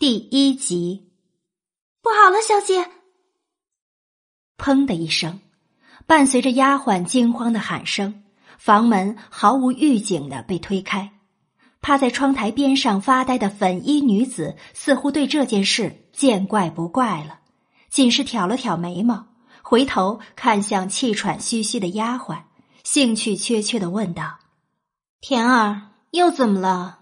[0.00, 1.12] 第一集，
[2.00, 2.88] 不好了，小姐！
[4.56, 5.40] 砰的一声，
[6.06, 8.24] 伴随着丫鬟惊慌的喊声，
[8.56, 11.12] 房门毫无预警的被推开。
[11.82, 17.40] 趴在窗台边上发呆的粉衣女子，似乎对这件事见怪不怪了，
[17.90, 19.26] 仅是挑了挑眉毛，
[19.60, 22.44] 回头看向气喘吁吁的丫鬟，
[22.84, 24.38] 兴趣缺缺的问道
[25.20, 26.99] ：“田儿，又怎么了？”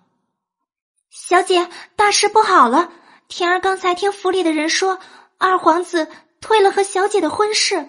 [1.11, 2.93] 小姐，大事不好了！
[3.29, 4.99] 田儿刚才听府里的人说，
[5.39, 6.09] 二皇子
[6.41, 7.89] 退了和小姐的婚事。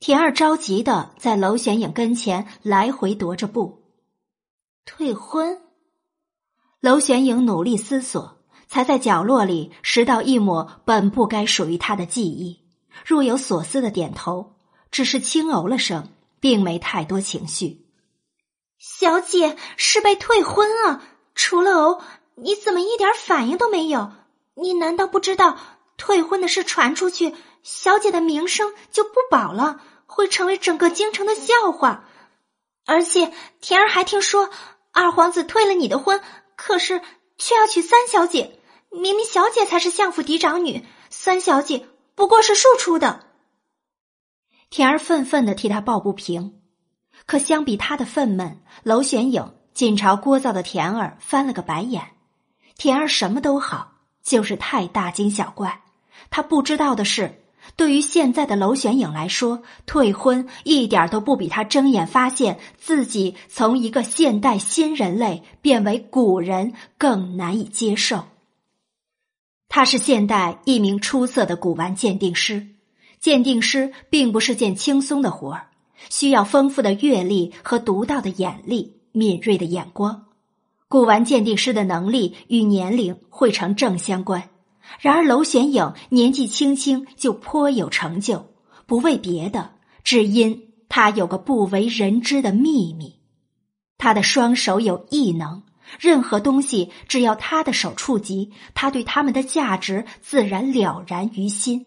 [0.00, 3.82] 田儿着急的在娄玄影跟前来回踱着步。
[4.84, 5.60] 退婚？
[6.80, 12.64] 娄玄影努力思索，才在角落里拾到一抹本不该属于他的记忆，
[13.04, 14.56] 若有所思的点头，
[14.92, 17.86] 只是轻哦了声，并没太多情绪。
[18.78, 21.02] 小姐是被退婚了。
[21.40, 22.02] 除了哦，
[22.34, 24.10] 你怎么一点反应都没有？
[24.54, 25.56] 你难道不知道
[25.96, 32.08] 退婚的事传出去，小姐的名声就不保了，会成为整个京城的笑话？
[32.84, 34.50] 而且田儿还听说
[34.90, 36.20] 二皇子退了你的婚，
[36.56, 37.00] 可是
[37.38, 38.58] 却要娶三小姐。
[38.90, 43.24] 明明小姐才是相府嫡长女，三小姐不过是庶出的。
[44.70, 46.60] 田儿愤愤的替他抱不平，
[47.26, 49.54] 可相比他的愤懑，娄玄影。
[49.78, 52.02] 晋朝聒噪的田儿翻了个白眼，
[52.76, 53.92] 田儿什么都好，
[54.24, 55.82] 就是太大惊小怪。
[56.30, 57.44] 他不知道的是，
[57.76, 68.24] 对于现在的娄玄影来说，退婚一点都不比他睁眼发现自己从一个现代新人类变为古人更难以接受。
[69.68, 72.66] 他是现代一名出色的古玩鉴定师，
[73.20, 75.68] 鉴定师并不是件轻松的活儿，
[76.10, 78.97] 需要丰富的阅历和独到的眼力。
[79.12, 80.26] 敏锐的眼光，
[80.88, 84.50] 古玩鉴定师的能力与年龄会成正相关。
[85.00, 88.46] 然而，娄玄影年纪轻轻就颇有成就，
[88.86, 89.72] 不为别的，
[90.02, 93.20] 只因他有个不为人知的秘密：
[93.98, 95.62] 他的双手有异能，
[96.00, 101.84] 任何东西只要他的手触及，他对他们的价值自然了然于心。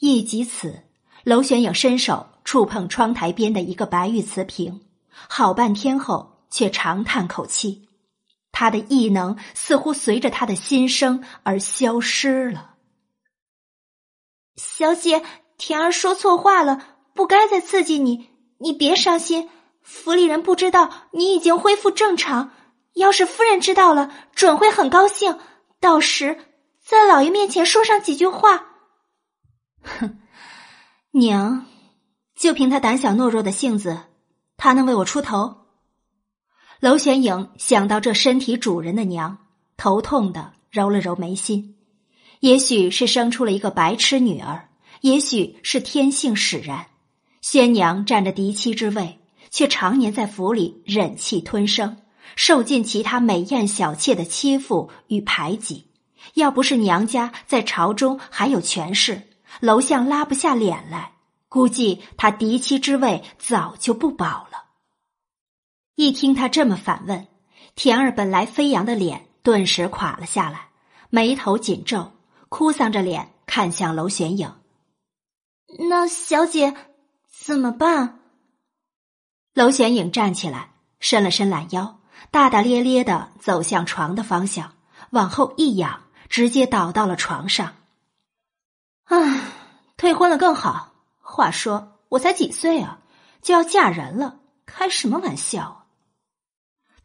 [0.00, 0.82] 一及此，
[1.22, 4.80] 娄玄影伸手触碰窗台边的一个白玉瓷瓶。
[5.28, 7.88] 好半天后，却长叹口气，
[8.52, 12.74] 他的异能似乎随着他的心声而消失了。
[14.56, 15.22] 小姐，
[15.56, 18.30] 田儿说错话了，不该再刺激你。
[18.58, 19.48] 你别伤心，
[19.82, 22.52] 府里人不知道你已经恢复正常。
[22.94, 25.38] 要是夫人知道了，准会很高兴。
[25.78, 26.44] 到时
[26.84, 28.66] 在老爷面前说上几句话。
[29.80, 30.18] 哼，
[31.12, 31.66] 娘，
[32.34, 34.00] 就凭他胆小懦弱的性子。
[34.58, 35.68] 他能为我出头？
[36.80, 39.38] 娄玄影想到这身体主人的娘，
[39.76, 41.76] 头痛的揉了揉眉心。
[42.40, 44.68] 也许是生出了一个白痴女儿，
[45.00, 46.86] 也许是天性使然。
[47.40, 51.96] 宣娘占着嫡妻之位，却常年在府里忍气吞声，
[52.34, 55.86] 受尽其他美艳小妾的欺负与排挤。
[56.34, 59.22] 要不是娘家在朝中还有权势，
[59.60, 61.12] 娄相拉不下脸来。
[61.48, 64.47] 估计他嫡妻之位早就不保了。
[65.98, 67.26] 一听他这么反问，
[67.74, 70.68] 田儿本来飞扬的脸顿时垮了下来，
[71.10, 72.12] 眉头紧皱，
[72.48, 74.54] 哭丧着脸看向娄玄影。
[75.90, 76.72] 那小姐
[77.28, 78.20] 怎么办？
[79.54, 80.70] 娄玄影站起来，
[81.00, 81.98] 伸了伸懒腰，
[82.30, 84.74] 大大咧咧的走向床的方向，
[85.10, 87.74] 往后一仰，直接倒到了床上。
[89.06, 89.40] 唉，
[89.96, 90.92] 退婚了更好。
[91.18, 93.00] 话说，我才几岁啊，
[93.42, 94.38] 就要嫁人了？
[94.64, 95.77] 开什么玩笑！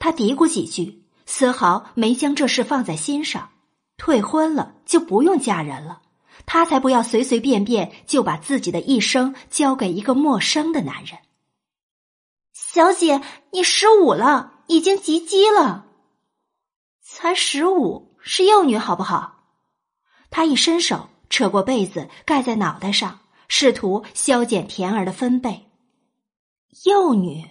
[0.03, 3.51] 他嘀咕几句，丝毫没将这事放在心上。
[3.95, 6.01] 退婚了就不用嫁人了，
[6.45, 11.19] 他才不要随随便便就把自己的一生交给一个陌生的男人。
[12.51, 13.21] 小姐，
[13.51, 15.85] 你十五了，已经及笄了。
[17.01, 19.45] 才十五，是幼女好不好？
[20.29, 23.21] 他一伸手，扯过被子盖在脑袋上。
[23.47, 25.69] 试图消减甜儿的分贝。
[26.83, 27.45] 幼女，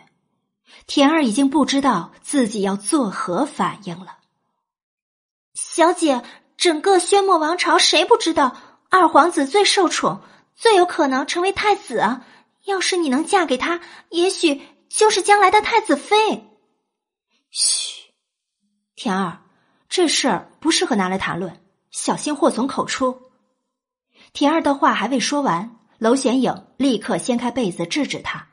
[0.86, 4.19] 田儿已经不知道自己要作何反应了。
[5.54, 6.22] 小姐，
[6.56, 8.56] 整个宣墨王朝谁不知道
[8.88, 10.22] 二皇子最受宠，
[10.54, 12.20] 最有可能成为太子？
[12.64, 13.80] 要是你能嫁给他，
[14.10, 16.48] 也许就是将来的太子妃。
[17.50, 18.12] 嘘，
[18.94, 19.42] 田儿，
[19.88, 21.60] 这事儿不适合拿来谈论，
[21.90, 23.22] 小心祸从口出。
[24.32, 25.78] 田儿的话还未说完。
[25.98, 28.48] 娄玄影立刻掀开被子制止他。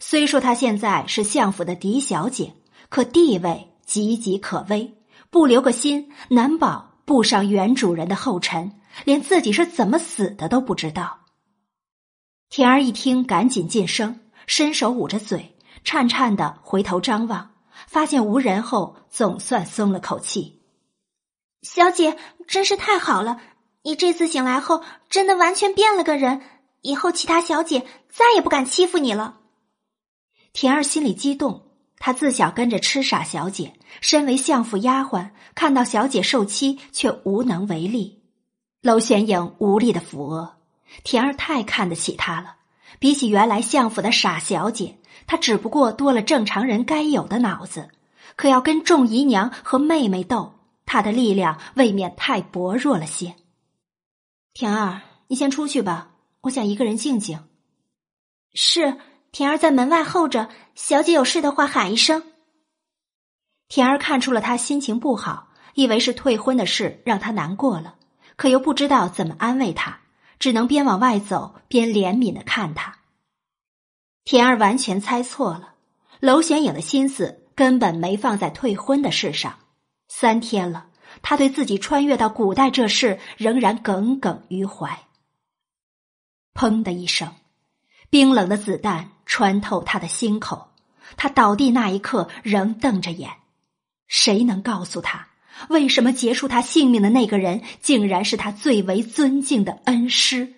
[0.00, 2.54] 虽说她现在是相府的嫡小姐，
[2.88, 4.96] 可地位岌岌可危，
[5.30, 11.20] 不留个心，难保步上原主人的后尘，连自己是怎么死的都不知道。
[12.48, 17.50] 田儿一听，赶紧噤声，伸手捂着嘴，颤颤的回头张望，
[17.86, 20.62] 发现无人后，总算松了口气。
[21.62, 22.16] 小姐，
[22.48, 23.40] 真是太好了！
[23.82, 26.40] 你这次醒来后，真的完全变了个人，
[26.80, 29.39] 以后其他小姐再也不敢欺负你了。
[30.52, 31.66] 田儿心里激动。
[32.02, 38.22] 他自小跟着痴傻小姐，身为相府丫鬟，看到小姐受欺，却无能为力。
[38.80, 40.56] 娄玄影无力的抚额，
[41.04, 42.56] 田儿太看得起他了。
[42.98, 47.90] 比起原来相府的傻小姐，她只不过多了正常人该有的脑子。
[48.34, 50.54] 可要跟众姨娘和妹妹斗，
[50.86, 53.34] 她的力量未免太薄弱了些。
[54.54, 57.44] 田儿，你先出去吧，我想一个人静静。
[58.54, 58.96] 是。
[59.32, 62.24] 田儿在门外候着，小姐有事的话喊一声。
[63.68, 67.94] 田儿看出了他心情不好，以为是退婚的事让他难过了，
[68.34, 70.00] 可又不知道怎么安慰他，
[70.40, 72.98] 只能边往外走边怜悯的看他。
[74.24, 75.74] 田儿完全猜错了，
[76.18, 79.60] 娄玄影的心思根本没放在退婚的事上。
[80.08, 80.88] 三天了，
[81.22, 85.04] 他对自己穿越到古代这事仍然耿耿于怀。
[86.52, 87.32] 砰的一声。
[88.10, 90.72] 冰冷的子弹穿透他的心口，
[91.16, 93.30] 他倒地那一刻仍瞪着眼。
[94.08, 95.28] 谁能告诉他，
[95.68, 100.54] 为什么结束他性命的那个人竟然是他最为尊敬的恩师？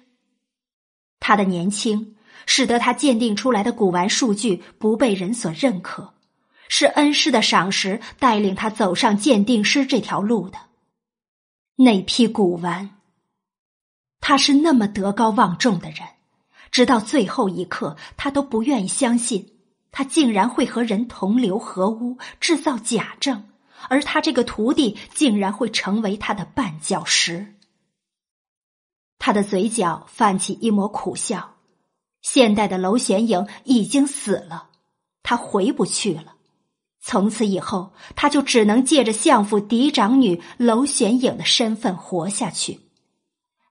[1.20, 2.16] 他的年轻
[2.46, 6.14] 使得他鉴定出来的古玩数据不被人所认可，
[6.70, 10.56] 是恩师的赏识带领他走上鉴定师这条路的。
[11.76, 12.96] 那批古玩，
[14.18, 16.08] 他是那么德高望重的人。
[16.72, 19.52] 直到最后一刻，他都不愿意相信，
[19.92, 23.48] 他竟然会和人同流合污，制造假证，
[23.88, 27.54] 而他这个徒弟竟然会成为他的绊脚石。
[29.18, 31.50] 他的嘴角泛起一抹苦笑。
[32.22, 34.68] 现代的娄玄影已经死了，
[35.22, 36.36] 他回不去了。
[37.00, 42.80] 从此以后，他就只能借着相府嫡长女娄玄影的身份活下去。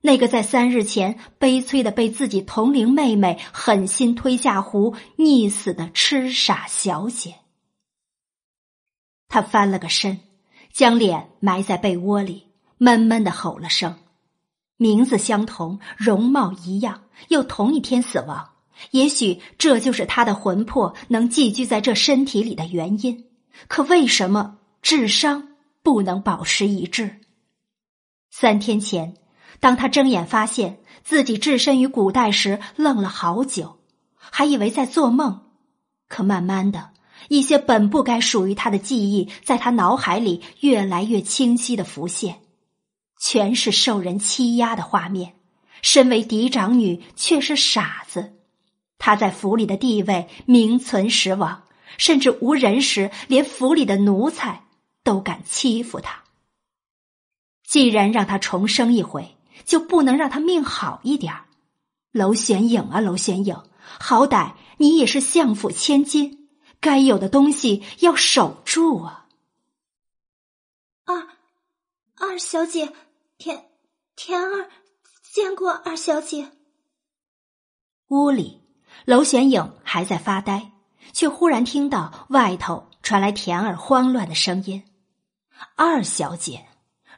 [0.04, 7.36] 那个在三日前悲催的被自己同龄妹妹狠心推下湖溺死的痴傻小姐，
[9.28, 10.18] 他翻了个身，
[10.72, 13.94] 将脸埋在被窝里，闷闷的吼了声
[14.76, 18.50] ：“名字相同，容貌一样，又同一天死亡，
[18.90, 23.30] 也许这就是他的魂魄能寄居在这身体里的原因。
[23.68, 25.54] 可为什么智商
[25.84, 27.20] 不能保持一致？
[28.32, 29.14] 三天前。”
[29.62, 33.78] 当他睁眼发现自己置身于古代时，愣了好久，
[34.16, 35.52] 还以为在做梦。
[36.08, 36.90] 可慢慢的，
[37.28, 42.40] 一些本不该属于他的记忆，在他脑海里越来越清晰的浮现，
[43.20, 45.34] 全是受人欺压的画面。
[45.80, 48.34] 身为嫡长女，却是傻子。
[48.98, 51.62] 他在府里的地位名存实亡，
[51.98, 54.64] 甚至无人时，连府里的奴才
[55.04, 56.24] 都敢欺负他。
[57.64, 59.36] 既然让他重生一回。
[59.64, 61.46] 就不能让他命好一点儿？
[62.12, 63.62] 娄玄影啊，娄玄影，
[63.98, 66.48] 好歹你也是相府千金，
[66.78, 69.28] 该有的东西要守住啊！
[71.04, 71.28] 二
[72.16, 72.92] 二小姐，
[73.38, 73.70] 田
[74.14, 74.68] 田儿
[75.32, 76.52] 见过二小姐。
[78.08, 78.60] 屋里，
[79.06, 80.72] 娄玄影还在发呆，
[81.14, 84.84] 却忽然听到外头传来田儿慌乱的声音
[85.76, 86.66] ：“二小姐，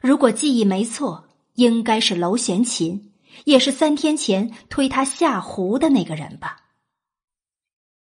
[0.01, 1.23] 如果记忆没错。”
[1.55, 6.61] 应该是娄玄琴，也是三天前推他下湖的那个人吧？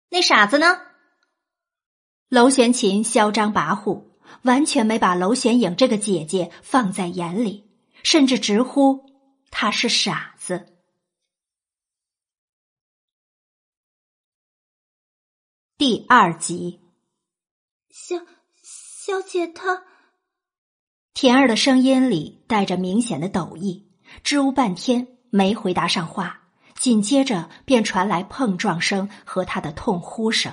[0.09, 0.81] 那傻子呢？
[2.29, 4.05] 娄玄琴嚣张跋扈，
[4.43, 7.71] 完全没把娄玄影这个姐姐放在眼里，
[8.03, 9.05] 甚至直呼
[9.51, 10.67] 他是傻子。
[15.77, 16.81] 第二集，
[17.91, 18.17] 小
[18.63, 19.85] 小姐她。
[21.15, 23.87] 田儿的声音里带着明显的抖意，
[24.25, 26.41] 支吾半天没回答上话，
[26.75, 30.53] 紧接着便传来碰撞声和他的痛呼声。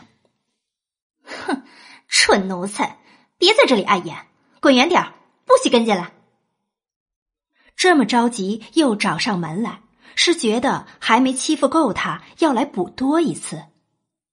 [1.23, 1.63] 哼，
[2.07, 2.99] 蠢奴才，
[3.37, 4.27] 别在这里碍眼，
[4.59, 5.13] 滚远点，
[5.45, 6.11] 不许跟进来。
[7.75, 9.81] 这么着急又找上门来，
[10.13, 13.63] 是觉得还没欺负够他，要来补多一次？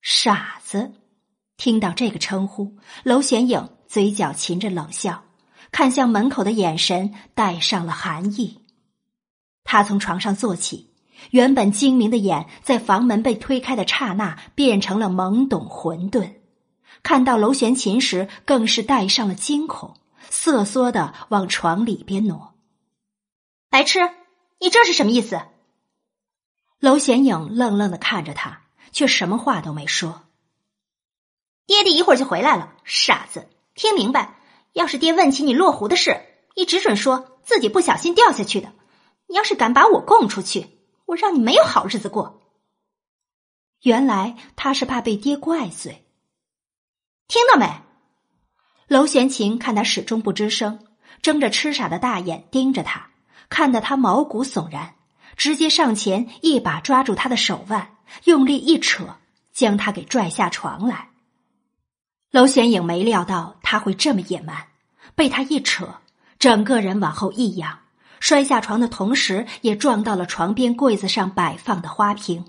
[0.03, 0.93] 傻子！
[1.57, 5.23] 听到这个称呼，娄玄影嘴角噙着冷笑。
[5.77, 8.63] 看向门口的眼神带上了寒意，
[9.63, 10.91] 他从床上坐起，
[11.33, 16.33] 原本精明的眼在房门被推开的刹那变成了懵懂混沌。
[17.03, 19.99] 看到娄玄琴时，更是带上了惊恐，
[20.31, 22.55] 瑟缩的往床里边挪。
[23.69, 24.01] 白痴，
[24.59, 25.43] 你这是什么意思？
[26.81, 30.23] 娄玄影愣愣的看着他，却什么话都没说。
[31.67, 34.36] 爹爹一会儿就回来了，傻子，听明白？
[34.77, 36.21] 要是爹问起你落湖的事，
[36.55, 38.75] 你只准说自己不小心掉下去的。
[39.27, 40.67] 你要是敢把我供出去，
[41.07, 42.43] 我让你没有好日子过。
[43.81, 46.05] 原来他是怕被爹怪罪，
[47.27, 47.67] 听到没？
[48.87, 50.87] 娄玄琴看他始终不吱声，
[51.23, 53.13] 睁着痴傻的大眼盯着他，
[53.49, 54.97] 看得他毛骨悚然，
[55.39, 59.17] 直接上前一把抓住他的手腕，用力一扯，
[59.55, 61.09] 将他给拽下床来。
[62.33, 64.69] 娄玄影没料到他会这么野蛮，
[65.15, 66.01] 被他一扯，
[66.39, 67.79] 整个人往后一仰，
[68.21, 72.45] 摔下床的同时，也撞到了床边柜子上摆放的花瓶。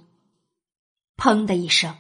[1.16, 1.96] 砰的一声，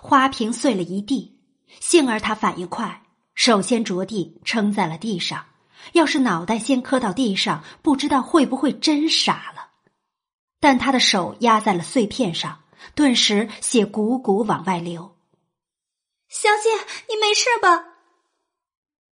[0.00, 1.38] 花瓶碎了一地。
[1.80, 3.02] 幸而他反应快，
[3.34, 5.46] 首先着地撑在了地上。
[5.94, 9.70] 要是脑袋先磕到地上，不知道会不会真傻了。
[10.60, 12.60] 但他的手压在了碎片上，
[12.94, 15.11] 顿时血汩汩往外流。
[16.32, 16.70] 小姐，
[17.10, 17.84] 你没事吧？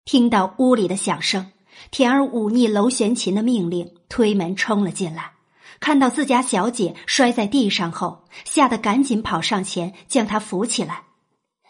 [0.05, 1.51] 听到屋里的响声，
[1.91, 5.33] 田儿忤逆娄玄琴的命令，推门冲了进来。
[5.81, 11.03] 看到自家小姐摔在地上后，吓得赶紧跑上前将她扶起来。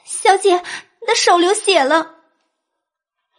[0.06, 2.18] 小姐，你的手流血了。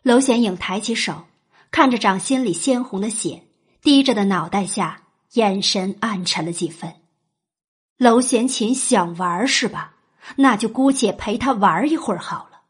[0.03, 1.27] 娄玄影抬起手，
[1.71, 3.45] 看着掌心里鲜红的血，
[3.83, 6.93] 低着的脑袋下，眼神暗沉了几分。
[7.99, 9.95] 娄玄琴想玩是吧？
[10.37, 12.63] 那就姑且陪他玩一会儿好了。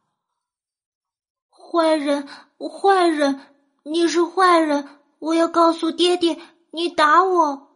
[1.51, 3.41] 坏人，坏人，
[3.85, 4.89] 你是坏人！
[5.19, 6.39] 我要告诉爹爹，
[6.73, 7.69] 你打我。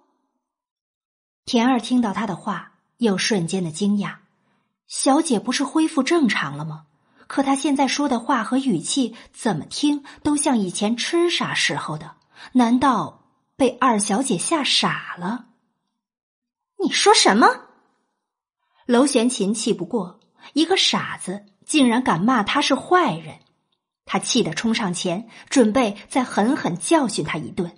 [1.45, 4.17] 田儿听到他的话，又瞬间的惊讶：
[4.87, 6.87] 小姐不是恢复正常了吗？
[7.27, 12.17] 可她现在说的话和语气，怎么听都像以前痴傻时候的。
[12.53, 13.23] 难道
[13.57, 15.47] 被二小姐吓傻了？
[16.83, 17.49] 你说什么？
[18.87, 20.21] 娄玄琴气不过，
[20.53, 23.37] 一个傻子竟然敢骂他是坏人，
[24.05, 27.73] 他气得冲上前，准备再狠狠教训他一顿。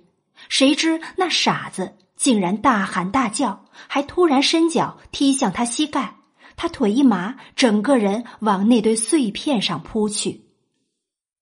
[0.49, 6.17] 谁知那傻子竟然大喊大叫，还突然伸脚踢向他膝盖，
[6.57, 10.45] 他腿一麻，整个人往那堆碎片上扑去。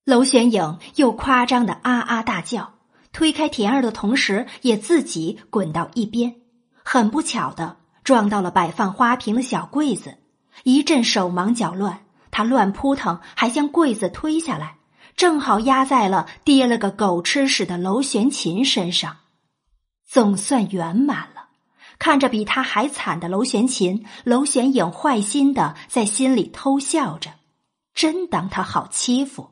[0.05, 2.75] 娄玄影又夸张的啊啊大叫，
[3.13, 6.37] 推开田儿的同时，也自己滚到一边，
[6.85, 7.79] 很不巧的。
[8.05, 10.19] 撞到了摆放花瓶的小柜子，
[10.63, 14.77] 一阵手忙脚乱，他乱扑腾，还将柜子推下来，
[15.17, 19.17] 正好压在了跌了个狗吃屎的娄玄琴身上，
[20.07, 21.49] 总算圆满了。
[21.99, 27.31] 看着比他还惨的娄玄琴，娄玄影坏心的在心里偷笑着，
[27.95, 29.51] 真当他好欺负。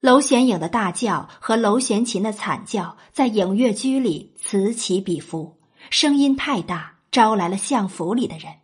[0.00, 5.55] 娄玄影的大叫和娄玄琴的惨叫在影月居里此起彼伏。
[5.90, 8.54] 声音太大，招来了相府里的人。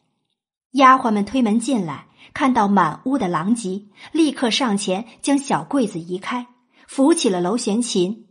[0.73, 6.47] 丫鬟们推门进来，看到满屋的狼藉，立刻上前将小柜子移开，
[6.87, 8.29] 扶起了娄玄琴。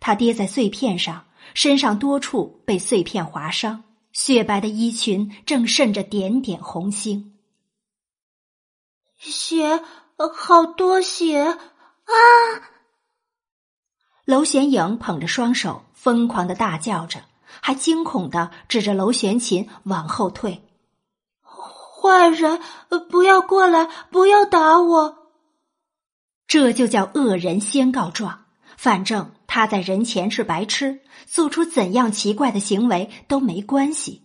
[0.00, 7.34] 他跌在碎片上，身上多处被碎片划伤，雪白的衣裙正渗着点点红星。
[9.18, 9.82] 血，
[10.34, 11.56] 好多血啊！
[14.24, 17.22] 娄玄影捧着双手，疯狂的大叫着。
[17.64, 20.64] 还惊恐的指着娄玄琴往后退，
[21.40, 22.60] 坏人，
[23.08, 25.28] 不要过来，不要打我！
[26.48, 28.46] 这就叫恶人先告状。
[28.76, 34.24] 反正他在人前是白痴，做出怎样奇怪的行为都没关系。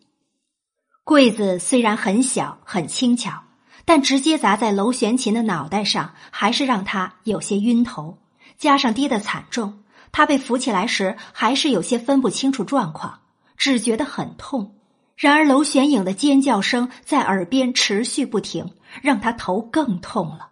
[1.04, 3.44] 柜子虽然很小很轻巧，
[3.86, 8.18] 但直接砸在娄玄琴的脑袋上，还是让他有些晕头。
[8.58, 9.84] 加上跌得惨重。
[10.12, 13.20] 他被扶起来时，还是有些分不清楚状况，
[13.58, 14.76] 只觉得很痛。
[15.16, 20.52] 然而，娄玄影的尖叫声在耳边持续不停，让他头更痛了。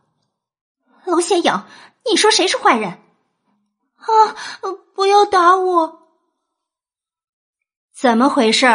[1.05, 1.63] 娄玄影，
[2.09, 2.91] 你说谁是坏人？
[2.91, 4.35] 啊！
[4.95, 5.99] 不要打我！
[7.93, 8.67] 怎么回事？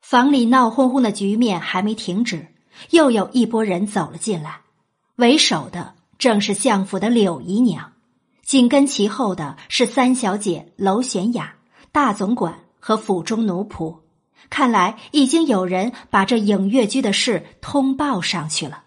[0.00, 2.54] 房里闹哄哄的局面还没停止，
[2.90, 4.60] 又有一波人走了进来，
[5.16, 7.92] 为首的正是相府的柳姨娘。
[8.42, 11.56] 紧跟其后的是三小姐娄玄雅、
[11.92, 13.98] 大总管和府中奴仆。
[14.48, 18.84] 看来已经有人把这影月居的事通报上去了。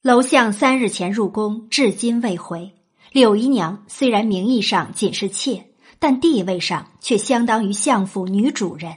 [0.00, 2.72] 娄相三日前入宫，至今未回。
[3.10, 5.66] 柳姨娘虽然名义上仅是妾，
[5.98, 8.96] 但地位上却相当于相府女主人。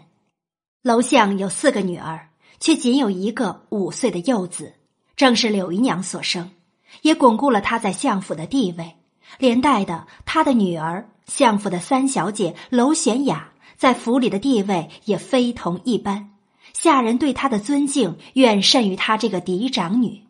[0.84, 2.30] 娄相有四个女儿，
[2.60, 4.74] 却仅有一个五岁的幼子，
[5.16, 6.52] 正是柳姨娘所生，
[7.02, 8.96] 也巩固了她在相府的地位。
[9.38, 16.32] 连带的，她的女儿相府的三小姐娄玄雅在府里的地位也非同一般，
[16.74, 20.24] 下人对她的尊敬远甚于她这个嫡长女。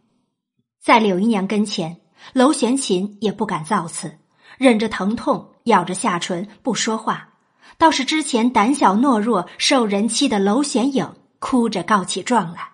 [0.79, 1.97] 在柳姨娘跟前，
[2.33, 4.17] 娄玄琴也不敢造次，
[4.57, 7.29] 忍着疼痛，咬着下唇不说话。
[7.77, 12.69] 倒是之前胆小懦弱、受人欺的娄玄影，哭着告起状来：“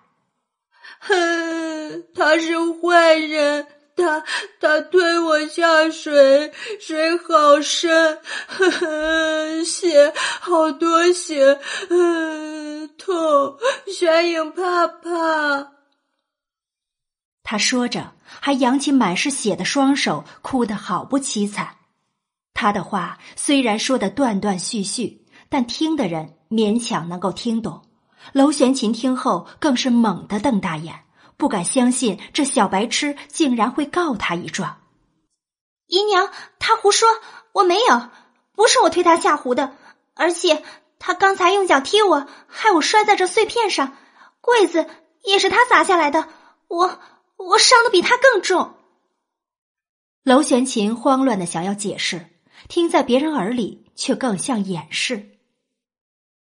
[1.00, 3.66] 哼，他是坏人。”
[3.98, 4.24] 他
[4.60, 11.58] 他推我下水，水好深，呵呵，血好多血，
[11.90, 13.58] 嗯，痛，
[13.92, 15.72] 玄影怕怕。
[17.42, 21.76] 他说着，还扬起满是血的双手，哭得好不凄惨。
[22.54, 27.82] 他的话虽然说的断断续续，但听的人勉强能够听懂。
[28.32, 31.04] 娄玄琴听后，更是猛地瞪大眼。
[31.38, 34.82] 不敢相信，这小白痴竟然会告他一状。
[35.86, 37.08] 姨娘，他胡说，
[37.52, 38.10] 我没有，
[38.54, 39.74] 不是我推他下湖的，
[40.14, 40.62] 而且
[40.98, 43.96] 他刚才用脚踢我，害我摔在这碎片上，
[44.40, 44.86] 柜子
[45.22, 46.28] 也是他砸下来的，
[46.66, 47.00] 我
[47.36, 48.74] 我伤的比他更重。
[50.24, 52.26] 娄玄琴慌乱的想要解释，
[52.68, 55.38] 听在别人耳里却更像掩饰。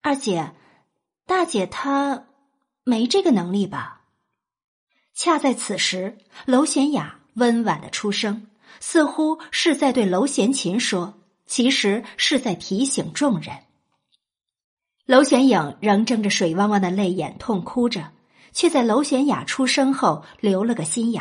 [0.00, 0.54] 二姐，
[1.26, 2.24] 大姐她
[2.84, 3.97] 没这个能力吧？
[5.20, 8.46] 恰在此时，娄玄雅温婉的出声，
[8.78, 13.52] 似乎是在对娄玄琴说，其实是在提醒众人。
[15.06, 18.12] 娄玄影仍睁着水汪汪的泪眼，痛哭着，
[18.52, 21.20] 却在娄玄雅出声后留了个心眼。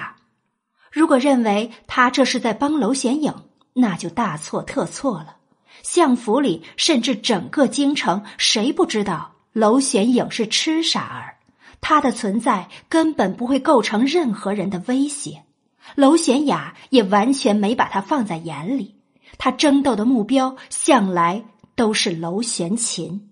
[0.92, 3.34] 如果认为他这是在帮娄玄影，
[3.74, 5.38] 那就大错特错了。
[5.82, 11.37] 相府里，甚至整个京城，谁不知道娄玄影是痴傻儿？
[11.82, 15.44] 他的存在根本不会构成任何人的威胁，
[15.96, 18.96] 娄玄雅也完全没把他放在眼里。
[19.38, 23.30] 他争斗的目标向来都是娄玄琴。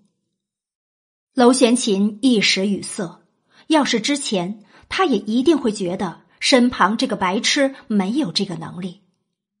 [1.34, 3.20] 娄玄琴一时语塞，
[3.66, 9.02] 要是之前，他也一定会觉得身旁这个白痴没有这个能力。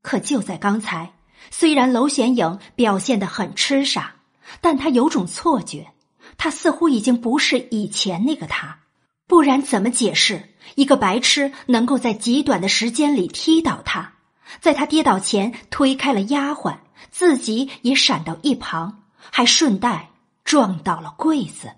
[0.02, 1.14] 可就在刚才，
[1.50, 4.16] 虽然娄玄影表现的很痴傻，
[4.60, 5.92] 但他有种错觉。
[6.38, 8.80] 他似乎已经不是以前那个他，
[9.26, 14.14] 不然怎么解释一个白痴能够在极短的时间里踢倒他，
[14.60, 16.78] 在他跌倒前推开了丫鬟，
[17.10, 20.10] 自己也闪到一旁，还顺带
[20.44, 21.72] 撞倒了柜子。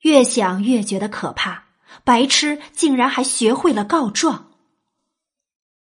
[0.00, 1.64] 越想越觉得可怕，
[2.04, 4.50] 白痴竟然还学会了告状。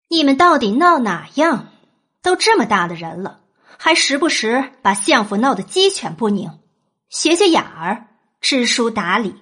[0.10, 1.70] 你们到底闹哪样？
[2.22, 3.40] 都这么大的人了，
[3.78, 6.59] 还时不时把相府闹得鸡犬不宁。
[7.10, 8.08] 学学雅儿，
[8.40, 9.34] 知书达理，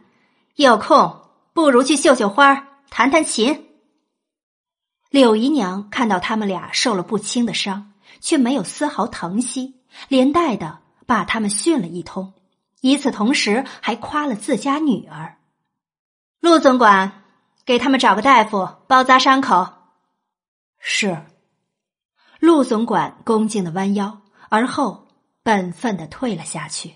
[0.55, 3.67] 有空不如去绣绣花，弹弹琴。
[5.09, 12.33] 柳姨娘看到他们俩受了不轻的伤，却没有丝毫疼惜，连带的把他们训了一通，
[12.79, 15.37] 与此同时还夸了自家女儿。
[16.39, 17.23] 陆总管，
[17.65, 19.67] 给他们找个大夫包扎伤口。
[20.79, 21.25] 是。
[22.39, 25.09] 陆总管恭敬的弯腰，而后
[25.43, 26.93] 本分的退了下去。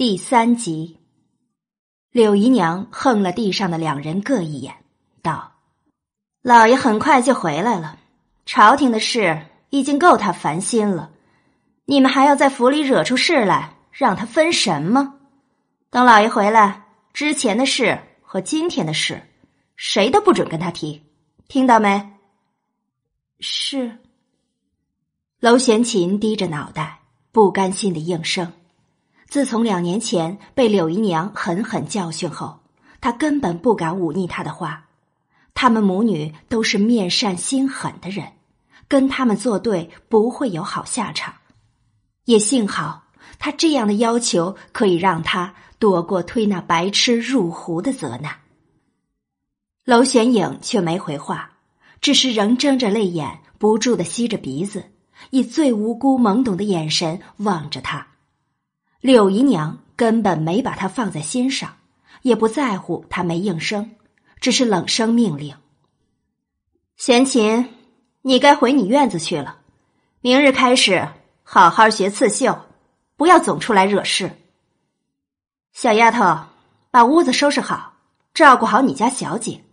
[0.00, 0.96] 第三集，
[2.10, 4.76] 柳姨娘横了地上的两人各一眼，
[5.20, 5.52] 道
[6.40, 7.98] ：“老爷很快就回来了，
[8.46, 11.10] 朝廷的事已经够他烦心了，
[11.84, 15.16] 你们还要在府里惹出事来，让他分神吗？
[15.90, 19.20] 等老爷回来，之前的事和今天的事，
[19.76, 21.02] 谁都不准跟他提，
[21.46, 22.10] 听到没？”
[23.38, 23.98] 是。
[25.40, 27.00] 娄玄琴低着脑袋，
[27.32, 28.50] 不甘心的应声。
[29.30, 32.58] 自从两年前被柳姨娘狠狠教训后，
[33.00, 34.88] 他根本不敢忤逆她的话。
[35.54, 38.32] 他们母女都是面善心狠的人，
[38.88, 41.32] 跟他们作对不会有好下场。
[42.24, 43.04] 也幸好，
[43.38, 48.40] 他这样的要求可以让他躲过推那白痴入湖的责难。
[49.84, 51.52] 娄玄影却没回话，
[52.00, 54.86] 只是仍睁着泪眼，不住的吸着鼻子，
[55.30, 58.08] 以最无辜懵懂的眼神望着他。
[59.00, 61.76] 柳姨娘根本没把他放在心上，
[62.20, 63.92] 也不在乎他没应声，
[64.40, 65.54] 只是冷声命令
[66.96, 67.74] ：“贤琴，
[68.20, 69.56] 你该回你院子去了。
[70.20, 71.08] 明日开始
[71.42, 72.66] 好好学刺绣，
[73.16, 74.36] 不要总出来惹事。
[75.72, 76.44] 小丫头，
[76.90, 77.94] 把屋子收拾好，
[78.34, 79.64] 照顾好你家小姐，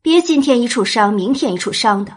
[0.00, 2.16] 别今天一处伤，明天一处伤的，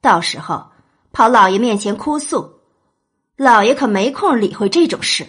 [0.00, 0.72] 到时候
[1.12, 2.58] 跑老爷面前哭诉，
[3.36, 5.24] 老爷可没空理会这种事。”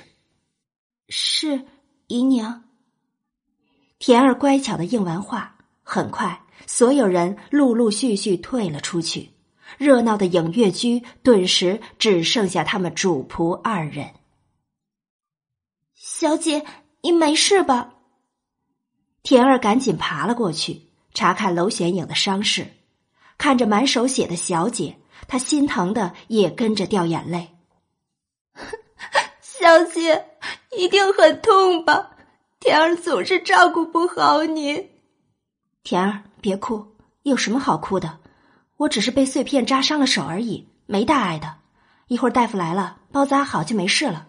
[1.10, 1.66] 是
[2.08, 2.64] 姨娘。
[4.00, 9.32] 田儿乖巧的应完话，很快所有人陆陆续续退了出去，
[9.78, 14.14] 热闹的影月居顿时只剩下他们主仆二人。
[15.94, 16.66] 小姐，
[17.02, 17.94] 你没事吧？
[19.22, 22.68] 田儿赶紧爬了过去，查看娄玄影的伤势，
[23.38, 24.98] 看着满手血的小姐，
[25.30, 27.56] 他心疼的也跟着掉眼泪。
[29.64, 30.26] 小姐
[30.78, 32.10] 一定很痛吧？
[32.60, 34.90] 田儿总是照顾不好你。
[35.84, 36.86] 田儿，别哭，
[37.22, 38.20] 有什么好哭的？
[38.76, 41.56] 我只是被碎片扎伤了手而已，没大碍的。
[42.10, 44.28] 一会儿大夫来了，包扎好就没事了。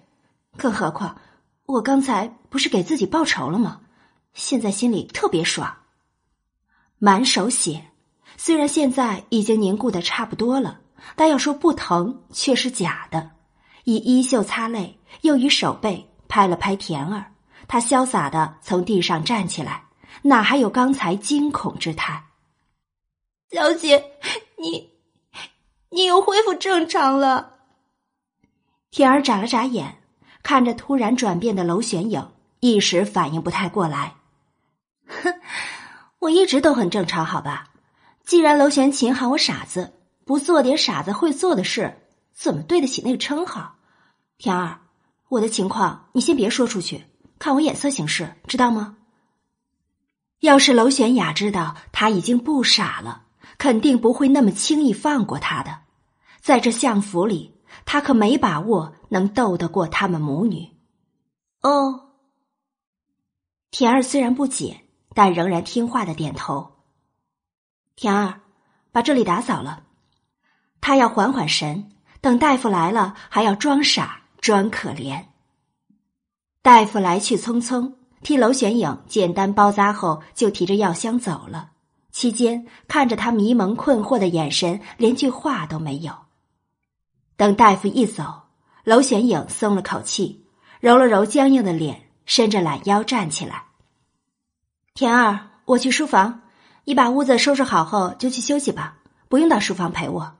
[0.56, 1.20] 更何况，
[1.66, 3.80] 我刚才不是给自己报仇了吗？
[4.34, 5.78] 现在心里特别爽。
[6.98, 7.86] 满手血，
[8.36, 10.78] 虽然现在已经凝固的差不多了，
[11.16, 13.32] 但要说不疼却是假的。
[13.84, 17.32] 以衣袖擦泪，又以手背拍了拍田儿，
[17.68, 19.84] 他潇洒的从地上站起来。
[20.22, 22.24] 哪还有刚才惊恐之态？
[23.50, 24.02] 小姐，
[24.56, 24.90] 你，
[25.90, 27.54] 你又恢复正常了。
[28.90, 29.98] 田儿眨了眨眼，
[30.42, 34.14] 看着突然转变的娄玄影，一时反应不太过来。
[35.06, 35.34] 哼，
[36.20, 37.68] 我一直都很正常，好吧？
[38.24, 39.92] 既然娄玄琴喊我傻子，
[40.24, 42.00] 不做点傻子会做的事，
[42.32, 43.73] 怎么对得起那个称号？
[44.44, 44.80] 田儿，
[45.30, 47.06] 我的情况你先别说出去，
[47.38, 48.98] 看我眼色行事，知道吗？
[50.40, 53.24] 要是娄玄雅知道他已经不傻了，
[53.56, 55.78] 肯定不会那么轻易放过他的。
[56.42, 57.54] 在这相府里，
[57.86, 60.68] 他可没把握能斗得过他们母女。
[61.62, 62.10] 哦，
[63.70, 66.82] 田儿虽然不解，但仍然听话的点头。
[67.96, 68.42] 田儿，
[68.92, 69.84] 把这里打扫了。
[70.82, 75.24] 他要缓缓神，等大夫来了，还要装傻装可怜。
[76.60, 77.94] 大夫来去匆匆。
[78.22, 81.70] 替娄玄影简单包扎后，就提着药箱走了。
[82.12, 86.12] 期间看着他迷蒙困惑的眼神，连句话都没有。
[87.36, 88.42] 等大夫一走，
[88.84, 90.44] 娄玄影松了口气，
[90.78, 93.64] 揉了揉僵硬的脸，伸着懒腰站起来。
[94.92, 96.42] 田儿，我去书房，
[96.84, 100.36] 你把屋子收拾好后就去休息吧，不用到书房陪我。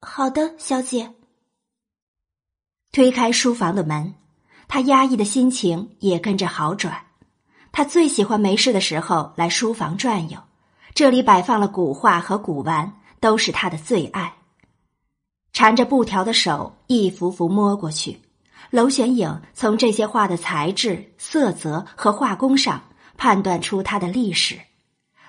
[0.00, 1.15] 好的，小姐。
[2.96, 4.14] 推开书房的门。
[4.68, 7.02] 他压抑的心情也跟着好转。
[7.70, 10.40] 他最喜欢没事的时候来书房转悠，
[10.94, 14.32] 这里摆放了古画和古玩，都是他的最爱。
[15.52, 18.22] 缠着布条的手一幅幅摸过去，
[18.70, 22.82] 娄玄影从这些画的材质、色泽和画工上
[23.18, 24.58] 判断出它的历史。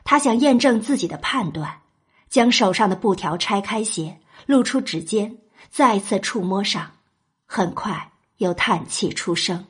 [0.06, 1.82] 他想验证自己的判断，
[2.30, 6.92] 将手上的布条拆开些，露出指尖，再次触摸上，
[7.48, 8.12] 很快。
[8.38, 9.66] 又叹气出声，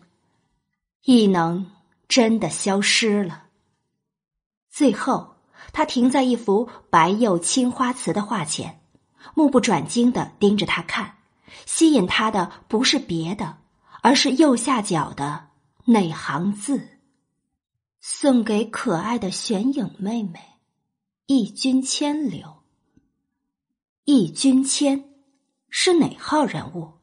[1.04, 1.72] 异能
[2.10, 3.46] 真的消失了。
[4.70, 5.38] 最后，
[5.72, 8.82] 他停在一幅白釉青花瓷的画前，
[9.36, 11.20] 目不转睛的盯着他看。
[11.66, 13.60] 吸引他的不是别的，
[14.02, 15.48] 而是右下角的
[15.86, 17.00] 那行字
[18.04, 20.42] ：“送给可爱的玄影妹妹，
[21.28, 22.64] 义君千流。”
[24.04, 25.06] 义君千
[25.70, 26.97] 是哪号人物？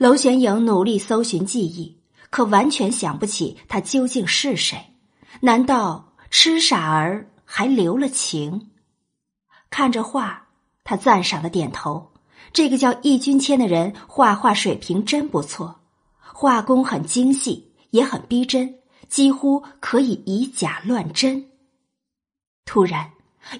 [0.00, 4.96] 娄玄影努力搜寻记忆，可完全想不起他究竟是谁。
[5.40, 8.70] 难道痴傻儿还留了情？
[9.68, 10.48] 看着画，
[10.84, 12.12] 他赞赏的点头。
[12.54, 15.82] 这个叫易君谦的人画画水平真不错，
[16.18, 21.50] 画工很精细，也很逼真，几乎可以以假乱真。
[22.64, 23.10] 突然，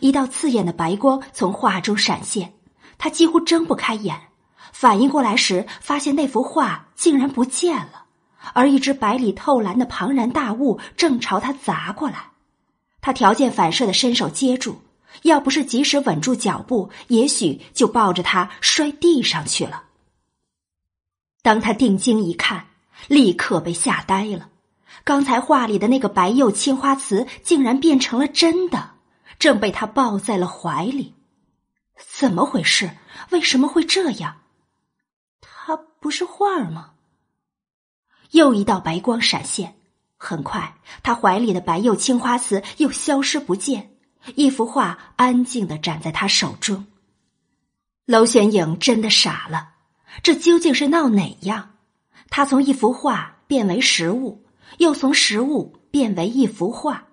[0.00, 2.54] 一道刺眼的白光从画中闪现，
[2.96, 4.18] 他几乎睁不开眼。
[4.80, 8.06] 反应过来时，发现那幅画竟然不见了，
[8.54, 12.30] 而一只白里透蓝的庞然大物正朝他砸过来。
[13.02, 14.80] 他条件反射的伸手接住，
[15.20, 19.82] 要不是及时稳住脚步，也许就抱着他摔地上去了。
[21.42, 22.68] 当他定睛一看，
[23.06, 24.48] 立刻被吓呆了。
[25.04, 28.92] 刚才画里的那个白釉青花瓷竟然变成了真的，
[29.38, 31.12] 正被他抱在了怀里。
[31.98, 32.90] 怎么回事？
[33.28, 34.36] 为什么会这样？
[35.66, 36.92] 他不是画儿吗？
[38.30, 39.76] 又一道白光闪现，
[40.16, 43.94] 很快，他怀里的白釉青花瓷又消失不见，
[44.34, 46.86] 一幅画安静的展在他手中。
[48.06, 49.74] 娄玄影真的傻了，
[50.22, 51.74] 这究竟是闹哪样？
[52.30, 54.44] 他从一幅画变为实物，
[54.78, 57.04] 又从实物变为一幅画。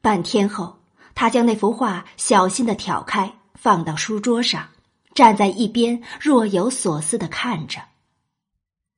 [0.00, 0.80] 半天后，
[1.14, 4.68] 他将那幅画小心的挑开，放到书桌上。
[5.14, 7.80] 站在一边，若有所思的看着。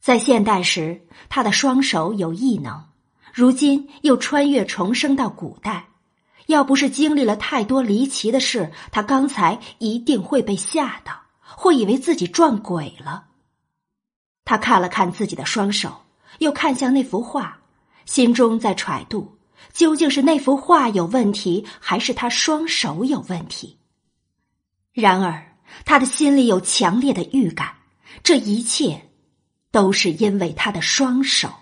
[0.01, 2.91] 在现代时，他的双手有异能；
[3.33, 5.89] 如今又穿越重生到古代，
[6.47, 13.27] 要不是经历了太多离奇的事，他刚才一定会被吓到，会以为自己撞鬼了。
[14.45, 16.03] 他看了看自己的双手，
[16.41, 17.61] 又看向那幅画，
[18.05, 19.39] 心中在揣度：
[19.73, 23.79] 究竟是那幅画有问题，还是他双手有问题？
[24.93, 25.52] 然而，
[25.85, 27.77] 他的心里有强烈的预感，
[28.23, 29.11] 这一切
[29.71, 31.53] 都是因为他的双手。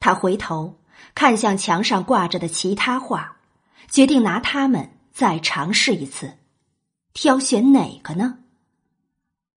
[0.00, 0.80] 他回头。
[1.14, 3.36] 看向墙上挂着的其他画，
[3.88, 6.36] 决定拿它们再尝试一次。
[7.14, 8.38] 挑选哪个呢？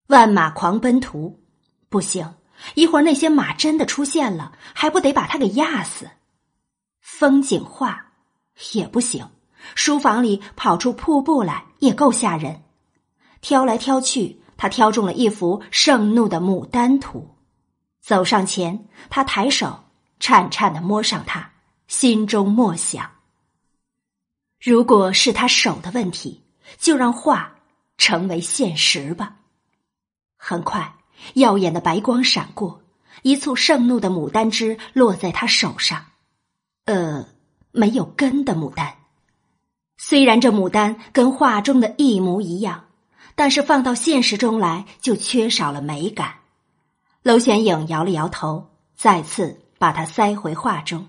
[0.07, 1.41] 万马狂奔图，
[1.89, 2.35] 不行，
[2.75, 6.09] 一会儿那些马真的出现了，还不得把他给压死？
[7.01, 8.13] 风景画
[8.71, 9.29] 也不行，
[9.75, 12.63] 书房里跑出瀑布来也够吓人。
[13.41, 17.35] 挑来挑去，他挑中了一幅盛怒的牡丹图。
[18.01, 19.85] 走上前，他抬手。
[20.21, 21.53] 颤颤的摸上它，
[21.87, 23.09] 心中默想：
[24.59, 26.43] 如果是他手的问题，
[26.77, 27.55] 就让画
[27.97, 29.37] 成为现实吧。
[30.35, 30.93] 很快，
[31.35, 32.81] 耀眼的白光闪过，
[33.21, 36.07] 一簇盛怒的牡丹枝落在他手上。
[36.83, 37.25] 呃，
[37.71, 38.93] 没有根的牡丹。
[39.95, 42.87] 虽然这牡丹跟画中的一模一样，
[43.39, 46.33] 但是放到现实中来就缺少了美感。
[47.23, 49.61] 娄玄影摇了摇头，再次。
[49.79, 51.07] 把它塞回画中。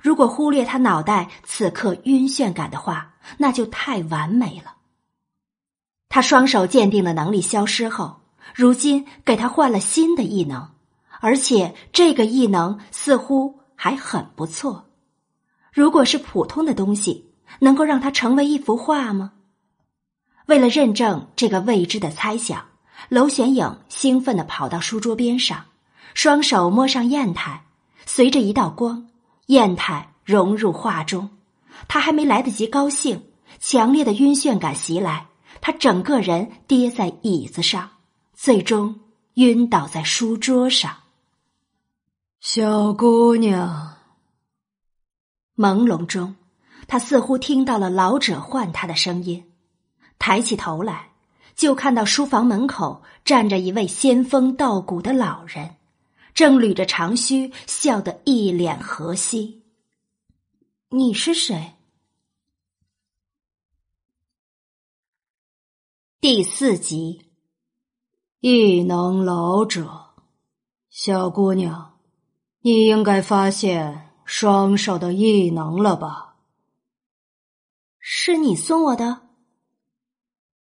[0.00, 4.76] 如果忽略他脑袋此刻晕眩感的话，那就太完美了。
[6.08, 8.22] 他双手鉴定的能力消失后，
[8.54, 10.70] 如今给他换了新的异能，
[11.20, 14.86] 而且这个异能似乎还很不错。
[15.70, 19.32] 如果是普通的东西，能够让他成为一幅画吗？
[20.48, 22.64] 为了认证这个未知的猜想，
[23.10, 25.66] 娄玄影兴奋地跑到书桌边上，
[26.14, 27.64] 双手摸上砚台。
[28.06, 29.08] 随着一道光，
[29.48, 31.28] 砚台融入画中。
[31.86, 33.24] 他还没来得及高兴，
[33.60, 35.26] 强烈的晕眩感袭来，
[35.60, 37.90] 他整个人跌在椅子上，
[38.32, 39.00] 最终
[39.34, 40.96] 晕倒在书桌上。
[42.40, 43.96] 小姑娘，
[45.56, 46.36] 朦胧中，
[46.86, 49.44] 他似乎听到了老者唤他的声音，
[50.18, 51.12] 抬起头来，
[51.54, 55.76] 就看到书房门口站着一位仙风道骨的老人。
[56.34, 59.60] 正捋着长须，笑得一脸和煦。
[60.90, 61.74] 你是谁？
[66.20, 67.30] 第四集，
[68.40, 70.14] 异能老者，
[70.90, 71.98] 小姑娘，
[72.60, 76.36] 你应该发现双手的异能了吧？
[77.98, 79.27] 是你送我的？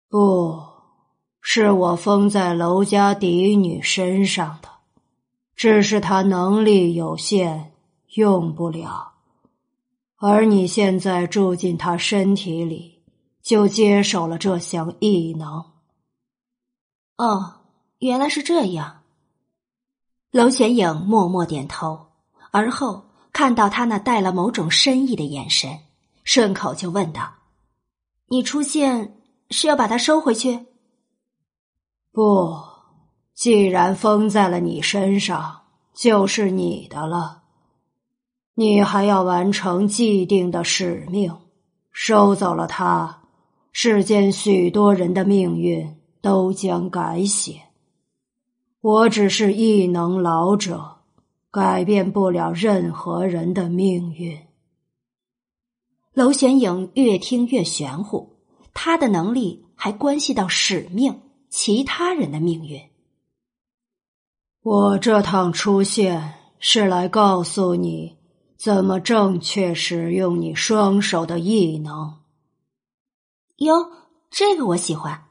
[0.09, 0.59] 不
[1.39, 4.69] 是我封在楼家嫡女身上的。
[5.55, 7.73] 只是她能力有限，
[8.15, 9.11] 用不了。
[10.15, 13.03] 而你现在住进她身体里，
[13.43, 15.65] 就接手了这项异能。
[17.17, 17.55] 哦，
[17.99, 19.01] 原来是这样。
[20.31, 22.07] 娄玄影默默点头，
[22.51, 25.79] 而后看到他那带了某种深意的眼神，
[26.23, 27.33] 顺口就问道
[28.27, 29.18] ：“你出现
[29.49, 30.67] 是要把它收回去？”
[32.11, 32.69] 不。
[33.33, 35.61] 既然封在了你身上，
[35.93, 37.43] 就是你的了。
[38.53, 41.33] 你还要完成既定的使命，
[41.93, 43.21] 收走了它，
[43.71, 47.61] 世间许多人的命运都将改写。
[48.81, 50.97] 我只是异能老者，
[51.49, 54.37] 改变不了任何人的命运。
[56.11, 58.38] 娄玄影越听越玄乎，
[58.73, 62.81] 他的能力还关系到使命，其他人的命运。
[64.61, 68.17] 我这趟出现是来告诉你
[68.57, 72.19] 怎么正确使用你双手的异能。
[73.57, 73.91] 哟，
[74.29, 75.25] 这个我喜欢。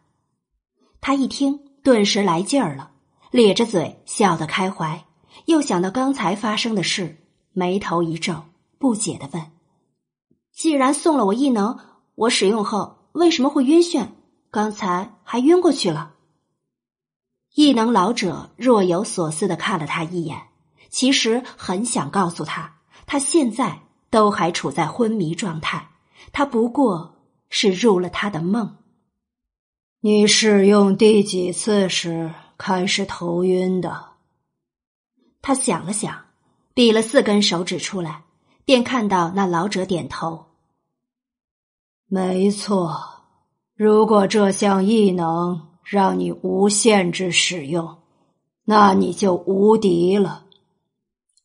[1.01, 2.91] 他一听，顿时来劲儿了，
[3.31, 5.05] 咧着嘴笑得开怀。
[5.45, 7.23] 又想到刚才发生的事，
[7.53, 8.43] 眉头一皱，
[8.79, 9.53] 不解的问
[10.53, 11.79] ：“既然送了我异能，
[12.15, 14.09] 我使用后为什么会晕眩？
[14.51, 16.15] 刚才还晕过去了。”
[17.55, 20.49] 异能老者若有所思的看了他一眼，
[20.89, 25.91] 其实很想告诉他，他现在都还处在昏迷状态，
[26.33, 27.17] 他不过
[27.51, 28.77] 是入了他的梦。
[30.01, 34.11] 你使用第几次时开始头晕的？
[35.43, 36.27] 他想了想，
[36.75, 38.23] 比了四根手指出来，
[38.65, 40.47] 便看到那老者点头。
[42.07, 43.08] 没错，
[43.79, 45.63] 如果这项异能。
[45.91, 47.97] 让你无限制使用，
[48.67, 50.45] 那你就无敌了。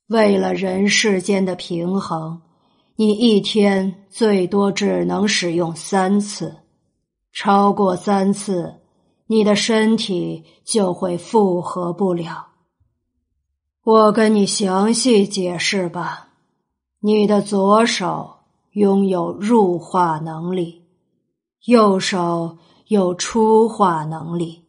[0.08, 2.42] 为了人世间的平衡，
[2.98, 6.58] 你一天最多只能使用三次，
[7.32, 8.82] 超过三次，
[9.28, 12.48] 你的身体就会负荷不了。
[13.86, 16.32] 我跟你详细解释吧。
[17.00, 18.40] 你的左手
[18.74, 20.83] 拥有入化能力，
[21.66, 24.64] 右手有出化能力。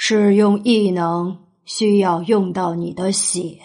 [0.00, 3.58] 使用异能需要用到你的血。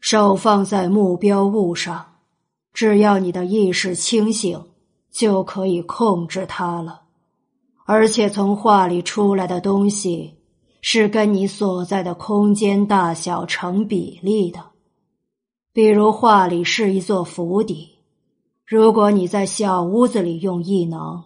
[0.00, 2.06] 手放在目标物上。
[2.72, 4.64] 只要你的意识清醒，
[5.10, 7.02] 就可以控制它了。
[7.84, 10.38] 而且从画里出来的东西
[10.80, 14.70] 是跟你所在的空间大小成比例的。
[15.74, 17.90] 比如画里是一座府邸，
[18.64, 21.22] 如果你在小屋子里用异能，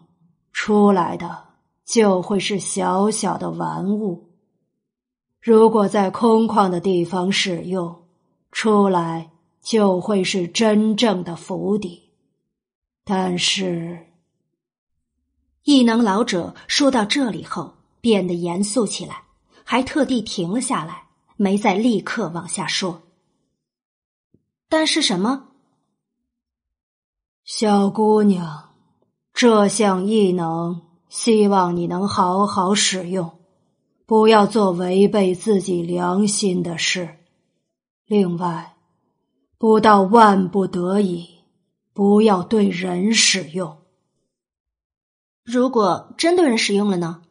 [0.58, 1.44] 出来的
[1.84, 4.30] 就会是小小的玩物；
[5.38, 8.06] 如果在空旷的地方使用，
[8.50, 9.30] 出来。
[9.60, 12.12] 就会是真正的府邸，
[13.02, 14.12] 但是，
[15.64, 19.24] 异能老者说到这里后变得严肃起来，
[19.64, 23.02] 还特地停了下来，没再立刻往下说。
[24.68, 25.48] 但是什么？
[27.42, 28.65] 小姑娘，
[29.36, 33.38] 这项异能希望你能好好使用，
[34.06, 37.18] 不要做违背自己良心的事。
[38.06, 38.72] 另外。
[39.58, 41.28] 不到万不得已，
[41.92, 43.78] 不要对人使用。
[45.44, 47.22] 如果真对人使用了呢？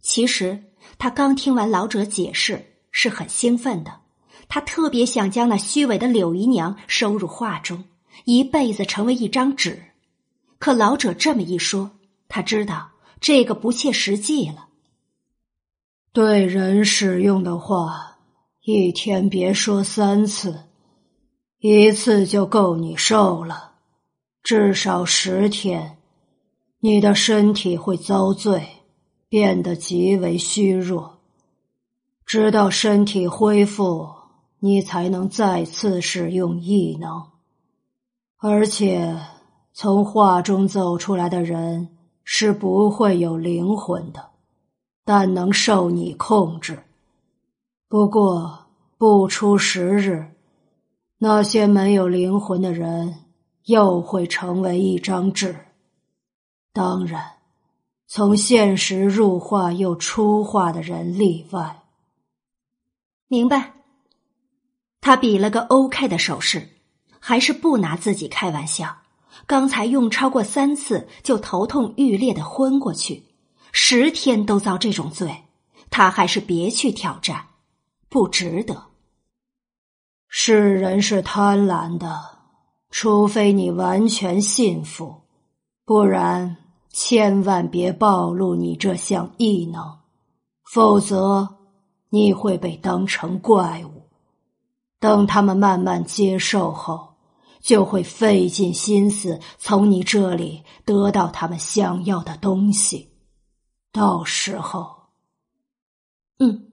[0.00, 0.64] 其实
[0.98, 4.00] 他刚听完老者解释，是很兴奋的。
[4.46, 7.84] 他特别想将那虚伪的柳姨娘收入画中，
[8.24, 9.87] 一辈子成为一张纸。
[10.58, 11.92] 可老者这么一说，
[12.28, 12.90] 他知道
[13.20, 14.68] 这个不切实际了。
[16.12, 18.18] 对人使用的话，
[18.62, 20.64] 一天别说三次。
[21.60, 23.72] 一次就够你受了，
[24.44, 25.98] 至少十天，
[26.78, 28.64] 你的身体会遭罪，
[29.28, 31.18] 变得极为虚弱，
[32.24, 34.08] 直到身体恢复，
[34.60, 37.26] 你才能再次使用异能。
[38.36, 39.20] 而且，
[39.80, 44.30] 从画中走出来的人是不会有灵魂的，
[45.04, 46.82] 但能受你控制。
[47.88, 50.32] 不过，不出十日。
[51.18, 53.26] 那些没有灵魂的人
[53.66, 55.54] 又会成为一张纸。
[56.72, 57.34] 当然，
[58.08, 61.84] 从现实入画又出画的人例外。
[63.28, 63.74] 明白？
[65.00, 66.68] 他比了个 OK 的手势，
[67.20, 69.02] 还是不拿自己开玩笑。
[69.48, 73.24] 刚才用超过三次就头痛欲裂的昏过去，
[73.72, 75.44] 十天都遭这种罪，
[75.88, 77.46] 他还是别去挑战，
[78.10, 78.84] 不值得。
[80.28, 82.20] 世人是贪婪的，
[82.90, 85.22] 除非你完全信服，
[85.86, 86.58] 不然
[86.92, 89.82] 千万别暴露你这项异能，
[90.70, 91.48] 否则
[92.10, 94.02] 你会被当成怪物。
[95.00, 97.07] 等他们慢慢接受后，
[97.60, 103.10] 就会费尽心思从你这里得到他们想要的东西。
[103.92, 105.10] 到时候，
[106.38, 106.72] 嗯，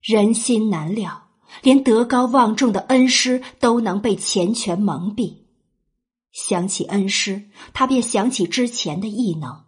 [0.00, 1.24] 人心难料。
[1.62, 5.46] 连德高望重的恩师都能被钱权蒙蔽。
[6.30, 9.64] 想起恩师，他便想起之前的异能。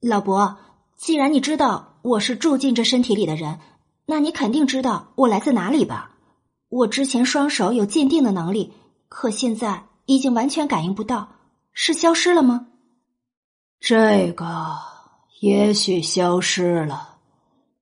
[0.00, 0.58] 老伯，
[0.98, 3.58] 既然你知道我是住进这身体里的人，
[4.04, 6.13] 那你肯定知道我来自哪里吧？
[6.74, 8.72] 我之前双手有鉴定的能力，
[9.08, 11.28] 可现在已经完全感应不到，
[11.72, 12.66] 是消失了吗？
[13.78, 14.76] 这个
[15.38, 17.16] 也许消失了，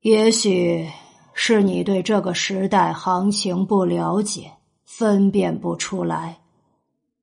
[0.03, 0.91] 也许。
[1.35, 4.53] 是你对这个时代行情不了解，
[4.85, 6.43] 分辨不出来，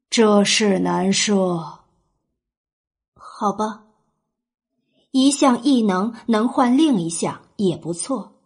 [0.10, 1.82] 这事难说。
[3.14, 3.84] 好吧，
[5.12, 8.39] 一项异能能换另一项也不错。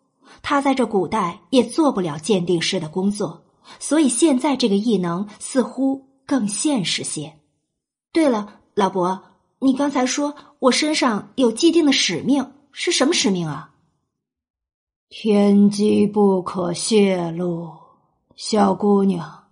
[0.43, 3.45] 他在这古代也做不了鉴定师的工作，
[3.79, 7.39] 所以现在这个异能似乎更现实些。
[8.11, 9.23] 对了，老伯，
[9.59, 13.71] 你刚才说我身上有既定的使命，是什么使命啊？
[15.09, 17.71] 天机不可泄露，
[18.35, 19.45] 小姑娘，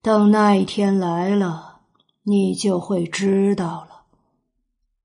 [0.00, 1.80] 等那一天来了，
[2.22, 4.04] 你就会知道了。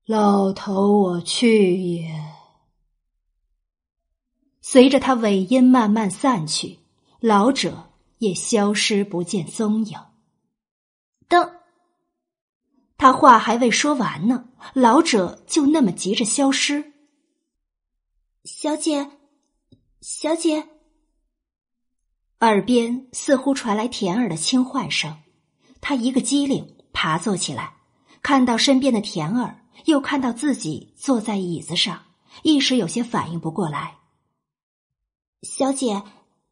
[0.06, 2.33] 老头，我去也。
[4.66, 6.78] 随着他尾音慢慢散去，
[7.20, 9.98] 老者也消失不见踪影。
[11.28, 11.50] 等，
[12.96, 16.94] 他话还未说完呢，老者就那么急着消失。
[18.44, 19.10] 小姐。
[20.00, 20.66] 小姐，
[22.40, 25.18] 耳边似乎传来甜儿的轻唤声，
[25.82, 27.74] 他一个机灵，爬坐起来，
[28.22, 32.02] 看到身边的甜儿，又看到自己坐在椅子上，
[32.42, 33.98] 一时有些反应不过来。
[35.44, 36.02] 小姐，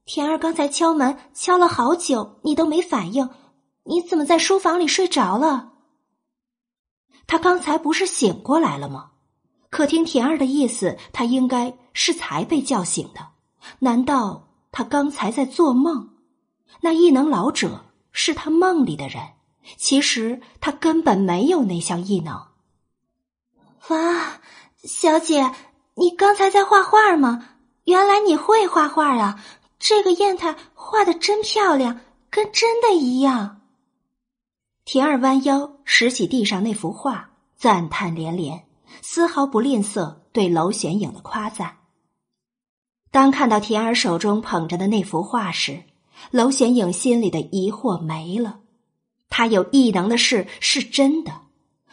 [0.04, 3.30] 田儿刚才敲门敲了好久，你都没反应，
[3.84, 5.72] 你怎么在书房里睡着了？
[7.26, 9.12] 他刚才不是醒过来了吗？
[9.70, 13.28] 可听田儿的意思，他应该是才被叫醒的。
[13.78, 16.10] 难道他刚才在做梦？
[16.82, 19.22] 那异能老者是他梦里的人，
[19.76, 22.48] 其实他根本没有那项异能。
[23.88, 24.40] 哇，
[24.82, 25.52] 小姐，
[25.94, 27.48] 你刚才在画画吗？
[27.84, 29.42] 原来你会画画啊！
[29.78, 33.60] 这个砚台画的真漂亮，跟真的一样。
[34.84, 38.64] 田儿弯腰拾起地上那幅画，赞叹连连。
[39.00, 41.78] 丝毫不吝啬对娄玄影的夸赞。
[43.10, 45.82] 当看到田儿手中捧着的那幅画时，
[46.30, 48.60] 娄玄影心里的疑惑没了。
[49.28, 51.40] 他有异能的事是真的，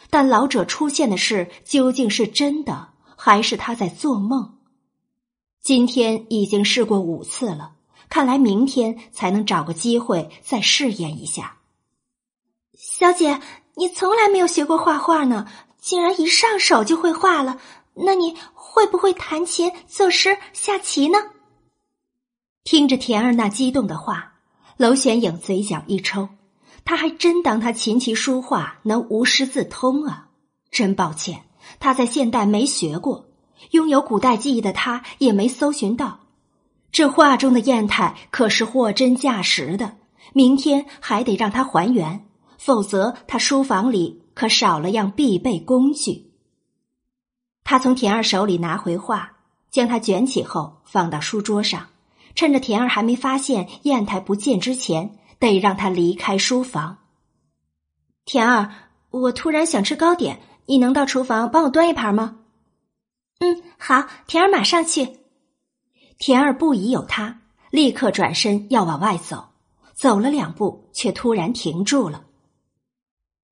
[0.08, 4.58] 但老者出现的事究竟是真的，还是他在做梦？
[5.70, 7.74] 今天已经试过五次了，
[8.08, 11.58] 看来明天才能找个机会再试验一下。
[12.76, 13.40] 小姐，
[13.76, 15.46] 你从来没有学过画画呢。
[15.78, 17.60] 竟然一上手就会画了，
[17.94, 21.18] 那你会不会弹琴、作诗、下棋呢？
[22.64, 24.40] 听着田儿那激动的话，
[24.76, 26.30] 娄玄影嘴角一抽，
[26.84, 30.30] 他还真当他琴棋书画能无师自通啊！
[30.72, 31.44] 真抱歉，
[31.78, 33.26] 他在现代没学过，
[33.70, 36.20] 拥有古代记忆的他也没搜寻到。
[36.92, 39.96] 这画中的砚台可是货真价实的，
[40.32, 42.24] 明天还得让他还原，
[42.58, 44.18] 否则他书房里。
[44.32, 46.30] 可少了样必备工具。
[47.62, 49.32] 他从田儿手里拿回画，
[49.70, 51.88] 将它卷起后放到书桌上，
[52.34, 56.98] 趁着田儿还没发现砚台不见之前，得让他离开书房。
[58.24, 58.70] 田儿，
[59.10, 62.38] 我突然想吃糕点，你能到厨房帮我端一盘吗？
[63.40, 65.18] 嗯，好，田儿马上去。
[66.18, 69.48] 田儿不疑有他，立刻转身要往外走，
[69.94, 72.24] 走了两步，却突然停住了。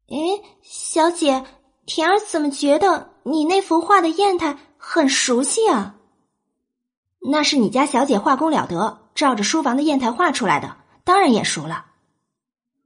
[0.09, 0.16] 哎，
[0.62, 1.43] 小姐，
[1.86, 5.97] 田儿怎么觉得你那幅画的砚台很熟悉啊？
[7.30, 11.86] 那是你家小姐画工了得，照着书房的砚台画出来的，当然眼熟了。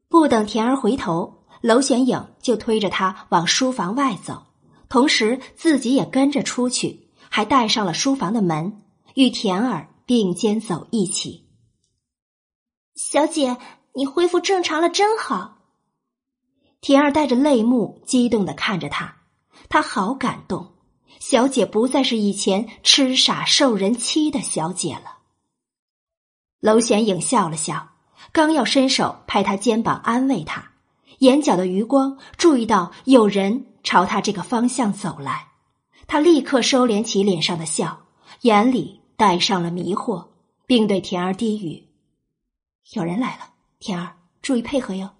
[0.08, 4.46] 不等田儿回头，娄玄影就推着他往书房外走，
[4.92, 8.82] 同时自己也跟着出去，还带上了书房的门，
[9.14, 11.48] 与田儿并肩走一起。
[12.94, 13.56] 小姐，
[13.94, 15.62] 你恢复正常了，真好。
[16.82, 19.22] 田儿带着泪目，激动的看着他，
[19.70, 20.74] 他好感动。
[21.18, 25.20] 小姐不再是以前痴傻受人欺的小姐了。
[26.60, 27.92] 娄玄影笑了笑，
[28.30, 30.72] 刚要伸手拍他肩膀安慰他，
[31.20, 35.48] 眼角的余光注意到有人朝他这个方向走来，
[36.06, 38.06] 他立刻收敛起脸上的笑，
[38.42, 40.28] 眼里带上了迷惑，
[40.66, 41.88] 并对田儿低语
[42.94, 45.10] ：“有人来了，田儿，注意配合哟。”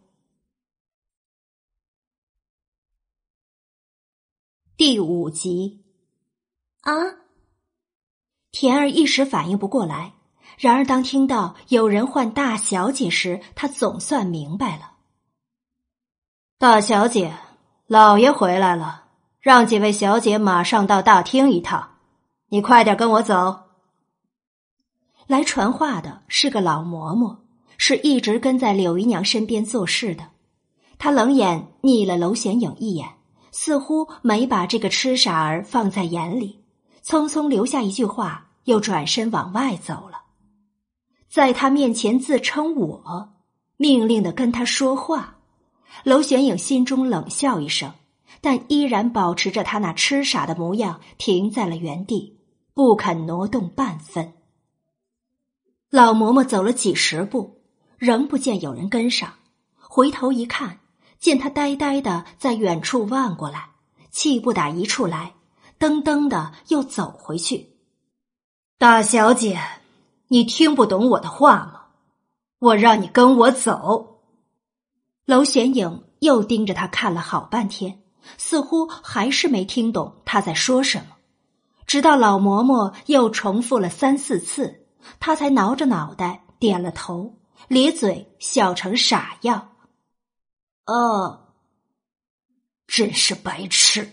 [4.76, 5.84] 第五集，
[6.80, 6.92] 啊！
[8.50, 10.14] 田儿一时反应不过来，
[10.58, 14.96] 然而当听到有人唤大小姐时，她总算明白了。
[16.58, 17.36] 大小姐，
[17.86, 19.04] 老爷回来了，
[19.40, 21.90] 让几位小姐马上到大厅一趟。
[22.48, 23.60] 你快点跟我走。
[25.26, 27.36] 来传话的是个老嬷嬷，
[27.76, 30.28] 是一直跟在柳姨娘身边做事的。
[30.98, 33.08] 她冷眼睨了娄玄影一眼。
[33.54, 36.64] 似乎没把这个痴傻儿放在眼里，
[37.04, 40.22] 匆匆留下一句话，又转身往外走了。
[41.28, 43.28] 在他面前自称我，
[43.76, 45.36] 命令的跟他说话。
[46.04, 47.92] 娄玄影心中冷笑一声，
[48.40, 52.38] 但依然保持着他那痴傻的模样，停在了原地，
[52.74, 54.32] 不肯挪动半分。
[55.90, 57.62] 老嬷嬷走了几十步，
[57.98, 59.34] 仍不见有人跟上，
[59.78, 60.78] 回头一看。
[61.18, 63.70] 见他呆呆的在远处望过来，
[64.10, 65.34] 气不打一处来，
[65.78, 67.76] 噔噔的又走回去。
[68.76, 69.60] 大小姐，
[70.26, 71.82] 你听不懂我的话吗？
[72.58, 74.11] 我让你跟我走。
[75.32, 78.02] 娄玄影又盯着他看了好半天，
[78.36, 81.16] 似乎还是没听懂他在说什么。
[81.86, 89.70] 直到老嬷嬷又重复了三四次，他才挠着脑袋点了头，咧嘴笑成傻样。
[90.84, 91.54] 哦，
[92.86, 94.12] 真是白痴！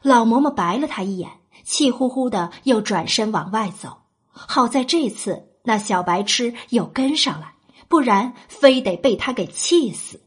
[0.00, 1.32] 老嬷嬷白了他一眼，
[1.64, 3.98] 气呼呼的又转身往外走。
[4.30, 7.53] 好在这次那小白痴又跟上来，
[7.94, 10.20] 不然非得被他给气死。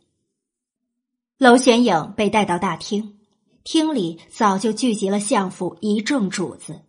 [1.37, 3.17] 娄玄影被带到大厅，
[3.65, 6.79] 厅里早就聚集了相府一众主子，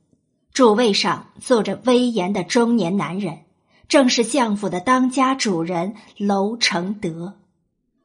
[0.52, 3.40] 主位上坐着威严的中年男人，
[3.88, 7.40] 正是相府的当家主人娄承德。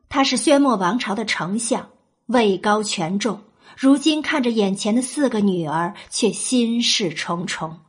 [0.10, 1.90] 他是宣墨王朝的丞相，
[2.26, 3.42] 位高权重。
[3.78, 7.82] 如今看着眼前的四个女儿，却心事重重。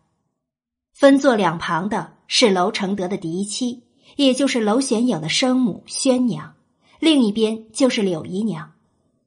[0.93, 3.85] 分坐两旁的是娄承德的嫡妻，
[4.17, 6.55] 也就是娄玄影的生母宣娘；
[7.01, 8.73] 另一边就是柳姨娘，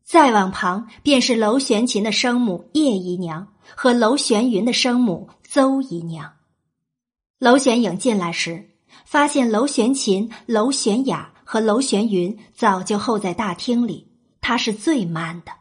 [0.04, 6.34] 再往旁便是娄玄琴的生母叶姨娘和娄玄云的生母邹姨娘。
[7.40, 8.72] 娄玄影进来时，
[9.06, 14.08] 发现娄玄琴、娄玄雅和娄玄云早就候在大厅里，
[14.42, 15.52] 他是最慢的。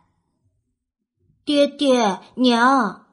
[1.45, 3.07] 爹爹娘，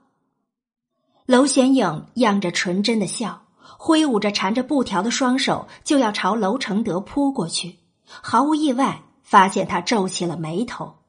[1.25, 3.42] 娄玄影漾着纯真的笑，
[3.85, 7.79] 挥舞着缠着布条的双手，就要朝娄承德扑过去。
[8.05, 10.99] 毫无意外，发现他皱起了眉头。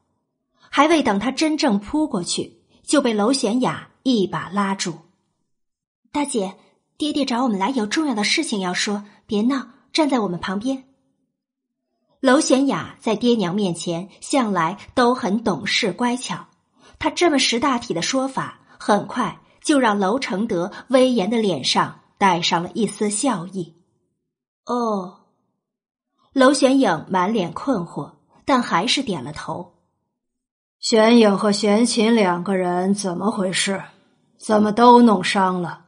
[0.59, 4.93] 还未等他真正扑过去，就被娄玄雅一把拉住
[6.11, 6.55] ：“大姐，
[6.97, 10.83] 爹爹找我们来，有重要的事情要说，别闹，站在我们旁边。”
[12.19, 16.47] 娄玄雅在爹娘面前向来都很懂事乖巧。
[16.99, 23.75] 他这么识大体的说法，很快就让娄承德威严的脸上带上了一丝笑意。
[24.65, 25.19] 哦，
[26.33, 28.11] 娄玄影满脸困惑，
[28.45, 29.73] 但还是点了头。
[30.79, 33.83] 玄影和玄琴两个人怎么回事？
[34.37, 35.85] 怎么都弄伤了？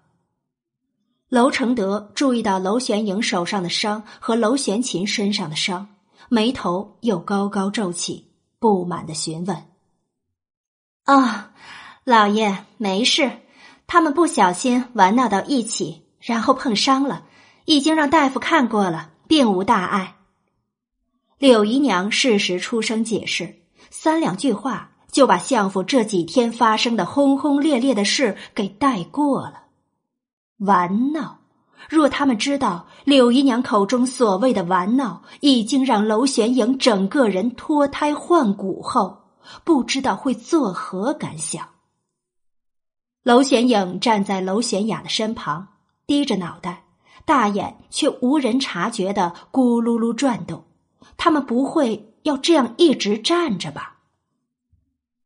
[1.30, 5.90] 娄承德注意到娄玄影手上的伤和娄玄琴身上的伤，
[6.30, 9.66] 眉头又高高皱起，不满的询问。
[11.06, 11.52] 哦，
[12.06, 13.42] 老爷没事，
[13.86, 17.24] 他们不小心玩闹到一起，然后碰伤了，
[17.64, 20.18] 已经让大夫看过了，并无大碍。
[21.40, 29.68] 柳姨娘适时出声解释，三两句话就把相府这几天发生的轰轰烈烈的事给带过了。
[30.58, 31.40] 玩闹，
[31.88, 39.24] 若他们知道柳姨娘口中所谓的玩闹，已经让娄玄影整个人脱胎换骨后。
[39.64, 41.70] 不知道会作何感想。
[43.24, 45.70] 娄玄影站在娄玄雅的身旁，
[46.08, 46.86] 低着脑袋，
[47.26, 50.64] 大眼却无人察觉的咕噜噜转动。
[51.18, 53.98] 他们不会要这样一直站着吧？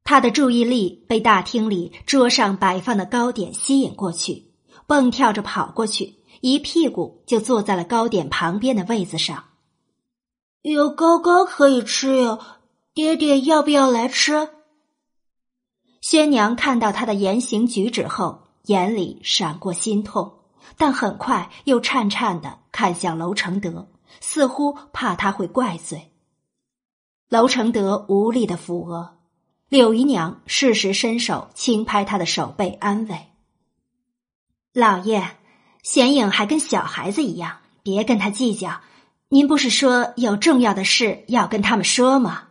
[0.04, 4.52] 他的注意力被大厅里桌上摆放的糕点吸引过去，
[4.88, 9.46] 蹦跳着跑过去，一屁股就坐在了糕点旁边的位子上。
[10.64, 12.40] 有糕糕可以吃哟。
[12.94, 14.50] 爹爹要不要来吃？
[16.02, 20.41] 宣娘看到他的言行举止后，眼里闪过心痛，
[20.78, 23.88] 但很快又颤颤的看向娄承德，
[24.20, 26.12] 似乎怕他会怪罪。
[27.30, 29.18] 娄承德无力的抚额，
[29.70, 33.28] 柳姨娘适时伸手轻拍他的手背，安慰
[34.74, 35.38] ：“老爷，
[35.82, 38.82] 玄影还跟小孩子一样，别跟他计较。
[39.30, 42.50] 您不是说有重要的事要跟他们说吗？”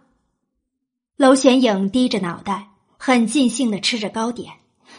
[1.17, 4.55] 娄玄影低着脑袋，很尽兴的吃着糕点。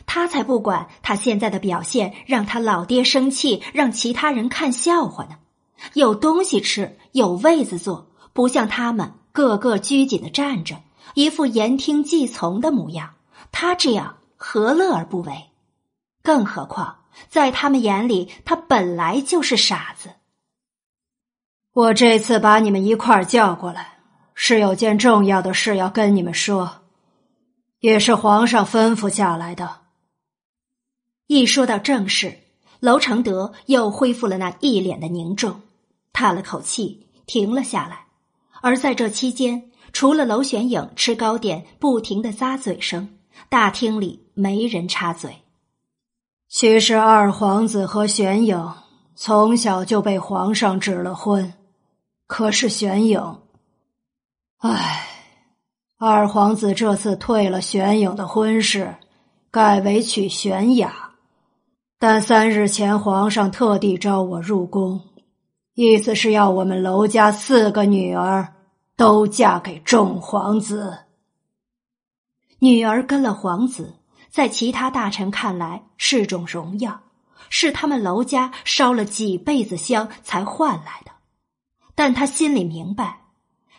[0.05, 5.37] 他才不管他现在的表现让他老爹生气，让其他人看笑话呢。
[5.93, 10.77] 有东西吃，有位子坐，不像他们个个拘谨的站着，
[11.13, 13.15] 一副言听计从的模样。
[13.51, 15.49] 他这样何乐而不为？
[16.21, 16.99] 更何况
[17.29, 20.11] 在他们眼里，他本来就是傻子。
[21.73, 23.99] 我这次把你们一块儿叫过来。
[24.33, 26.81] 是有件重要的事要跟你们说，
[27.79, 29.80] 也是皇上吩咐下来的。
[31.33, 32.39] 一说到正事，
[32.81, 35.61] 娄承德又恢复了那一脸的凝重，
[36.11, 38.07] 叹了口气，停了下来。
[38.61, 43.17] 而在这期间，除了娄玄影吃糕点不停的咂嘴声，
[43.47, 45.37] 大厅里没人插嘴。
[46.49, 48.73] 其实二皇子和玄影
[49.15, 51.53] 从小就被皇上指了婚，
[52.27, 53.39] 可是玄影。
[54.57, 55.07] 唉，
[55.97, 58.97] 二皇子这次退了玄影的婚事，
[59.49, 61.10] 改为娶玄雅。
[62.03, 64.99] 但三日前皇上特地召我入宫，
[65.75, 68.55] 意思是要我们娄家四个女儿
[68.97, 70.97] 都嫁给众皇子。
[72.57, 73.93] 女儿跟了皇子，
[74.31, 76.99] 在其他大臣看来是种荣耀，
[77.49, 81.11] 是他们娄家烧了几辈子香才换来的。
[81.93, 83.19] 但他心里明白。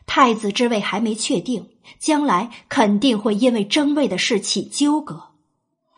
[0.06, 5.30] 太子之位还没确定，将来肯定会因为争位的事起纠葛。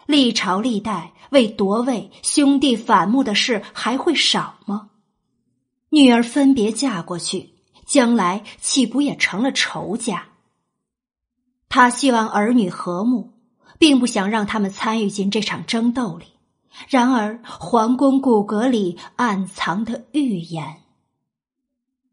[0.07, 4.91] 历朝历代为夺位兄弟反目的事还会少吗？
[5.91, 7.55] 女儿分别嫁过去，
[7.87, 10.27] 将来岂不也成了仇家？
[11.69, 13.33] 他希望儿女和睦，
[13.79, 16.27] 并不想让他们参与进这场争斗里。
[16.89, 20.83] 然而，皇宫骨骼里暗藏的预言，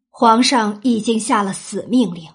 [0.09, 2.29] 皇上已经下了死命令。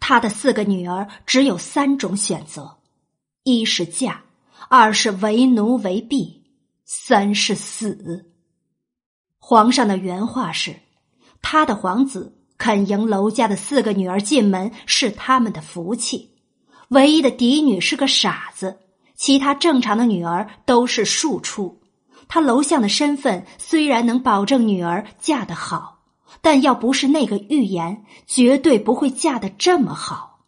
[0.00, 2.78] 他的四个女儿只有三种选择：
[3.44, 4.21] 一是嫁，
[4.74, 6.44] 二是为奴为婢，
[6.86, 8.32] 三是死。
[9.38, 10.76] 皇上的原话是：
[11.42, 16.38] 他的皇子肯迎娄家的四个女儿进门，是他们的福气。
[16.88, 18.78] 唯一的嫡女是个傻子，
[19.14, 21.82] 其他正常的女儿都是庶出。
[22.26, 25.98] 他娄相的身份虽然能保证女儿嫁得好。
[26.40, 30.46] 但要不是那个预言，绝对不会嫁得这么好。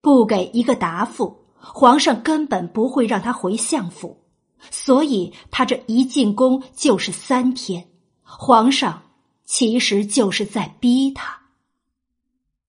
[0.00, 4.24] 不给一个答复，皇上根本不会让他回相府。
[4.70, 7.88] 所以他这一进宫就是三天，
[8.22, 9.02] 皇上
[9.44, 11.40] 其实就是在逼他。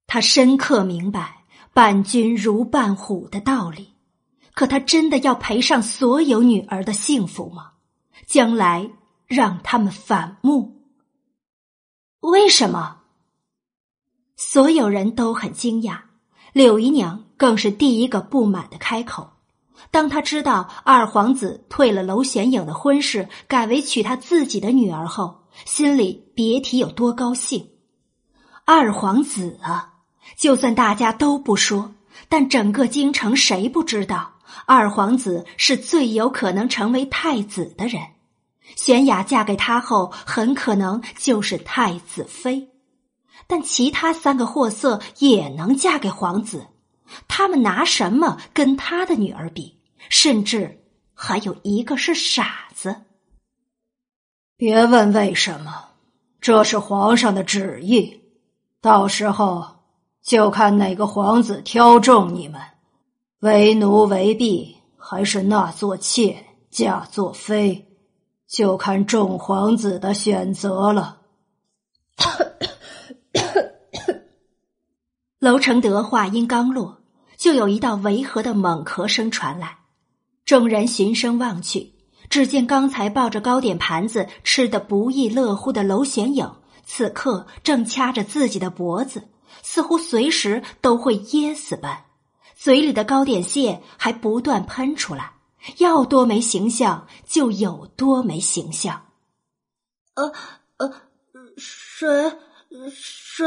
[0.05, 3.95] 他深刻明白“伴君如伴虎”的道理，
[4.53, 7.71] 可他真的要赔上所有女儿的幸福吗？
[8.27, 8.89] 将来
[9.25, 10.83] 让他们反目？
[12.19, 12.97] 为什么？
[14.35, 16.01] 所有人都很惊讶，
[16.53, 19.31] 柳姨娘更是第一个不满的开口。
[19.89, 27.69] 当他知道二皇子退了娄玄影的婚事，改为娶他自己的女儿后，心里别提有多高兴。
[28.65, 29.93] 二皇子啊，
[30.37, 31.95] 就算大家都不说，
[32.27, 34.33] 但整个京城谁不知道
[34.65, 38.01] 二皇子是最有可能成为太子的人？
[38.75, 42.69] 玄雅嫁给他后，很可能就是太子妃，
[43.47, 46.67] 但其他三个货色也能嫁给皇子，
[47.27, 49.77] 他们拿什么跟他的女儿比？
[50.09, 50.83] 甚至
[51.13, 53.03] 还有一个是傻子。
[54.57, 55.89] 别问为什么，
[56.41, 58.21] 这是皇上的旨意，
[58.81, 59.83] 到时候
[60.21, 62.61] 就看哪个皇子挑中你们，
[63.39, 67.85] 为奴为婢，还是纳做妾嫁做妃。
[68.47, 71.21] 就看众皇子的选择了。
[75.37, 76.98] 楼承德话音刚落，
[77.39, 79.77] 就有一道违和的猛咳声传来。
[80.43, 81.93] 众人循声望去，
[82.29, 86.51] 只见刚才抱着糕点盘子吃得不亦乐乎的娄玄影，
[86.85, 89.29] 此刻正掐着自己的脖子，
[89.63, 92.05] 似乎随时都会噎死般，
[92.55, 95.33] 嘴里的糕点屑还不断喷出来。
[95.77, 99.05] 要多没形象就有多没形象。
[100.15, 100.33] 呃
[100.77, 100.93] 呃，
[101.57, 102.31] 水
[102.91, 103.45] 水。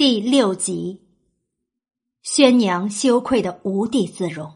[0.00, 1.02] 第六集，
[2.22, 4.50] 宣娘羞愧的无地自容，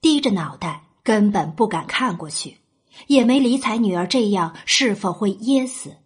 [0.00, 2.56] 低着脑袋，根本不敢看过去，
[3.06, 5.98] 也没理睬女儿这样是否会噎死。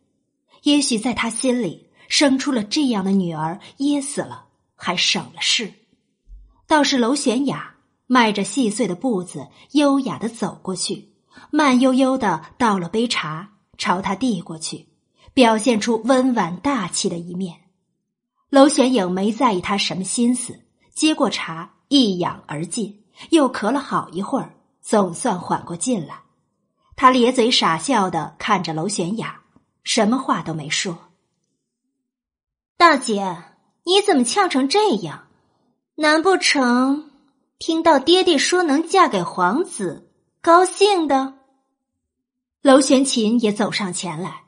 [0.64, 5.72] 也许在他心里，生出了这样的女儿，噎死了还省了事。
[6.66, 7.76] 倒是娄玄雅
[8.08, 11.12] 迈着细碎的步子，优雅的走过去，
[11.52, 14.88] 慢悠悠的倒了杯茶，朝他递过去，
[15.32, 17.56] 表现出温婉大气的一面。
[18.50, 20.60] 娄玄影没在意他什么心思，
[20.92, 26.22] 接过茶一仰而尽，又咳了好一会儿，总算缓过劲来。
[26.96, 29.40] 他咧嘴傻笑的看着娄玄雅，
[29.84, 30.98] 什么话都没说。
[32.76, 33.36] 大姐，
[33.84, 35.28] 你怎么呛成这样？
[35.94, 37.10] 难不成
[37.58, 41.34] 听到爹爹说能嫁给皇子，高兴的？
[42.62, 44.39] 娄玄琴也走上前来，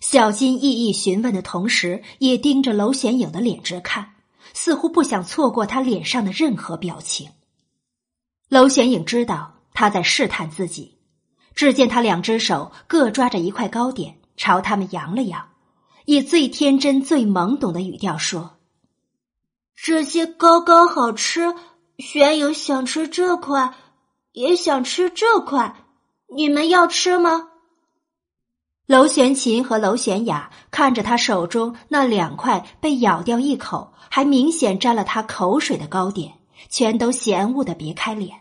[0.00, 4.14] 小心翼翼询问的同时，也盯着娄玄影的脸直看，
[4.54, 7.30] 似乎不想错过他脸上的任何表情。
[8.48, 10.98] 娄玄影知道他在试探自己，
[11.54, 15.50] 只见他两只手各抓着一块糕点，朝他们扬了扬，
[16.06, 18.56] 以最天真、最懵懂的语调说。
[19.76, 21.54] 这些糕糕好吃，
[21.98, 23.74] 玄影想吃这块，
[24.32, 25.76] 也想吃这块，
[26.34, 27.49] 你们要吃吗？
[28.90, 36.32] 娄玄琴和娄玄雅看着他手中那两块被咬掉一口，还明显沾了他口水的糕点，
[36.68, 38.40] 全都嫌恶的别开脸。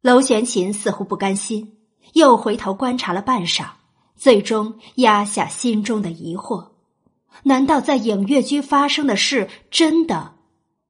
[0.00, 1.76] 娄玄琴似乎不甘心，
[2.14, 3.66] 又回头观察了半晌，
[4.16, 6.68] 最终压下心中的疑惑。
[7.42, 10.36] 难道在影月居发生的事真的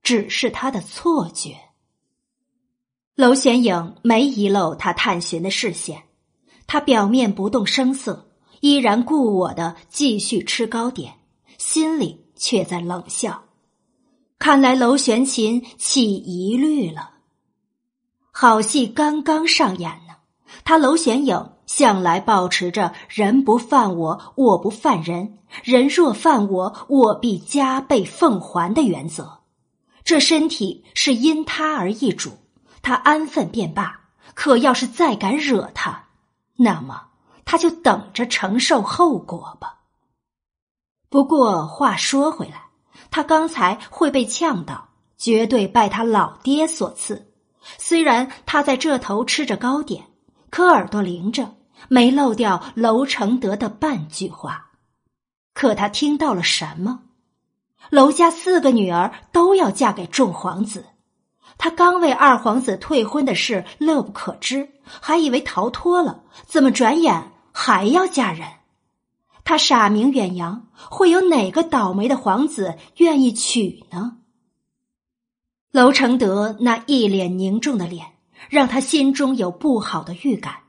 [0.04, 1.56] 只是他的错觉？
[3.16, 6.04] 娄玄影没遗漏他探寻的视线，
[6.68, 8.28] 他表面不动声色，
[8.60, 11.14] 依然故我的继续吃糕点，
[11.58, 13.44] 心里却在冷笑。
[14.38, 17.10] 看来娄玄琴起疑虑了。
[18.30, 20.14] 好戏刚刚上演呢，
[20.64, 29.38] 他娄玄影向来保持着“人不犯我，我不犯人；人若犯我，我必加倍奉还”的原则。
[30.04, 32.30] 这身体是因他而易主，
[32.82, 34.00] 他安分便罢。
[34.34, 36.08] 可要是再敢惹他，
[36.56, 37.05] 那么
[37.46, 39.78] 他就等着承受后果吧。
[41.08, 42.66] 不过话说回来，
[43.10, 47.32] 他刚才会被呛到，绝对拜他老爹所赐。
[47.78, 50.04] 虽然他在这头吃着糕点，
[50.50, 51.54] 可耳朵灵着，
[51.88, 54.72] 没漏掉楼承德的半句话。
[55.54, 57.04] 可他听到了什么？
[57.90, 60.84] 楼家四个女儿都要嫁给众皇子，
[61.56, 68.46] 他刚为二皇子退婚的事乐不可支，还以为逃脱了，怎么转眼还要嫁人？
[69.42, 74.18] 他傻名远扬，会有哪个倒霉的皇子愿意娶呢？
[75.72, 78.08] 楼承德那一脸凝重的脸，
[78.50, 80.64] 让他心中有不好的预感。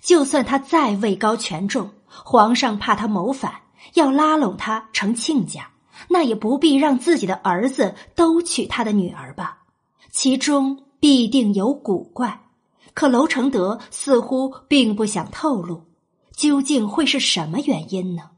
[0.00, 3.62] 就算他再位高权重，皇上怕他谋反，
[3.94, 5.72] 要拉拢他成亲家，
[6.08, 9.64] 那也不必让自己的儿子都娶他的女儿吧？
[10.12, 12.44] 其中必定有古怪。
[12.94, 15.87] 可楼承德似乎并不想透露，
[16.38, 18.30] 究竟会是什么原因呢？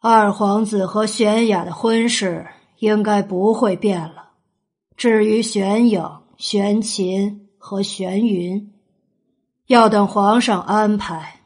[0.00, 4.30] 二皇子和玄雅的婚事应该不会变了。
[4.96, 6.02] 至于玄影、
[6.38, 8.72] 玄琴和玄云，
[9.66, 11.42] 要等皇上安排。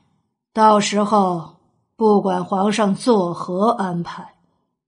[0.52, 1.56] 到时候，
[1.96, 4.36] 不管皇上作何安排，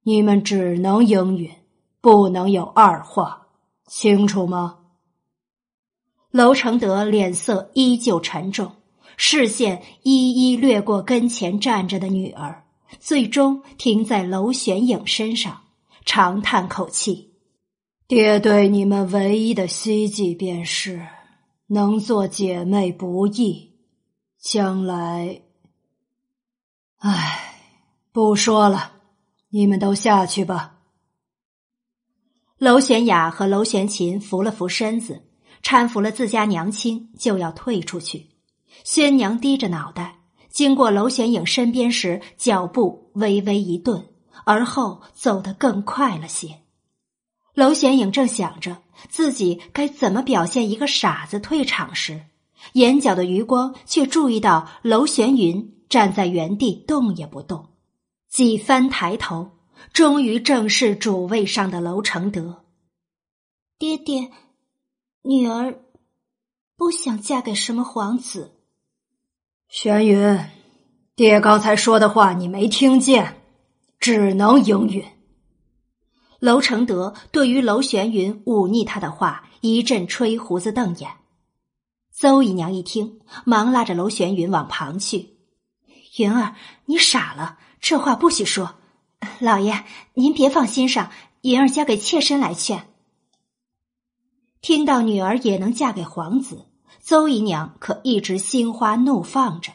[0.05, 1.51] 你们只能应允，
[2.01, 3.49] 不能有二话，
[3.89, 4.77] 清楚吗？
[6.31, 8.71] 楼承德脸色依旧沉重，
[9.17, 12.65] 视线一一掠过跟前站着的女儿，
[13.01, 15.63] 最终停在楼玄影身上，
[16.05, 17.35] 长叹口气。
[18.07, 21.05] 爹对你们唯一的希冀便是
[21.69, 23.73] 能做姐妹不易，
[24.39, 25.43] 将来，
[26.99, 27.55] 唉，
[28.13, 28.93] 不说了，
[29.49, 30.75] 你们都下去吧。
[32.59, 35.25] 娄玄雅和娄玄琴扶了扶身子，
[35.63, 38.36] 搀扶了自家娘亲，就要退出去。
[38.85, 40.19] 宣娘低着脑袋，
[40.51, 44.09] 经过娄玄影身边时，脚步微微一顿，
[44.45, 46.61] 而后走得更快了些。
[47.55, 52.27] 娄玄影正想着自己该怎么表现一个傻子退场时，
[52.75, 57.69] 眼角的余光却注意到娄玄云站在原地动也不动。
[58.29, 59.53] 几番抬头，
[59.93, 62.65] 终于正视主位上的娄承德。
[63.79, 64.31] 爹爹，
[65.23, 65.83] 女儿
[66.77, 68.56] 不想嫁给什么皇子。
[69.69, 70.39] 玄云，
[71.17, 73.43] 爹刚才说的话你没听见，
[73.99, 75.05] 只能应允。
[76.39, 81.11] 娄承德对于娄玄云忤逆他的话一阵吹胡子瞪眼，
[82.13, 85.37] 邹姨娘一听，忙拉着娄玄云往旁去
[86.17, 86.55] ：“云儿，
[86.85, 88.77] 你傻了，这话不许说。
[89.41, 91.11] 老爷，您别放心上，
[91.43, 92.87] 云儿交给妾身来劝。”
[94.63, 96.67] 听到女儿也能嫁给皇子，
[97.07, 99.71] 邹姨娘可一直心花怒放着，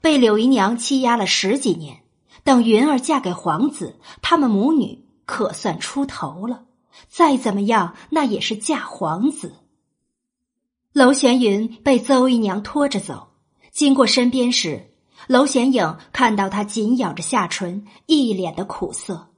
[0.00, 2.02] 被柳姨娘欺压了十几年，
[2.44, 5.04] 等云儿嫁给皇子，他们母女。
[5.26, 6.66] 可算出头了，
[7.08, 9.56] 再怎么样，那也是嫁皇子。
[10.92, 13.32] 娄玄云被邹姨娘拖着走，
[13.72, 14.94] 经过身边时，
[15.26, 19.30] 娄玄影看到她紧咬着下唇，一脸的苦涩。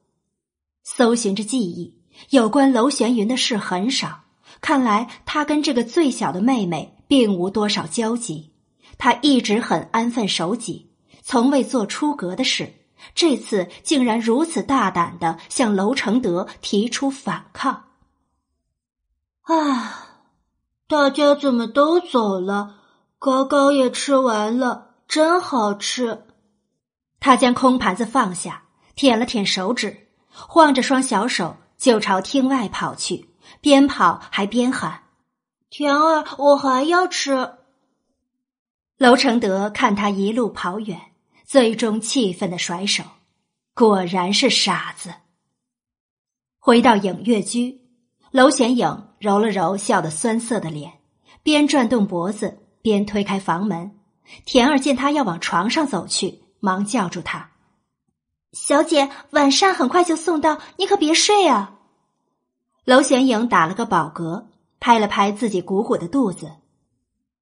[0.85, 1.97] 搜寻着记忆，
[2.29, 4.25] 有关娄玄云的事很少，
[4.61, 8.53] 看来他跟这个最小的妹妹并无多少交集。
[8.97, 10.93] 他一直很安分守己，
[11.25, 12.73] 从未做出格的事。
[13.17, 17.87] 这次竟然如此大胆的向娄承德提出反抗！
[19.43, 20.07] 啊，
[20.87, 22.77] 大家怎么都走了？
[23.19, 26.27] 糕糕也吃完了，真好吃。
[27.19, 28.63] 他将空盘子放下，
[28.95, 33.31] 舔了舔手指，晃着双小手就朝厅外跑去，
[33.61, 35.03] 边跑还边喊
[35.71, 37.55] ：“田儿，我还要吃。”
[38.99, 41.01] 娄承德看他一路跑远。
[41.47, 43.03] 最终气愤的甩手，
[43.75, 45.13] 果然是傻子。
[46.61, 47.81] 回到影月居，
[48.31, 51.01] 娄显影揉了揉笑得酸涩的脸，
[51.43, 53.99] 边转动脖子边推开房门。
[54.45, 57.51] 田儿见他要往床上走去，忙叫住他
[58.55, 61.81] ：“小姐，晚膳很快就送到，你可别睡啊！”
[62.87, 64.45] 娄显影打了个饱嗝，
[64.81, 66.51] 拍了拍自己鼓鼓的肚子：“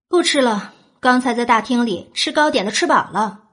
[0.08, 3.44] 不吃了，刚才在大厅里吃糕点都吃饱了。”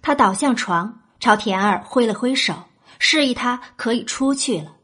[0.00, 2.54] 他倒向床，朝田儿挥了挥手，
[2.98, 4.76] 示意他可以出去了。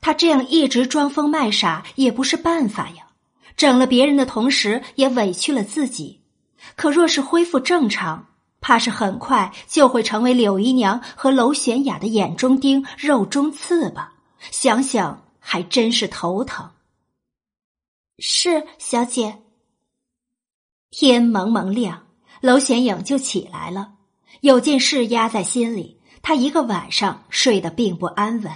[0.00, 3.08] 他这样一直装疯卖傻也不是办法呀，
[3.56, 6.20] 整了别人的同时也委屈了自己。
[6.76, 8.26] 可若是恢复正常，
[8.60, 14.12] 怕是很快就会成为柳姨娘和娄玄雅的眼中钉、肉中刺吧？
[14.50, 16.70] 想想还真是头疼。
[18.18, 19.38] 是小姐。
[20.90, 22.06] 天蒙蒙亮，
[22.40, 23.94] 娄玄影就起来了。
[24.40, 28.52] 有件事压在心里，他一个晚上睡得并不安稳，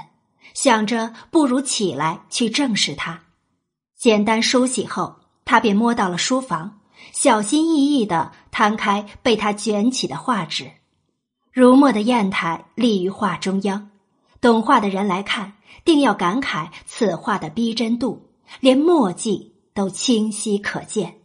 [0.55, 3.25] 想着不如起来去正视他。
[3.97, 6.81] 简单梳洗后，他便摸到了书房，
[7.13, 10.71] 小心翼翼的摊开被他卷起的画纸。
[11.53, 13.91] 如墨的砚台立于画中央，
[14.41, 15.55] 懂画的人来看，
[15.85, 18.31] 定要感慨此画的逼真度，
[18.61, 19.48] 连墨迹
[19.79, 21.21] 都清晰可见。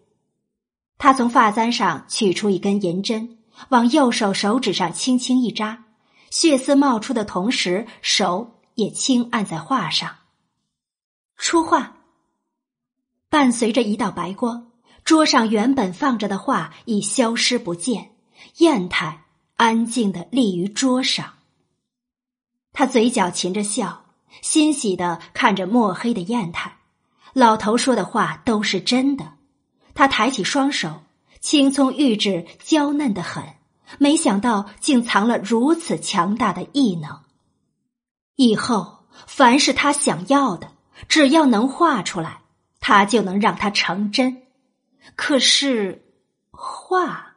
[0.99, 3.39] 他从发簪上取出一根银针。
[3.69, 5.85] 往右手手指上轻轻一扎，
[6.29, 10.15] 血丝冒出的同时，手也轻按在画上。
[11.35, 11.97] 出画。
[13.29, 14.71] 伴随着一道白光，
[15.03, 18.11] 桌上原本放着的画已消失不见，
[18.57, 19.25] 砚台
[19.55, 21.33] 安静的立于桌上。
[22.71, 24.05] 他嘴角噙着笑，
[24.41, 26.77] 欣喜的看着墨黑的砚台。
[27.33, 29.33] 老头说的话都是真的。
[29.93, 31.01] 他抬起双手。
[31.39, 33.43] 青葱玉指娇嫩的很，
[33.99, 37.19] 没想到竟藏了如此强大的异能。
[38.37, 40.71] 以后凡是他想要的，
[41.09, 42.39] 只要能画出来，
[42.79, 44.43] 他就能让它成真。
[45.17, 46.05] 可是
[46.49, 47.33] 画，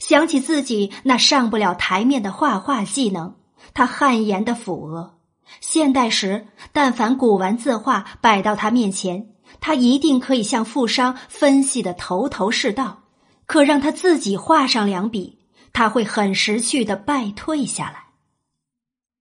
[0.00, 3.36] 想起自己那上不了台面的画画技能，
[3.74, 5.15] 他汗颜的抚额。
[5.60, 13.02] 现代时，但凡古玩字画摆到他面前，他一定可以向富商分析的头头是道。
[13.46, 15.38] 可让他自己画上两笔，
[15.72, 18.06] 他会很识趣的败退下来。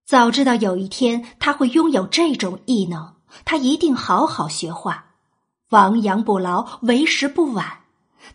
[0.04, 3.14] 早知道有一天他会拥有这种异能，
[3.44, 5.06] 他一定好好学画。
[5.70, 7.82] 亡羊补牢，为时不晚。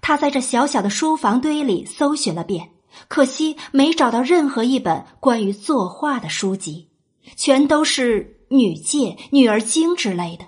[0.00, 2.70] 他在这小小的书房堆里搜寻了遍，
[3.08, 6.89] 可惜没找到任何一本关于作画的书籍，
[7.36, 10.46] 全都是女诫、女儿经之类的。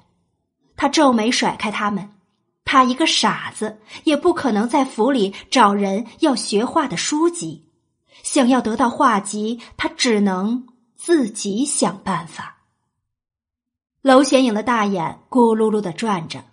[0.77, 2.11] 他皱眉甩开他们。
[2.64, 7.66] 他一个傻子，也不可能在府里找人要学画的书籍。
[8.23, 12.59] 想要得到画集，他只能自己想办法。
[14.01, 16.45] 娄玄影的大眼咕噜噜的转着，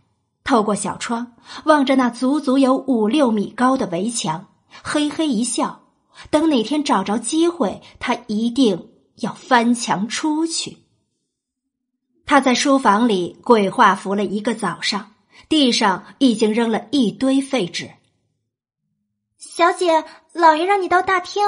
[0.43, 1.33] 透过小窗
[1.65, 4.47] 望着那足足有五六米高的围墙，
[4.83, 5.83] 嘿嘿一笑。
[6.31, 8.89] 等哪天找着机会，他一定
[9.21, 10.77] 要翻墙出去。
[12.25, 15.13] 他在书房里鬼画符了一个早上。
[15.47, 17.89] 地上已经扔了一堆废纸。
[19.37, 20.03] 小姐，
[20.33, 21.41] 老爷让你到大厅。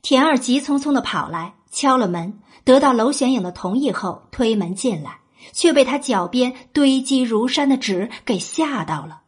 [0.00, 5.20] 田儿急匆匆的跑来，敲了门，得到娄玄影的同意后，推门进来，
[5.52, 9.22] 却被他脚边堆积如山的纸给吓到了。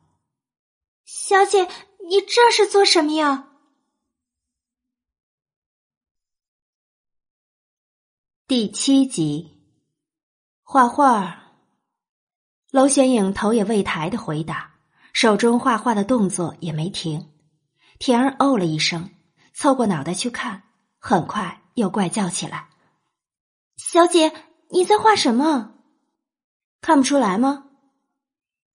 [1.04, 1.68] 小姐，
[2.08, 3.49] 你这是做什么呀？
[8.50, 9.60] 第七集，
[10.64, 11.52] 画画。
[12.72, 14.72] 娄玄影头也未抬的回答，
[15.12, 17.30] 手中画画的动作也没停。
[18.00, 19.10] 田儿哦了一声，
[19.52, 20.64] 凑过脑袋去看，
[20.98, 22.70] 很快又怪叫起来
[23.78, 24.32] ：“小姐，
[24.70, 25.74] 你在画什么？
[26.80, 27.66] 看不出来吗？”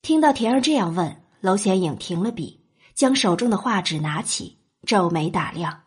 [0.02, 5.84] 听到田儿这样问，娄玄影停了笔，将手中的画纸拿起，皱眉打量。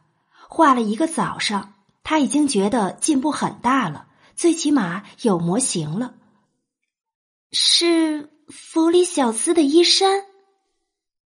[0.47, 1.73] 画了一个早上，
[2.11, 6.15] 他已经觉得进步很大了，最起码有模型了。
[7.53, 10.25] 是府里小厮的衣衫。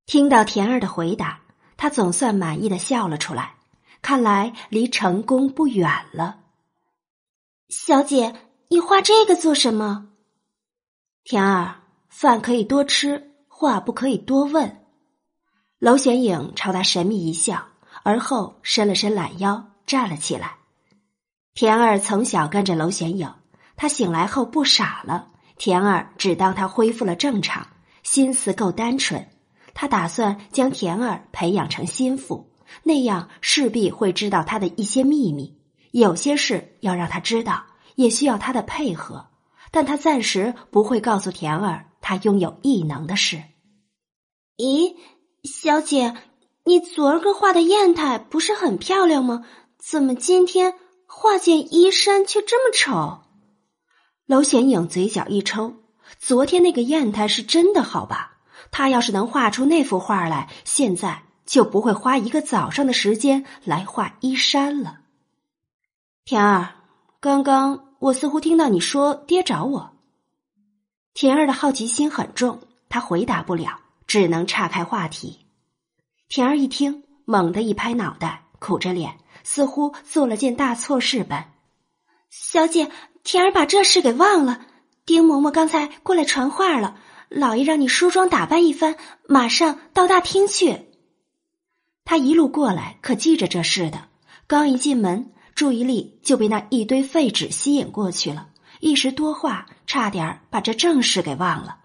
[0.06, 1.42] 听到田儿的回答，
[1.76, 3.54] 他总算满意的笑了出来。
[4.02, 6.40] 看来离成功不远了。
[7.68, 8.34] 小姐，
[8.66, 10.08] 你画这个做什么？
[11.22, 14.84] 田儿，饭可以多吃，话不可以多问。
[15.78, 17.68] 娄玄影朝他神秘一笑，
[18.02, 20.56] 而后伸了伸懒腰，站了起来。
[21.54, 23.34] 田儿从小跟着娄玄影，
[23.76, 25.28] 他醒来后不傻了。
[25.58, 27.66] 田儿只当他恢复了正常，
[28.02, 29.28] 心思够单纯。
[29.74, 32.50] 他打算将田儿培养成心腹，
[32.82, 35.58] 那样势必会知道他的一些秘密。
[35.90, 37.64] 有些事要让他知道，
[37.96, 39.26] 也需要他的配合。
[39.70, 43.42] 但他暂时不会告诉田儿他拥有异能的事。
[44.56, 44.96] 咦，
[45.44, 46.14] 小姐，
[46.64, 49.44] 你昨儿个画的砚台不是很漂亮吗？
[49.78, 50.74] 怎么今天
[51.14, 53.20] 画件衣衫却这么丑？
[54.24, 55.76] 娄显影嘴角一抽，
[56.18, 58.38] 昨天那个砚台是真的好吧？
[58.70, 65.00] 他要是能画出那幅画来，现在就不会花一个早上的时间来画衣衫了。
[66.24, 66.76] 田儿，
[67.20, 69.92] 刚刚我似乎听到你说爹找我。
[71.12, 75.46] 田儿的好奇心很重，他回答不了，只能岔开话题。
[76.28, 81.52] 田儿一听，猛地一拍脑袋，苦着脸，似乎做了件大错事般。
[82.30, 82.90] 小姐，
[83.22, 84.66] 田儿把这事给忘了。
[85.04, 86.96] 丁嬷嬷刚才过来传话了，
[87.28, 90.86] 老爷让你梳妆打扮一番，马上到大厅去。
[92.04, 94.08] 他一路过来，可记着这事的。
[94.46, 98.48] 刚一进门，注意力就被那一堆废纸吸引过去了，
[98.80, 101.78] 一时多话，差点把这正事给忘了。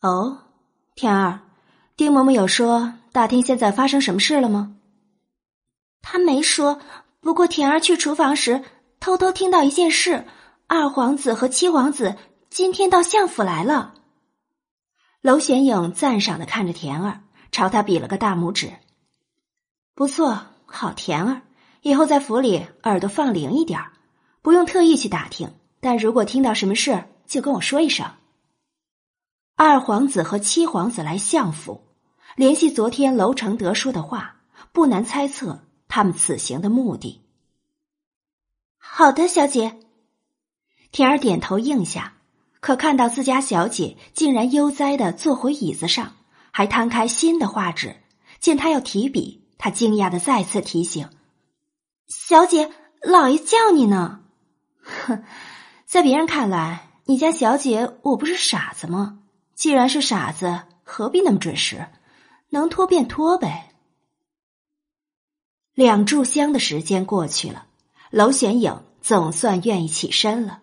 [0.00, 0.38] 哦，
[0.94, 1.40] 田儿，
[1.96, 4.76] 丁嬷嬷有说大厅现在发生什么事了吗？
[6.02, 6.80] 他没说，
[7.20, 8.62] 不过田儿去厨房时
[8.98, 10.26] 偷偷听到一件事：
[10.66, 12.16] 二皇子和七皇子
[12.48, 13.94] 今天到相府来了。
[15.20, 17.20] 娄玄影赞赏的看着田儿。
[17.52, 18.74] 朝他比了个大拇指，
[19.96, 21.42] 不错，好甜儿。
[21.82, 23.80] 以后在府里耳朵放灵一点
[24.40, 25.52] 不用特意去打听。
[25.80, 28.06] 但如果听到什么事，就跟我说一声。
[29.56, 31.82] 二皇子和七皇子来相府，
[32.36, 34.36] 联系昨天楼承德说的话，
[34.70, 35.58] 不难猜测
[35.90, 37.20] 他们此行的目的。
[38.78, 39.78] 好的，小姐。
[40.90, 42.14] 田儿点头应下，
[42.60, 46.16] 可看到自家小姐竟然悠哉的坐回椅子上。
[46.52, 47.96] 还摊开新的画纸，
[48.40, 51.08] 见她要提笔，他惊讶的再次提醒
[52.10, 52.72] ：“小姐，
[53.02, 54.22] 老爷叫你呢。”
[54.82, 55.22] 哼，
[55.86, 59.20] 在别人看来，你家小姐我不是傻子吗？
[59.54, 61.86] 既然是傻子，何必那么准时？
[62.48, 63.69] 能拖便拖呗。
[65.74, 67.66] 两炷香的时间过去了，
[68.10, 70.60] 娄玄影总算愿意起身了。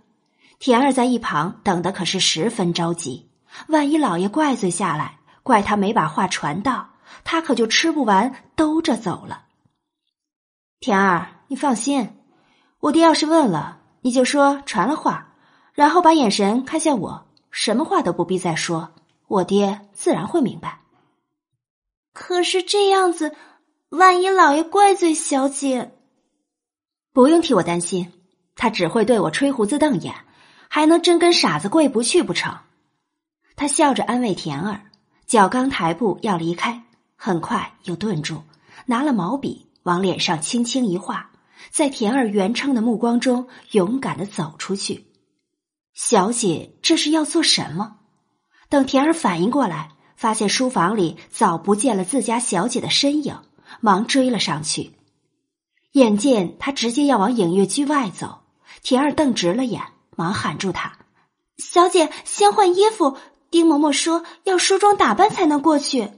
[0.59, 3.29] 田儿在一旁等的可是十分着急，
[3.67, 5.19] 万一老爷怪罪下来。
[5.43, 6.89] 怪他没把话传到，
[7.23, 9.45] 他可就吃不完兜着走了。
[10.81, 12.17] 田儿，你放心，
[12.81, 15.35] 我爹要是问了，你就说传了话，
[15.71, 18.93] 然后把眼神看向我，什么话都不必再说，
[19.29, 20.81] 我爹自然会明白。
[22.11, 23.33] 可是这样子，
[23.89, 25.93] 万一老爷怪罪小姐，
[27.13, 28.11] 不用替我担心，
[28.53, 30.13] 他只会对我吹胡子瞪眼，
[30.67, 32.57] 还能真跟傻子过意不去不成？
[33.55, 34.81] 他笑着安慰田儿。
[35.25, 36.83] 脚刚抬步要离开，
[37.15, 38.43] 很快又顿住，
[38.85, 41.31] 拿了毛笔往脸上轻轻一画，
[41.69, 45.05] 在田儿圆称的目光中勇敢的走出去。
[45.93, 47.97] 小姐这是要做什么？
[48.69, 53.37] 等田儿反应过来，发现书房里早不见了自家小姐的身影，
[53.81, 54.93] 忙追了上去。
[55.93, 58.41] 眼见他直接要往影月居外走，
[58.83, 59.81] 田儿瞪直了眼，
[60.15, 60.97] 忙喊住他
[61.57, 63.17] ：“小姐，先换衣服。”
[63.49, 66.11] 丁嬷嬷说：“要梳妆打扮才能过去。”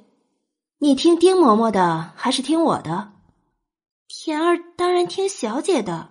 [0.81, 3.11] 你听丁嬷嬷的还是听我的？
[4.07, 6.09] 田儿当然听小姐的。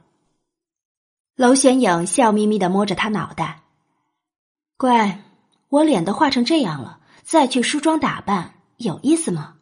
[1.34, 3.62] 娄玄影笑眯眯的摸着他脑袋
[4.78, 5.24] ：“乖，
[5.68, 9.57] 我脸都画成这样了，再去梳妆打扮有意思吗？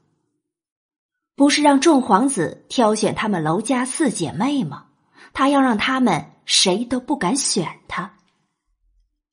[1.37, 4.87] 不是让众皇子挑选他们娄家四姐妹吗？
[5.33, 8.15] 他要让他们谁都不敢选他。”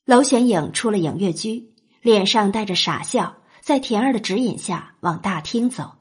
[0.06, 1.74] 娄玄影出了影月居。
[2.01, 5.93] 脸上带着傻笑，在田儿的指引下往大厅走，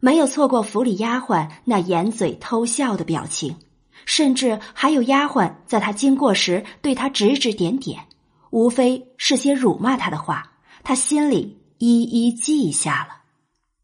[0.00, 3.56] 没有错过府里丫鬟那掩嘴偷笑的表情，
[4.04, 8.04] 甚至还有丫鬟在他经过时对他指指点点，
[8.50, 13.18] 无非是些辱骂他的话，他心里一一记下了，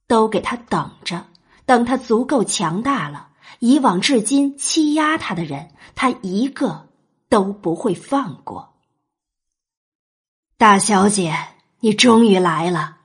[0.09, 1.25] 都给他等着，
[1.71, 3.29] 等他足够强大了，
[3.61, 6.89] 以往至今欺压他的人，他一个
[7.29, 8.75] 都不会放过。
[10.59, 11.33] 大小姐。
[11.83, 12.99] 你终于来了，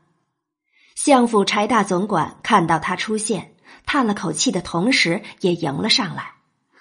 [0.95, 3.55] 相府柴大总管看到他出现，
[3.85, 6.33] 叹了口气的同时，也迎了上来。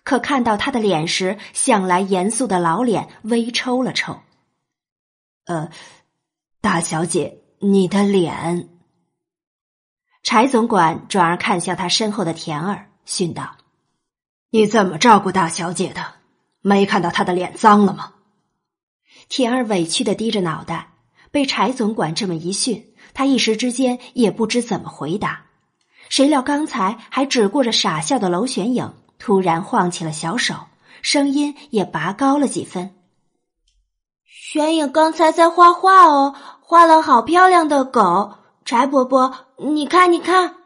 [0.03, 4.22] 可看到他的脸时，向来严肃的老脸微抽了抽。
[5.45, 5.70] 呃，
[6.61, 8.70] 大小姐，你的脸。
[10.25, 13.57] 柴总管转而看向他身后的田儿，训道
[14.51, 16.14] ：“你怎么照顾大小姐的？
[16.61, 18.14] 没看到她的脸脏了吗？”
[19.29, 20.91] 田儿委屈的低着脑袋。
[21.31, 25.47] 被柴总管这么一训，他一时之间也不知怎么回答。
[26.09, 30.55] 谁料刚才还只顾着傻笑的娄玄影，突然晃起了小手，
[31.03, 32.95] 声音也拔高了几分
[34.25, 38.35] ：“玄影刚才在画画哦，画了好漂亮的狗。
[38.64, 40.56] 柴伯伯，你看，你看。”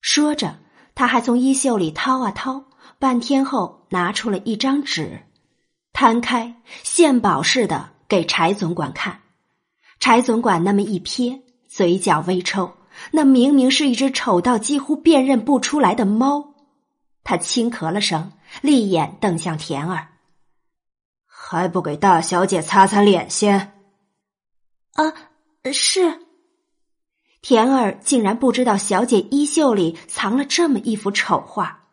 [0.00, 0.58] 说着，
[0.94, 2.64] 他还从衣袖里掏啊掏，
[2.98, 5.22] 半天后拿出了一张纸，
[5.92, 9.22] 摊开，献宝似的给柴总管看。
[9.98, 12.72] 柴总管那么一瞥，嘴角微抽。
[13.10, 16.54] 那明明是一只丑到几乎辨认不出来的猫。
[17.24, 20.08] 他轻咳了声，立眼瞪向田儿
[21.26, 23.72] ：“还不给大小姐擦擦脸先？”
[24.94, 25.12] 啊，
[25.72, 26.25] 是。
[27.42, 31.84] 田儿竟然不知道小姐衣袖里藏了这么一幅丑画。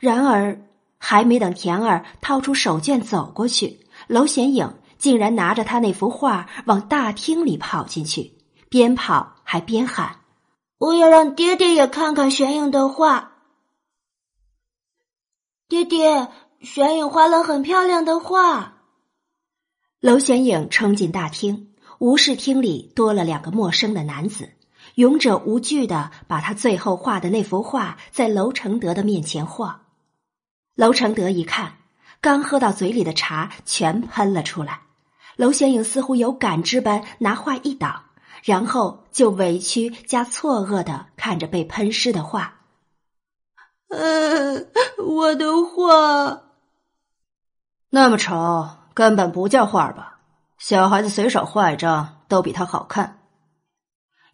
[0.00, 0.60] 然而，
[0.98, 8.32] 还没等田儿掏出手绢走过去，娄玄影竟然拿着他那幅画往大厅里跑进去，
[8.68, 10.20] 边跑还边喊
[10.78, 13.32] ：“我要让爹爹也看看玄影的画。
[15.68, 16.28] 爹爹，
[16.60, 18.74] 玄影画了很漂亮的画。”
[20.00, 24.50] 娄玄影冲进大厅，无视厅里多了两个陌生的男子，
[24.96, 29.82] 勇者无惧的把他最后画的那幅画在娄承德的面前晃。
[30.74, 31.76] 娄承德一看，
[32.22, 34.80] 刚喝到嘴里的茶全喷了出来。
[35.36, 38.04] 娄玄影似乎有感知般拿画一挡，
[38.42, 42.54] 然后就委屈加错愕的看着被喷湿的画。
[43.88, 44.70] 嗯，
[45.06, 46.42] 我的画
[47.90, 48.68] 那么丑。
[48.94, 50.20] 根本不叫画吧？
[50.56, 53.25] 小孩子随手画一张都比他好看。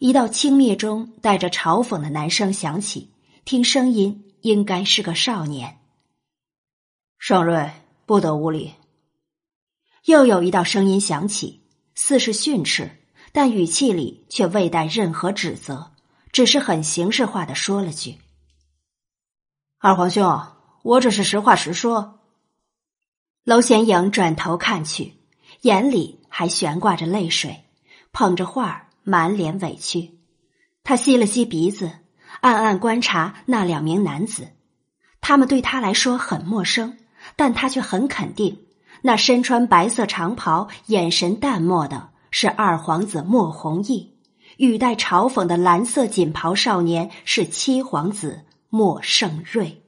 [0.05, 3.13] 一道轻蔑中带着嘲讽的男声响起，
[3.45, 5.79] 听声音应该是个少年。
[7.19, 7.71] 盛瑞
[8.05, 8.75] 不得无礼。
[10.05, 11.63] 又有一道声音响起，
[11.95, 12.91] 似是训斥，
[13.31, 15.93] 但语气里却未带任何指责，
[16.33, 18.19] 只是很形式化的说了句
[19.79, 20.49] ：“二皇兄，
[20.83, 22.19] 我只是实话实说。”
[23.47, 25.15] 娄玄影转头看去，
[25.61, 27.63] 眼里还悬挂着泪水，
[28.11, 30.19] 捧着画儿满脸委屈。
[30.85, 31.91] 他吸了吸鼻子，
[32.41, 34.49] 暗暗观察那两名男子。
[35.21, 36.99] 他们对他来说很陌生，
[37.37, 38.67] 但他却很肯定，
[39.03, 44.17] 那身穿白色长袍、眼神淡漠的是二皇子莫弘毅，
[44.57, 49.83] 语带嘲讽的蓝色锦袍少年是七皇子莫盛瑞。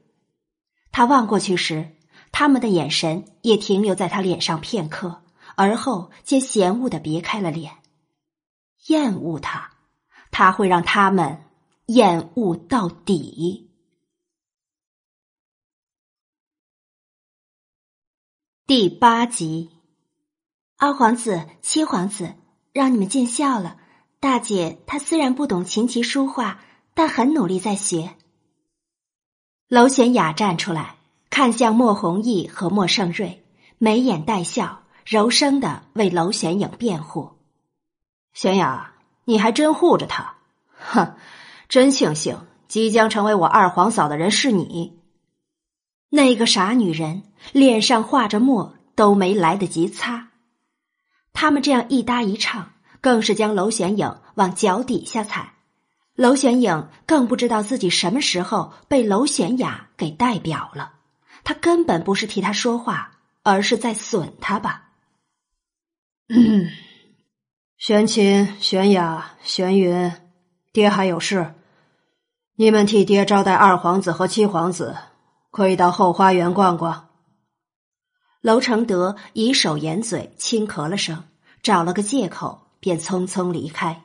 [0.92, 1.90] 他望过去时。
[2.36, 5.22] 他们的眼神也停留在他脸上片刻，
[5.54, 7.74] 而后皆嫌恶的别开了脸，
[8.87, 9.72] 厌恶他，
[10.30, 11.45] 他会让他们
[11.87, 13.70] 厌恶到底。
[18.66, 19.70] 第八集，
[20.76, 22.35] 二皇子、七皇子，
[22.72, 23.78] 让你们见笑了。
[24.20, 26.62] 大姐她虽然不懂琴棋书画，
[26.95, 28.14] 但很努力在学。
[29.68, 30.97] 娄玄雅站出来。
[31.30, 33.45] 看向莫弘毅和莫盛瑞，
[33.78, 37.32] 眉眼带笑，柔声的为娄玄影辩护
[38.35, 38.93] ：“玄雅，
[39.24, 40.35] 你还真护着他，
[40.76, 41.16] 哼！
[41.68, 45.01] 真庆幸即将成为我二皇嫂的人是你。
[46.11, 47.22] 那个傻女人
[47.53, 50.28] 脸上画着墨都没来得及擦。
[51.32, 55.55] 他们这样一搭一唱，更是将娄玄影往脚底下踩。
[56.14, 60.93] 娄玄影更不知道自己什么时候被娄玄雅给代表了。”
[61.45, 64.91] 他根本不是替他说话，而是在损他吧。
[66.28, 66.70] 嗯，
[67.77, 70.12] 玄琴、玄雅、玄云，
[70.72, 71.55] 爹还有事，
[72.55, 74.97] 你们替爹招待二皇子和七皇子，
[75.51, 77.09] 可以到后花园逛逛。
[78.41, 81.25] 娄承德以手掩嘴，轻咳了声，
[81.62, 84.05] 找了个借口，便匆匆离开。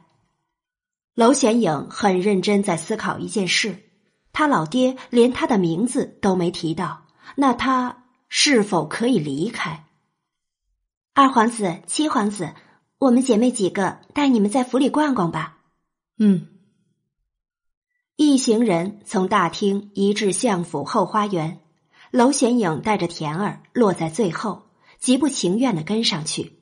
[1.14, 3.84] 娄显影很认真在思考一件事：
[4.34, 7.06] 他老爹连他的名字都没提到。
[7.36, 9.86] 那他是否可以离开？
[11.14, 12.54] 二皇子、七皇子，
[13.00, 15.60] 我们姐妹几个带你们在府里逛逛吧。
[16.18, 16.48] 嗯。
[18.18, 21.62] 一行人从大厅移至相府后花园，
[22.12, 24.64] 娄玄影带着田儿落在最后，
[25.00, 26.60] 极不情愿的跟上去。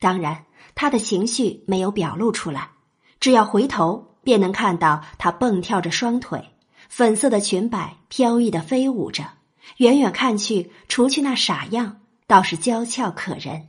[0.00, 2.72] 当然，他的情绪没有表露出来，
[3.20, 6.50] 只要回头便能看到他蹦跳着双腿，
[6.88, 9.34] 粉色的裙摆飘逸的飞舞着。
[9.76, 13.68] 远远看去，除去那傻样，倒是娇俏可人。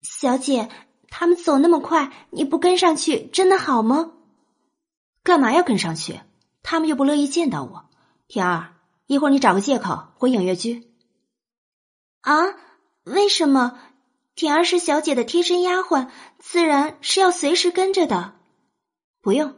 [0.00, 0.70] 小姐，
[1.14, 4.12] 他们走那么快，你不跟上去，真的好吗？
[5.22, 6.20] 干嘛要跟上去？
[6.62, 7.90] 他们又不乐意见到我。
[8.28, 8.72] 田儿，
[9.06, 10.90] 一会儿你找个借口回影月居。
[12.22, 12.54] 啊？
[13.04, 13.78] 为什么？
[14.34, 16.08] 田儿是小姐的贴身丫鬟，
[16.38, 18.32] 自然是要随时跟着的。
[19.20, 19.54] 不用，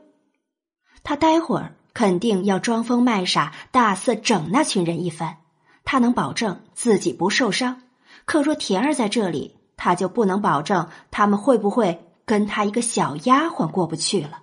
[1.05, 1.77] 他待会儿。
[1.95, 5.37] 肯定要装疯卖傻，大肆整那群人一番。
[5.85, 7.83] 他能保证自己不受伤，
[8.25, 14.43] 可若田儿在这里，他就不能保证他们会不会跟他一个小丫鬟过不去了。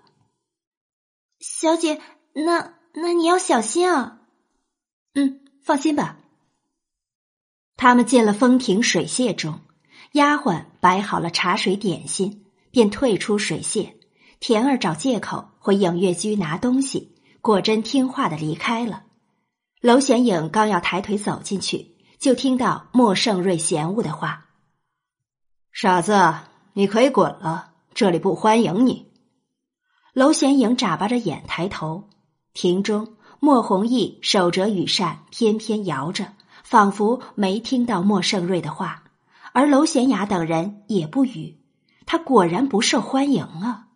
[1.39, 1.99] 小姐，
[2.33, 4.19] 那那你要小心啊。
[5.13, 6.17] 嗯，放心吧。
[7.75, 9.61] 他们进了风亭水榭中，
[10.11, 13.93] 丫鬟摆好了茶水点心，便退出水榭。
[14.39, 17.17] 田儿找借口回影月居拿东西。
[17.41, 19.05] 果真听话的离开了。
[19.81, 24.45] 娄玄影刚要抬腿走进去，就听到莫盛瑞嫌恶的话
[25.73, 26.33] ：“傻子，
[26.73, 29.07] 你可以滚了，这里不欢迎你。”
[30.13, 32.09] 娄玄影眨巴着眼抬头，
[32.53, 36.33] 庭中莫弘毅手折羽扇翩翩摇着，
[36.63, 39.03] 仿佛没听到莫盛瑞的话，
[39.53, 41.57] 而娄玄雅等人也不语。
[42.05, 43.87] 他果然不受欢迎啊！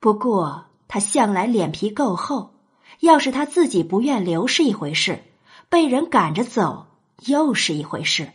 [0.00, 2.54] 不过他向来脸皮够厚，
[3.00, 5.22] 要是他自己不愿留是一回事，
[5.68, 6.86] 被人赶着走
[7.26, 8.32] 又是一回事，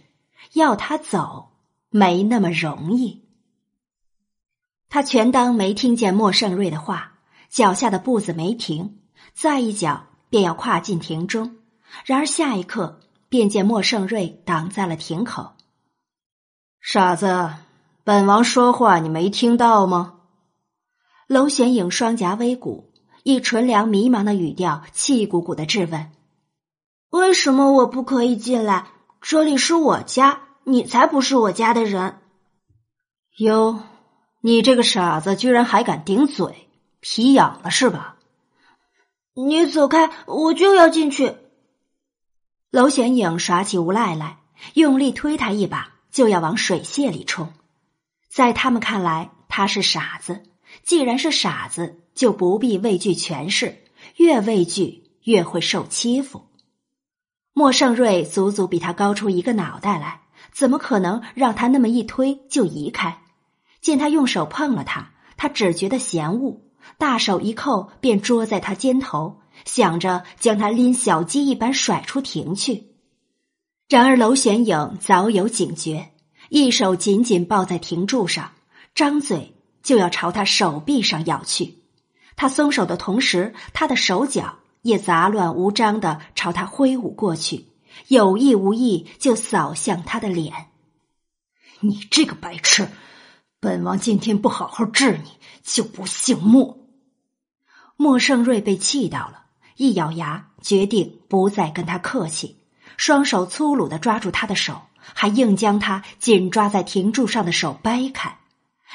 [0.54, 1.51] 要他走
[1.92, 3.22] 没那么容易。
[4.90, 7.20] 他全当没听见莫盛瑞的话，
[7.50, 9.00] 脚下的步子没停，
[9.34, 11.58] 再一脚便要跨进亭中，
[12.06, 13.00] 然而下一刻
[13.30, 15.52] 便见莫盛瑞挡在了亭口。
[16.82, 17.54] 傻子，
[18.04, 20.16] 本王说话你没听到吗？
[21.28, 22.92] 娄玄影双颊微鼓，
[23.24, 26.12] 以纯良迷茫的语调气鼓鼓的质问
[27.12, 28.88] ：“为什么我不可以进来？
[29.22, 32.20] 这里是我家，你才不是我家的人。”
[33.38, 33.84] 哟。
[34.44, 36.68] 你这个傻子，居然还敢顶嘴，
[37.00, 38.18] 皮痒了是吧？
[39.36, 41.36] 你走开，我就要进去。
[42.72, 44.40] 娄玄影耍起无赖来，
[44.74, 47.54] 用力推他一把，就要往水榭里冲。
[48.30, 50.42] 在他们看来，他是傻子。
[50.82, 53.84] 既然是傻子，就不必畏惧权势，
[54.16, 56.48] 越畏惧越会受欺负。
[57.54, 60.21] 莫盛瑞足足比他高出一个脑袋来，
[60.52, 63.20] 怎么可能让他那么一推就移开？
[63.82, 66.62] 见他用手碰了他，他只觉得嫌恶，
[66.98, 72.92] 大手一扣便捉在他肩头，想着将他拎小鸡一般甩出庭去。
[73.90, 76.12] 然而娄玄影早有警觉，
[76.50, 78.52] 一手紧紧抱在庭柱上，
[78.94, 81.80] 张嘴就要朝他手臂上咬去。
[82.36, 87.66] 他松手的同时，他的手脚也杂乱无章的朝他挥舞过去，
[88.08, 90.68] 有意无意就扫向他的脸。
[91.80, 92.88] 你这个白痴！
[93.60, 95.32] 本王今天不好好治你，
[95.64, 96.80] 就不姓莫。
[97.96, 99.46] 莫盛瑞被气到了，
[99.78, 102.58] 一咬牙，决定不再跟他客气，
[102.98, 104.82] 双手粗鲁的抓住他的手，
[105.14, 108.40] 还硬将他紧抓在亭柱上的手掰开。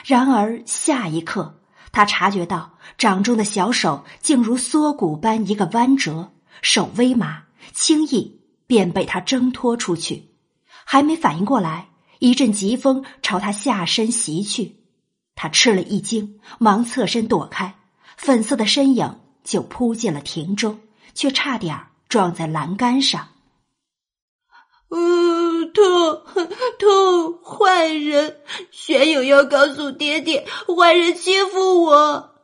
[0.05, 1.61] 然而下一刻，
[1.93, 10.31] 他察觉到掌中的小手竟如缩骨般一个弯折，手微麻，轻易便被他挣脱出去，
[10.85, 11.89] 还没反应过来。
[12.19, 14.77] 一阵疾风朝他下身袭去，
[15.35, 17.75] 他吃了一惊，忙侧身躲开，
[18.17, 20.81] 粉色的身影就扑进了庭中，
[21.15, 21.79] 却差点
[22.09, 23.29] 撞在栏杆上。
[24.89, 26.23] 嗯，痛
[26.79, 27.43] 痛！
[27.43, 28.41] 坏人，
[28.71, 32.35] 玄影要告诉爹爹，坏人欺负我。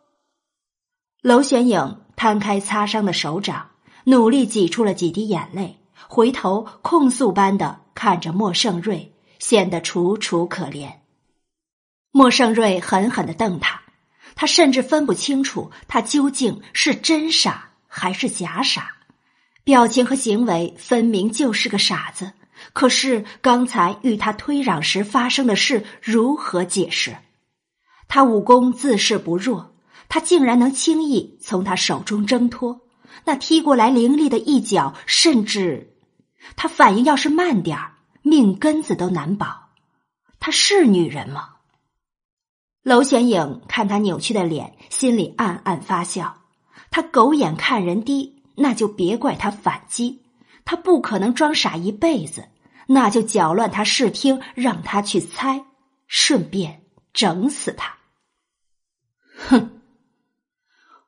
[1.23, 3.70] 娄玄影摊开擦伤的手掌，
[4.05, 5.78] 努力挤出了几滴眼泪，
[6.13, 9.09] 回头控诉般的看着莫盛瑞。
[9.39, 10.93] 显得楚楚可怜。
[12.13, 13.83] 莫盛瑞狠狠的瞪他，
[14.37, 18.99] 他甚至分不清楚他究竟是真傻还是假傻，
[19.65, 22.35] 表情和行为分明就是个傻子。
[22.73, 27.17] 可是刚才与他推攘时发生的事如何解释？
[28.07, 29.75] 他武功自是不弱，
[30.09, 32.83] 他竟然能轻易从他手中挣脱，
[33.25, 35.91] 那踢过来凌厉的一脚，甚至
[36.56, 37.94] 他反应要是慢点儿。
[38.24, 39.70] 命根子都难保，
[40.39, 41.56] 她是女人吗？
[42.85, 46.39] 娄玄影看他扭曲的脸，心里暗暗发笑。
[46.93, 50.23] 他狗眼看人低，那就别怪他反击。
[50.64, 52.48] 他不可能装傻一辈子，
[52.86, 55.64] 那就搅乱他视听，让他去猜，
[56.06, 57.97] 顺便整死他。
[59.48, 59.81] 哼！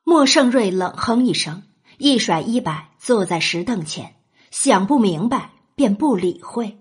[0.03, 1.63] 莫盛瑞冷哼一声，
[1.97, 4.14] 一甩衣摆，坐在石凳前，
[4.57, 6.79] 想不明白便不理会。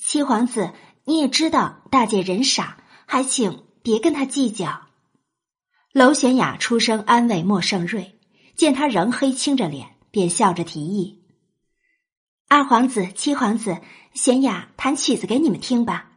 [0.00, 0.72] 七皇子，
[1.04, 4.88] 你也知道大姐人傻，还请别跟她计较。
[5.92, 8.18] 娄玄雅出声安慰莫盛瑞，
[8.56, 11.22] 见他仍黑青着脸，便笑着提议
[12.48, 13.82] ：“二皇子、七皇子，
[14.14, 16.12] 玄雅弹曲子给你们听吧。”“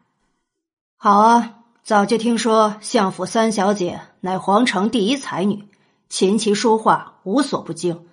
[0.95, 5.67] 好啊，早就听说相府三小姐乃皇城第一才女，
[6.07, 8.07] 琴棋书画无所不精，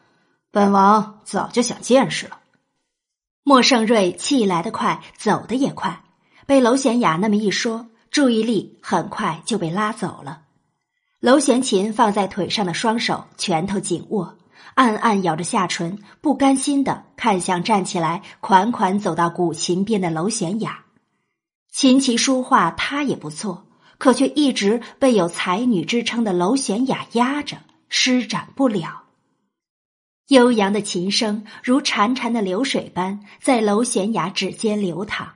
[0.53, 2.39] 本王早就想见识了。”
[3.43, 6.05] 莫盛瑞气来得快，走得也快。
[6.47, 10.43] 被娄玄雅那么一说，注意力很快就被拉走了。
[11.19, 14.37] 娄玄琴放在腿上的双手拳头紧握，
[14.75, 20.85] 暗暗咬着下唇，不甘心的看向站起来款款走到古琴边的娄玄雅。
[21.71, 23.67] 琴棋书画他也不错，
[23.99, 27.59] 可却一直被有才女之称的娄玄雅压着，
[27.89, 29.02] 施展不了。
[30.29, 35.29] 悠扬的琴声如潺潺的流水般在楼玄雅指尖流淌，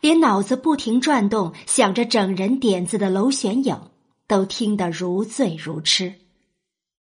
[0.00, 3.90] 连脑子不停转动、想着整人点子的楼玄影，
[4.26, 6.14] 都听得如醉如痴。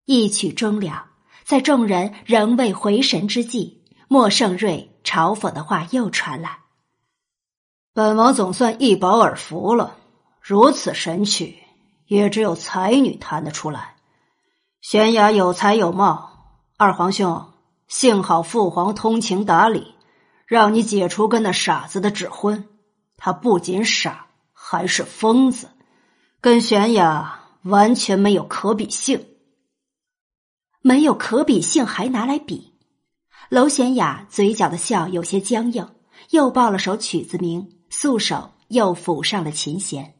[0.06, 1.06] 一曲终了，
[1.44, 6.60] 在众人仍未回神之际，莫胜瑞嘲讽的话又传来
[7.92, 9.96] ：“本王总算一饱耳福了，
[10.40, 11.58] 如此神曲，
[12.06, 13.96] 也只有才女弹得出来。
[14.80, 16.29] 玄雅有才有貌，
[16.82, 17.52] 二皇兄，
[17.88, 19.94] 幸好父皇通情达理，
[20.46, 22.70] 让你解除跟那傻子的指婚。
[23.18, 25.68] 他不仅傻，还是疯子，
[26.40, 29.26] 跟玄雅完全没有可比性。”
[30.80, 32.72] 没有可比性，还拿来比？
[33.50, 35.86] 娄玄雅嘴角的笑有些僵硬，
[36.30, 40.14] 又报了首曲子名，素手又抚上了琴弦。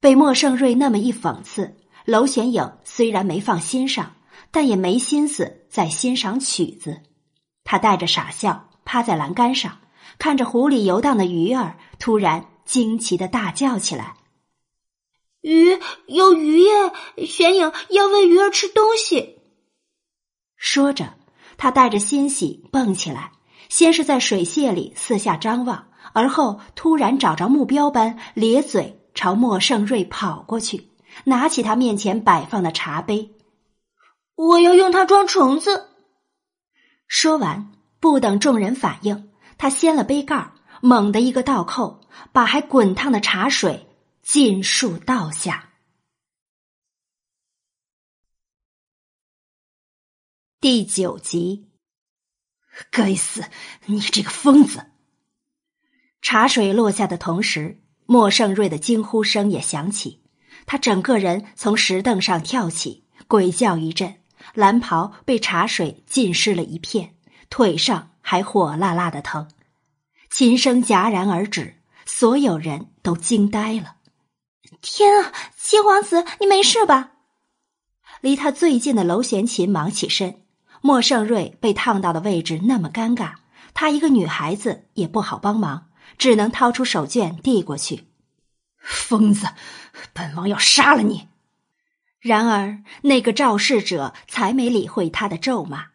[0.00, 1.76] 被莫胜瑞那么一讽刺，
[2.06, 4.14] 娄玄影虽然没放心上，
[4.52, 7.00] 但也没心思再欣赏曲子。
[7.64, 9.78] 他带着傻笑，趴在栏杆上，
[10.18, 14.14] 看着湖里游荡的鱼儿，突然惊奇的大叫起来
[15.42, 17.26] ：“鱼有鱼耶！
[17.26, 19.38] 玄影要喂鱼儿吃东西。”
[20.56, 21.14] 说着，
[21.56, 23.32] 他带着欣喜蹦起来，
[23.68, 30.90] 先是在水榭里四下张望，而后突然找着目标般咧嘴朝莫盛瑞跑过去，
[31.24, 33.30] 拿起他面前摆放的茶杯
[34.48, 35.88] ：“我要用它装虫子。”
[37.06, 42.00] 说完，不等众人反应，他掀了杯盖，猛地一个倒扣，
[42.32, 43.86] 把还滚烫的茶水
[44.22, 45.68] 尽数倒下。
[50.58, 51.70] 第九集，
[52.90, 53.44] 该死！
[53.86, 54.86] 你这个疯子！
[56.22, 60.24] 茶水落下的同时，莫胜瑞的惊呼声也响起。
[60.64, 64.21] 他整个人从石凳上跳起，鬼叫一阵，
[64.54, 67.14] 蓝袍被茶水浸湿了一片，
[67.50, 69.48] 腿上还火辣辣的疼。
[70.30, 73.96] 琴声戛然而止，所有人都惊呆了。
[74.80, 77.12] 天啊，七皇子，你没事吧？
[78.20, 80.42] 离他最近的娄玄琴忙起身。
[80.80, 83.34] 莫盛瑞被烫到的位置那么尴尬，
[83.72, 88.08] 她一个女孩子也不好帮忙，只能掏出手绢递过去。
[88.78, 89.46] 疯子，
[90.12, 91.28] 本王要杀了你！
[92.22, 95.88] 然而那个肇事者才没理会他的咒骂，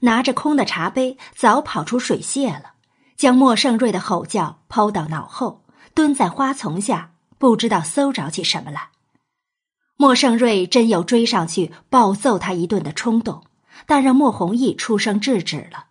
[0.00, 2.74] 拿着空的茶杯早跑出水榭了，
[3.16, 8.90] 将莫胜瑞的吼叫抛到脑后，蹲在花丛下，不知道搜着起什么来。
[9.96, 13.42] 莫胜瑞真有追上去暴揍他一顿的冲动。
[13.86, 15.86] 但让莫弘毅出声制止了，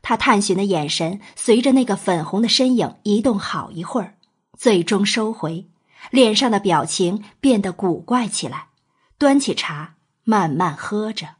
[0.00, 4.14] 他探寻的眼神随着那个粉红的身影移动好一会儿，
[4.56, 5.66] 最终收回，
[6.10, 8.68] 脸上的表情变得古怪起来，
[9.18, 9.94] 端起茶
[10.24, 11.36] 慢慢喝着。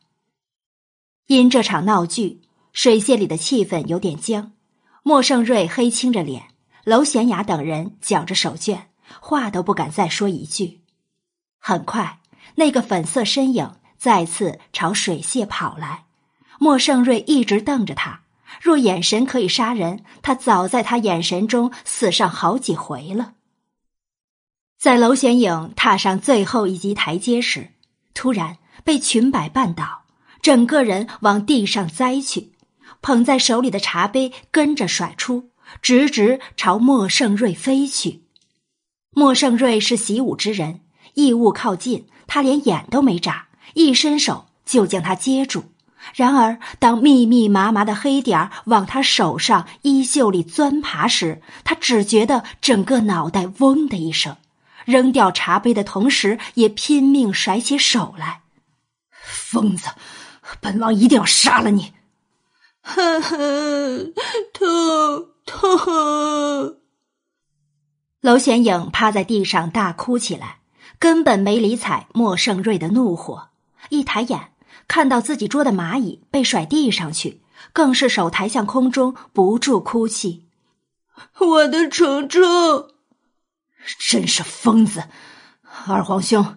[1.26, 2.40] 因这场闹剧，
[2.72, 4.52] 水榭里的气氛有点僵。
[5.02, 6.48] 莫盛瑞黑青着脸，
[6.84, 8.86] 娄贤雅等人绞着手绢，
[9.20, 10.82] 话都不敢再说一句。
[11.58, 12.20] 很快，
[12.56, 13.76] 那个粉色身影。
[13.98, 16.04] 再次朝水榭跑来，
[16.58, 18.20] 莫盛瑞一直瞪着他。
[18.60, 23.35] 若眼神可以杀人，他早在他眼神中死上好几回了。
[24.78, 27.70] 在娄玄影踏上最后一级台阶时，
[28.14, 30.02] 突然被裙摆绊倒，
[30.42, 32.52] 整个人往地上栽去，
[33.00, 35.50] 捧在手里的茶杯跟着甩出，
[35.80, 38.22] 直直朝莫胜瑞飞去。
[39.12, 40.80] 莫胜瑞是习武之人，
[41.14, 43.48] 异物靠近，他连眼都没眨。
[43.72, 45.64] 一伸手就将他接住，
[46.14, 54.36] 然而当密密麻麻的黑点儿往他手上、衣袖里钻爬时，他只觉得整个脑袋嗡的一声，
[54.86, 58.40] 扔掉茶杯的同时，也拼命甩起手来。
[59.10, 59.90] 疯子，
[60.60, 61.92] 本王一定要杀了你！
[62.80, 64.12] 呵呵，
[64.54, 66.76] 痛痛！
[68.20, 70.60] 娄显影趴在地上大哭起来，
[70.98, 73.48] 根本没理睬莫盛瑞的怒火。
[73.90, 74.52] 一抬眼，
[74.88, 77.42] 看到自己捉的蚂蚁被甩地上去，
[77.72, 80.46] 更是手抬向空中，不住哭泣
[81.38, 82.90] ：“我的程程，
[83.98, 85.04] 真是疯子！
[85.86, 86.56] 二皇兄，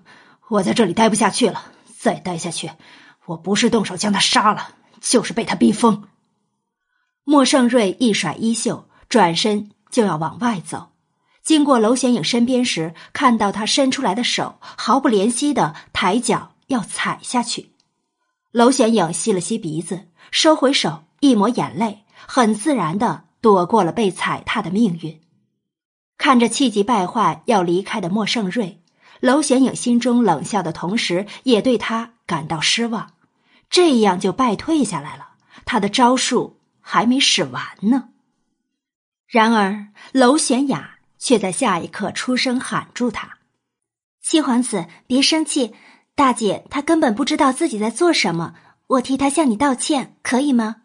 [0.49, 2.72] 我在这里待不下去了，再待下去，
[3.26, 6.07] 我不是动手将他杀了，就是被他逼疯。”
[7.23, 10.93] 莫胜瑞一甩衣袖，转身就要往外走。
[11.43, 16.53] 经过娄显影身边时，看到他伸出来的手，毫不怜惜的抬脚。
[16.69, 17.72] 要踩下去，
[18.51, 25.19] 娄玄影吸了吸鼻子，收回手，一抹眼泪，很自然的躲过了被踩踏的命运。
[26.20, 28.84] 看着气急败坏要离开的莫胜瑞，
[29.22, 33.14] 娄玄影心中冷笑的同时，也对他感到失望。
[33.70, 35.30] 这样就败退下来了，
[35.66, 38.10] 他的招数还没使完呢。
[39.28, 43.38] 然而，娄玄雅却在下一刻出声喊住他。
[44.22, 45.74] 七皇子，别生气，
[46.16, 48.56] 大姐她根本不知道自己在做什么，
[48.88, 50.84] 我替她向你道歉，可以吗？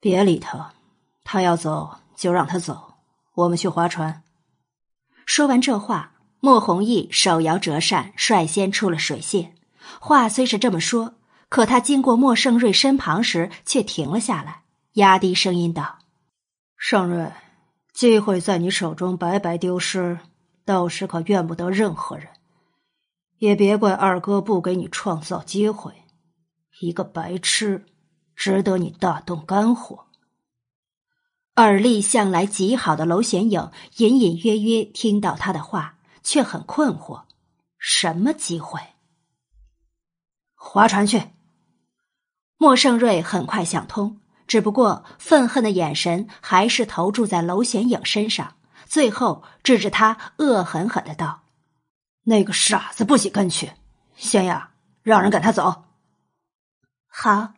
[0.00, 0.74] 别理他，
[1.22, 2.87] 他要走就让他走，
[3.38, 4.24] 我们去划船。
[5.24, 9.50] 说完这话，莫弘毅手摇折扇，率先出了水榭。
[10.00, 11.14] 话虽是这么说，
[11.48, 14.62] 可他经过莫盛瑞身旁时，却停了下来，
[14.94, 16.00] 压低声音道
[16.76, 17.30] ：“盛瑞，
[17.92, 20.18] 机会在你手中白白丢失。”
[20.66, 22.28] 到时可怨不得任何人，
[23.38, 25.92] 也别怪二哥不给你创造机会。
[26.80, 27.86] 一个白痴，
[28.36, 30.07] 值得你大动肝火。
[31.58, 37.24] 耳力向来极好的娄玄影隐隐约约听到他的话，却很困惑：
[37.78, 38.80] 什么机会？
[40.54, 41.20] 划船去。
[42.58, 48.54] 莫盛瑞很快想通，只不过愤恨的眼神还是投注在娄玄影身上。
[48.86, 51.42] 最后，指着他，恶狠狠的道
[52.22, 53.72] ：“那个傻子不许跟去，
[54.14, 54.70] 玄雅，
[55.02, 55.86] 让人赶他走。”
[57.10, 57.54] 好。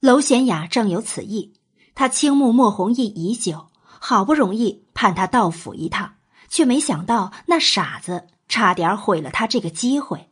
[0.00, 1.59] 娄玄雅正有此意，
[1.94, 6.14] 他倾慕莫弘毅已久，好不容易盼他到府一趟，
[6.48, 10.30] 却没想到那傻子差点毁了他这个机会。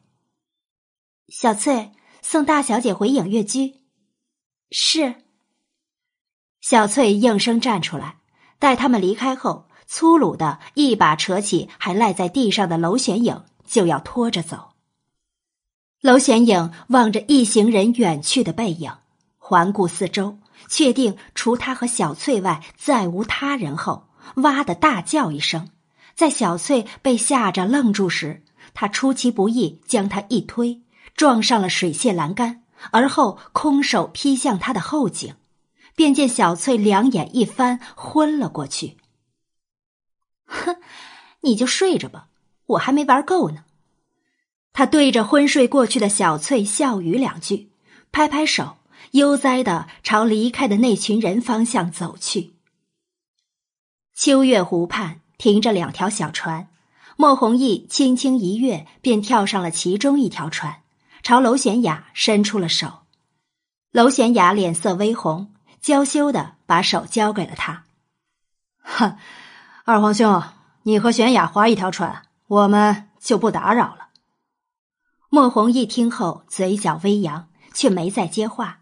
[1.29, 3.75] 小翠送大小姐回影月居。
[4.71, 5.17] 是。
[6.61, 8.19] 小翠应声站出来，
[8.59, 9.67] 待他们离开后。
[9.91, 14.73] 粗鲁的一把扯起还赖在地上的娄玄影，就要拖着走。
[16.03, 18.93] 娄玄影望着一行人远去的背影，
[19.39, 20.37] 环顾四周，
[20.67, 25.71] 确定除他和小翠外再无他人后，哇的大叫一声。
[26.15, 28.43] 在小翠被吓着愣住时，
[28.75, 30.83] 他出其不意将她一推，
[31.15, 35.37] 撞上了水榭栏杆，而后空手劈向她的后颈，
[35.95, 38.97] 便见小翠两眼一翻，昏了过去。
[40.47, 40.77] 哼，
[41.43, 42.29] 你就睡着吧，
[42.67, 43.65] 我还没玩够呢。
[44.73, 47.71] 他对着昏睡过去的小翠笑语两句，
[48.11, 48.78] 拍拍手，
[49.19, 52.55] 悠哉的朝离开的那群人方向走去。
[54.15, 56.69] 秋月湖畔停着两条小船，
[57.17, 60.83] 莫弘毅轻轻一跃，便跳上了其中一条船，
[61.23, 63.01] 朝娄玄雅伸出了手。
[63.91, 67.85] 娄玄雅脸色微红，娇羞的把手交给了他。
[68.79, 69.19] 哼。
[69.85, 70.43] 二皇兄，
[70.83, 74.09] 你和玄雅划一条船，我们就不打扰了。
[75.31, 78.78] 莫弘毅听后，嘴角微扬，却没再接话。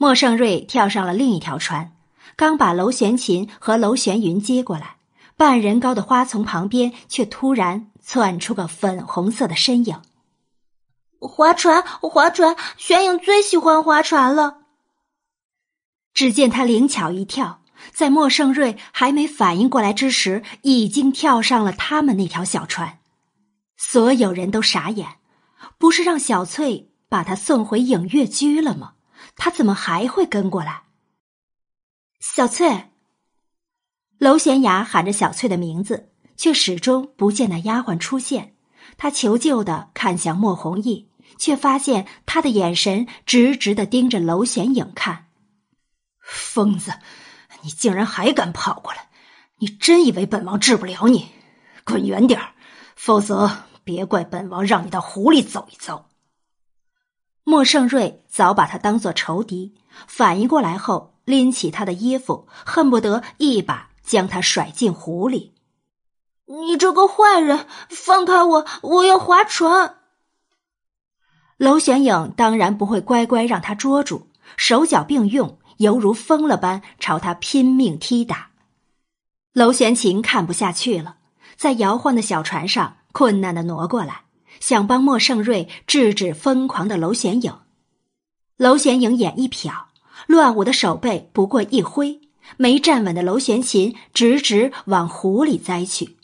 [0.00, 1.92] 莫盛瑞跳上了另一条船，
[2.36, 4.96] 刚把娄玄琴和娄玄云接过来，
[5.36, 10.00] 半人高的花丛旁边却突然窜出个粉红色的身影。
[11.18, 12.54] 划船，划船！
[12.76, 14.58] 玄影最喜欢划船了。
[16.14, 17.60] 只见他灵巧一跳。
[17.92, 22.98] 在莫盛瑞还没反应过来之时，已经跳上了他们那条小船。
[23.76, 25.16] 所有人都傻眼，
[25.78, 28.94] 不是让小翠把他送回影月居了吗？
[29.38, 30.82] 他怎么还会跟过来？
[32.20, 32.90] 小翠，
[34.18, 38.56] 娄玄雅喊着小翠的名字，却始终不见那丫鬟出现。
[38.96, 41.08] 他求救的看向莫弘毅，
[41.38, 45.28] 却发现他的眼神直直的盯着娄玄影看。
[46.20, 46.92] 疯子！
[47.62, 49.08] 你竟然还敢跑过来！
[49.58, 51.28] 你真以为本王治不了你？
[51.84, 52.52] 滚远点儿，
[52.96, 56.07] 否则别怪本王让你到湖里走一遭。
[57.48, 59.72] 莫盛瑞早把他当做仇敌，
[60.06, 65.54] 反应过来后，拎起他的衣服，恨不得一把将他甩进湖里。
[66.44, 68.66] 你这个坏人，放开我！
[68.82, 69.94] 我要划船。
[71.56, 74.26] 娄玄影当然不会乖乖让他捉住，
[74.58, 75.58] 手脚并用。
[75.78, 78.50] 犹如疯了般朝他拼命踢打，
[79.54, 81.16] 娄玄琴看不下去了，
[81.56, 84.24] 在摇晃的小船上困难的挪过来，
[84.60, 87.58] 想帮莫盛瑞制止疯狂的娄玄影。
[88.56, 89.72] 娄玄影眼一瞟，
[90.26, 92.20] 乱舞的手背不过一挥，
[92.56, 96.16] 没站稳的娄玄琴直直往湖里栽去。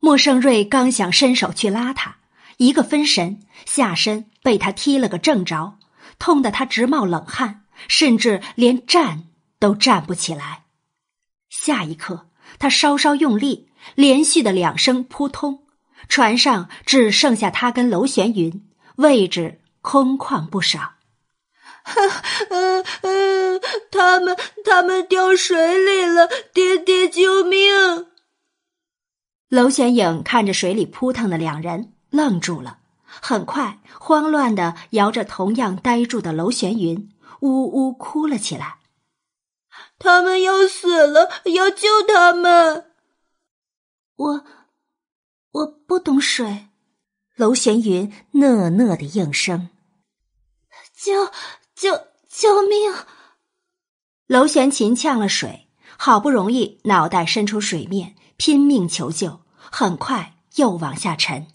[0.00, 2.16] 莫盛瑞刚想伸手去拉他，
[2.56, 5.78] 一个分神，下身被他踢了个正着，
[6.18, 7.60] 痛得他直冒冷汗。
[7.88, 9.24] 甚至连站
[9.58, 10.66] 都站不起来。
[11.48, 12.28] 下一刻，
[12.60, 15.61] 他稍稍用力，连续的两声扑通，
[16.08, 20.94] 船上只剩下他跟娄玄云，位置空旷不少。
[22.50, 23.60] 嗯 嗯，
[23.90, 28.06] 他们他们掉水里了，爹爹救命！
[29.48, 37.10] 娄玄影看着水里扑腾的两人，愣住了，很快慌乱的摇着同样呆住的娄玄云。
[37.40, 38.76] 呜呜哭了起来，
[39.98, 42.92] 他们要死了，要救他们。
[44.14, 44.44] 我，
[45.52, 46.68] 我不懂水。
[47.36, 49.70] 娄玄云讷讷的应声
[50.94, 51.26] ：“救
[51.74, 52.92] 救救命！”
[54.28, 61.46] 娄玄琴呛了水，好不容易脑袋伸出水面，拼命求救，很快又往下沉。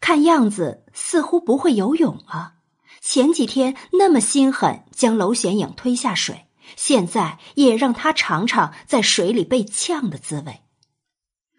[0.00, 2.54] 看样子似乎不会游泳啊！
[3.00, 6.46] 前几天那么心狠，将娄玄影推下水，
[6.76, 10.60] 现在也让他尝尝在水里被呛的滋味。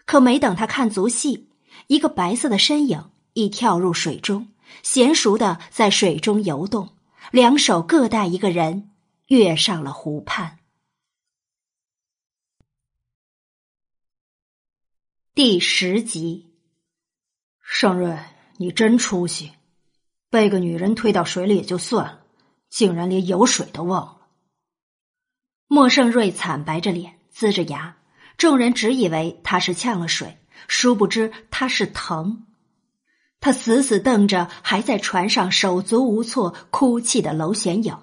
[0.05, 1.49] 可没等他看足戏，
[1.87, 3.09] 一个白色的身影。
[3.35, 4.49] 已跳入水中，
[4.83, 6.95] 娴熟的在水中游动，
[7.31, 8.91] 两手各带一个人，
[9.25, 10.59] 跃上了湖畔。
[15.33, 16.53] 第十集，
[17.59, 18.19] 盛瑞，
[18.57, 19.53] 你真出息，
[20.29, 22.23] 被个女人推到水里也就算了，
[22.69, 24.27] 竟然连游水都忘了。
[25.65, 27.97] 莫盛瑞惨白着脸，龇着牙，
[28.37, 30.37] 众人只以为他是呛了水，
[30.67, 32.45] 殊不知他是疼。
[33.39, 37.97] 他死死瞪着还在船上手足无措哭泣的娄玄影，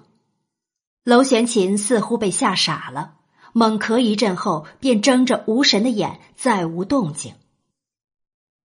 [1.03, 3.15] 娄玄琴似乎被吓傻了，
[3.53, 7.33] 猛咳一阵后，便睁着无神的眼，再无动静。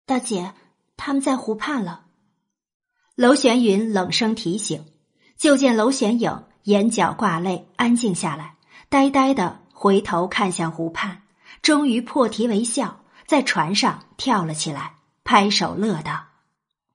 [0.05, 0.53] 大姐，
[0.99, 2.03] 他们在湖畔了。
[3.15, 4.85] 娄玄云冷声提醒，
[5.39, 8.57] 就见娄玄影眼角挂泪，安静下来，
[8.91, 11.23] 呆呆的回头看向湖畔，
[11.63, 16.27] 终于破涕为笑，在船上跳了起来，拍手乐道。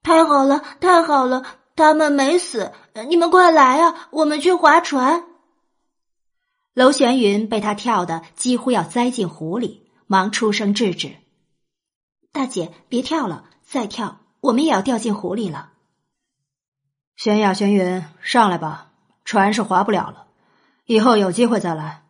[0.04, 1.44] 太好了，太好了，
[1.76, 2.72] 他们没死！
[3.08, 5.26] 你们快来啊，我们去划船。
[6.74, 11.18] 娄玄云被他跳的几乎要栽进湖里，忙出声制止
[12.32, 15.74] ：“大姐，别跳了，再跳我们也要掉进湖里了。”
[17.18, 18.94] 玄雅、玄云，上来吧，
[19.26, 20.28] 船是划不了了，
[20.86, 22.06] 以后有机会再来。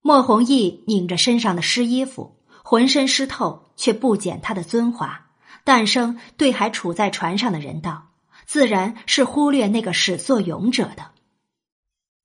[0.00, 2.37] 莫弘毅拧着身上的湿衣服，
[2.68, 5.28] 浑身湿透，却不减他的尊华。
[5.64, 8.08] 诞生对还处在船上的人道
[8.44, 11.12] ：“自然是忽略那个始作俑者的。”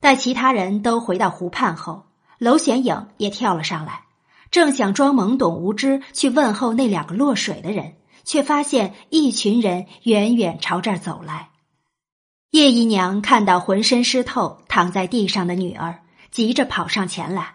[0.03, 2.07] 待其他人都回到湖畔后，
[2.39, 4.01] 娄显影也跳了上来，
[4.51, 7.95] 正想装懵懂无知去问候那两个落水的人，
[8.25, 11.51] 却发现一群人远远朝这儿走来。
[12.51, 17.52] 叶姨娘看到浑身湿透躺在地上的女儿，急着跑上前来：“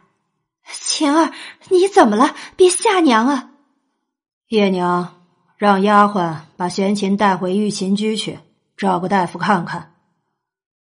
[0.70, 1.32] 晴儿，
[1.68, 2.34] 你怎么了？
[2.56, 3.50] 别吓娘啊！”
[4.48, 5.14] 叶娘。
[5.56, 8.38] 让丫鬟把玄琴带回玉琴居去，
[8.76, 9.96] 找个大夫看看。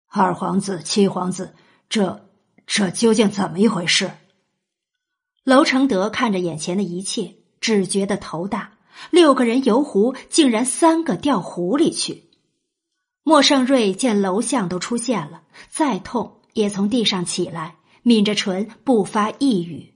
[0.09, 1.55] 二皇子、七皇子，
[1.89, 2.27] 这
[2.67, 4.11] 这究竟怎么一回事？
[5.45, 8.73] 娄承德看着眼前的一切，只觉得头大。
[9.11, 12.25] 六个人游湖，竟然三个掉湖里去。
[13.23, 17.76] 莫盛瑞见楼相都出现了，再痛也从地上起来，
[18.07, 19.93] 抿着唇不发一语。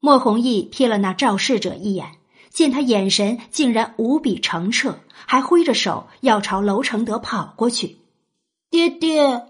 [0.00, 2.18] 莫弘毅瞥了那肇事者一眼。
[2.50, 7.96] 见他眼神竟然无比澄澈，还挥着手要朝娄承德跑过去。
[8.68, 9.46] 爹爹，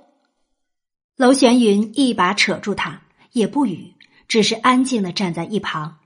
[1.17, 3.03] 娄玄云一把扯住他，
[3.33, 3.95] 也不语，
[4.29, 5.99] 只是安静的站在一旁。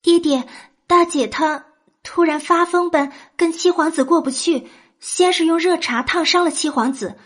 [0.00, 0.48] 爹爹，
[0.86, 1.66] 大姐她
[2.02, 4.68] 突然发疯般跟七皇子过不去，
[5.00, 7.18] 先是用热茶烫伤了七皇子，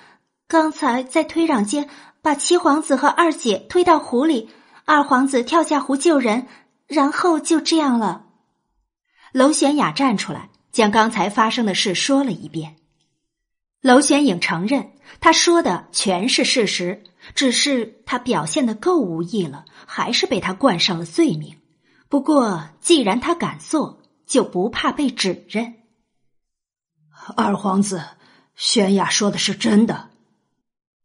[0.48, 1.88] 刚才在推攘间
[2.22, 4.48] 把七皇子和二姐推到湖里，
[4.84, 6.46] 二皇子跳下湖救人，
[6.86, 8.26] 然后就这样了。
[9.32, 12.76] 娄玄雅站出来，将刚才发生的事说了一遍。
[13.80, 17.02] 娄玄影承认，他说的全是事实，
[17.34, 21.58] 只是他表现的够无意了，还是被他冠上了罪名。
[22.08, 25.74] 不过，既然他敢做，就不怕被指认。
[27.36, 28.04] 二皇子，
[28.54, 30.10] 玄雅说的是真的。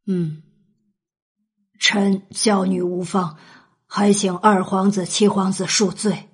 [0.05, 0.43] 嗯，
[1.79, 3.37] 臣教女无方，
[3.85, 6.29] 还请二皇子、七皇子恕罪。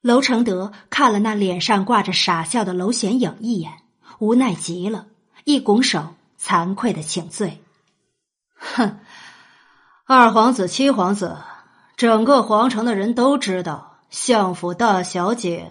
[0.00, 3.72] 娄承德看了那脸上挂着傻笑的娄显影一眼，
[4.18, 5.06] 无奈极了，
[5.44, 7.62] 一拱手，惭愧的请罪。
[8.56, 8.98] 哼，
[10.04, 11.38] 二皇子、七皇子，
[11.96, 15.70] 整个皇城的人都知道，相府大小姐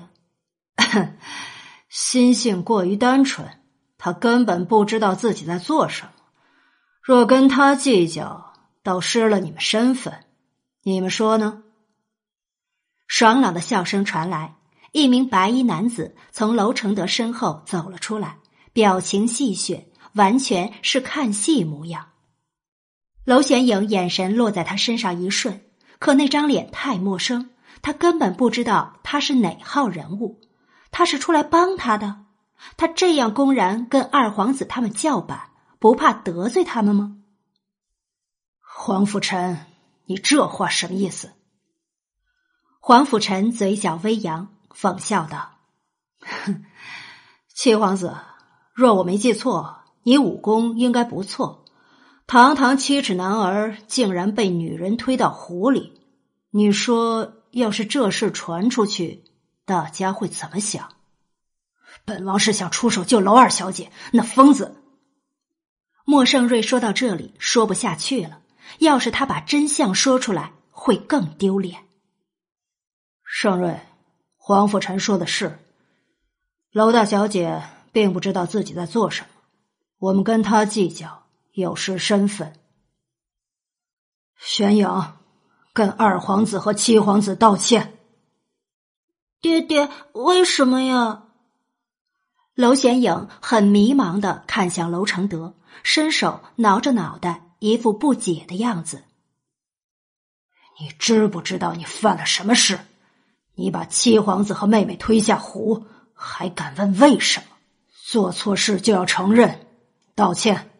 [1.89, 3.59] 心性过于单纯，
[3.97, 6.11] 他根本不知道自己在做什么。
[7.01, 8.50] 若跟他计较，
[8.83, 10.25] 都失了你们身份。
[10.83, 11.63] 你们说呢？
[13.07, 14.55] 爽朗的笑声传来，
[14.93, 18.37] 一名白衣男子从娄承德身后走了出来，
[18.73, 22.07] 表情戏谑，完全是看戏模样。
[23.25, 25.61] 娄玄影眼神落在他身上一瞬，
[25.99, 27.51] 可那张脸太陌生，
[27.81, 30.41] 他根本不知道他是哪号人物。
[30.89, 32.25] 他是出来帮他的？
[32.77, 35.49] 他这样公然跟二皇子他们叫板，
[35.79, 37.17] 不怕得罪他们吗？
[38.83, 39.67] 黄甫臣，
[40.05, 41.33] 你这话什么意思？
[42.79, 45.51] 黄甫臣嘴角微扬，讽笑道
[46.25, 46.65] ：“哼，
[47.53, 48.17] 七皇子，
[48.73, 51.63] 若我没记错，你武功应该不错。
[52.25, 56.01] 堂堂七尺男儿，竟然被女人推到湖里，
[56.49, 59.25] 你说，要是这事传出去，
[59.63, 60.89] 大家会怎么想？”
[62.03, 64.81] 本王是想出手救娄二小姐，那疯子。
[66.03, 68.40] 莫盛瑞说到这里，说不下去了。
[68.79, 71.83] 要是他把真相说出来，会更丢脸。
[73.23, 73.79] 盛瑞，
[74.37, 75.59] 黄甫臣说的是，
[76.71, 79.27] 娄大小姐并不知道自己在做什么，
[79.99, 82.53] 我们跟她计较有失身份。
[84.37, 85.13] 玄影，
[85.73, 87.97] 跟二皇子和七皇子道歉。
[89.39, 91.23] 爹爹，为什么呀？
[92.55, 99.03] 娄显影很迷茫的看向娄承德，伸手挠着脑袋，一副不解的样子。
[100.79, 102.79] 你知不知道你犯了什么事？
[103.53, 105.85] 你把七皇子和妹妹推下湖，
[106.15, 107.45] 还敢问为什么？
[108.03, 109.67] 做错事就要承认，
[110.15, 110.71] 道歉。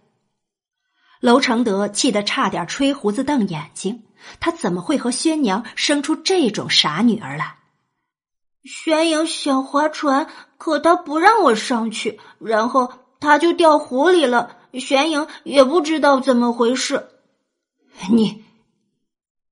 [1.19, 4.01] 娄承德气得差点吹胡子瞪眼睛，
[4.39, 7.57] 他怎么会和宣娘生出这种傻女儿来？
[8.63, 10.27] 玄影想划船，
[10.57, 14.57] 可他不让我上去，然后他就掉湖里了。
[14.73, 17.09] 玄影也不知道怎么回事。
[18.11, 18.43] 你，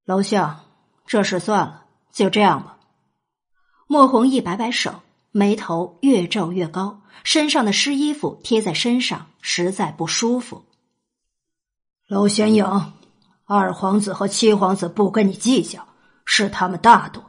[0.05, 0.59] 楼相，
[1.05, 2.77] 这事算了，就这样吧。
[3.87, 5.01] 莫红一摆摆手，
[5.31, 10.63] 眉头越皱越高，身上的湿衣服贴在身上，实在不舒服。
[12.07, 12.93] 娄玄影，
[13.45, 15.87] 二皇子和七皇子不跟你计较，
[16.25, 17.23] 是他们大度。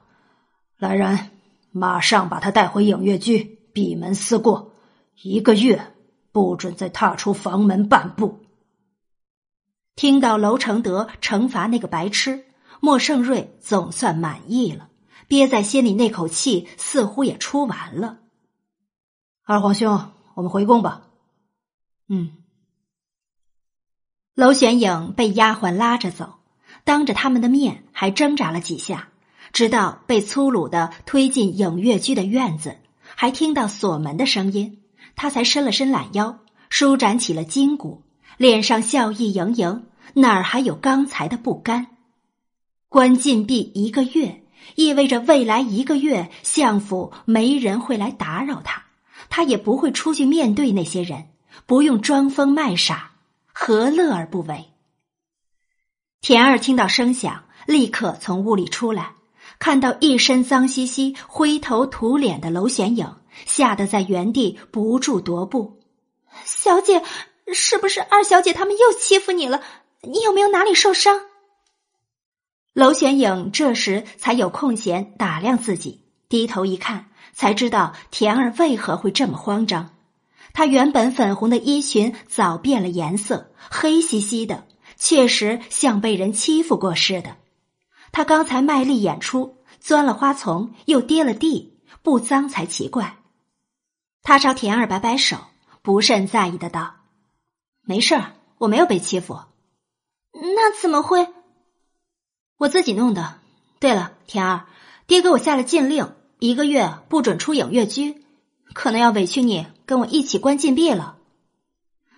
[0.77, 1.31] 来人！
[1.73, 4.73] 马上把他带回影月居，闭门思过，
[5.23, 5.95] 一个月
[6.33, 8.41] 不准再踏出房门半步。
[9.97, 12.45] 听到娄承德惩罚那个白痴，
[12.81, 14.89] 莫盛瑞总算满意了，
[15.29, 18.19] 憋在心里那口气似乎也出完了。
[19.45, 21.09] 二皇兄，我们回宫吧。
[22.09, 22.33] 嗯。
[24.35, 26.39] 娄玄影被丫鬟拉着走，
[26.85, 29.09] 当着他们的面还挣扎了几下。
[29.53, 34.80] 直到被粗鲁的推进影月居的院子，还听到锁门的声音，
[35.21, 36.39] 他才伸了伸懒腰，
[36.71, 38.05] 舒展起了筋骨，
[38.39, 39.85] 脸上笑意盈盈，
[40.15, 41.89] 哪儿还有刚才的不甘？
[42.89, 44.43] 关禁闭一个月，
[44.77, 48.85] 意味着未来一个月相府没人会来打扰他，
[49.29, 51.27] 他也不会出去面对那些人，
[51.67, 53.11] 不用装疯卖傻，
[53.53, 54.69] 何乐而不为？
[56.23, 59.13] 田儿听到声响，立刻从屋里出来。
[59.59, 65.81] 看到一身脏兮兮、灰头土脸的娄显影，吓得在原地不住踱步。
[66.45, 67.03] 小姐，
[67.53, 69.63] 是不是二小姐他们又欺负你了？
[70.03, 71.21] 你有没有哪里受伤？
[72.73, 79.91] 娄玄影这时才有空闲打量自己，低头一看，才知道田儿为何会这么慌张。
[80.53, 84.65] 她原本粉红的衣裙早变了颜色，黑兮兮的，
[84.97, 87.37] 确实像被人欺负过似的。
[88.13, 93.19] 他刚才卖力演出，钻了花丛，又跌了地，不脏才奇怪。
[94.23, 95.39] 他朝田二摆摆手，
[95.83, 96.97] 不甚在意的道
[97.83, 99.41] ：“没事儿，我没有被欺负。”
[100.33, 101.29] 那怎么会？
[102.57, 103.39] 我自己弄的。
[103.79, 104.67] 对了，田二，
[105.07, 108.23] 爹给我下了禁令，一个月不准出影月居，
[108.75, 111.17] 可能要委屈你跟我一起关禁闭了。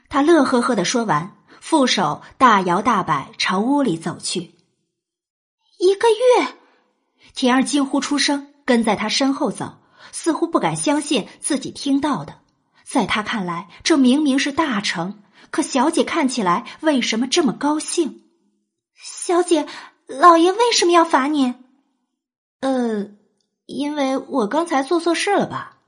[0.08, 4.54] 他乐呵呵的说完，负手大摇大摆朝屋里走去。
[5.78, 6.56] 一个月，
[7.34, 9.78] 田儿惊呼出声，跟在他身后走，
[10.12, 12.39] 似乎不敢相信自己听到的。
[12.84, 15.20] 在他看来，这明明是大成，
[15.51, 18.22] 可小姐看起来为什么这么高兴？
[18.94, 19.66] 小姐，
[20.06, 21.55] 老爷为什么要罚你？
[22.60, 23.09] 呃，
[23.66, 25.78] 因为我刚才做错事了吧？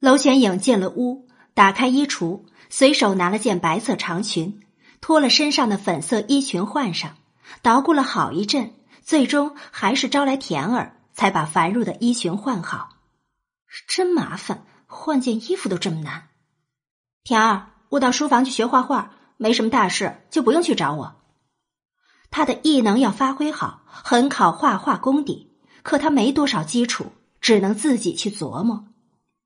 [0.00, 4.60] 娄玄影进了屋，打开衣橱，随手拿了件白色长裙，
[5.00, 7.16] 脱了身上的粉色衣裙换上，
[7.62, 8.74] 捣鼓了好一阵。
[9.04, 12.97] 最终还是招来田儿，才把繁缛的衣裙换好。
[13.86, 16.28] 真麻烦，换件衣服都这么难。
[17.22, 21.16] 田儿，我到书房去学画画，没什么大事，就不用去找我。
[22.30, 28.86] 他的异能要发挥好，很考画画功底，可他没多少基础，只能自己去琢磨。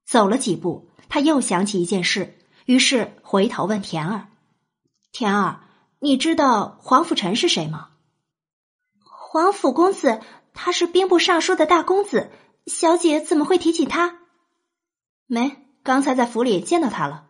[0.05, 4.29] 走了几步，他又想起一件事，于是回头问田儿
[5.13, 5.61] ：“田儿，
[6.01, 7.91] 你知道黄甫臣是谁吗？”
[9.05, 10.21] 皇甫公子，
[10.53, 12.31] 他是兵部尚书的大公子，
[12.67, 14.19] 小姐怎么会提起他？
[15.27, 17.27] 没，刚才在府里见到他了。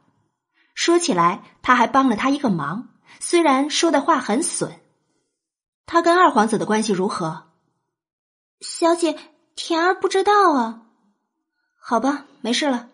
[0.75, 2.89] 说起来，他还帮了他一个忙，
[3.21, 4.81] 虽然说的话很损。
[5.87, 7.51] 他跟二皇子的关系如何？
[8.61, 9.19] 小姐，
[9.57, 10.87] 田儿不知道啊。
[11.79, 12.91] 好吧，没事了。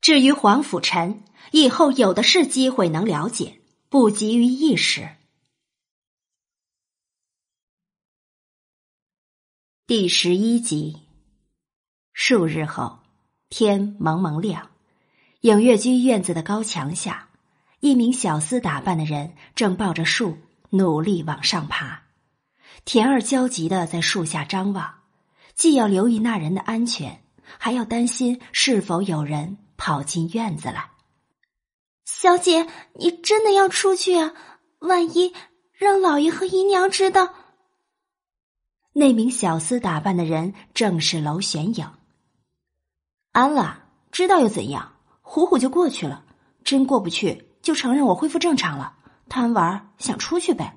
[0.00, 1.22] 至于黄甫臣，
[1.52, 5.16] 以后有的是机会能了解，不急于一时。
[9.90, 10.98] 第十一集。
[12.12, 13.00] 数日后，
[13.48, 14.70] 天蒙蒙亮，
[15.40, 17.28] 影月居院子的高墙下，
[17.80, 20.38] 一名小厮打扮的人正抱着树
[20.70, 22.04] 努力往上爬。
[22.84, 25.00] 田儿焦急的在树下张望，
[25.56, 27.24] 既要留意那人的安全，
[27.58, 30.88] 还要担心是否有人跑进院子来。
[32.04, 34.34] 小姐，你真的要出去啊？
[34.78, 35.34] 万一
[35.72, 37.34] 让老爷和姨娘知道……
[38.92, 41.90] 那名小厮打扮的人正是娄玄影。
[43.32, 44.92] 安了，知道又怎样？
[45.22, 46.24] 唬唬就过去了。
[46.64, 48.94] 真过不去，就承认我恢复正常了。
[49.28, 50.76] 贪玩想出去呗。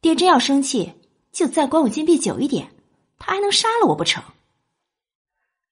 [0.00, 0.94] 爹真要生气，
[1.32, 2.72] 就再关我禁闭久一点。
[3.18, 4.22] 他还能杀了我不成？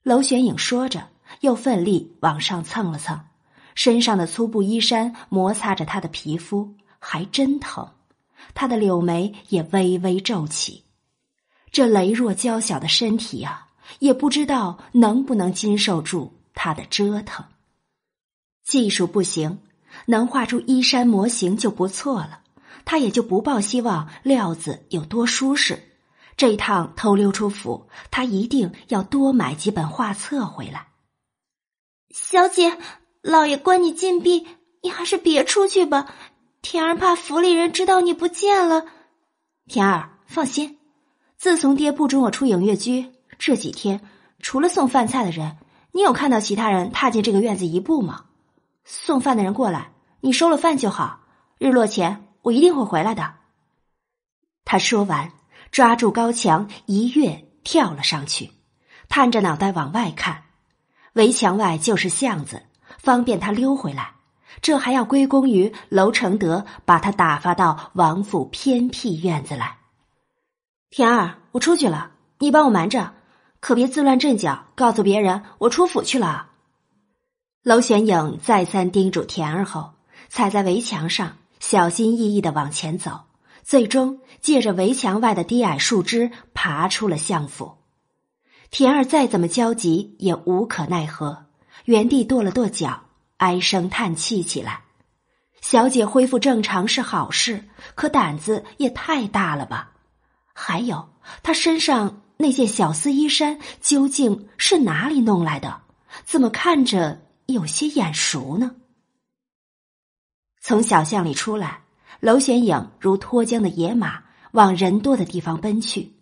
[0.02, 1.08] 娄玄影说着，
[1.40, 3.26] 又奋力往上蹭了蹭，
[3.74, 7.92] 身上的粗布衣衫摩擦着他的皮肤，还真疼。
[8.54, 10.84] 他的柳眉也微微皱起。
[11.72, 13.68] 这羸弱娇小的身体啊，
[13.98, 17.44] 也不知道能不能经受住他的折腾。
[18.64, 19.58] 技术不行，
[20.06, 22.40] 能画出衣衫模型就不错了。
[22.84, 25.80] 他也就不抱希望料子有多舒适。
[26.36, 30.88] 这一趟偷溜出府，他一定要多买几本画册回来。
[32.10, 32.78] 小姐，
[33.22, 34.46] 老爷关你禁闭，
[34.82, 36.12] 你还是别出去吧。
[36.62, 38.86] 田儿怕府里人知道你不见了。
[39.66, 40.79] 田儿，放心。
[41.40, 44.02] 自从爹不准我出影月居，这几天
[44.40, 45.56] 除了送饭菜的人，
[45.90, 48.26] 你有看到其他人踏进这个院子一步吗？
[48.84, 51.20] 送饭的人过来，你收了饭就好。
[51.56, 53.36] 日落前，我一定会回来的。
[54.66, 55.32] 他说完，
[55.70, 58.50] 抓住高墙一跃跳了上去，
[59.08, 60.42] 探着脑袋往外看，
[61.14, 62.64] 围墙外就是巷子，
[62.98, 64.12] 方便他溜回来。
[64.60, 69.78] 这还要归功于娄承德把他打发到王府偏僻院子来。
[70.90, 72.10] 田儿，我出去了，
[72.40, 73.12] 你帮我瞒着，
[73.60, 76.48] 可别自乱阵脚，告诉别人我出府去了。
[77.62, 79.92] 娄玄影再三叮嘱田儿后，
[80.28, 83.20] 踩在围墙上，小心翼翼的往前走，
[83.62, 87.76] 最终借着围墙外的低矮树枝爬出了相府。
[88.72, 91.46] 田儿再怎么焦急，也无可奈何，
[91.84, 93.02] 原地跺了跺脚，
[93.36, 94.80] 唉声叹气起来。
[95.60, 99.92] 小姐恢复正常是好事，可胆子也太大了吧？
[100.52, 101.08] 还有，
[101.42, 105.82] 他身上那件小丝衣衫究竟是哪里弄来的？
[106.24, 108.74] 怎么看着有些眼熟呢？
[110.60, 111.82] 从小巷里出来，
[112.20, 114.22] 娄玄影如脱缰的野马
[114.52, 116.12] 往人多的地方奔去。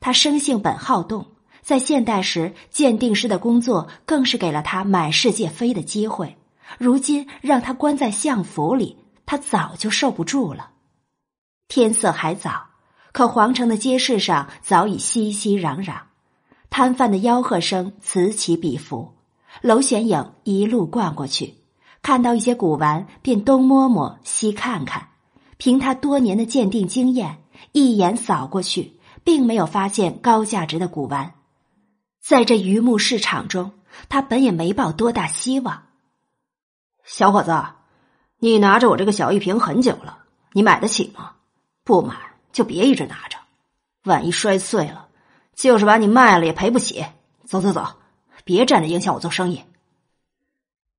[0.00, 1.32] 他生性本好动，
[1.62, 6.36] 在现代时，鉴定师的工作更是给了他满世界飞的机会。
[6.78, 10.72] 如今让他关在相府里，他早就受不住了。
[11.68, 12.65] 天色还早。
[13.16, 16.00] 可皇城的街市上早已熙熙攘攘，
[16.68, 19.14] 摊贩的吆喝声此起彼伏。
[19.62, 21.54] 娄玄影一路逛过去，
[22.02, 25.08] 看到一些古玩，便东摸摸西看看。
[25.56, 27.38] 凭他多年的鉴定经验，
[27.72, 31.36] 一眼扫过去，并没有发现高价值的古玩。
[32.22, 33.72] 在这榆木市场中，
[34.10, 35.84] 他本也没抱多大希望。
[37.02, 37.64] 小伙子，
[38.40, 40.18] 你拿着我这个小玉瓶很久了，
[40.52, 41.36] 你买得起吗？
[41.82, 42.25] 不买。
[42.56, 43.36] 就别一直拿着，
[44.04, 45.08] 万一摔碎了，
[45.54, 47.04] 就是把你卖了也赔不起。
[47.44, 47.86] 走走走，
[48.44, 49.62] 别站着影响我做生意。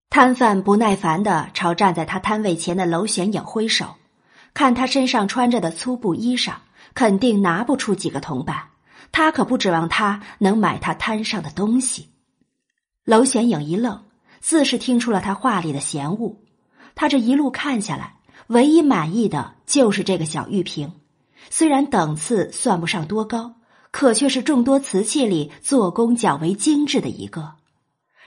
[0.08, 3.96] 摊贩不耐烦的朝站在他摊位前的娄玄影挥手，
[4.54, 6.54] 看他身上穿着的粗布衣裳，
[6.94, 8.68] 肯定拿不出几个铜板。
[9.12, 12.10] 他可不指望他能买他摊上的东西。
[13.04, 14.06] 娄玄影一愣，
[14.42, 16.38] 自是听出了他话里的嫌恶。
[16.94, 20.94] 他这一路看下来，唯一满意的就是这个小玉瓶。
[21.50, 23.56] 虽然等次算不上多高，
[23.92, 27.54] 可却是众多瓷器里做工较为精致的一个。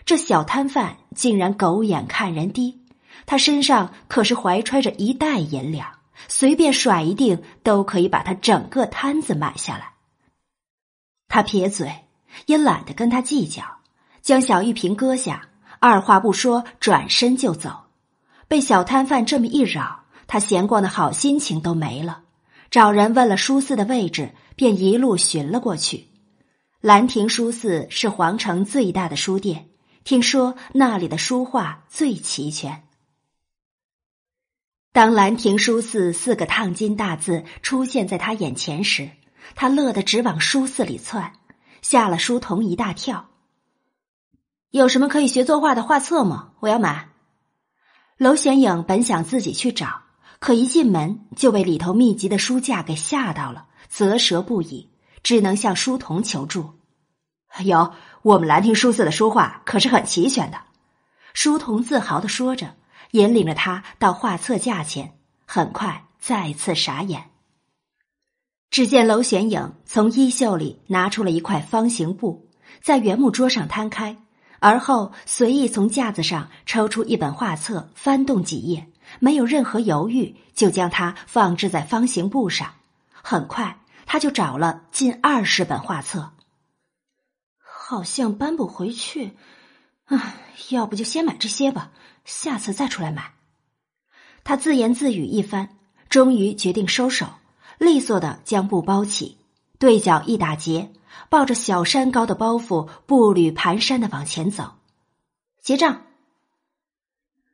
[0.05, 2.81] 这小摊贩竟然狗眼看人低，
[3.27, 5.87] 他身上可是怀揣着一袋银两，
[6.29, 9.93] 随便甩一锭都可以把他整个摊子买下来。
[11.29, 12.07] 他撇嘴，
[12.47, 13.63] 也懒得跟他计较，
[14.23, 15.49] 将小玉瓶搁下，
[15.79, 17.85] 二话不说转身就走。
[18.49, 22.23] 被小摊贩这么一扰，他闲逛的好心情都没了。
[22.71, 26.07] 找人问了书肆的位置，便一路寻了过去。
[26.81, 29.71] 兰亭书肆是皇城最大的书店，
[30.05, 32.85] 听说那里的书画最齐全。
[34.93, 39.11] 当“兰亭书肆”四个烫金大字出现在他眼前时，
[39.57, 41.33] 他乐得直往书肆里窜，
[41.83, 43.31] 吓了书童一大跳。
[44.71, 46.53] 有什么可以学作画的画册吗？
[46.61, 47.09] 我要买。
[48.17, 50.00] 娄显影本想自己去找，
[50.41, 54.89] 可一进门就被里头密集的书架给吓到了，啧舌不已，
[55.23, 56.71] 只能向书童求助。
[57.63, 57.93] 有，
[58.23, 60.59] 我们兰亭书肆的书画可是很齐全的。
[61.35, 62.75] 书童自豪的说着，
[63.11, 65.13] 引领着他到画册架前，
[65.45, 67.31] 很快再次傻眼。
[68.71, 72.49] 只见娄玄影从衣袖里拿出了一块方形布，
[72.81, 74.17] 在原木桌上摊开。
[74.59, 82.75] 而后随意从架子上抽出一本画册，翻动几页，没有任何犹豫，就将它放置在方形布上。
[83.11, 86.33] 很快，他就找了近二十本画册，
[87.59, 89.37] 好像搬不回去。
[90.07, 90.37] 唉，
[90.71, 91.91] 要不就先买这些吧，
[92.25, 93.35] 下次再出来买。
[94.43, 95.77] 他自言自语一番，
[96.09, 97.27] 终于决定收手，
[97.79, 99.39] 利索的将布包起，
[99.79, 100.93] 对角一打结。
[101.29, 104.75] 抱着小山高的包袱，步履蹒跚的往前走，
[105.61, 106.03] 结账。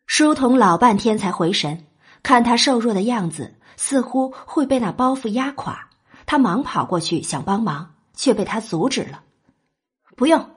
[0.07, 1.87] 书童老半天才回神，
[2.23, 5.91] 看他瘦弱的样子，似乎会被那包袱压垮。
[6.25, 9.23] 他忙跑过去想帮忙，却被他阻止了。
[10.17, 10.51] 不用，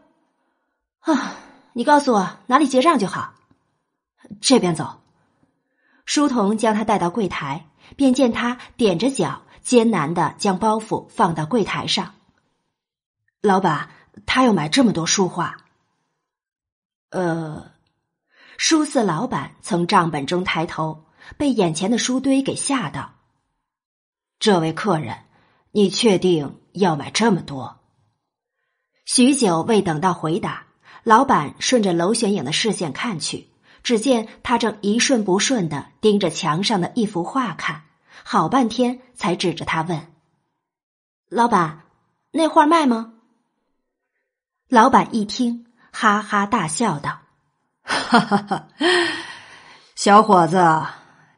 [1.01, 1.35] 啊，
[1.73, 3.33] 你告诉我哪里结账就好。
[4.39, 5.01] 这边走。
[6.05, 12.13] 书童将他带到柜台，便见他踮着脚，艰难的将包袱放到柜台上。
[13.41, 13.89] 老板，
[14.25, 15.57] 他要买这么多书画。
[17.09, 17.71] 呃，
[18.61, 21.05] 书肆老板从账本中抬头，
[21.37, 23.13] 被眼前的书堆给吓到。
[24.37, 25.19] 这位客人，
[25.71, 27.79] 你确定要买这么多？
[29.05, 30.65] 许久未等到回答，
[31.03, 33.47] 老板顺着娄玄影的视线看去，
[33.81, 37.83] 只见他正一瞬不瞬的盯着墙上的一幅画看，
[38.25, 40.11] 好半天才指着他问
[41.31, 41.83] ：“老板，
[42.31, 43.13] 那画卖吗？”
[44.67, 47.21] 老板一听，哈哈大笑道
[47.89, 48.67] ：“哈哈哈，
[49.95, 50.63] 小伙子，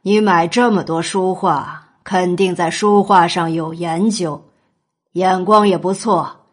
[0.02, 4.50] 你买这么多书画，肯定在书画上有研究，
[5.12, 6.44] 眼光也不错。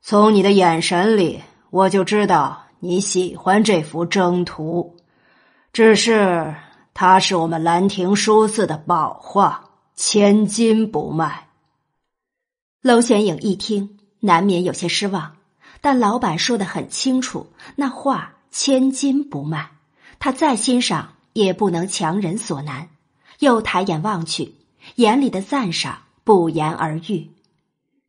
[0.00, 4.96] 从你的眼神里，我就知道你喜欢这幅征图。
[5.74, 6.54] 只是
[6.94, 11.48] 它是我们兰亭书肆的宝画，千金不卖。”
[12.80, 15.36] 娄玄影一听，难免有些失望。
[15.82, 19.72] 但老板说的很清楚，那画千金不卖，
[20.20, 22.88] 他再欣赏也不能强人所难。
[23.40, 24.54] 又抬眼望去，
[24.94, 27.32] 眼里的赞赏不言而喻。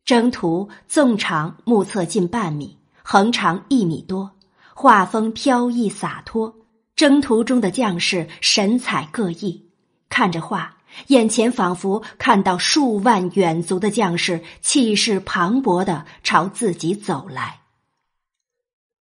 [0.04, 4.36] 征途纵长目测近半米，横长一米多，
[4.72, 6.54] 画风飘逸洒脱。
[6.94, 9.68] 征途中的将士神采各异，
[10.08, 10.76] 看着画，
[11.08, 17.62] 眼前仿佛看到数万远足的将士气势磅礴的朝自己走来。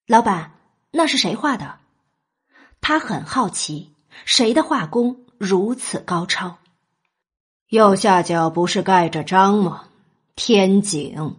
[0.06, 0.52] 老板，
[0.94, 1.78] 那是谁画的？
[2.82, 3.94] 他很好奇，
[4.27, 6.59] 谁的画工如此高超？
[7.69, 9.85] 右下角不是盖着章吗？
[10.36, 11.36] 天井。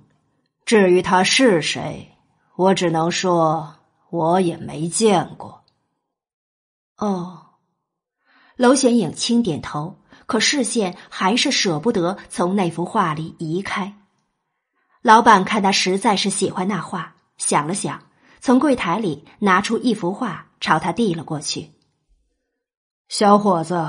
[0.65, 2.17] 至于他是谁，
[2.55, 3.75] 我只能说
[4.09, 5.63] 我也没见过。
[6.97, 7.47] 哦，
[8.55, 13.93] 娄显影轻点头，可视线还是舍不得从那幅画里移开。
[15.03, 18.01] 老板看他实在是喜欢那画，想了想。
[18.43, 21.71] 从柜台里拿出一幅画，朝他递了过去。
[23.07, 23.87] 小伙子，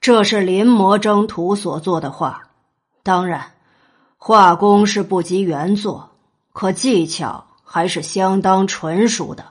[0.00, 2.48] 这是临摹征图所做的画，
[3.02, 3.52] 当然，
[4.16, 6.12] 画工是不及原作，
[6.54, 9.48] 可技巧还是相当纯熟的。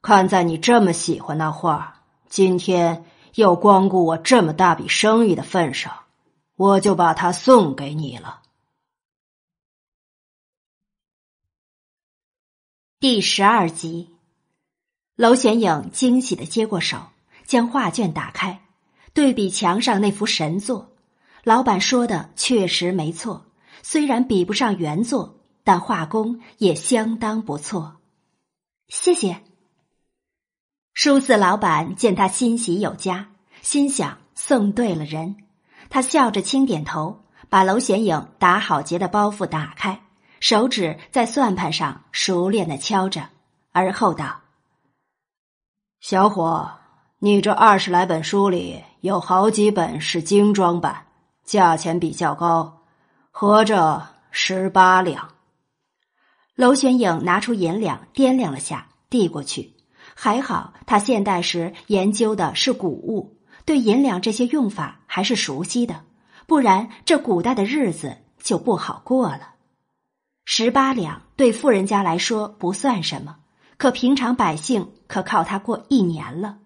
[0.00, 3.04] 看在你这么喜欢那画，今天
[3.34, 5.92] 又光顾我这么大笔生意的份上，
[6.54, 8.41] 我就把它送给你了。
[13.02, 14.10] 第十二集，
[15.16, 17.08] 娄玄影惊喜的接过手，
[17.44, 18.60] 将画卷打开，
[19.12, 20.92] 对比墙上那幅神作。
[21.42, 23.46] 老板说的确实没错，
[23.82, 27.96] 虽然比不上原作，但画工也相当不错。
[28.86, 29.42] 谢谢。
[30.94, 35.38] 书肆老板见他欣喜有加，心想送对了人，
[35.90, 40.00] 他笑着轻点头，把娄玄影打好结的包袱打开。
[40.42, 43.28] 手指在算盘上熟练的敲着，
[43.70, 44.40] 而后道
[46.02, 46.68] ：“小伙，
[47.20, 51.06] 你这二十来本书里有好几本是精装版，
[51.44, 52.82] 价钱比较高，
[53.30, 55.28] 合着十八两。”
[56.56, 59.76] 娄玄影拿出银两掂量了下，递过去。
[60.12, 66.02] 还好他现代时研究的是古物，对银两这些用法还是熟悉的，
[66.48, 69.50] 不然这古代的日子就不好过了。
[70.44, 73.36] 十八两对富人家来说不算什么，
[73.76, 76.58] 可平常百姓可靠他过一年了。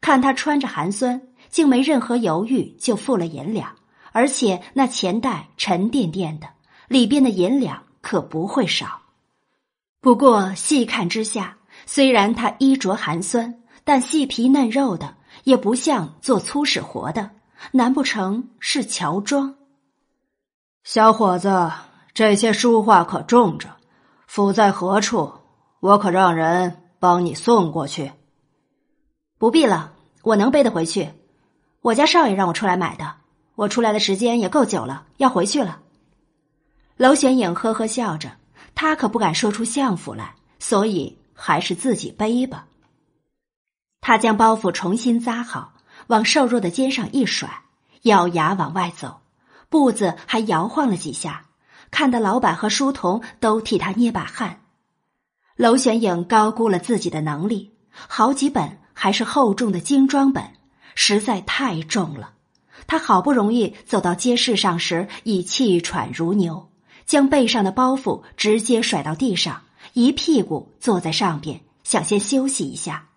[0.00, 3.76] 看他穿着寒酸，竟没任何犹豫就付了银两，
[4.10, 6.48] 而且那钱袋沉甸甸的，
[6.88, 9.00] 里边的银两可不会少。
[10.00, 17.30] 不过细看之下，虽然他衣着寒酸，但细皮嫩肉的，也不像做粗使活的。
[17.70, 19.54] 难不成是乔装？
[20.82, 21.70] 小伙子，
[22.14, 23.70] 这些书画可重着，
[24.26, 25.32] 府在何处？
[25.80, 28.12] 我可让人帮你送过去。
[29.38, 31.10] 不必了，我能背得回去。
[31.80, 33.14] 我家少爷让我出来买的，
[33.54, 35.80] 我出来的时间也够久了，要回去了。
[36.98, 38.32] 娄玄影呵呵笑着，
[38.74, 42.66] 他可不敢说出相府来，所以还是自己背吧。
[44.02, 45.72] 他将包袱重新扎好，
[46.08, 47.62] 往瘦弱的肩上一甩，
[48.02, 49.22] 咬牙往外走，
[49.70, 51.46] 步子还摇晃了几下，
[51.92, 54.62] 看得老板和书童都替他捏把汗。
[55.54, 58.82] 娄玄影高估了自己的能力，好几本。
[58.94, 60.44] 还是厚重的精装本，
[60.94, 62.34] 实在太重了。
[62.86, 66.68] 他好不容易走到街市上时，已气喘如牛，
[67.06, 69.62] 将背上的包袱直接甩到地上，
[69.94, 73.08] 一屁股坐在上边，想先休息一下。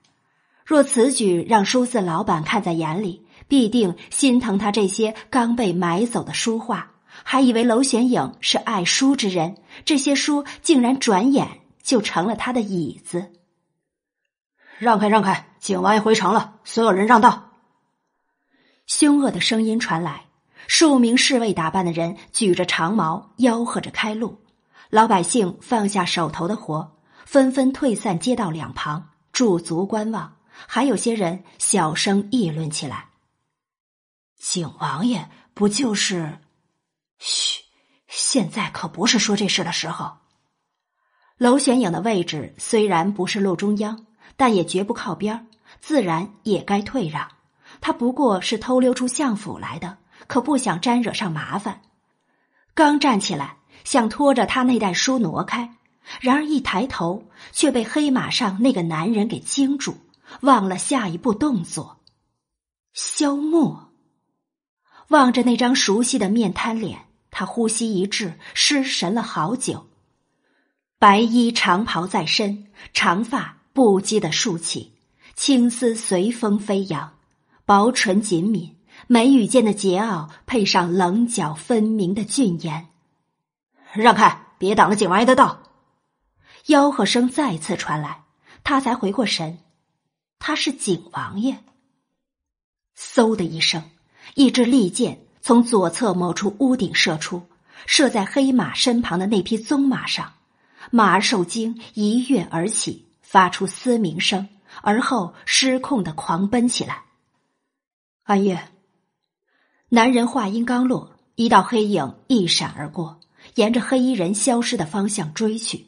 [0.65, 6.93] 若此举让书肆老板看在眼里，必定心疼他这些刚被买走的书画，
[7.27, 13.33] 还以为娄玄影是爱书之人，这些书竟然转眼就成了他的椅子。
[14.77, 15.47] 让开，让开！
[15.59, 17.49] 景王爷回城了，所有人让道。
[18.85, 20.25] 凶恶的声音传来，
[20.67, 24.43] 数名侍卫打扮的人举着长矛，吆喝着开路。
[24.91, 26.95] 老百姓放下手头的活，
[27.25, 30.37] 纷纷退散街道两旁，驻足观望。
[30.67, 33.09] 还有些人小声议论起来
[34.37, 36.37] ：“景王爷不就是……
[37.19, 37.63] 嘘，
[38.07, 40.17] 现在可不是说这事的时候。”
[41.37, 44.05] 娄玄影的位置虽然不是路中央。
[44.37, 45.47] 但也绝不靠边
[45.79, 47.31] 自然也该退让。
[47.79, 49.97] 他不过是偷溜出相府来的，
[50.27, 51.81] 可不想沾惹上麻烦。
[52.73, 55.77] 刚站起来，想拖着他那袋书挪开，
[56.19, 59.95] 然而一抬头，却被黑马上那个男人给惊住，
[60.41, 62.01] 忘了下一步动作。
[62.93, 63.93] 萧默
[65.07, 67.04] 望着那张熟悉的面瘫脸，
[67.37, 69.87] 他呼吸一滞，失神了好久。
[70.97, 73.57] 白衣长袍在身，长发。
[73.73, 74.93] 不羁的竖起，
[75.33, 77.17] 青丝随风飞扬，
[77.65, 82.87] 薄唇紧抿，眉宇间的桀骜配上棱角分明的俊颜。
[83.91, 85.61] 让开，别挡了景王爷的道！
[86.67, 88.23] 吆喝声再次传来，
[88.63, 89.59] 他才回过神，
[90.39, 91.57] 他是景王爷。
[92.97, 93.83] 嗖的一声，
[94.35, 97.43] 一支利箭从左侧某处屋顶射出，
[97.85, 100.33] 射在黑马身旁的那匹棕马上，
[100.89, 103.05] 马儿受惊一跃而起。
[103.21, 104.49] 发出嘶鸣声，
[104.81, 107.03] 而后失控的狂奔起来。
[108.23, 108.69] 安月，
[109.89, 113.19] 男人话音刚落，一道黑影一闪而过，
[113.53, 115.85] 沿着黑衣人消失的方向追去。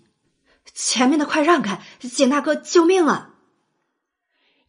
[0.75, 3.34] 前面的快让开，景大哥，救命啊！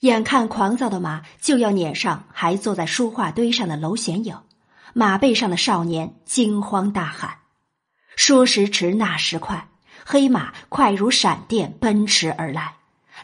[0.01, 4.41] 眼看狂躁的马就要撵上还坐在书画堆上的娄玄影，
[4.95, 7.39] 马背上的少年惊慌大喊
[8.17, 9.69] ：“说时迟，那时快！”
[10.11, 12.77] 黑马快如闪电奔驰而来，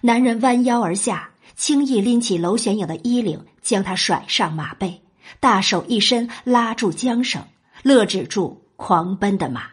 [0.03, 5.01] 男人弯腰而下，轻易拎起娄玄影的衣领，将他甩上马背，
[5.41, 7.43] 大手一伸拉住缰绳，
[7.83, 9.69] 勒止住狂奔的马。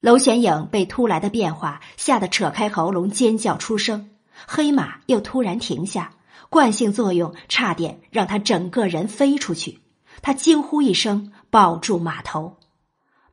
[0.00, 4.10] 娄玄影被突来的变化吓得扯开喉咙尖叫出声，
[4.46, 6.12] 黑马又突然停下，
[6.48, 9.80] 惯性作用差点让他整个人飞出去。
[10.24, 12.56] 他惊呼一声，抱住马头，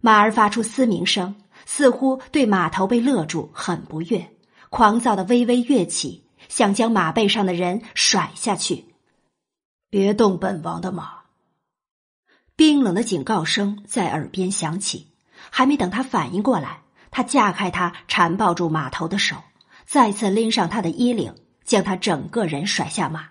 [0.01, 1.37] 马儿发出嘶鸣声。
[1.65, 4.35] 似乎对马头被勒住很不悦，
[4.69, 8.87] 狂躁的微微跃起，想将马背上的人甩下去。
[9.89, 11.21] 别动本王的马！
[12.57, 15.07] 冰冷的警告声在耳边响起。
[15.49, 19.37] 还没等他反应过来，他架开他缠抱住马头的手，
[19.85, 23.29] 再次拎上他的衣领，将他整个人甩下马。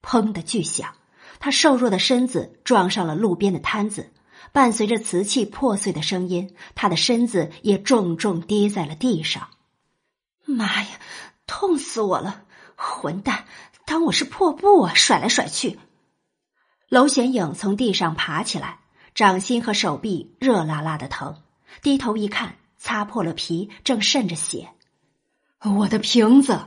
[0.00, 0.94] 砰的巨响，
[1.38, 4.12] 他瘦弱的身子撞上了路边的摊子。
[4.52, 9.48] 伴随着瓷器破碎的声音，他的身子也重重跌在了地上。
[10.46, 10.88] 妈呀，
[11.46, 12.44] 痛死我了！
[12.74, 13.44] 混蛋，
[13.84, 15.78] 当我是破布啊，甩来甩去。
[16.88, 18.78] 娄玄影从地上爬起来，
[19.14, 21.42] 掌心和手臂热辣辣的疼，
[21.82, 24.70] 低头一看，擦破了皮，正渗着血。
[25.58, 26.66] 我的瓶子！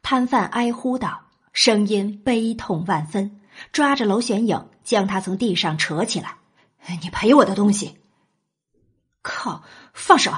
[0.00, 3.37] 摊贩哀呼道，声音悲痛万分，
[3.72, 6.36] 抓着娄玄影，将他从地上扯起来。
[7.02, 7.98] 你赔我的东西！
[9.22, 9.62] 靠！
[9.92, 10.32] 放手！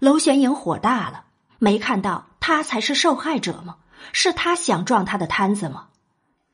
[0.00, 1.24] 娄玄影火大了，
[1.58, 3.76] 没看到他才是受害者吗？
[4.12, 5.88] 是他想撞他的摊子吗？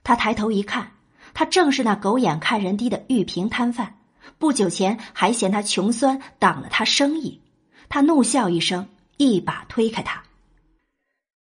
[0.03, 0.93] 他抬头一看，
[1.35, 3.99] 他正是那狗眼看人低的玉萍摊贩。
[4.39, 7.43] 不久前还嫌他穷酸，挡了他生意。
[7.89, 10.25] 他怒笑一声，一把推开他：“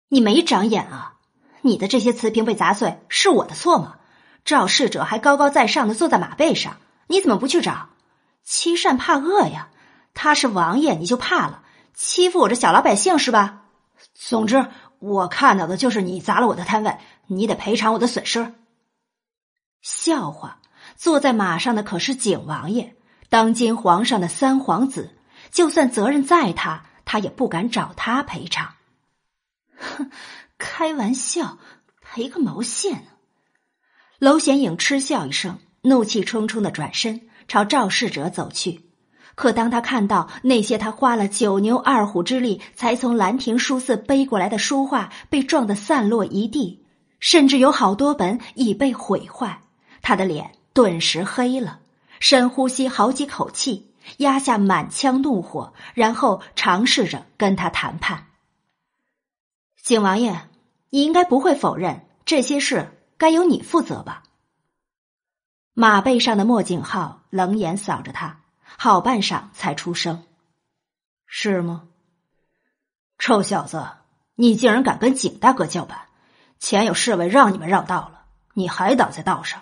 [0.10, 1.18] 你没长眼啊！
[1.62, 3.98] 你的这些瓷瓶被砸碎，是我的错吗？
[4.44, 6.78] 肇事者还高高在上的坐在马背上，
[7.08, 7.90] 你怎么不去找？
[8.44, 9.70] 欺善怕恶呀！
[10.14, 11.64] 他是王爷，你就怕了？
[11.94, 13.62] 欺负我这小老百姓是吧？
[14.14, 14.68] 总之，
[15.00, 16.98] 我看到的就是你砸了我的摊位，
[17.28, 18.54] 你得赔偿我的损失。
[19.82, 20.60] 笑话！
[20.98, 22.96] 坐在马上的可是景王爷，
[23.30, 25.16] 当今皇上的三皇子，
[25.52, 28.74] 就算责任在他，他也不敢找他赔偿。
[29.78, 30.12] 哼，
[30.58, 31.58] 开玩笑，
[32.02, 33.11] 赔个毛线呢！
[34.22, 38.82] 娄显影嗤笑一声，怒气冲冲的转身朝肇事者走去。
[39.34, 46.86] 可当他看到那些他花了九牛二虎之力才从兰亭书寺背过来的书画被撞得散落一地，
[47.20, 49.64] 甚至有好多本已被毁坏，
[50.04, 51.80] 他的脸顿时黑了。
[52.20, 58.28] 深呼吸好几口气，压下满腔怒火，然后尝试着跟他谈判。
[59.82, 60.48] 景王爷，
[60.92, 64.24] 你应该不会否认这些事该由你负责吧？
[65.76, 68.40] 马背上的莫景浩冷眼扫着他。
[68.80, 70.24] 好半晌才出声
[71.28, 71.84] ：“是吗？
[73.20, 73.88] 臭小子，
[74.34, 76.08] 你竟然敢跟景大哥叫板！
[76.58, 78.24] 前有侍卫让你们让道了，
[78.56, 79.62] 你还挡在道上。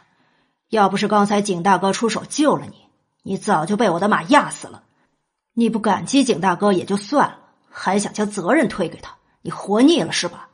[0.70, 2.88] 要不是刚才景大哥出手救了你，
[3.24, 4.84] 你早就被我的马压死了。
[5.52, 10.46] 你不感激景大哥也就算了，还想将责任推给他，你活腻了是吧？”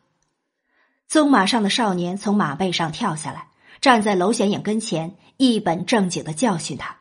[1.15, 3.47] 棕马上的少年从马背上跳下来，
[3.79, 6.97] 站在娄显影跟前，一本正经的教训他。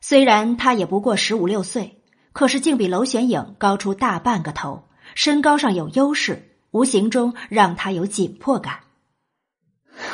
[0.00, 2.02] 虽然他也不过十五六岁，
[2.32, 8.78] 可是竟比娄玄影高出大半个头，身高上有优势，无形中让他有紧迫感。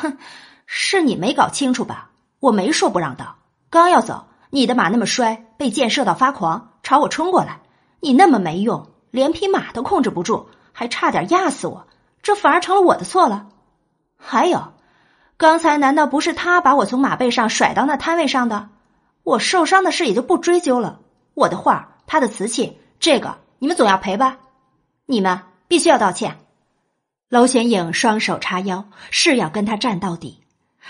[0.00, 0.18] 哼，
[0.66, 2.10] 是你没搞清楚吧？
[2.40, 3.36] 我没说不让道，
[3.70, 7.60] 刚要走，你的马那么衰，被箭射到发狂，朝我冲过来。
[8.00, 11.86] 你那么没用，连匹马都控制不住，还差点压死我，
[12.22, 13.48] 这反而成了我的错了。
[14.16, 14.74] 还有，
[15.36, 18.70] 刚才难道不是他把我从马背上甩到那摊位上的？
[19.24, 21.00] 我受伤的事也就不追究了。
[21.34, 24.38] 我的画，他的瓷器，这个你们总要赔吧？
[25.06, 26.38] 你们必须要道歉。
[27.28, 30.44] 娄显影双手叉腰，是要跟他战到底。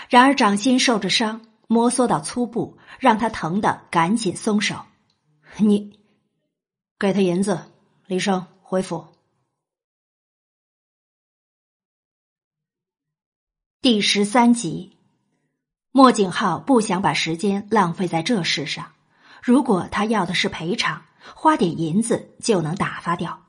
[0.09, 4.75] 然而掌心受着伤，摩挲到粗布，让他疼得赶紧松手。
[5.57, 5.99] 你
[6.99, 7.59] 给他银子，
[8.07, 9.12] 李生回府。
[13.83, 14.95] 第十三集。
[15.91, 18.93] 莫景浩不想把时间浪费在这事上。
[19.41, 21.01] 如果他要的是赔偿，
[21.35, 23.43] 花点银子就能打发掉。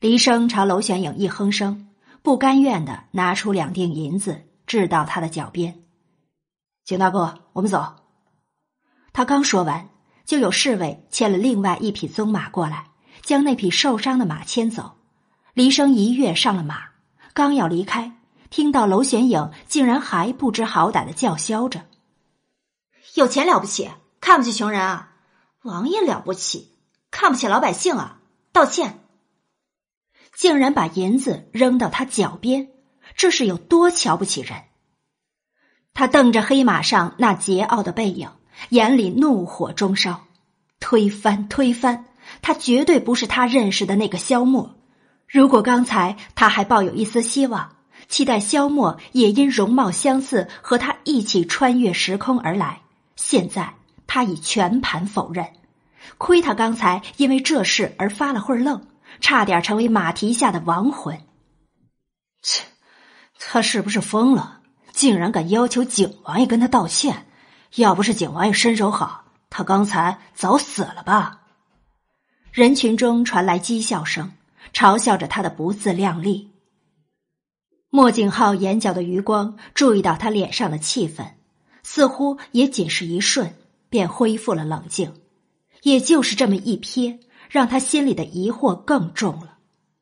[0.00, 1.90] 黎生朝娄玄影一哼声，
[2.22, 5.84] 不甘愿的拿出两锭银子，掷到他的脚边。
[6.84, 7.94] 景大哥，我们走。
[9.12, 9.88] 他刚说完，
[10.24, 12.88] 就有侍卫牵了另外一匹棕马过来，
[13.22, 14.96] 将那匹受伤的马牵走。
[15.54, 16.82] 黎生一跃上了马，
[17.32, 18.12] 刚要离开。
[18.50, 21.86] 听到娄玄影竟然还不知好歹的叫嚣着
[23.14, 23.90] ：“有钱了不起，
[24.20, 25.12] 看不起穷人啊！
[25.62, 26.72] 王爷了不起，
[27.10, 28.20] 看不起老百姓啊！
[28.52, 29.00] 道歉！”
[30.34, 32.68] 竟然把银子扔到他脚边，
[33.16, 34.64] 这是有多瞧不起人？
[35.94, 38.28] 他瞪着黑马上那桀骜的背影，
[38.68, 40.24] 眼里怒火中烧。
[40.78, 42.04] 推翻，推翻！
[42.42, 44.76] 他绝对不是他认识的那个萧默。
[45.26, 47.75] 如果刚才他还抱有一丝希望。
[48.08, 52.82] 期待萧默也因容貌相似和他一起穿越时空而来，
[53.16, 53.74] 现在
[54.06, 55.46] 他已全盘否认。
[56.18, 58.86] 亏他刚才因为这事而发了会愣，
[59.20, 61.20] 差点成为马蹄下的亡魂。
[62.42, 62.62] 切，
[63.38, 64.60] 他是不是疯了？
[64.92, 67.26] 竟然敢要求景王爷跟他道歉！
[67.74, 71.40] 要不是景王爷身手好，他刚才早死了吧？
[72.52, 74.32] 人群中传来讥笑声，
[74.72, 76.52] 嘲笑着他的不自量力。
[77.90, 81.32] 莫景浩眼角的余光注意到他脸上的气氛，
[81.82, 83.54] 似乎也仅是一瞬，
[83.88, 85.14] 便恢复了冷静。
[85.82, 89.58] 也就是这么一瞥，让他心里的疑惑更重了。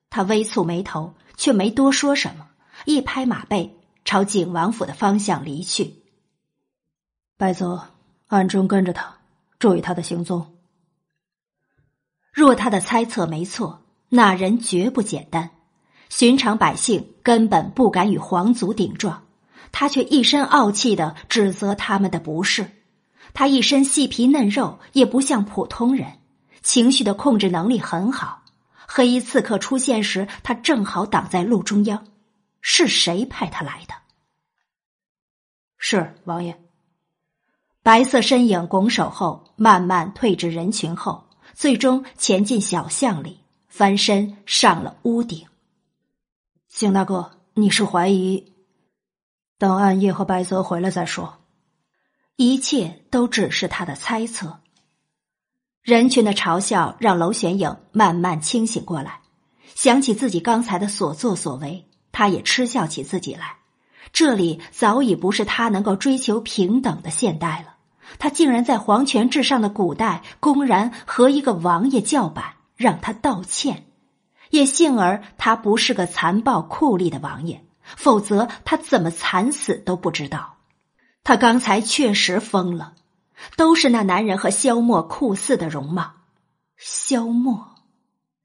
[0.08, 2.48] 他微蹙眉头，却没多说什么，
[2.86, 6.02] 一拍马背，朝景王府的方向离去。
[7.36, 7.90] 白泽，
[8.28, 9.18] 暗中跟着他，
[9.58, 10.56] 注意他的行踪。
[12.32, 15.50] 若他的猜测没错，那人绝不简单。
[16.16, 19.26] 寻常百姓根本不敢与皇族顶撞，
[19.72, 22.70] 他却一身傲气的指责他们的不是。
[23.32, 26.20] 他一身细皮嫩肉，也不像普通人，
[26.62, 28.44] 情绪的控制能力很好。
[28.86, 32.06] 黑衣刺客出现时，他正好挡在路中央。
[32.60, 33.94] 是谁派他来的？
[35.78, 36.56] 是王爷。
[37.82, 45.44] 白色身影拱手后，慢慢退至人群后，最终潜进小巷里，翻身上了屋顶。
[46.74, 48.52] 景大哥，你是怀疑？
[49.60, 51.38] 等暗夜和白泽回来再说。
[52.34, 54.58] 一切都只是他的猜测。
[55.82, 59.20] 人群的嘲笑让娄玄影慢慢清醒过来，
[59.76, 63.58] 想起自己刚才的所作所为，他也嗤笑起自己来。
[64.12, 67.76] 这里早已不是他能够追求平等的现代了。
[68.18, 73.86] 他竟然在皇权至上的古代，公然和一个王爷叫板，让他道歉。
[74.54, 77.64] 也幸而他不是个残暴酷吏的王爷，
[77.96, 80.58] 否则他怎么惨死都不知道。
[81.24, 82.94] 他刚才确实疯了。
[83.56, 86.12] 都是那男人和萧默酷似的容貌，
[86.76, 87.74] 萧默，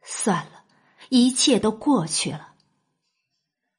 [0.02, 0.64] 算了，
[1.10, 2.49] 一切都过去了。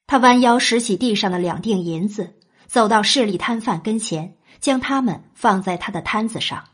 [0.06, 6.68] 他弯腰拾起地上的两锭银子，走到势利摊贩跟前，将它们放在他的摊子上。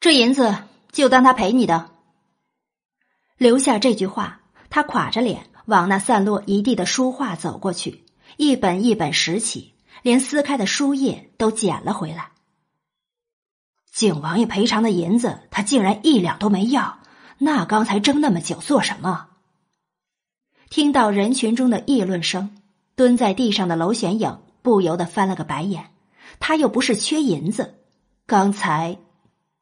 [0.00, 0.56] 这银子
[0.92, 1.90] 就当他赔你的。
[3.36, 4.40] 留下这句话，
[4.70, 8.04] 他垮着脸往那散落一地的书画走过去，
[8.36, 12.30] 一本一本拾起，连撕开的书页都捡了回来。
[13.92, 17.00] 景王爷赔偿的银子，他竟然一两都没要。
[17.38, 19.28] 那刚才争那么久做什么？
[20.70, 22.56] 听到人群中的议论声，
[22.94, 25.90] 蹲在地上的娄玄影不由得翻了个白眼。
[26.40, 27.80] 他又不是缺银子，
[28.26, 28.96] 刚才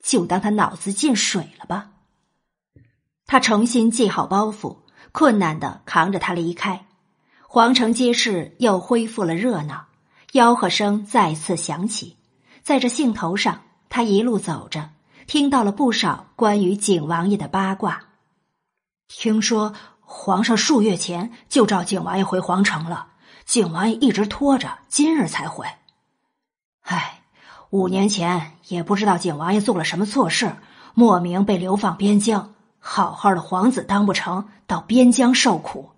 [0.02, 1.90] 就当他脑子进水了吧。
[3.30, 4.78] 他重新系好包袱，
[5.12, 6.84] 困难的扛着他离开。
[7.46, 9.86] 皇城街市又恢复了热闹，
[10.32, 12.16] 吆喝声再次响起，
[12.64, 13.60] 在这兴头上。
[13.88, 14.90] 他一路走着，
[15.28, 18.02] 听到了不少关于景王爷的八卦。
[19.06, 23.10] 听说皇上数月前就召景王爷回皇城了，
[23.44, 25.68] 景王爷一直拖着，今日才回。
[26.82, 27.20] 唉，
[27.70, 30.56] 五年前也不知道景王爷做了什么错事，
[30.94, 32.54] 莫名被流放边疆。
[32.80, 35.90] 好好的皇子当不成，到边疆受苦。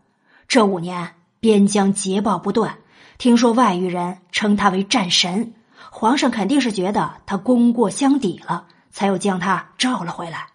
[0.46, 2.78] 这五年边疆捷报不断，
[3.16, 5.54] 听说外域人称他为战神。
[5.90, 10.48] 皇上肯定是觉得他功过相抵了，才又将他召了回来。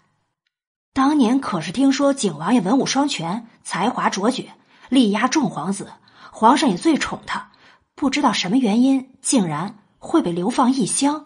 [0.94, 4.52] 当年可是听说景王爷文武双全，才华卓绝，
[4.90, 5.91] 力压众皇子，
[6.32, 7.52] 皇上也最宠他。
[7.95, 11.26] 不知道什么原因，竟然会被流放异乡。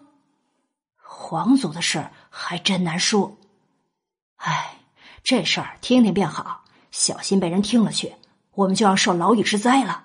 [0.96, 3.36] 皇族的事还真难说。
[4.36, 4.78] 唉，
[5.22, 8.14] 这事儿听听便好，小心被人听了去，
[8.54, 10.04] 我们就要受牢狱之灾了。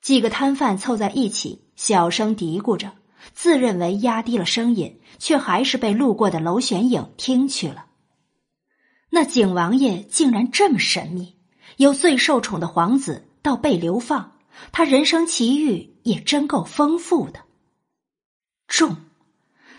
[0.00, 1.62] 几个摊贩凑在一起。
[1.76, 2.92] 小声嘀咕着，
[3.32, 7.86] 自认为压低了声音，却还是被路过的娄玄影听去了。
[9.10, 11.34] 那景王爷竟然这么神秘，
[11.78, 14.38] 由最受宠的皇子到被流放，
[14.70, 17.40] 他人生奇遇也真够丰富的。
[18.68, 18.98] 重，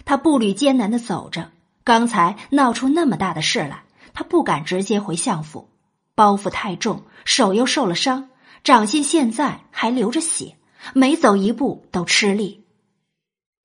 [0.04, 1.54] 他步履艰难的走着，
[1.86, 3.85] 刚才闹出那么大的事来，
[4.16, 5.70] 他不敢直接回相府，
[6.16, 8.30] 包袱太重，手又受了伤，
[8.64, 10.56] 掌心现在还流着血。
[10.94, 12.64] 每走一步都吃力，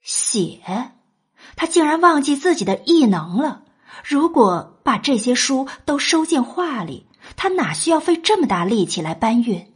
[0.00, 0.60] 血，
[1.54, 3.62] 他竟然忘记自己的异能了。
[4.02, 7.06] 如果把这些书都收进画里，
[7.36, 9.70] 他哪需要费这么大力气来搬运？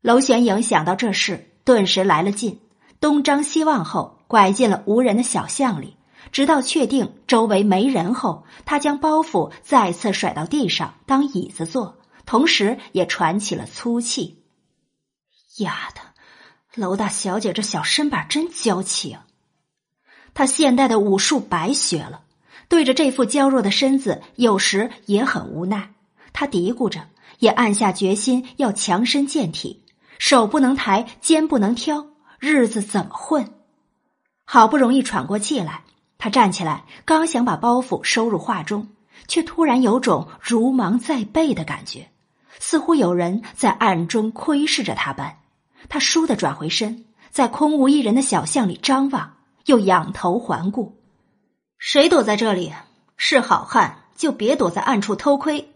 [0.00, 2.60] 娄玄影想到这事，顿时来了劲，
[3.00, 5.96] 东张西望后，拐进了无人的小巷里，
[6.32, 14.42] 直到确定周围没人后，他将包袱再次甩到地上当椅子坐，同时也喘起了粗气。
[15.58, 16.00] 丫的！
[16.74, 19.26] 娄大小姐这小身板真娇气啊！
[20.34, 22.22] 她现代的武术白学了，
[22.68, 25.94] 对着这副娇弱的身子，有时也很无奈。
[26.32, 27.08] 她嘀咕着，
[27.40, 29.82] 也暗下决心要强身健体，
[30.18, 32.06] 手不能抬，肩不能挑，
[32.38, 33.52] 日子怎么混？
[34.44, 35.82] 好不容易喘过气来，
[36.18, 38.88] 他站起来，刚想把包袱收入画中，
[39.28, 42.10] 却突然有种如芒在背的感觉，
[42.58, 45.38] 似乎有人在暗中窥视着他般。
[45.88, 49.36] 他倏地转回身，在空无一人的小巷里张望，
[49.66, 51.00] 又仰头环顾。
[51.78, 52.72] 谁躲在这里？
[53.16, 55.70] 是好汉就别躲在暗处偷窥。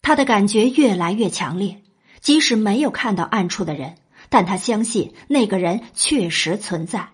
[0.00, 1.82] 他的感觉越来越强烈，
[2.20, 3.96] 即使没有看到暗处的人，
[4.30, 7.10] 但他相信那个人确实存在。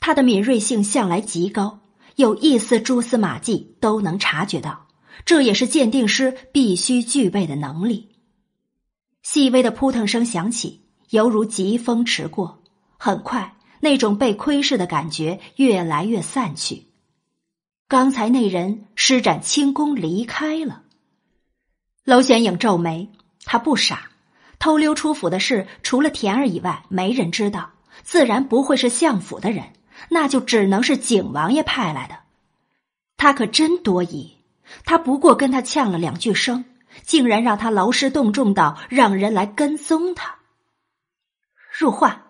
[0.00, 1.80] 他的敏锐性向来极高，
[2.16, 4.86] 有一丝蛛丝马迹都能察觉到，
[5.24, 8.10] 这也是鉴定师必须具备的能力。
[9.22, 10.82] 细微的扑腾声响起。
[11.10, 12.64] 犹如疾风驰过，
[12.98, 16.88] 很快，那种被窥视的感觉越来越散去。
[17.86, 20.82] 刚才那人施展轻功离开了。
[22.02, 23.08] 娄玄影皱眉，
[23.44, 24.10] 他不傻，
[24.58, 27.70] 偷溜出府的事除了田儿以外没人知道，
[28.02, 29.64] 自然不会是相府的人，
[30.08, 32.18] 那就只能是景王爷派来的。
[33.16, 34.36] 他可真多疑，
[34.84, 36.64] 他不过跟他呛了两句声，
[37.02, 40.36] 竟然让他劳师动众到让人来跟踪他。
[41.78, 42.22] 入画，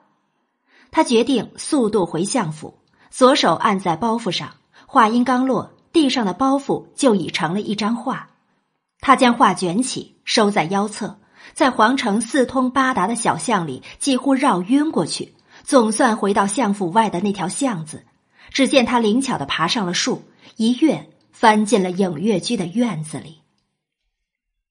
[0.91, 2.79] 他决定速度回相府，
[3.11, 4.55] 左手按在包袱上，
[4.87, 8.31] 话音刚落，地上的包袱就已成了一张画。
[9.01, 11.19] 他将画卷起，收在腰侧，
[11.53, 15.36] 在皇城四通八达的小巷里几乎绕晕过去，
[15.67, 18.05] 总算回到相府外的那条巷子。
[18.51, 20.23] 只见他灵巧的爬上了树，
[20.55, 23.41] 一跃翻进了影月居的院子里。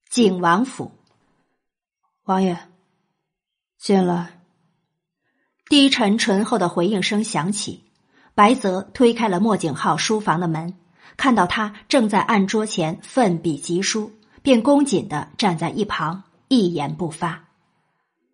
[0.10, 0.94] 景王府，
[2.24, 2.58] 王爷，
[3.78, 4.40] 进来。
[5.68, 7.84] 低沉醇厚的回应声响起，
[8.34, 10.78] 白泽推开了莫景浩书房的门，
[11.18, 17.50] 看到他正在案桌前奋笔疾书，便恭谨的站在一旁，一言不发。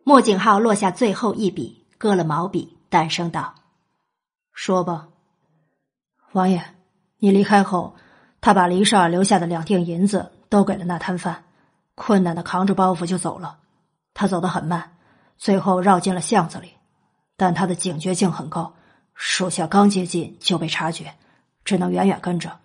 [0.04, 3.54] 莫景浩落下最后一笔，搁了毛笔，淡声道
[4.54, 5.10] ：“说吧，
[6.32, 6.60] 王爷，
[7.20, 7.96] 你离开后，
[8.42, 11.44] 他把黎少儿留下的两锭银子都给了那摊贩，
[11.94, 13.60] 困难的扛着包袱就走了。
[14.16, 14.98] 他走得很慢，
[15.38, 16.74] 最后绕进了巷子里。”
[17.38, 18.74] 但他的警觉性很高，
[19.14, 21.14] 属下刚接近就被察觉，
[21.64, 22.58] 只能远远跟着。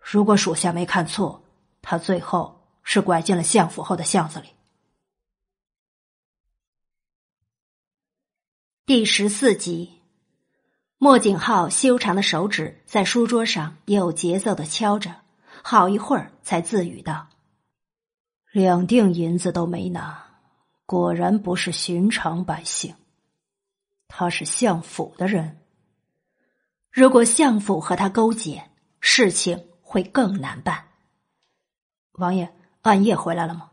[0.00, 1.42] 如果属下没看错，
[1.82, 4.50] 他最后是拐进了相府后的巷子里。
[8.88, 10.00] 第十四集，
[10.96, 15.14] 莫景浩修长的手指在书桌上有节奏的敲着，
[15.62, 17.28] 好一会儿才自语道
[18.50, 20.26] ：“两锭银子都没拿，
[20.86, 22.94] 果然不是寻常百姓。”
[24.08, 25.58] 他是相府的人，
[26.90, 28.70] 如果相府和他勾结，
[29.00, 30.82] 事情会更难办。
[32.12, 32.50] 王爷，
[32.80, 33.70] 暗夜回来了吗？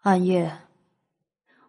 [0.00, 0.58] 暗夜，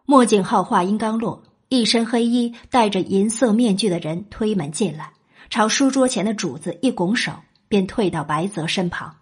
[0.04, 1.40] 莫景浩话音刚落，
[1.74, 5.12] 一身黑衣、戴着银色面具的人推门进来，
[5.50, 7.32] 朝书桌前的主子一拱手，
[7.68, 9.16] 便退到白泽身旁。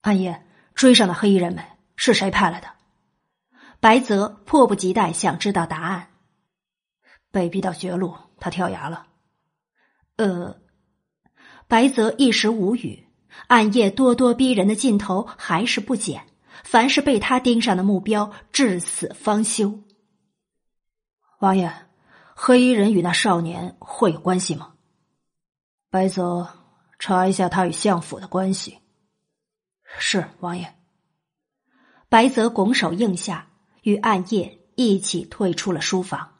[0.00, 0.44] 暗夜
[0.74, 1.64] 追上的黑衣人们
[1.96, 2.68] 是谁派来的？
[3.80, 6.08] 白泽迫不及待想知道答案。
[7.30, 9.06] 被逼到绝路，他跳崖了。
[10.16, 10.56] 呃，
[11.68, 13.06] 白泽一时无语。
[13.48, 16.24] 暗夜咄咄逼人的劲头还是不减，
[16.62, 19.80] 凡是被他盯上的目标，至死方休。
[21.40, 21.72] 王爷，
[22.34, 24.74] 黑衣人与那少年会有关系吗？
[25.90, 26.48] 白泽，
[26.98, 28.78] 查一下他与相府的关系。
[29.98, 30.74] 是王爷。
[32.08, 33.48] 白泽拱手应下，
[33.82, 36.30] 与暗夜一起退出了书房。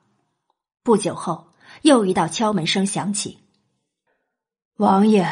[0.83, 1.49] 不久后，
[1.83, 3.41] 又一道敲门声响起。
[4.77, 5.29] 王爷，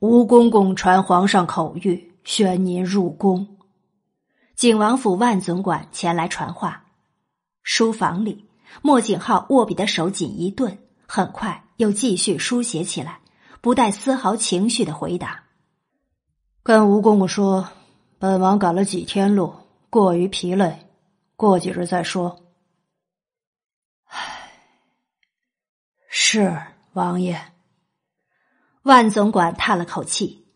[0.00, 3.58] 吴公公传皇上口谕，宣您入宫。
[4.54, 6.86] 景王府万总管前来传话。
[7.62, 8.48] 书房里，
[8.80, 13.20] 莫景浩握笔的手紧一顿，很快又继续书写起来，
[13.60, 15.44] 不带丝毫情绪的回答
[16.62, 17.68] ：“跟吴公公说，
[18.18, 19.54] 本王赶了几天路，
[19.90, 20.86] 过于疲累，
[21.36, 22.38] 过几日再说。”
[26.08, 26.56] 是
[26.92, 27.40] 王爷，
[28.82, 30.46] 万总管叹了口气。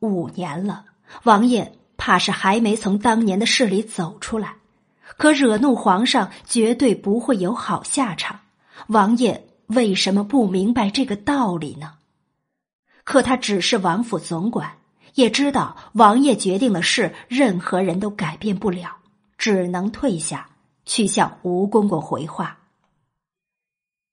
[0.00, 0.86] 五年了，
[1.22, 4.56] 王爷怕是还没从当年的事里走出来。
[5.16, 8.40] 可惹怒皇上，绝对不会有好下场。
[8.88, 11.94] 王爷为什么不明白这个道理呢？
[13.04, 14.78] 可他只是王府总管，
[15.14, 18.96] 也知道王爷决定的事，任何人都改变不了，
[19.36, 20.50] 只能退下
[20.84, 22.58] 去向吴公公回话。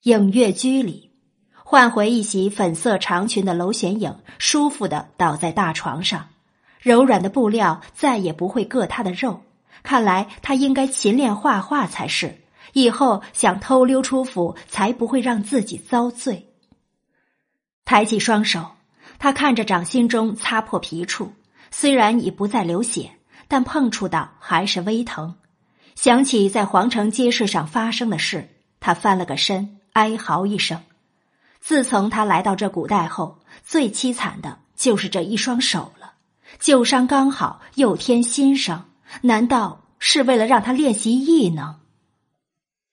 [0.04, 1.12] 影月居里，
[1.54, 6.30] 换回一袭粉色长裙的娄玄影，舒服的倒在大床上，
[6.80, 9.42] 柔软的布料再也不会硌她的肉。
[9.84, 12.42] 看来他应该勤练画画才是，
[12.74, 16.50] 以后想偷溜出府，才不会让自己遭罪。
[17.86, 18.72] 抬起双手，
[19.18, 21.34] 他看着掌心中擦破皮处，
[21.72, 23.12] 虽然已不再流血，
[23.48, 25.36] 但碰触到还是微疼。
[25.96, 28.50] 想起在皇城街市上发生的事，
[28.80, 29.76] 他翻了个身。
[29.94, 30.82] 哀嚎一声。
[31.60, 36.14] 自从他来到这古代后，最凄惨的就是这一双手了。
[36.60, 38.89] 旧伤刚好，又添新伤，
[39.22, 41.80] 难道是为了让他练习异能？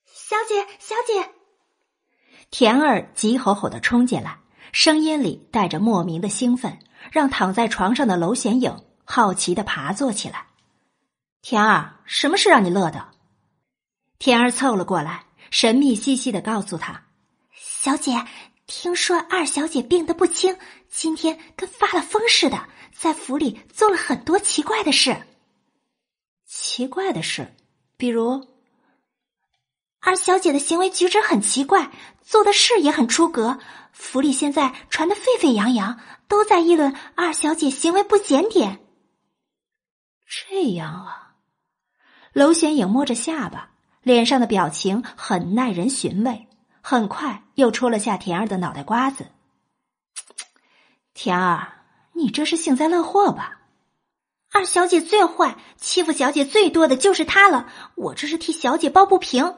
[0.06, 1.30] 小姐，小姐！
[2.50, 4.38] 田儿急吼吼的冲进来，
[4.72, 6.78] 声音里带着莫名的兴奋，
[7.10, 10.46] 让躺在床上的娄显影好奇的爬坐起来。
[11.42, 13.08] 田儿，什么事让你乐的？
[14.18, 15.24] 田儿凑了过来。
[15.48, 17.04] 神秘兮兮的告诉他
[17.54, 18.26] ：“小姐，
[18.66, 20.58] 听说二小姐病得不轻，
[20.90, 25.16] 今天跟发了疯似的，在府里做了很多奇怪的事。
[26.58, 27.54] 奇怪的事，
[27.98, 28.48] 比如
[30.00, 31.90] 二小姐的行为举止很奇怪，
[32.22, 33.58] 做的事也很出格。
[33.92, 38.80] 府里现在传的沸沸扬扬，都在议论二小姐行为不检点。
[40.26, 41.34] 这样啊，
[42.32, 46.48] 娄玄影摸着下巴，脸上的表情很耐人寻味。
[46.80, 49.26] 很快又戳了下田儿的脑袋瓜子。
[51.12, 51.84] 田儿，
[52.14, 53.60] 你这是幸灾乐祸吧？
[54.56, 57.70] 二小姐最坏，欺负小姐最多的就是她了。
[57.94, 59.56] 我这是替小姐抱不平。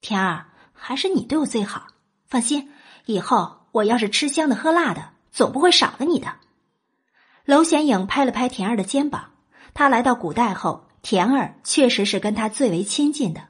[0.00, 1.88] 田儿，还是你对我最好。
[2.26, 2.72] 放心，
[3.04, 6.36] 以后我要是吃香的喝辣的，总不会少了你的。
[7.44, 9.32] 娄玄影拍了拍田儿的肩膀。
[9.74, 13.48] 他来到古代后，田儿确实是跟他最为亲近的，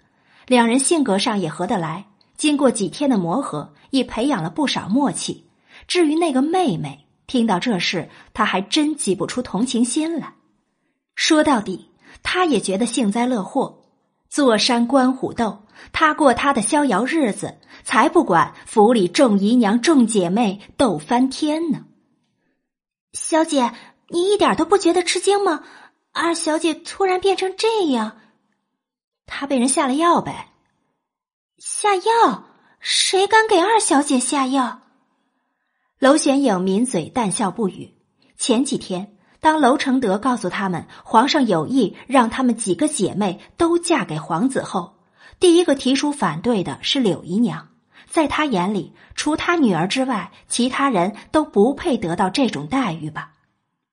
[0.49, 2.07] 两人性格上也合得来。
[2.36, 5.49] 经过几天的磨合，已培养了不少默契。
[5.86, 10.34] 至于那个妹妹，听到这事，他还真挤不出同情心来。
[11.14, 11.92] 说到底，
[12.24, 13.84] 他也觉得幸灾乐祸。
[14.28, 21.84] 坐山观虎斗，他过他的逍遥日子，才不管府里众姨娘、众姐妹斗翻天呢。
[23.12, 23.72] 小姐，
[24.09, 25.64] 你一点都不觉得吃惊吗？
[26.12, 28.18] 二小姐突然变成这样，
[29.26, 30.52] 她被人下了药呗。
[31.59, 32.44] 下药？
[32.80, 34.82] 谁敢给二小姐下药？
[36.01, 37.93] 娄玄影抿嘴淡笑不语。
[38.37, 44.95] 前几天，当娄承德告诉他们皇上有意让他们几个姐妹都嫁给皇子后，
[45.41, 47.70] 第一个提出反对的是柳姨娘。
[48.07, 53.33] 在他眼里，除他女儿之外，其他人都不配得到这种待遇吧？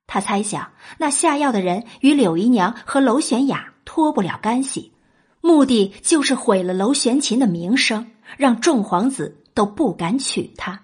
[0.05, 4.93] 他猜想，那下药的人与柳姨娘和娄玄雅脱不了干系。
[5.41, 10.83] 目的就是毁了娄玄琴的名声，让众皇子都不敢娶她。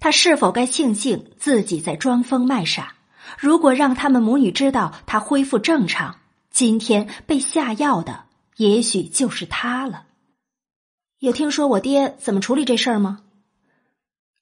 [0.00, 2.94] 他是否该庆幸自己在装疯卖傻？
[3.38, 6.16] 如果让他们母女知道他恢复正常，
[6.50, 8.24] 今天被下药的
[8.56, 10.06] 也许就是他了。
[11.18, 13.20] 有听说我爹怎么处理这事儿吗？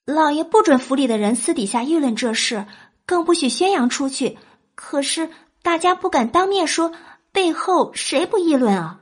[0.06, 2.66] 老爷不准府里的人私底下议论这事，
[3.04, 4.38] 更不许宣扬出去。
[4.74, 5.28] 可是
[5.60, 6.92] 大家不敢当面说，
[7.32, 9.00] 背后谁不议论啊？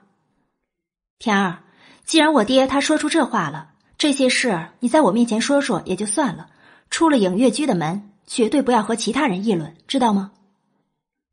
[1.19, 1.59] 田儿，
[2.05, 6.49] 既然我爹他说出这话了，这些事你在我面前说说也就算了，
[6.91, 10.33] 出了影月居的门，绝对不要和其他人议论，知道吗？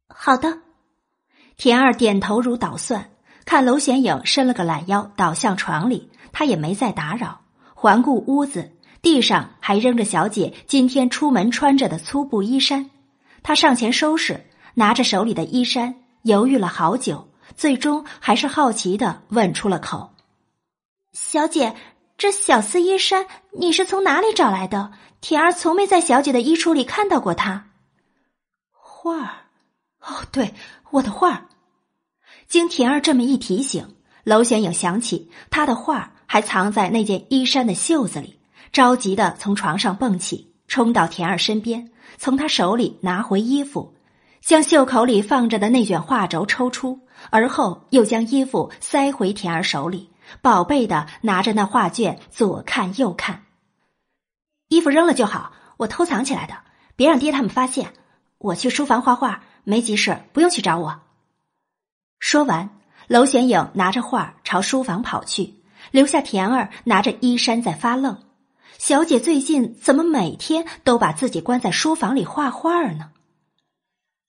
[0.08, 0.60] 好的。
[1.58, 3.12] 田二点头如捣蒜，
[3.46, 7.42] 看娄显影伸了个懒腰倒向床里，他也没再打扰，
[7.74, 8.72] 环顾屋子，
[9.02, 12.90] 地上还扔着小姐今天出门穿着的粗布衣衫，
[13.44, 14.46] 他上前收拾，
[14.76, 17.30] 拿着手里的衣衫，犹豫了好久。
[17.56, 20.12] 最终还是好奇的问出了口
[21.14, 21.76] ：“小姐，
[22.24, 24.94] 这小丝衣衫你是从哪里找来的？
[25.20, 27.66] 田儿从没在小姐的衣橱里看到过它。”
[28.72, 29.30] 画儿，
[30.00, 30.54] 哦，对，
[30.92, 31.48] 我的画儿。
[32.48, 38.40] 经田儿这么一提醒，娄玄影想起他的画儿还藏在那件衣衫的袖子里，
[38.72, 43.94] 着急的从床上蹦起，冲到田儿身边，从他手里拿回衣服。
[44.40, 47.02] 将袖口里放着的那卷画轴抽出，
[47.32, 50.10] 而后又将衣服塞回田儿手里，
[50.42, 53.44] 宝贝的拿着那画卷左看右看。
[54.70, 56.56] 衣服扔了就好，我偷藏起来的，
[56.96, 57.94] 别让爹他们发现。
[58.40, 61.02] 我去书房画画，没急事，不用去找我。
[62.20, 62.70] 说完，
[63.08, 65.56] 娄玄影拿着画朝书房跑去，
[65.92, 68.18] 留下田儿拿着衣衫在发愣。
[68.78, 73.12] 小姐最近怎么每天都把自己关在书房里画画呢？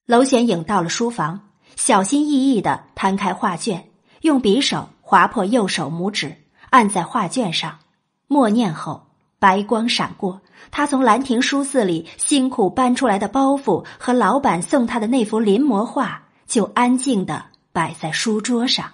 [0.07, 3.91] 娄玄影到了书房，小心翼翼的摊开画卷，
[4.21, 6.35] 用匕首划破右手拇指，
[6.71, 7.79] 按在画卷上，
[8.27, 9.07] 默念后，
[9.39, 10.41] 白光闪过，
[10.71, 18.93] 他从兰亭书肆里辛苦搬出来的包袱和老板送他的那幅临摹画，就安静的摆在书桌上。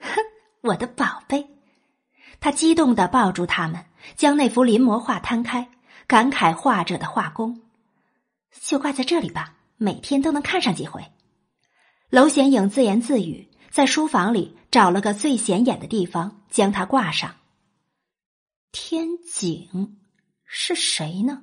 [0.00, 0.20] 哼，
[0.62, 1.46] 我的宝贝！
[2.40, 3.84] 他激动的抱住他们，
[4.16, 5.68] 将那幅临摹画摊开，
[6.08, 7.60] 感慨画者的画工，
[8.60, 9.54] 就挂在这里吧。
[9.76, 11.04] 每天都能看上几回。
[12.10, 17.34] 娄显影自言自语，在书房里找了个最显眼的地方，将它挂上。
[18.70, 19.98] 天井
[20.44, 21.42] 是谁呢？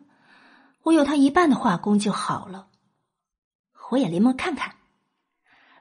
[0.83, 2.67] 我有他一半的画工就好了。
[3.89, 4.75] 我也临摹看看。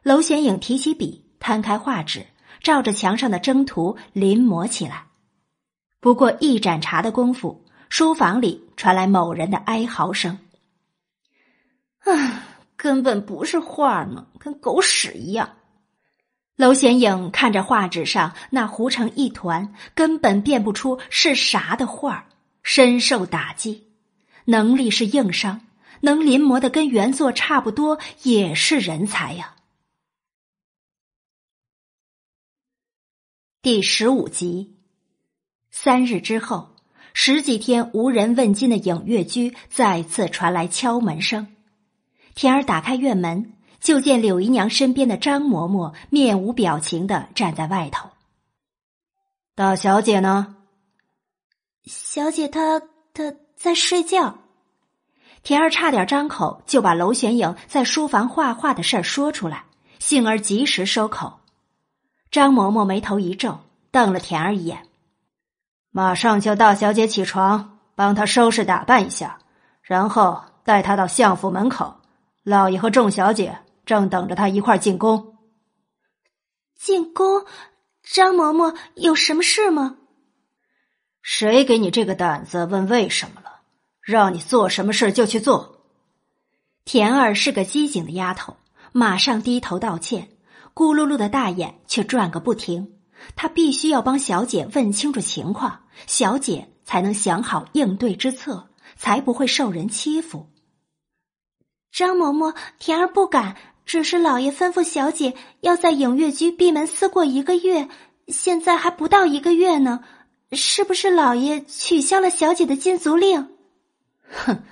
[0.02, 2.26] 娄显影提起笔，摊开画纸，
[2.60, 5.06] 照着墙上的征图临摹起来。
[6.00, 10.38] 不过一盏茶的功夫，书房里传来某人的哀嚎声。
[12.00, 12.42] 啊，
[12.76, 15.56] 根本不是画呢，跟狗屎一样。
[16.56, 22.26] 娄显影看着画纸上那糊成一团、根本辨不出是啥的画儿
[22.62, 23.88] 深受打击。
[24.44, 25.62] 能力是硬伤，
[26.00, 29.56] 能临摹的跟原作差不多也是人才呀。
[33.62, 34.76] 第十五集，
[35.70, 36.76] 三日之后，
[37.14, 41.48] 十几天无人问津的影月居再次传来敲门声。
[42.34, 43.54] 田儿打开院门，
[43.84, 48.08] 就见柳姨娘身边的张嬷嬷面无表情的站在外头。
[49.54, 50.56] 大小姐呢？
[51.84, 52.80] 小姐她
[53.12, 54.38] 她在睡觉。
[55.42, 59.66] 田儿差点张口就把娄玄影在书房画画的事儿说出来，
[59.98, 61.40] 幸而及时收口。
[62.30, 63.58] 张嬷嬷眉头一皱，
[63.90, 64.88] 瞪了田儿一眼
[65.92, 69.40] ：“马上叫大小姐起床，帮她收拾打扮一下，
[69.82, 71.96] 然后带她到相府门口。
[72.42, 75.38] 老爷和众小姐正等着他一块进宫。”
[76.74, 77.46] 进宫？
[78.02, 79.96] 张嬷嬷有什么事吗？
[81.22, 83.60] 谁给你这个胆子问为什么了？
[84.02, 85.86] 让你做什么事就去做。
[86.84, 88.58] 田儿是个机警的丫头，
[88.92, 90.36] 马上低头道歉，
[90.74, 92.98] 咕噜噜的大眼却转个不停。
[93.36, 100.52] 她必须要帮小姐问清楚情况，小姐才能想好应对之策，才不会受人欺负。
[101.90, 103.56] 张嬷嬷，田儿不敢。
[103.84, 107.88] 只是老爷吩咐小姐要在影月居闭门思过一个月，
[108.28, 110.02] 现在还不到一个月呢，
[110.52, 113.48] 是不是老爷取消了小姐的禁足令？
[114.30, 114.62] 哼，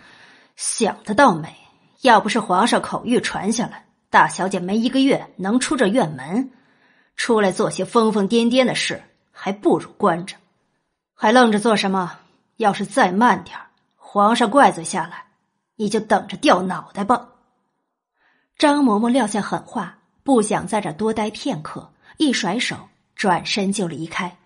[0.57, 1.55] 想得倒美！
[2.01, 6.51] 要不是皇上口谕传下来，大小姐没一个月能出这院门，
[7.15, 10.37] 出来做些疯疯癫癫的事，还不如关着。
[11.15, 12.19] 还愣着做什么？
[12.57, 13.59] 要是再慢点
[13.97, 15.27] 皇上怪罪下来，
[15.77, 17.29] 你就等着掉脑袋吧。
[18.63, 24.39] 张嬷嬷撂下狠话，不想在这多待片刻，一甩手，转身就离开。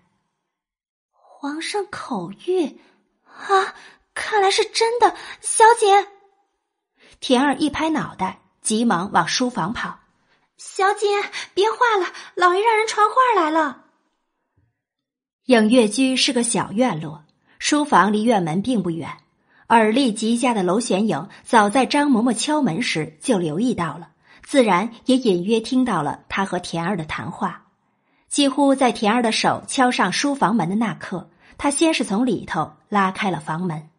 [1.11, 2.77] 皇上口谕
[3.25, 3.75] 啊，
[4.15, 5.15] 看来是真的。
[5.41, 6.07] 小姐，
[7.19, 9.99] 田儿一拍脑袋，急忙往书房跑。
[10.57, 11.05] 小姐，
[11.53, 13.83] 别画了，老爷让人传话来了。
[15.43, 17.23] 影月居是个小院落，
[17.59, 19.15] 书房离院门并不远。
[19.69, 24.09] 耳力极佳的娄玄影，早在张嬷嬷敲门时就留意到了，
[24.43, 27.65] 自然也隐约听到了他和田儿的谈话。
[28.29, 33.89] 几乎在田儿的手敲上书房门的那刻，他先是从里头拉开了房门。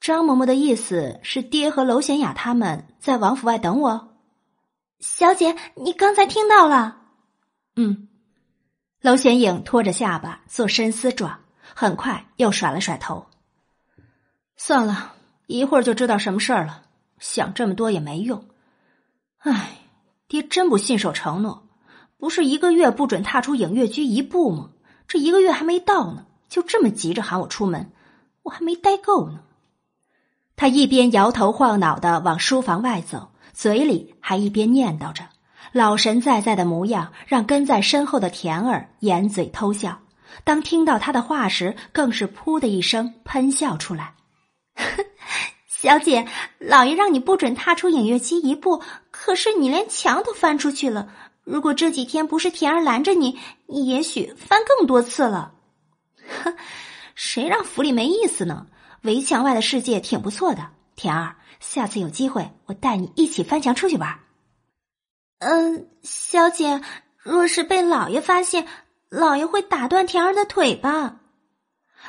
[0.00, 4.08] 张嬷嬷的意思是，爹和娄玄雅他们在王府外等我。
[5.00, 6.98] 小姐，你刚才听到了？
[7.76, 8.08] 嗯。
[9.02, 11.40] 娄玄影拖着下巴做深思状，
[11.74, 13.26] 很快又甩了甩头。
[14.62, 15.14] 算了
[15.46, 16.82] 一会儿就知道什么事儿了，
[17.18, 18.44] 想这么多也没用。
[19.38, 19.78] 唉，
[20.28, 21.66] 爹真不信守承诺，
[22.18, 24.68] 不是一个月不准踏出影月居一步吗？
[25.08, 27.90] 这一个月还没到呢，就这么急着喊我出门，
[28.42, 29.40] 我还没待够呢。
[30.56, 35.24] 他一边摇头晃脑的往书房外走，嘴里还一边念叨着，
[35.72, 40.00] 老神在在的模样让跟在身后的田儿掩嘴偷笑。
[40.44, 44.12] 当听到他的话时，更是噗的一声喷笑出来。
[45.66, 46.26] 小姐，
[46.58, 51.12] 老爷让你不准踏出影月居一步，可是你连墙都翻出去了。
[51.44, 55.54] 如果这几天不是田儿拦着你，你也许翻更多次了。
[56.42, 56.54] 哼，
[57.14, 58.66] 谁让府里没意思呢？
[59.02, 60.68] 围墙外的世界挺不错的。
[60.96, 64.20] 田儿，下次有机会，我带你一起翻墙出去玩。
[65.38, 66.82] 嗯，小姐，
[67.16, 68.66] 若是被老爷发现，
[69.08, 71.19] 老爷会打断田儿的腿吧？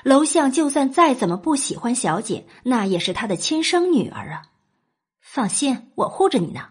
[0.03, 4.41] 娄相就算再怎么不喜欢小姐，那也是他的亲生女儿啊！
[5.19, 6.69] 放心，我护着你呢。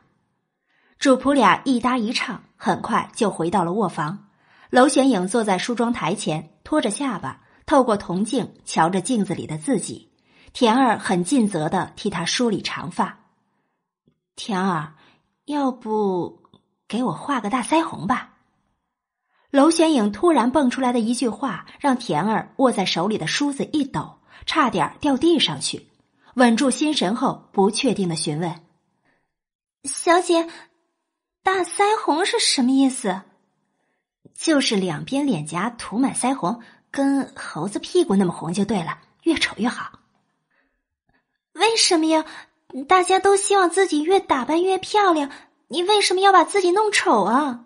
[0.98, 4.28] 主仆俩一搭一唱，很快就回到了卧房。
[4.70, 10.10] 娄玄影坐在梳妆台前，托着下巴，透过铜镜瞧着镜子里的自己。
[10.52, 13.20] 田儿很尽责的替他梳理长发。
[14.34, 14.94] 田儿，
[15.44, 16.42] 要不
[16.88, 18.29] 给我画个大腮红吧？
[19.50, 25.88] 娄玄影突然蹦出来的一句话，让田儿握在手里的梳子一抖，差点掉地上去。
[26.34, 28.60] 稳住心神后，不确定的询问
[29.82, 30.48] ：“小姐，
[31.42, 33.22] 大腮红是什么意思
[34.38, 36.62] ？”“就是两边脸颊涂满腮红，
[36.92, 39.98] 跟猴子屁股那么红就对了，越丑越好。
[41.54, 42.24] ”“为什么呀？
[42.86, 45.28] 大家都希望自己越打扮越漂亮，
[45.66, 47.64] 你为什么要把自己弄丑啊？”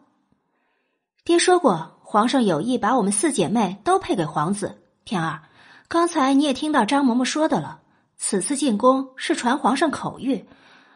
[1.25, 4.83] 爹说过，皇上有意把我们四姐妹都配给皇子。
[5.07, 5.41] 天儿，
[5.89, 7.81] 刚才你也听到张嬷嬷说的了，
[8.19, 10.45] 此次进宫是传皇上口谕，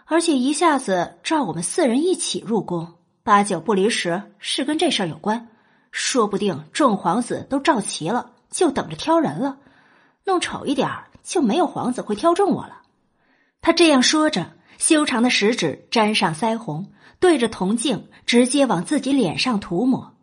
[0.04, 2.92] 而且一下子召我们四人一起入宫，
[3.22, 5.48] 八九不离十是跟这事儿有关。
[5.92, 9.56] 说不定众皇子都召齐了，就等着挑人了。
[10.26, 10.90] 弄丑一点
[11.22, 12.82] 就没有皇子会挑中我了。
[13.62, 20.16] 他这样说着，修长的食指沾上腮红，对着铜镜直接往自己脸上涂抹。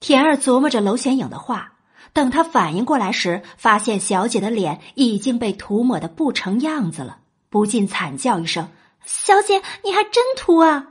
[0.00, 1.72] 田儿琢磨着娄玄影的话，
[2.12, 7.18] 等他反应过来时，发现小姐的脸已经被涂抹的不成样子了，
[7.50, 8.68] 不禁惨叫一声
[9.04, 10.88] ：“小姐，你还真涂啊！”“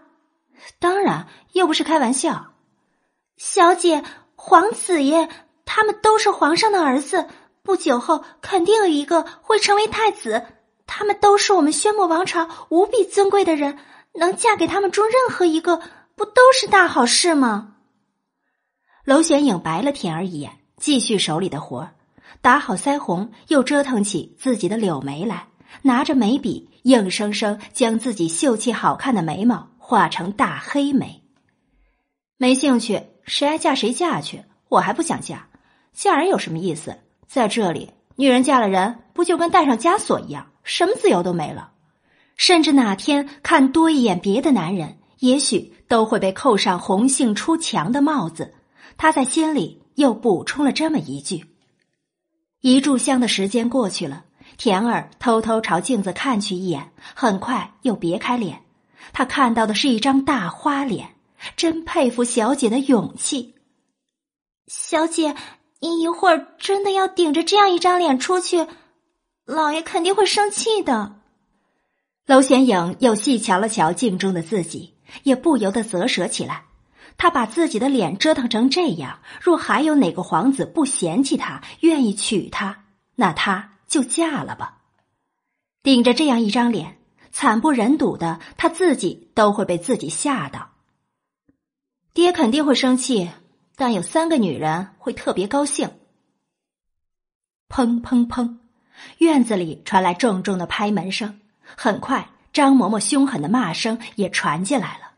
[0.79, 2.53] 当然，又不是开玩笑。
[3.37, 4.03] ”“小姐，
[4.35, 5.29] 皇子爷
[5.65, 7.27] 他们都是皇上的儿子。”
[7.63, 10.45] 不久后，肯定有一个会成为太子。
[10.85, 13.77] 他们都是我们宣墨王朝无比尊贵的人，
[14.13, 15.81] 能嫁给他们中任何一个，
[16.15, 17.75] 不都是大好事吗？
[19.07, 21.91] 娄玄影白了田儿一眼，继续手里的活儿，
[22.41, 25.47] 打好腮红，又折腾起自己的柳眉来，
[25.81, 31.23] 拿着眉笔，硬生生将自己秀气好看的眉毛画成大黑眉。
[32.35, 35.47] 没兴趣，谁爱嫁谁嫁去，我还不想嫁，
[35.93, 36.97] 嫁人有什么意思？
[37.29, 41.71] 在这里，女人嫁了人，不就跟戴上枷锁一样，什么自由都没了？
[42.35, 48.53] 甚至哪天看多一眼别的男人，也许都会被扣上“红杏出墙”的帽子。
[48.97, 51.45] 他在心里又补充了这么一句。
[52.61, 54.25] 一炷香的时间过去了，
[54.57, 58.63] 田儿偷偷朝镜子看去一眼，很快又别开脸。
[59.13, 61.15] 他看到的是一张大花脸，
[61.55, 63.55] 真佩服小姐的勇气，
[64.67, 65.35] 小姐。
[65.79, 68.65] 你一会儿真的要顶着这样一张脸出去，
[69.45, 71.19] 老爷肯定会生气的。
[72.25, 76.65] 娄显影又细瞧了瞧镜中的自己，也不由得啧舌起来。
[77.17, 82.85] 他把自己的脸折腾成这样，若还有哪个皇子不嫌弃他，愿意娶她，
[83.15, 84.77] 那他就嫁了吧。
[85.83, 86.97] 顶着这样一张脸，
[87.31, 90.71] 惨不忍睹的他自己都会被自己吓到。
[92.13, 93.29] 爹肯定会生气。
[93.79, 95.91] 但有三个女人会特别高兴。
[97.69, 98.57] 砰砰砰，
[99.19, 101.39] 院子里传来重重的拍门声。
[101.61, 105.11] 很快，张嬷嬷凶狠的骂声也传进来了：“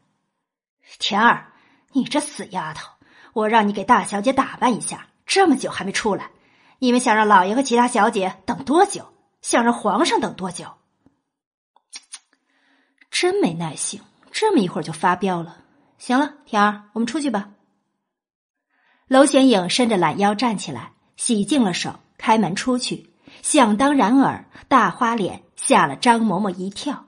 [1.00, 1.49] 田儿，
[1.94, 2.90] 你这死丫头，
[3.34, 6.32] 我让你给大小姐打扮一下，这么久还没出来，
[6.80, 9.14] 你们想让老爷和其他小姐等多久？
[9.42, 10.68] 想让皇上等多久？
[13.10, 14.02] 真没耐性，
[14.32, 15.64] 这么一会儿就发飙了。
[15.98, 17.50] 行了，田儿，我们出去吧。”
[19.08, 23.14] 娄显影伸着懒腰站起来，洗净了手，开门出去。
[23.42, 27.06] 想当然尔，大花脸吓了张嬷嬷一跳。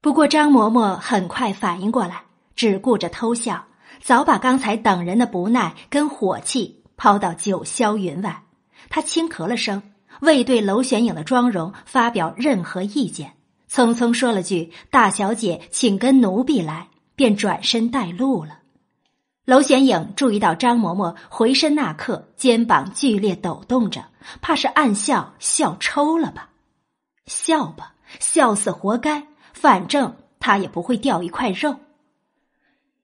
[0.00, 2.25] 不过张嬷嬷很快反应过来，
[2.56, 3.66] 只顾着偷笑，
[4.02, 8.42] 早把刚才等人的不耐跟火气抛到九霄云外。
[8.88, 9.82] 他轻咳了声，
[10.20, 13.34] 未对娄玄影的妆容发表任何意见，
[13.70, 18.58] 匆匆说了句：“大小姐，请跟奴婢来。”便转身带路了。
[19.46, 24.04] 娄玄影注意到张嬷嬷回身那刻，肩膀剧烈抖动着，
[24.42, 26.50] 怕是暗笑笑抽了吧？
[27.24, 29.26] 笑吧，笑死活该！
[29.54, 31.76] 反正他也不会掉一块肉。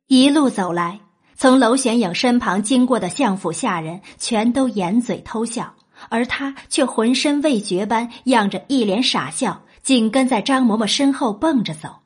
[0.06, 1.00] 一路走来，
[1.36, 5.74] 从娄显影身旁经过的相府下人全都掩嘴偷笑，
[6.08, 12.00] 而他却浑身未觉般漾着一脸傻笑，紧跟在张嬷嬷身后蹦着走。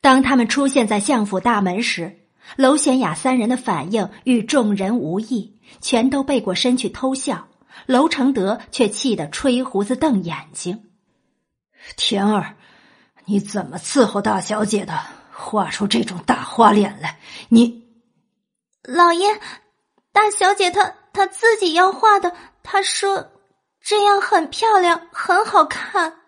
[0.00, 2.20] 当他们出现在相府大门时，
[2.56, 7.48] 娄玄雅三人的反应与众人无异，全都背过身去偷笑。
[7.86, 10.84] 娄承德却气得吹胡子瞪眼睛
[11.96, 12.56] ：“田儿，
[13.24, 14.98] 你怎么伺候大小姐的？
[15.38, 17.18] 画出这种大花脸来！
[17.48, 17.88] 你，
[18.82, 19.40] 老爷，
[20.12, 22.34] 大小姐她她自己要画的。
[22.62, 23.30] 她说
[23.80, 26.20] 这样很漂亮，很好看。”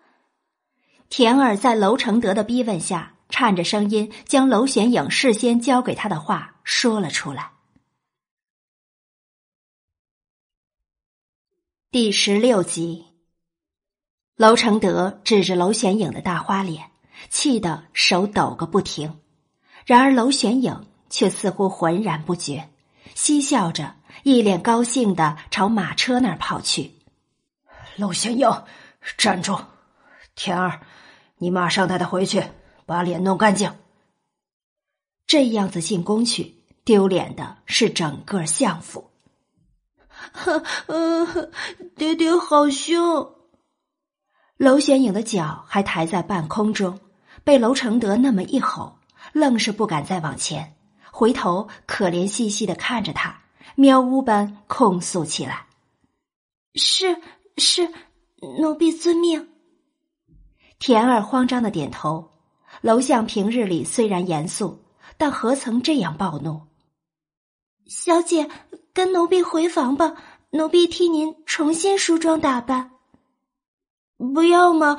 [1.09, 3.13] 田儿在娄承德的逼问下。
[3.33, 7.53] 颤着声音将娄玄影事先交给他的话说了出来。
[11.89, 13.05] 第十六集，
[14.35, 16.90] 娄承德指着娄玄影的大花脸，
[17.29, 19.19] 气得手抖个不停。
[19.85, 22.69] 然而娄玄影却似乎浑然不觉，
[23.15, 26.99] 嬉笑着，一脸高兴的朝马车那儿跑去。
[27.97, 28.63] 娄玄影，
[29.17, 29.59] 站住！
[30.35, 30.81] 天儿，
[31.37, 32.43] 你马上带他回去。
[32.83, 33.73] 把脸弄干净，
[35.25, 39.11] 这样子进宫去，丢脸的是整个相府。
[41.95, 43.33] 爹爹好凶！
[44.57, 46.99] 娄玄影的脚还抬在半空中，
[47.43, 48.99] 被娄承德那么一吼，
[49.33, 50.75] 愣是不敢再往前，
[51.11, 53.41] 回头可怜兮兮的看着他，
[53.75, 55.65] 喵呜般控诉起来
[56.75, 57.17] ：“是
[57.57, 57.91] 是，
[58.59, 59.49] 奴婢遵命。”
[60.79, 62.29] 田儿慌张的点头。
[62.81, 64.81] 娄相平日里虽然严肃，
[65.17, 66.61] 但何曾这样暴怒？
[67.85, 68.49] 小姐，
[68.93, 70.15] 跟奴婢回房吧，
[70.51, 72.91] 奴婢替您重新梳妆打扮。
[74.33, 74.97] 不要嘛，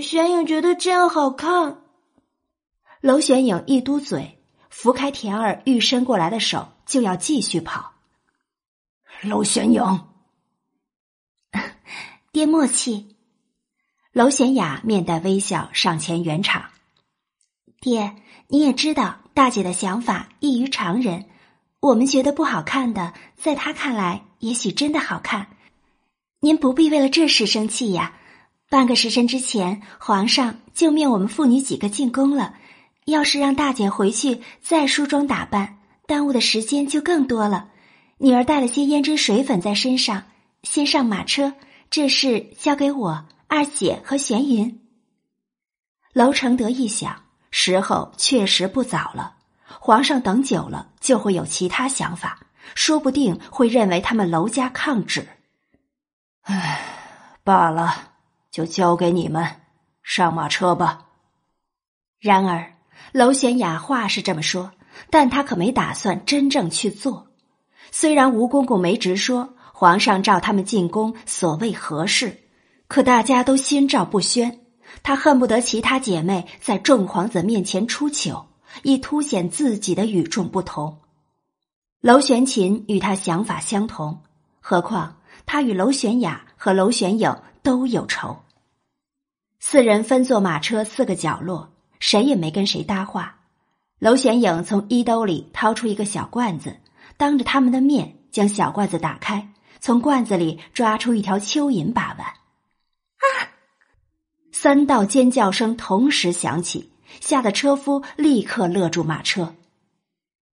[0.00, 1.83] 玄影觉得这样好看。
[3.04, 4.38] 娄玄影一嘟嘴，
[4.70, 7.92] 扶开田儿欲伸过来的手，就要继续跑。
[9.20, 10.08] 娄玄影，
[12.32, 13.14] 爹默契。
[14.12, 16.70] 娄玄雅面带微笑上前圆场。
[17.78, 18.16] 爹，
[18.48, 21.26] 你也知道大姐的想法异于常人，
[21.80, 25.48] 我们觉得不好看的，在她看来也许真的好看。
[26.40, 28.14] 您不必为了这事生气呀。
[28.70, 32.54] 半个时辰之前，皇上就命我们父女几个进宫了。
[33.04, 37.68] 要是让大姐回去再梳妆打扮，耽误的时间就更多了。
[38.18, 40.24] 女儿带了些胭脂水粉在身上，
[40.62, 41.54] 先上马车，
[41.90, 44.80] 这事交给我二姐和玄云。
[46.12, 49.36] 娄承德一想，时候确实不早了。
[49.80, 52.38] 皇上等久了就会有其他想法，
[52.74, 55.26] 说不定会认为他们娄家抗旨。
[56.42, 56.80] 唉，
[57.42, 58.12] 罢了。
[58.50, 59.62] 就交给你们，
[60.04, 61.06] 上马车吧。
[62.20, 62.73] 然而，
[63.16, 64.72] 娄玄雅话是这么说，
[65.08, 67.28] 但他可没打算真正去做。
[67.92, 72.40] 虽然吴公公没直说皇上召他们进宫所谓何事，
[72.88, 74.58] 可大家都心照不宣。
[75.04, 78.48] 他恨不得其他姐妹在众皇子面前出糗，
[78.82, 80.98] 以凸显自己的与众不同。
[82.00, 84.22] 娄玄琴与他想法相同，
[84.60, 88.38] 何况他与娄玄雅和娄玄影都有仇。
[89.60, 91.73] 四人分坐马车，四个角落，
[92.06, 93.34] 谁也没跟谁搭话。
[93.98, 96.78] 娄玄影从衣兜里掏出一个小罐子，
[97.16, 99.48] 当着他们的面将小罐子打开，
[99.80, 102.18] 从罐子里抓出一条蚯蚓把玩。
[102.18, 103.24] 啊！
[104.52, 106.92] 三道尖叫声同时响起，
[107.22, 109.54] 吓得车夫立刻勒住马车。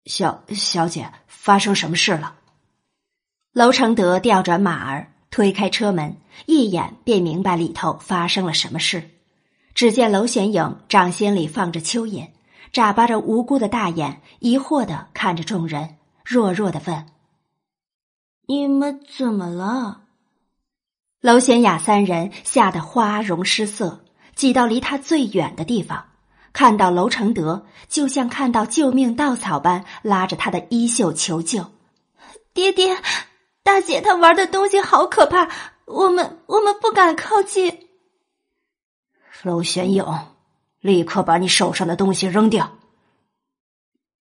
[0.06, 2.34] 小小姐，发生什么事了？
[3.52, 5.12] 娄承德调转马儿。
[5.30, 6.16] 推开车门，
[6.46, 9.10] 一眼便明白里头发生了什么事。
[9.76, 12.30] 只见娄玄影掌心里放着蚯蚓，
[12.72, 17.04] 眨巴着无辜的大眼，疑惑的看着众人，弱弱的问
[18.48, 20.00] ：“你们怎么了？”
[21.20, 24.02] 娄玄雅三人吓得花容失色，
[24.34, 26.06] 挤到离他最远的地方，
[26.54, 31.66] 看到娄承德，就像看到救命稻草般，拉着他的衣袖求救
[32.54, 32.96] ：“爹爹！”
[33.62, 35.50] 大姐，她玩的东西好可怕，
[35.84, 37.85] 我们我们不敢靠近。
[39.42, 40.04] 娄玄影，
[40.80, 42.72] 立刻把你手上的东西扔掉。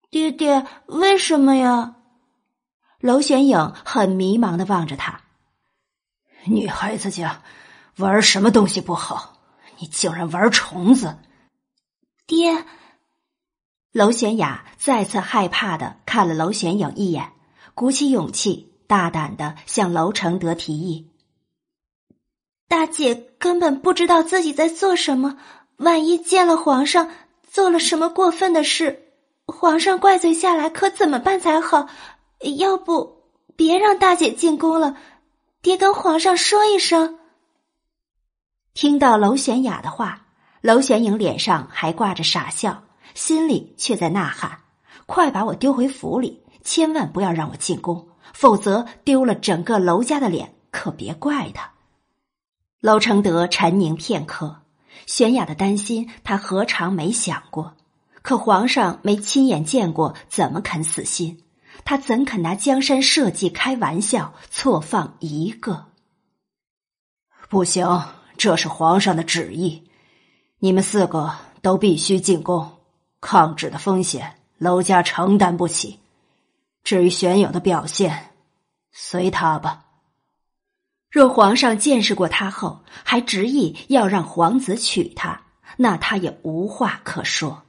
[0.09, 1.95] 爹爹，为什么呀？
[2.99, 5.21] 娄玄影很迷茫的望着他。
[6.45, 7.41] 女孩子家
[7.97, 9.39] 玩什么东西不好？
[9.77, 11.17] 你竟然玩虫子！
[12.27, 12.65] 爹，
[13.91, 17.33] 娄玄雅再次害怕的看了娄玄影一眼，
[17.73, 18.69] 鼓起勇气。
[18.87, 21.09] 大胆的向娄承德提议
[22.71, 25.37] ：“大姐根本不知道自己在做什么，
[25.75, 27.09] 万一见了皇上，
[27.45, 29.11] 做了什么过分的事，
[29.45, 31.89] 皇上怪罪下来，可怎么办才好？
[32.55, 33.25] 要不
[33.57, 34.95] 别让大姐进宫了，
[35.61, 37.19] 爹跟皇上说一声。”
[38.73, 40.27] 听到娄玄雅的话，
[40.61, 42.83] 娄玄影脸上还挂着傻笑，
[43.13, 44.59] 心里却在呐喊
[45.05, 51.69] ：“快把我丢回府里，千万不要让我进宫！”否则丢了整个娄家的脸，可别怪他。
[52.81, 54.61] 娄承德沉凝片刻，
[55.05, 57.75] 玄雅的担心他何尝没想过？
[58.23, 61.43] 可皇上没亲眼见过，怎么肯死心？
[61.85, 64.33] 他怎肯拿江山社稷开玩笑？
[64.49, 65.85] 错放一个？
[67.49, 68.03] 不行，
[68.35, 69.87] 这是皇上的旨意，
[70.57, 72.79] 你们四个都必须进宫。
[73.19, 75.99] 抗旨的风险，娄家承担不起。
[76.83, 78.31] 至于玄影的表现，
[78.91, 79.85] 随他吧。
[81.11, 85.43] 若皇上见识过他后，还执意要让皇子娶她，
[85.77, 87.63] 那他也无话可说。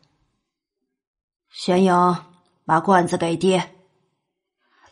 [1.50, 2.24] 玄影，
[2.64, 3.74] 把罐子给爹。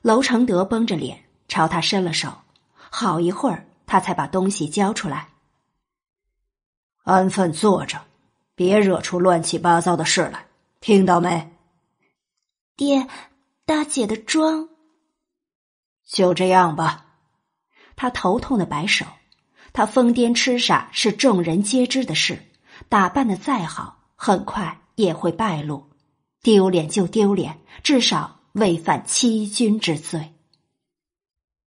[0.02, 2.42] 娄承德绷着脸朝他伸了手，
[2.74, 5.28] 好一会儿，他才把东西交出来。
[7.04, 8.04] 安分坐着，
[8.56, 10.46] 别惹出乱七八糟的事来，
[10.80, 11.56] 听到没？
[12.76, 13.06] 爹。
[13.64, 14.68] 大姐的妆，
[16.04, 17.09] 就这样吧。
[18.00, 19.04] 他头痛的摆手，
[19.74, 22.46] 他疯癫痴傻是众人皆知的事，
[22.88, 25.90] 打扮的再好，很快也会败露。
[26.40, 30.32] 丢脸就丢脸，至少未犯欺君之罪。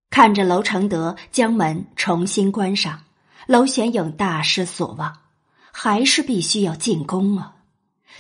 [0.09, 3.02] 看着娄承德将门重新关上，
[3.49, 5.23] 娄玄影大失所望，
[5.73, 7.57] 还是必须要进宫啊！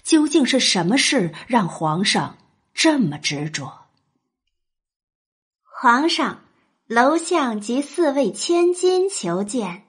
[0.02, 2.38] 究竟是什么事让皇上？
[2.74, 3.86] 这么执着，
[5.62, 6.40] 皇上，
[6.92, 9.84] 楼相及四位千金求见。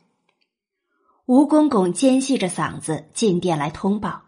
[1.26, 4.22] 吴公公尖细着嗓子进殿来通报，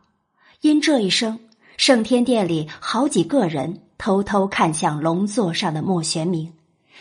[0.62, 1.40] 因这一声，
[1.78, 6.52] 圣天殿里好几个人偷偷看向龙座上的莫玄明，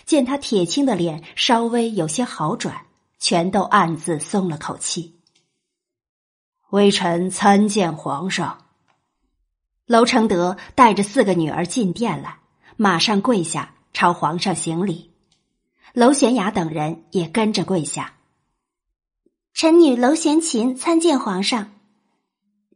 [0.05, 2.85] 见他铁青的脸稍微有些好转，
[3.19, 5.23] 全都暗自松了口气。
[6.69, 8.67] 微臣参见皇上。
[9.87, 12.41] 娄承德带着四个女儿进殿来，
[12.77, 15.12] 马上跪下朝皇上行礼。
[15.95, 18.15] 娄玄雅等人也跟着跪下。
[19.53, 21.71] 臣女娄玄琴参见皇上，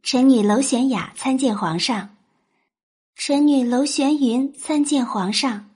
[0.03, 2.15] 臣女娄玄雅参见皇上，
[3.15, 5.71] 臣女娄玄云参见皇上。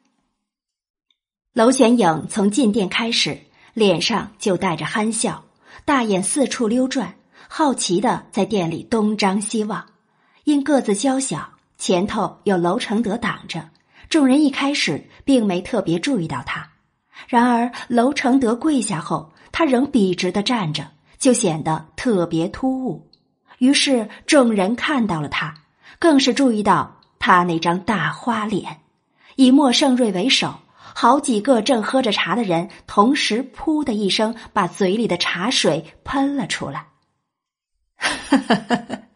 [1.53, 3.39] 娄玄影从进殿开始，
[3.73, 5.43] 脸上就带着憨笑，
[5.83, 7.15] 大眼四处溜转，
[7.49, 9.87] 好奇的在殿里东张西望。
[10.43, 13.71] 因个子娇小，前头有娄承德挡着，
[14.09, 16.70] 众人一开始并没特别注意到他。
[17.31, 20.85] 然而娄承德跪下后，他仍笔直的站着，
[21.17, 23.09] 就显得特别突兀。
[23.59, 25.53] 于是众人看到了他，
[25.97, 28.81] 更是注意到他那张大花脸。
[29.37, 36.87] 以莫盛瑞为首，好几个正喝着茶的人同时“噗”的一声把嘴里的茶水喷了出来。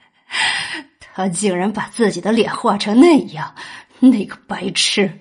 [1.01, 3.53] 他竟然把自己的脸画成那样，
[3.99, 5.19] 那个白痴！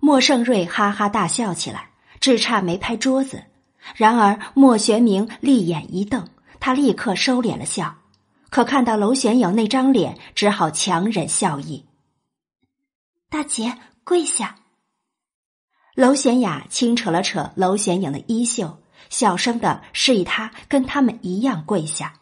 [0.00, 3.44] 莫盛瑞哈哈大笑起来，只差没拍桌子。
[3.96, 6.28] 然而莫玄明立眼一瞪，
[6.60, 7.96] 他立刻收敛了笑，
[8.50, 11.86] 可看到娄玄影那张脸，只好强忍笑意。
[13.30, 14.56] 大姐跪下。
[15.94, 22.20] 娄玄雅轻扯了扯娄玄影的衣袖，小声的示意他跟他们一样跪下。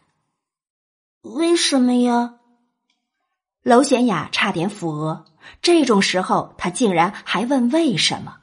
[1.23, 2.37] 为什么呀？
[3.63, 5.25] 娄玄雅差点抚额。
[5.63, 8.39] 这种时候，他竟然还问为什么？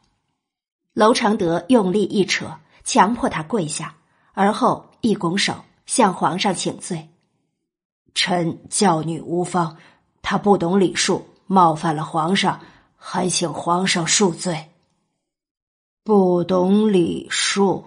[0.93, 3.95] 娄承德用力一扯，强迫他跪下，
[4.33, 7.09] 而后一拱手向皇上请罪
[8.13, 9.77] ：“臣教女无方，
[10.21, 12.59] 他不懂礼数，冒犯了皇上，
[12.95, 14.69] 还请皇上恕罪。”
[16.05, 17.85] 不懂礼数，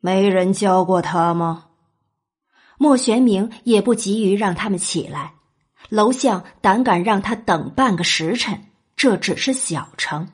[0.00, 1.66] 没人教过他吗？
[2.78, 5.34] 莫玄明也不急于让他们起来，
[5.92, 8.64] 楼相胆敢让他等半个时辰，
[8.96, 10.26] 这只是小成。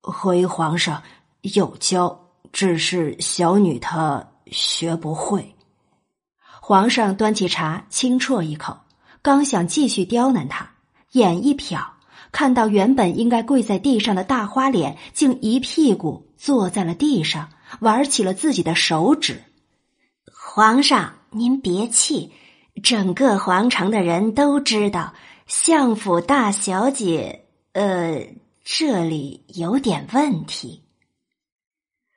[0.00, 1.00] 回皇上
[1.42, 5.54] 有教，只是小女她学不会。
[6.60, 8.80] 皇上端起茶，轻啜一口，
[9.22, 10.72] 刚想继续刁难他，
[11.12, 11.90] 眼一瞟，
[12.32, 19.44] 看到原本应该跪在地上的大花脸，竟一屁股坐在了地上，玩起了自己的手指。
[20.34, 21.14] 皇上。
[21.34, 22.30] 您别气，
[22.80, 25.14] 整个皇城的人都知道
[25.46, 28.26] 相府大小姐，呃，
[28.64, 30.82] 这里有点问题。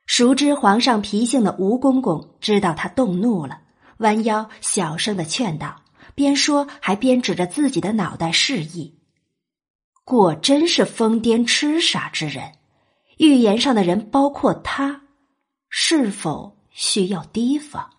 [0.06, 3.62] 熟知皇上脾性的吴公公知道他动怒了，
[3.98, 5.82] 弯腰小声的劝道，
[6.14, 9.00] 边说还边指着自己的脑袋示意。
[10.04, 12.54] 果真是疯癫痴傻之人，
[13.18, 15.02] 预言上的人包括他，
[15.70, 17.95] 是否需要提防？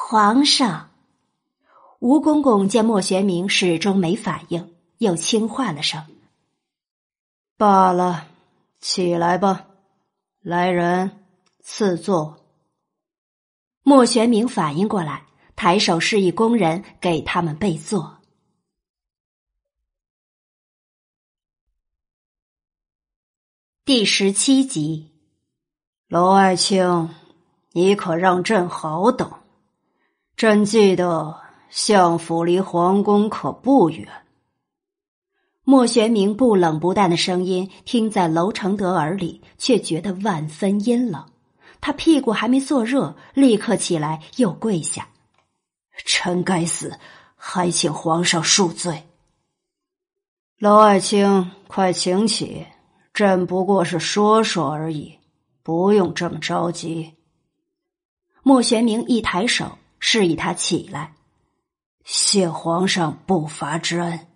[0.00, 0.90] 皇上，
[1.98, 6.02] 吴公公见莫玄明始终没反应，又轻唤了声
[7.58, 8.26] ：“罢了，
[8.80, 9.66] 起来吧，
[10.40, 11.24] 来人，
[11.60, 12.46] 赐座。”
[13.82, 18.18] 莫玄明反应过来，抬手示意工人给他们备座。
[23.84, 25.10] 第十七集，
[26.06, 27.10] 娄爱卿，
[27.72, 29.30] 你可让朕好等。
[30.38, 31.36] 朕记得
[31.68, 34.06] 相府离皇宫可不远。
[35.64, 41.26] 莫玄明不冷不淡的声音听在娄承德耳里，却觉得万分阴冷。
[41.80, 45.08] 他屁股还没坐热，立刻起来又跪下
[46.06, 46.96] ：“臣该死，
[47.34, 49.08] 还请皇上恕罪。”
[50.60, 52.64] 娄爱卿，快请起，
[53.12, 55.18] 朕不过是说说而已，
[55.64, 57.16] 不用这么着急。
[58.44, 59.76] 莫玄明一抬手。
[59.98, 61.12] 示意他起来，
[62.04, 64.26] 谢皇上不罚之恩。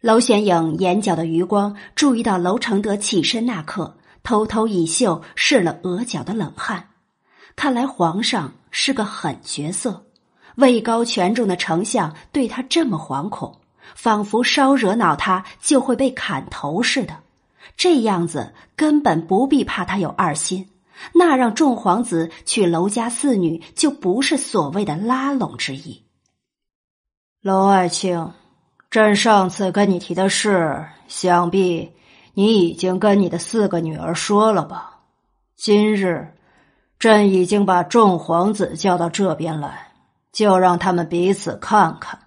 [0.00, 6.88] 娄玄影眼角的余光注意到娄承德起身那刻，偷偷以袖拭了额角的冷汗。
[7.54, 10.06] 看来皇上是个狠角色，
[10.56, 13.60] 位高权重的丞相对他这么惶恐，
[13.94, 17.20] 仿佛稍惹恼他就会被砍头似的。
[17.76, 20.68] 这样子根本不必怕他有二心。
[21.12, 26.04] 那让众皇子娶娄家四女，就不是所谓的拉拢之意。
[27.40, 28.32] 娄爱卿，
[28.90, 31.92] 朕上次跟你提的事，想必
[32.34, 35.00] 你已经跟你的四个女儿说了吧？
[35.56, 36.28] 今日，
[36.98, 39.92] 朕已经把众皇子叫到这边来，
[40.32, 42.20] 就让他们彼此看看，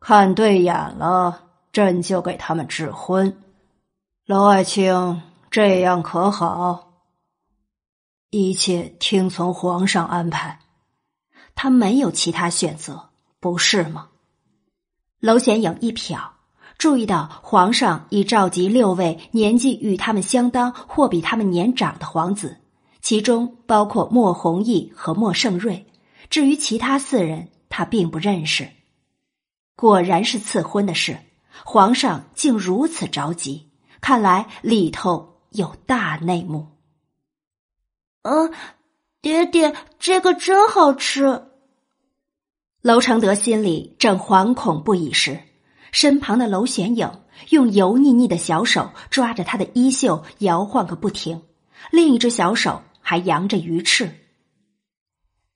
[0.00, 3.40] 看对眼了，朕就给他们指婚。
[4.26, 6.85] 娄爱卿，这样可好？
[8.36, 10.60] 一切听从皇上安排。
[11.54, 14.08] 他没有其他选择，不是吗？
[15.20, 16.20] 娄显影一瞟，
[16.76, 22.58] 注意到皇上已召集六位年纪与他们相当或比他们年长的皇子，
[23.00, 25.86] 其中包括莫弘毅和莫盛瑞。
[26.28, 28.68] 至于其他四人，他并不认识。
[29.76, 31.18] 果然是赐婚的事，
[31.64, 33.70] 皇上竟如此着急，
[34.02, 36.75] 看来里头有大内幕。
[38.26, 38.52] 嗯。
[39.22, 41.46] 爹爹，这个真好吃。
[42.82, 45.40] 娄承德心里正惶恐不已时，
[45.90, 47.10] 身旁的娄玄影
[47.48, 51.42] 用油腻腻的小手抓着他的衣袖，摇晃个不停，
[51.90, 54.14] 另一只小手还扬着鱼翅。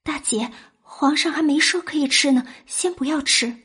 [0.03, 0.51] 大姐，
[0.83, 3.57] 皇上还没说可以吃呢，先不要吃。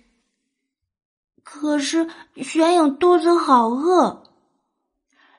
[1.42, 4.24] 可是玄影肚子好饿。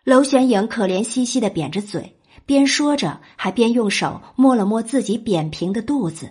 [0.03, 2.16] 娄玄影可怜兮兮的扁着嘴。
[2.47, 6.31] 边说着，还边用手摸了摸自己扁平的肚子。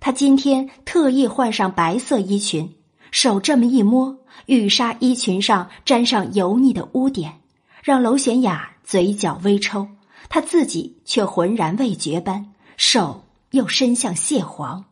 [0.00, 2.74] 他今天特意换上白色衣裙，
[3.10, 7.40] 手这么一摸，玉纱衣裙上沾上油腻的污点，
[7.82, 9.86] 让娄玄雅嘴角微抽。
[10.30, 14.86] 他自己却浑然未觉般，手又伸向蟹黄。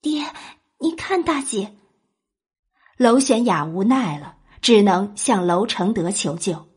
[0.00, 0.24] 爹，
[0.78, 1.74] 你看大姐。
[2.96, 6.69] 娄玄雅无奈了，只能向娄承德求救。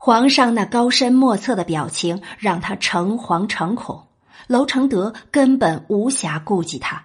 [0.00, 4.06] 皇上那高深莫测的表情让他诚惶诚恐，
[4.46, 7.04] 娄承德根本无暇顾及他。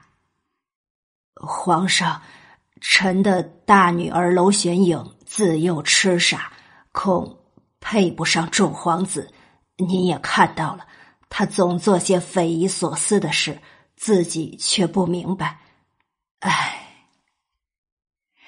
[1.36, 2.22] 皇上，
[2.80, 6.54] 臣的大女儿娄玄影自幼痴傻，
[6.92, 7.40] 恐
[7.80, 9.34] 配不上众皇子。
[9.76, 10.86] 您也看到了，
[11.30, 13.60] 她总做些匪夷所思的事，
[13.98, 15.60] 自己却不明白。
[16.40, 16.83] 唉。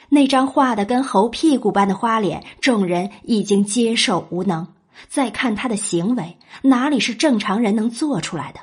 [0.09, 4.67] 那张画的跟猴屁股般的花脸，众人已经接受无能。
[5.09, 8.61] 再看他的行为，哪里是正常人能做出来的？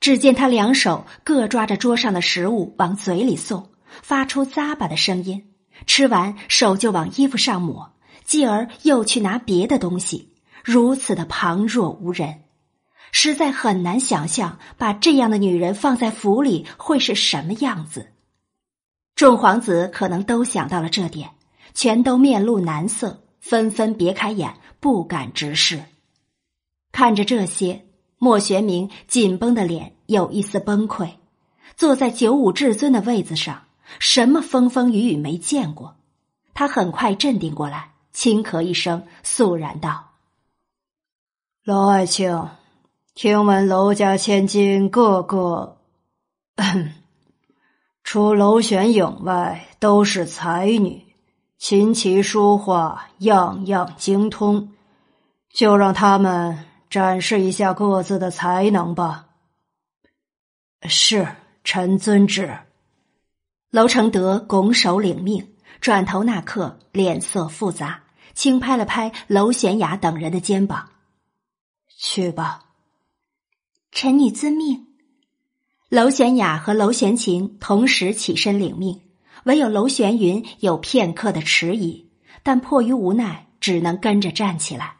[0.00, 3.70] 只见他两手各抓着桌上的食物往嘴里送，
[4.02, 5.44] 发出咂巴的声音。
[5.86, 7.92] 吃完，手就往衣服上抹，
[8.24, 10.32] 继而又去拿别的东西，
[10.64, 12.42] 如此的旁若无人，
[13.12, 18.12] 实在很难想象把这样的女人放在府里会是什么样子。
[19.18, 21.30] 众皇子可能都想到了这点，
[21.74, 25.82] 全都面露难色，纷纷别开眼，不敢直视。
[26.92, 27.84] 看着这些，
[28.18, 31.14] 莫玄明紧绷的脸有一丝崩溃，
[31.76, 33.64] 坐在九五至尊的位子上，
[33.98, 35.96] 什么风风雨雨没见过。
[36.54, 40.10] 他很快镇定过来，轻咳一声，肃然道
[41.66, 42.50] ：“娄爱卿，
[43.16, 45.78] 听闻娄家千金个个……”
[46.54, 46.92] 嗯
[48.10, 51.04] 除娄玄影外，都是才女，
[51.58, 54.72] 琴棋书画样样精通，
[55.50, 59.26] 就让他们展示一下各自的才能吧。
[60.84, 62.58] 是，臣遵旨。
[63.68, 65.46] 娄承德拱手领命，
[65.78, 70.88] 转头那刻脸色复杂，轻拍了拍娄玄雅等人的肩膀
[71.94, 72.64] ：“去吧。”
[73.92, 74.87] 臣女遵命。
[75.90, 79.00] 娄玄雅和娄玄琴同时起身领命，
[79.44, 82.10] 唯有娄玄云有片刻的迟疑，
[82.42, 84.96] 但迫于无奈，只能跟着站起来。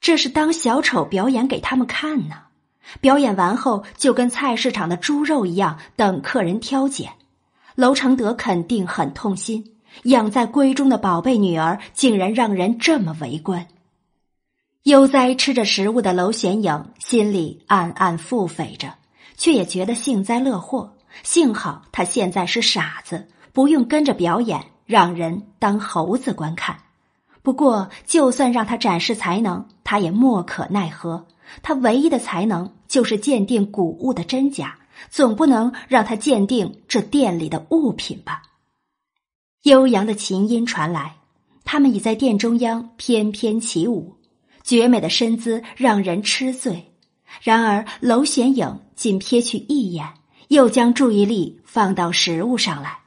[0.00, 2.44] 这是当小丑表演给他们看呢，
[3.02, 7.12] 表演完后就跟菜市场的猪肉一样，等客人挑拣。
[7.74, 13.68] 娄承德肯定很痛心，养在闺中的宝贝女儿竟然让人这么围观。
[14.84, 18.94] 悠哉吃着食物的娄玄影心里暗暗腹诽着，
[19.36, 20.96] 却也觉得幸灾乐祸。
[21.22, 26.78] 幸好他现在是傻子，不用跟着表演，让人当猴子观看。
[27.42, 31.26] 不过，就算让他展示才能，他也莫可奈何。
[31.62, 34.78] 他唯一的才能就是鉴定古物的真假，
[35.10, 38.44] 总不能让他鉴定这店里的物品吧？
[39.64, 41.16] 悠扬的琴音传来，
[41.64, 44.16] 他们已在店中央翩翩起舞。
[44.70, 46.92] 绝美的身姿让人痴醉，
[47.42, 50.14] 然而娄玄影仅瞥去一眼，
[50.46, 53.00] 又将注意力放到食物上来。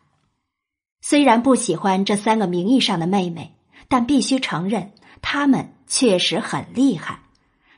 [1.00, 3.56] 虽然不喜欢这三个名义上的妹妹，
[3.88, 7.22] 但必须承认，她们确实很厉害，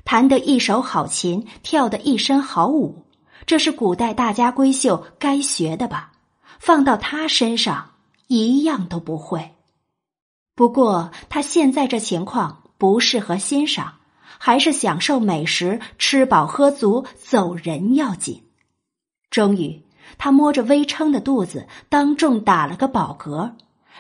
[0.04, 3.06] 弹得一手好琴，跳得一身好舞，
[3.46, 6.12] 这是古代大家闺秀该学的吧？
[6.58, 7.92] 放到她身上，
[8.26, 9.52] 一样都不会。
[10.56, 12.64] 不过她现在这情况。
[12.78, 13.96] 不适合欣赏，
[14.38, 18.44] 还是享受美食、吃饱喝足走人要紧。
[19.30, 19.84] 终于，
[20.18, 23.52] 他摸着微撑的肚子，当众打了个饱嗝，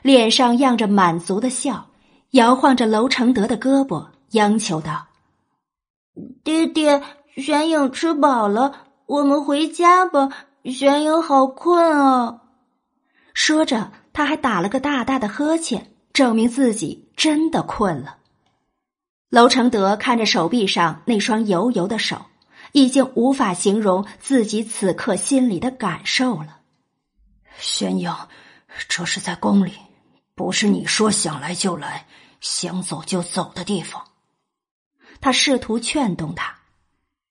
[0.01, 1.87] 脸上漾着满足的笑，
[2.31, 5.07] 摇晃着楼承德的胳膊，央求道
[6.43, 7.01] ：“爹爹，
[7.35, 10.29] 玄影吃饱了，我们回家吧。
[10.63, 12.41] 玄影好困啊。”
[13.33, 18.17] 说着，他还打了个大大的呵欠，证明自己真的困了。
[19.29, 22.25] 楼承德看着手臂上那双油油的手，
[22.71, 26.59] 已经无法形容自己此刻心里的感受了。
[27.59, 28.13] 玄影，
[28.87, 29.73] 这是在宫里，
[30.35, 32.05] 不是你说想来就来、
[32.39, 34.03] 想走就走的地方。
[35.19, 36.57] 他试图劝动他，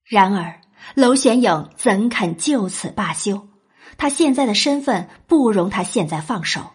[0.05, 0.61] 然而
[0.95, 3.49] 娄玄影怎肯就此罢休？
[3.97, 6.73] 他现在的身份不容他现在放手，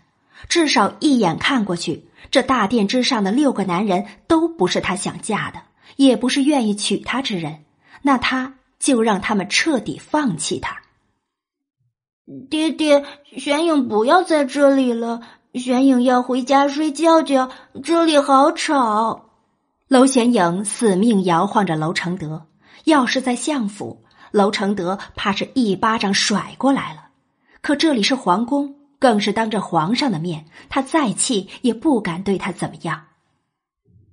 [0.48, 2.09] 至少一眼看过去。
[2.32, 5.62] 这大殿之上的六个男人都不是他想嫁的，
[5.96, 7.66] 也不是愿意娶她之人，
[8.02, 10.78] 那他就让他们彻底放弃他。
[12.50, 13.04] 爹爹，
[13.36, 15.22] 玄影不要在这里了，
[15.54, 17.50] 玄影要回家睡觉觉，
[17.84, 19.26] 这里好吵。
[19.88, 22.46] 娄玄影死命摇晃着娄承德，
[22.84, 27.08] 要是在相府，娄承德怕是一巴掌甩过来了，
[27.62, 28.76] 可这里是皇宫。
[29.00, 33.06] 更是当着皇上的面，他再气也不敢对他怎么样。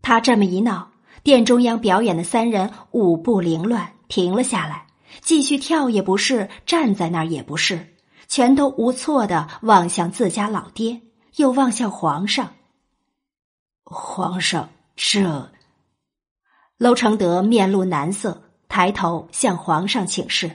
[0.00, 0.92] 他这么一闹，
[1.24, 4.86] 殿中央表演的三人舞步凌乱，停了下来，
[5.20, 7.94] 继续跳也不是，站在那儿也不是，
[8.28, 11.00] 全都无措的望向自家老爹，
[11.34, 12.52] 又望向皇上。
[13.82, 15.50] 皇上，这……
[16.78, 20.50] 娄承德面露难色，抬头向皇上请示。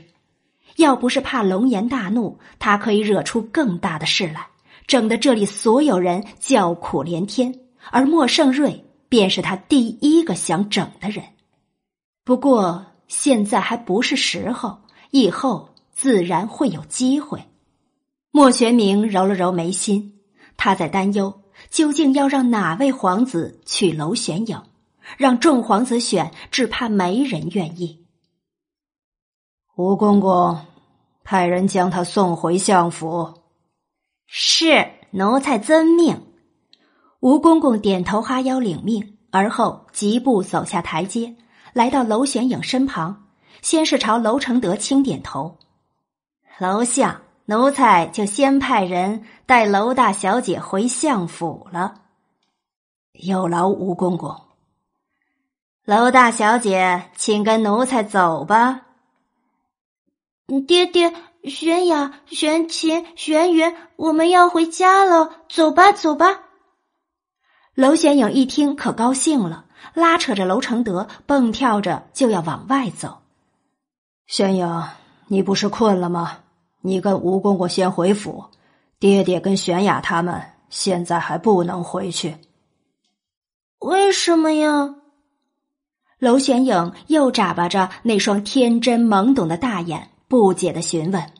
[0.77, 4.47] 要不是怕龙颜大怒，他可以惹出更大的事来，
[4.87, 7.59] 整得这里所有人叫苦连天。
[7.89, 11.23] 而莫盛瑞便是他第一个想整的人。
[12.23, 17.43] 不过现在还不是时候，以后自然会有机会。
[18.31, 20.13] 莫玄明揉了揉眉心，
[20.55, 24.61] 他在担忧，究竟要让哪位皇子娶娄玄影？
[25.17, 28.00] 让众皇子选，只怕没人愿意。
[29.81, 30.55] 吴公公。
[31.23, 33.33] 派人将他送回相府。
[34.27, 36.21] 是奴才遵命。
[37.19, 41.35] 吴公公点头哈腰领命，而后疾步走下台阶，
[41.73, 43.23] 来到娄玄影身旁，
[43.63, 45.57] 先是朝娄承德轻点头。
[46.59, 51.95] 娄相，奴才就先派人带娄大小姐回相府了。
[53.13, 54.39] 有劳吴公公。
[55.85, 58.81] 娄大小姐，请跟奴才走吧。
[60.67, 61.13] 爹爹，
[61.43, 66.41] 玄雅、玄琴、玄云，我们要回家了，走吧，走吧。
[67.73, 73.19] 娄玄影一听可高兴了，拉扯着娄承德，蹦跳着就要往外走。
[74.27, 74.83] 玄影，
[75.27, 76.39] 你不是困了吗？
[76.81, 78.45] 你跟吴公公先回府，
[78.99, 82.35] 爹爹跟玄雅他们现在还不能回去。
[83.79, 84.95] 为什么呀？
[86.19, 90.10] 娄玄影又眨巴着那双天真懵懂的大眼。
[90.31, 91.33] 不解的询问：“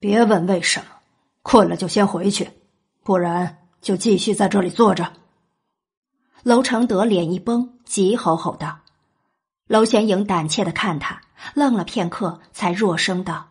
[0.00, 0.86] 别问为什么，
[1.42, 2.50] 困了就先回去，
[3.04, 5.12] 不然就继续在这里坐着。”
[6.42, 8.80] 娄承德脸一绷，急吼吼道
[9.70, 11.20] ：“娄玄影胆怯的看他，
[11.54, 13.48] 愣了片刻，才弱声道：‘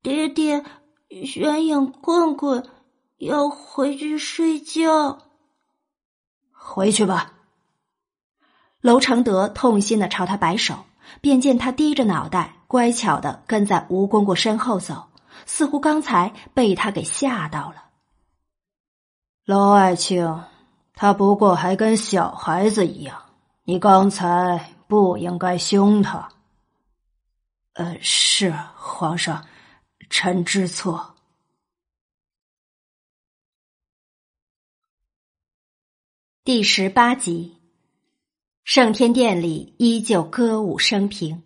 [0.00, 0.64] 爹爹，
[1.26, 2.66] 玄影困困，
[3.18, 5.18] 要回去睡觉。’
[6.50, 7.34] 回去吧。”
[8.80, 10.86] 娄承德痛心的朝他摆手。
[11.20, 15.10] 便见他低着脑袋，乖巧的跟在吴公公身后走，
[15.46, 17.90] 似乎刚才被他给吓到了。
[19.44, 20.44] 娄爱卿，
[20.94, 23.22] 他不过还跟小孩子一样，
[23.64, 26.28] 你刚才不应该凶他。
[27.72, 29.46] 呃，是皇上，
[30.08, 31.14] 臣知错。
[36.42, 37.59] 第十八集。
[38.64, 41.42] 圣天殿里依旧歌舞升平，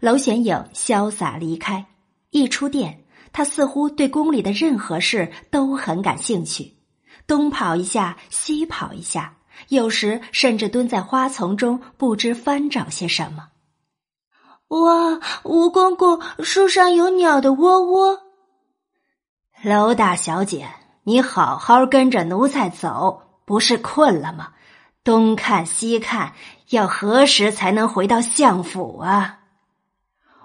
[0.00, 1.86] 娄玄影潇洒离开。
[2.30, 6.76] 一出殿，他似乎对宫里的任何事都很感兴趣，
[7.26, 9.38] 东跑一下，西跑一下，
[9.68, 13.48] 有时甚至蹲在花丛中，不知翻找些什么。
[14.68, 18.20] 哇，吴公公，树上有鸟的窝窝。
[19.62, 20.68] 娄大小姐，
[21.04, 24.52] 你好好跟着奴才走，不是困了吗？
[25.02, 26.34] 东看西看。
[26.70, 29.40] 要何时才能回到相府啊？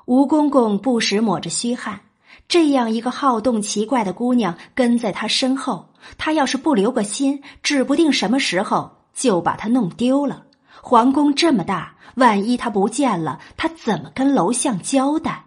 [0.06, 2.02] 吴公公不时抹着虚汗。
[2.48, 10.44] 这样一个好动奇怪的姑娘跟在他身后，他要是不留个心，指不定什么时候就把她弄丢了，
[10.82, 15.46] 皇宫这么大，万一他不见了，他怎么跟楼相交代？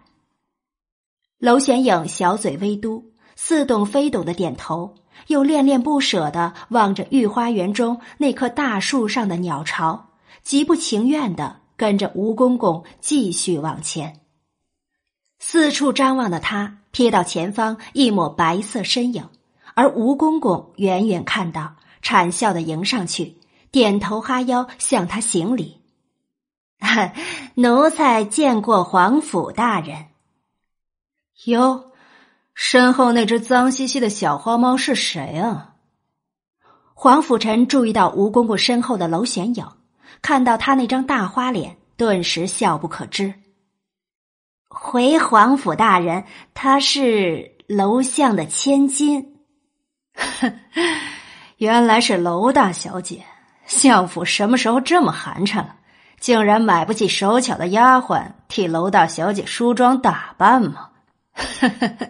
[1.37, 4.95] 娄玄影小嘴微嘟，似懂非懂的点头，
[5.27, 10.07] 又恋恋不舍的望着御花园中那棵大树上的鸟巢，
[10.45, 14.21] 极不情愿的跟着吴公公继续往前。
[15.39, 19.27] 四处张望的他，瞥到前方一抹白色身影，
[19.73, 23.37] 而吴公公远远看到，谄笑的迎上去，
[23.71, 25.81] 点头哈腰向他行礼
[27.55, 30.05] ：“奴才见过皇甫大人。”
[31.45, 31.91] 哟，
[32.53, 35.73] 身后那只脏兮兮的小花猫是谁啊？
[36.93, 39.67] 黄甫臣注意到吴公公身后的娄玄影，
[40.25, 43.31] 看到他那张大花脸，顿时笑不可支。
[44.67, 46.23] 回皇甫大人，
[46.55, 49.35] 他是楼相的千金。
[51.57, 53.23] 原来是楼大小姐，
[53.67, 55.75] 相府什么时候这么寒碜了？
[56.19, 60.89] 竟然买不起手巧的丫鬟替楼大小姐梳妆打扮吗？
[61.35, 62.09] 呵呵呵，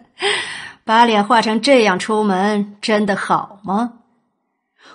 [0.86, 3.92] 把脸画成这样出门，真的好吗？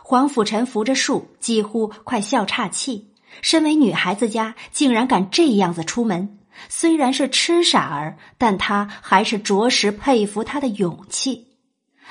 [0.02, 3.08] 黄甫臣扶着树，几乎快笑岔气。
[3.42, 6.38] 身为女孩子家，竟然敢这样子出门，
[6.68, 11.48] 虽然是痴傻儿，但他还是着实佩服他的勇气。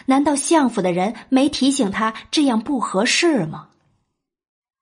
[0.06, 3.70] 难道相府的人没提醒他这样不合适吗？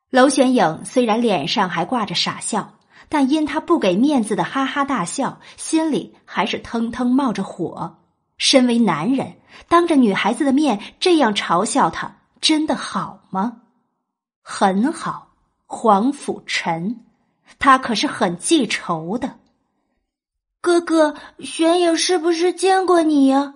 [0.09, 2.73] 娄玄影虽然脸上还挂着傻笑。
[3.09, 7.99] 但因他不给面子的哈哈大笑，心里还是腾腾冒着火。
[8.37, 9.37] 身为男人，
[9.69, 13.61] 当着女孩子的面这样嘲笑他，真的好吗？
[14.43, 15.26] 很好，
[15.69, 17.05] 黄甫臣，
[17.59, 19.35] 他可是很记仇的。
[20.61, 23.53] 哥哥，玄影是不是见过你呀？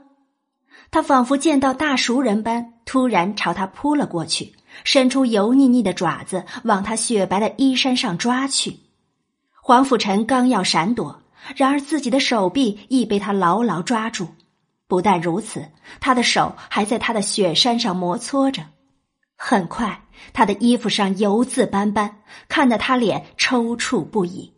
[0.92, 8.78] 他仿佛见到大熟人般，突然朝他扑了过去，伸出油腻腻的爪子，往他雪白的衣衫上抓去。
[9.62, 11.22] 黄甫臣刚要闪躲，
[11.56, 14.28] 然而自己的手臂已被他牢牢抓住。
[14.88, 15.66] 不但如此，
[16.02, 18.62] 他的手还在他的雪衫上摩搓着。
[19.44, 20.04] 很快，
[20.34, 24.54] 他的衣服上油渍斑斑，看得他脸抽搐不已。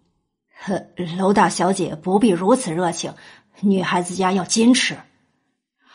[0.60, 0.88] 呵，
[1.18, 3.14] 娄大小姐不必如此热情，
[3.62, 4.98] 女孩子家要矜持。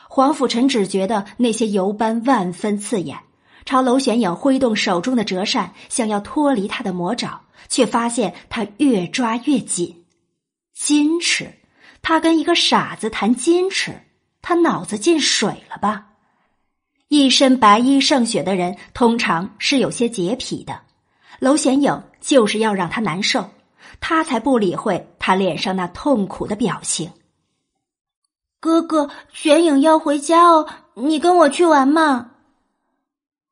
[0.09, 3.19] 黄甫臣只觉得那些油斑万分刺眼，
[3.67, 7.43] 朝娄玄影挥动手中的折扇，想要脱离他的魔爪。
[7.69, 10.07] 却发现他越抓越紧，
[10.75, 11.53] 矜持。
[12.01, 14.01] 他跟一个傻子谈矜持，
[14.41, 16.08] 他脑子进水了吧？
[17.09, 20.81] 一身白衣胜雪的人，通常是有些洁癖的。
[21.41, 23.51] 娄玄影就是要让他难受，
[24.01, 27.11] 他才不理会他脸上那痛苦的表情。
[28.61, 32.33] 哥哥，玄影要回家哦，你跟我去玩嘛。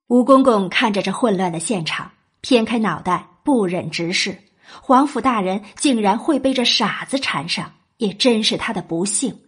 [0.08, 3.30] 吴公公看着这混乱的现场，偏开脑袋。
[3.46, 4.36] 不忍直视，
[4.82, 9.38] 皇甫大人竟然会被这傻子缠上，也真是他的不幸。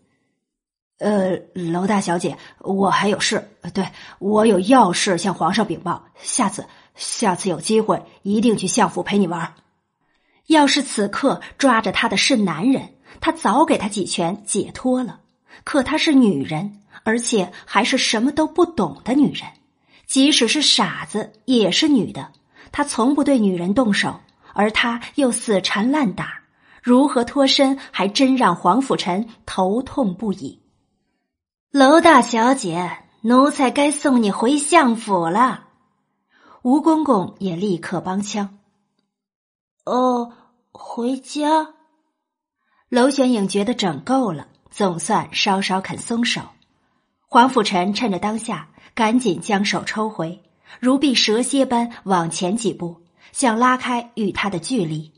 [0.98, 6.06] 呃，娄大小姐，我还有事，对我有要事向皇上禀报。
[6.20, 9.54] 下次，下次有机会一定去相府陪你玩。
[10.46, 15.20] 要是此刻抓着他的是男人，他早给他几拳解脱了。
[15.64, 19.48] 可她是女人，而且还是什么都不懂的女人，
[20.06, 22.32] 即使是傻子也是女的。
[22.72, 24.20] 他从不对女人动手，
[24.52, 26.40] 而他又死缠烂打，
[26.82, 30.60] 如何脱身，还真让黄甫臣头痛不已。
[31.70, 35.66] 娄大小姐，奴才该送你回相府了。
[36.62, 38.58] 吴公公也立刻帮腔。
[39.84, 40.32] 哦，
[40.72, 41.74] 回家。
[42.88, 46.40] 娄玄影觉得整够了，总算稍稍肯松手。
[47.26, 50.42] 黄甫臣趁着当下，赶紧将手抽回。
[50.80, 55.12] 如避蛇蝎般往前几步，想拉开与他的距离。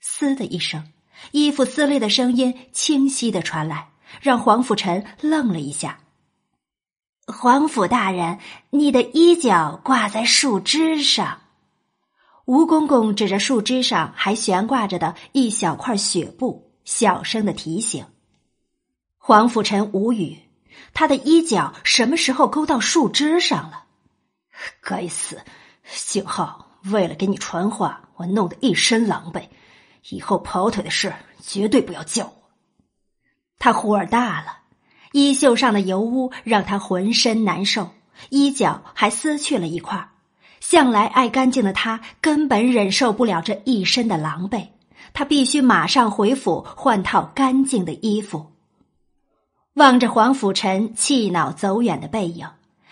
[0.00, 0.92] 嘶的一声，
[1.32, 3.88] 衣服撕裂的声音清晰的传来，
[4.20, 6.00] 让黄甫臣愣了一下。
[7.26, 8.38] 皇甫大人，
[8.70, 11.40] 你的衣角挂在树枝上。
[12.46, 18.06] 吴公公指着树枝上还悬挂着的一小块雪布，小声的提醒。
[19.18, 20.38] 黄甫臣无语，
[20.94, 23.84] 他的衣角什么时候勾到树枝上了？
[24.80, 25.42] 该死！
[25.84, 29.42] 幸好为了给你传话，我弄得一身狼狈。
[30.08, 32.37] 以后跑腿的事绝对不要叫我。
[33.58, 34.58] 他火大了，
[35.12, 37.90] 衣袖上的油污让他浑身难受，
[38.30, 40.08] 衣角还撕去了一块。
[40.60, 44.68] 向来爱干净的他根本忍受不了这一身的狼狈，
[45.12, 48.52] 他必须马上回府换套干净的衣服。
[49.74, 52.48] 望着黄甫臣气恼走远的背影。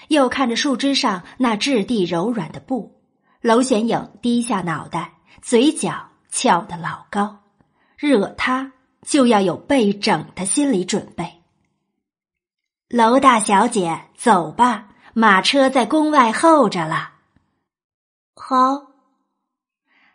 [0.09, 2.95] 又看着树枝上那质地柔软的布，
[3.41, 7.39] 娄显影低下脑袋，嘴角翘得老高，
[7.99, 8.71] 惹他
[9.07, 11.33] 就要有被整的心理准备。
[12.89, 17.13] 娄大小姐，走吧，马车在宫外候着了。
[18.35, 18.89] 好，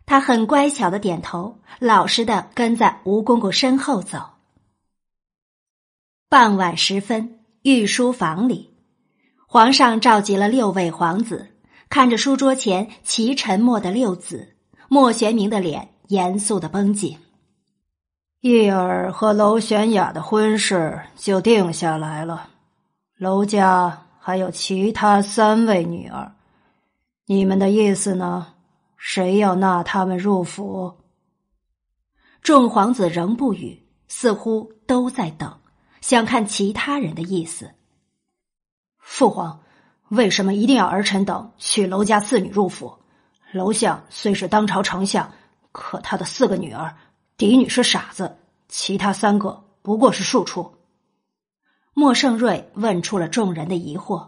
[0.06, 4.32] 他很乖巧的点头，老实的跟在吴公公身后走。
[6.30, 8.74] 傍晚时分，御书房里，
[9.48, 11.56] 皇上召集了六位皇子，
[11.90, 14.56] 看着书桌前齐沉默的六子，
[14.90, 17.18] 莫玄明的脸严肃的绷紧。
[18.42, 22.50] 叶儿和娄玄雅的婚事就定下来了。
[23.18, 26.32] 娄家还有其他三位女儿，
[27.28, 28.48] 你们的意思呢？
[28.98, 30.96] 谁要纳他们入府？
[32.42, 35.60] 众皇子仍不语，似乎都在等，
[36.02, 37.70] 想看其他人的意思。
[38.98, 39.62] 父皇，
[40.10, 42.98] 为什么一定要儿臣等娶娄家四女入府？
[43.52, 45.32] 娄相虽是当朝丞相，
[45.72, 46.96] 可他的四个女儿，
[47.42, 48.38] 嫡女是傻子，
[48.68, 50.76] 其他三个不过是庶出。
[51.96, 54.28] 莫盛瑞问出了众人的疑惑：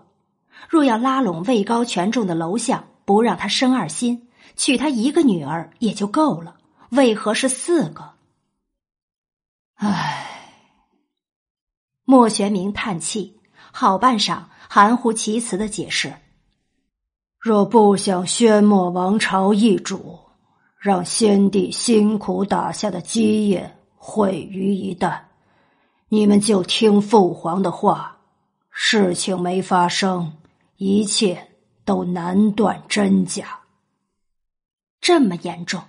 [0.68, 6.56] 若要拉拢位高权重的楼相，不让他生二心，娶他一个女儿也就够了，
[6.90, 8.14] 为何是四个？
[9.76, 10.50] 唉，
[12.06, 13.38] 莫玄明叹气，
[13.72, 16.16] 好半晌，含糊其辞的解释：
[17.38, 20.20] 若不想宣墨王朝易主，
[20.84, 25.18] 让先帝辛苦打下的基业毁于一旦。
[26.10, 28.18] 你们就听父皇的话，
[28.70, 30.34] 事情没发生，
[30.76, 31.52] 一切
[31.86, 33.62] 都难断真假。
[35.00, 35.82] 这么严重？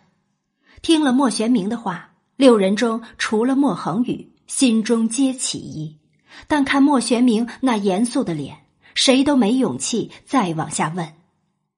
[0.80, 5.98] 听了莫玄明的话，六人中除了莫恒宇，心中皆起疑。
[6.46, 8.58] 但看莫玄明那严肃的脸，
[8.94, 11.14] 谁都没勇气再往下问。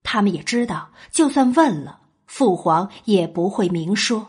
[0.03, 4.27] 他们也知道，就算问了，父皇也不会明说。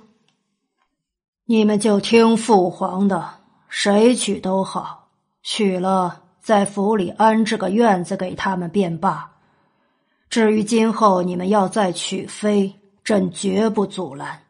[1.46, 3.36] 你们就听父皇的。
[3.70, 5.10] 谁娶都好，
[5.44, 9.30] 娶了在府里安置个院子给他们便罢。
[10.30, 14.44] 至于今后你们要再娶妃，朕绝不阻拦。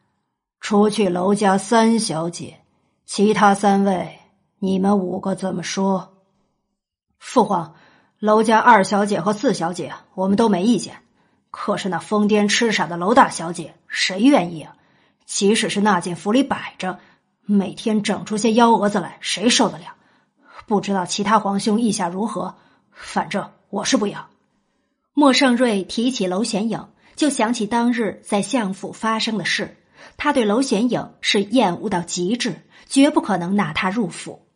[0.60, 2.60] 除去娄家三小姐，
[3.06, 4.20] 其他三位，
[4.60, 6.14] 你们五个怎么说？
[7.18, 7.74] 父皇，
[8.20, 11.02] 娄家二小姐和四小姐，我们都没意见。
[11.50, 14.76] 可是那疯癫痴傻的娄大小姐，谁愿意啊？
[15.24, 16.98] 即使是那件府里摆着。
[17.50, 19.94] 每天整出些幺蛾子来，谁受得了？
[20.66, 22.56] 不知道其他皇兄意下如何，
[22.92, 24.28] 反正我是不要。
[25.14, 29.78] 莫盛瑞提起娄玄影，就想起当日在相府发生的事。
[30.18, 34.46] 他对娄玄影是厌恶到极致，绝不可能纳他入府。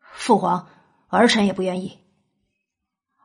[0.00, 0.66] 父皇，
[1.08, 1.98] 儿臣也不愿意。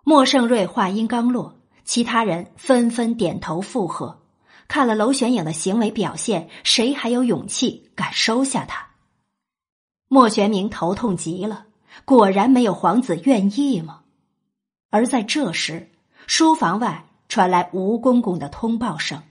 [0.03, 1.56] 莫盛瑞话音刚落，
[1.87, 4.19] 其他人纷纷点头附和。
[4.67, 8.89] 看了娄玄影的行为表现，谁还有勇气敢收下他？
[10.09, 11.65] 莫玄明头痛极了，
[12.03, 14.01] 果然没有皇子愿意吗？
[14.89, 15.89] 而在这时，
[16.27, 19.23] 书房外传来吴公公的通报声：“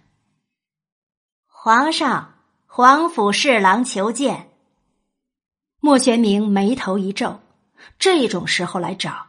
[1.47, 2.37] 皇上，
[2.67, 4.49] 皇府侍郎求见。”
[5.81, 7.41] 莫玄明眉头一皱，
[7.99, 9.27] 这种时候来找，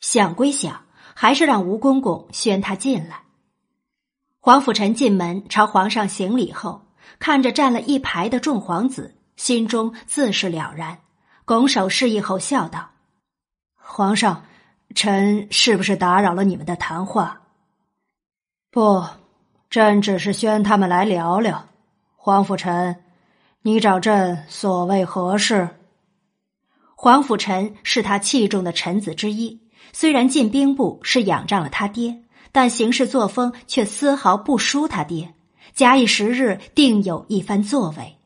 [0.00, 0.86] 想归想，
[1.20, 3.20] 还是让吴公公宣他进来。
[4.38, 6.86] 黄甫臣进门朝皇上行礼后，
[7.18, 11.00] 看着站了一排的众皇子，心中自是了然，
[11.44, 12.92] 拱手示意后笑道
[13.76, 14.46] ：“皇上，
[14.94, 17.42] 臣是不是打扰了你们的谈话
[18.72, 19.04] ？”“不，
[19.68, 21.68] 朕只是宣他们来聊聊。
[22.16, 23.04] ”“黄甫臣，
[23.60, 25.68] 你找朕所谓何事？”
[26.96, 29.60] 黄甫臣是他器重的臣子之一，
[29.92, 32.22] 虽然进兵部是仰仗了他爹。
[32.52, 35.34] 但行事作风却丝毫不输他爹，
[35.72, 38.16] 假以时日，定有一番作为。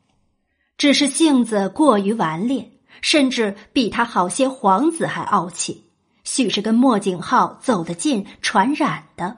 [0.78, 2.70] 只是性子过于顽劣，
[3.02, 5.84] 甚至比他好些皇子还傲气，
[6.24, 9.36] 许是跟莫景浩走得近，传染的。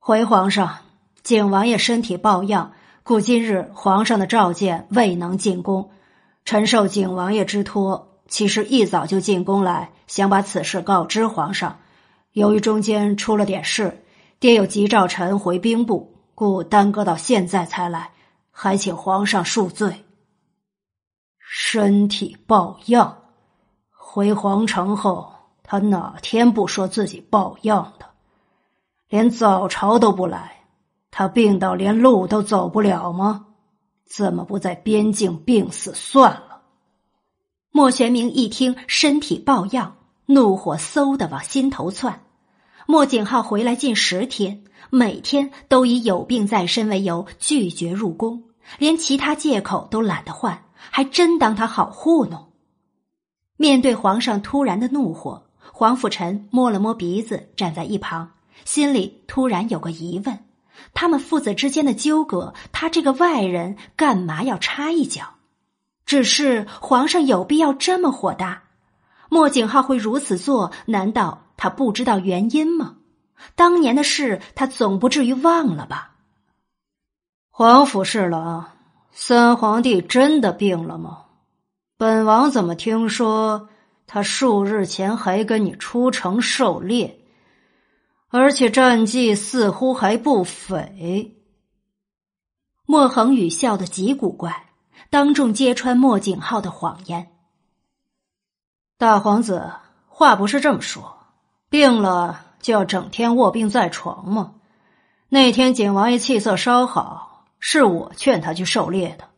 [0.00, 0.78] 回皇上，
[1.22, 2.72] 景王爷身体抱恙，
[3.04, 5.92] 故今日皇上的召见未能进宫。
[6.44, 11.80] 臣受景王爷之托，其实一早就进宫来，想把此事告知皇上。
[12.32, 14.02] 由于中间出了点事，
[14.40, 18.12] 爹又急召臣回兵部，故耽搁到现在才来，
[18.50, 20.06] 还请皇上恕罪。
[21.38, 23.18] 身体抱恙，
[23.90, 25.30] 回皇城后，
[25.62, 28.06] 他哪天不说自己抱恙的？
[29.10, 30.62] 连早朝都不来，
[31.10, 33.48] 他病到连路都走不了吗？
[34.06, 36.51] 怎么不在边境病死算了？
[37.74, 39.96] 莫玄明一听身体抱恙。
[40.26, 42.22] 怒火嗖的往心头窜，
[42.86, 48.44] 莫景浩回来近十天，每天都以有病在身为由拒绝入宫，
[48.78, 52.52] 连其他借口都懒得换，还真当他好糊弄。
[53.56, 58.30] 面对皇上突然的怒火，黄甫臣摸了摸鼻子，站在一旁，
[58.64, 60.38] 心里突然有个疑问：
[60.94, 65.31] 他们父子之间的纠葛，他这个外人干嘛要插一脚？
[66.12, 68.64] 只是皇上有必要这么火大？
[69.30, 72.96] 莫景浩会如此做，难道他不知道原因吗？
[73.54, 76.16] 当年的事，他总不至于忘了吧？
[77.48, 78.72] 皇甫侍郎，
[79.10, 81.24] 三皇帝真的病了吗？
[81.96, 83.70] 本王怎么听说
[84.06, 87.24] 他数日前还跟你出城狩猎，
[88.28, 91.42] 而且战绩似乎还不菲。
[92.84, 94.71] 莫恒宇笑得极古怪，
[95.12, 97.30] 当众揭穿莫景浩的谎言。
[98.96, 99.70] 大皇子，
[100.08, 101.18] 话不是这么说，
[101.68, 104.54] 病了就要整天卧病在床吗？
[105.28, 109.28] 那天景王爷气色稍好，是我劝他去狩猎的。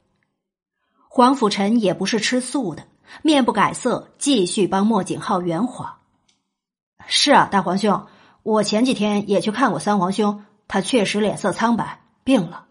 [1.08, 2.84] 黄甫臣也不是吃素的，
[3.22, 5.96] 面不改色，继续帮莫景浩圆谎。
[7.08, 8.06] 是啊，大皇兄，
[8.44, 12.66] 我前几天也去看过三皇兄，他确实脸色苍白，病了。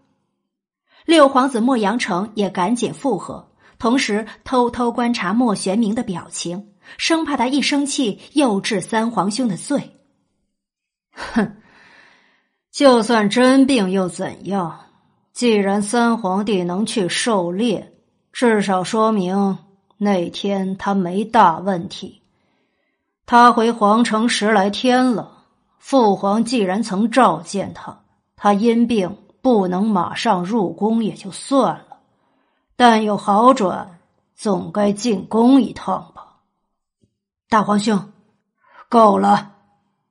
[1.05, 9.97] 六皇子莫阳城也赶紧附和，同时偷偷观察莫玄明的表情，生怕他一生气又治三皇兄的罪。
[11.11, 11.57] 哼，
[12.71, 14.79] 就算真病又怎样？
[15.33, 17.89] 既然三皇帝能去狩猎。
[18.31, 19.59] 至少说明
[19.97, 22.23] 那天他没大问题。
[23.27, 25.45] 他回皇城十来天了，
[25.77, 28.03] 父皇既然曾召见他，
[28.35, 31.97] 他因病不能马上入宫也就算了，
[32.77, 33.99] 但有好转，
[34.33, 36.37] 总该进宫一趟吧。
[37.49, 38.13] 大皇兄，
[38.87, 39.51] 够了，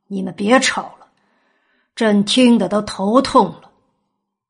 [0.06, 1.06] 你们别吵了，
[1.96, 3.70] 朕听得都头痛了。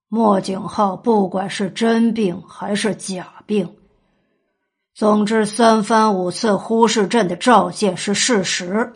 [0.08, 3.76] 莫景浩，不管是真病还是假病，
[4.94, 8.94] 总之三番五次忽视朕的召见是事实。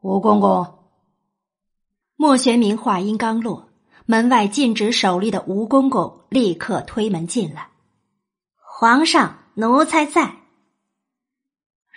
[0.00, 0.74] 吴公公，
[2.16, 3.68] 莫玄明话音刚落，
[4.06, 7.68] 门外禁止守立的吴公公立刻推门进来。
[8.56, 10.36] 皇上，奴才在。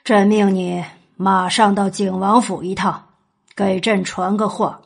[0.06, 0.86] 朕命你
[1.18, 3.10] 马上到景王府一趟，
[3.56, 4.82] 给朕传个话，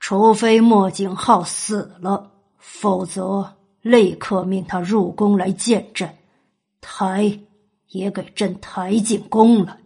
[0.00, 2.32] 除非莫景浩死了。
[2.56, 6.16] 否则，立刻命他入宫来见朕，
[6.80, 7.38] 抬
[7.88, 9.78] 也给朕抬进宫来。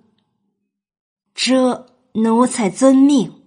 [1.34, 3.41] 这奴才遵命。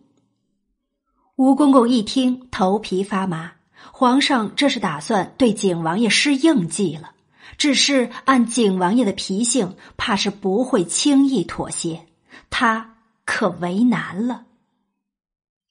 [1.36, 3.52] 吴公公一听，头皮发麻。
[3.92, 7.12] 皇上这是打算对景王爷施硬计了，
[7.58, 12.06] 只是按景王爷的脾性，怕是不会轻易妥协。
[12.50, 14.46] 他可为难了。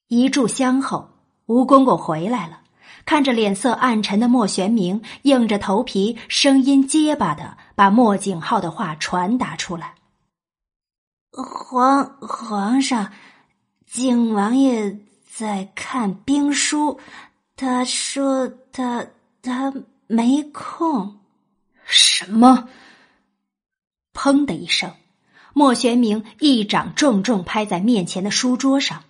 [0.07, 1.09] 一炷香后，
[1.47, 2.61] 吴公公回来了。
[3.03, 9.95] 看着脸色暗沉的莫玄明，硬着头皮，声音结巴的把莫景浩的话传达出来
[11.31, 13.11] ：“皇皇上，
[13.85, 14.99] 景王爷
[15.37, 16.97] 在看兵书，
[17.57, 19.05] 他说他
[19.41, 19.73] 他
[20.07, 21.19] 没空。”
[21.85, 22.69] 什么？
[24.13, 24.93] 砰的一声，
[25.53, 29.03] 莫玄明一掌重重拍在面前的书桌上，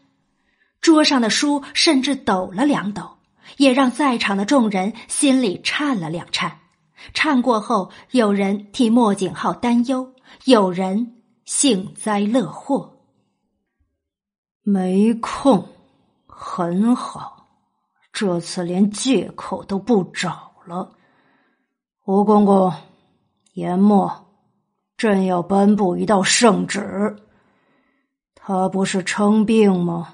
[0.82, 3.12] 桌上的书甚至抖了两抖。
[3.58, 6.60] 也让在场的众人心里颤了两颤，
[7.14, 10.12] 颤过后，有人替莫景浩担忧，
[10.46, 12.98] 有人幸灾乐祸。
[14.64, 15.70] 没空，
[16.48, 17.48] 很好，
[18.14, 20.96] 这次连借口都不找了。
[22.06, 22.72] 吴公公，
[23.54, 24.32] 研墨，
[24.96, 27.18] 朕要颁布一道圣旨。
[28.36, 30.14] 他不是称病吗？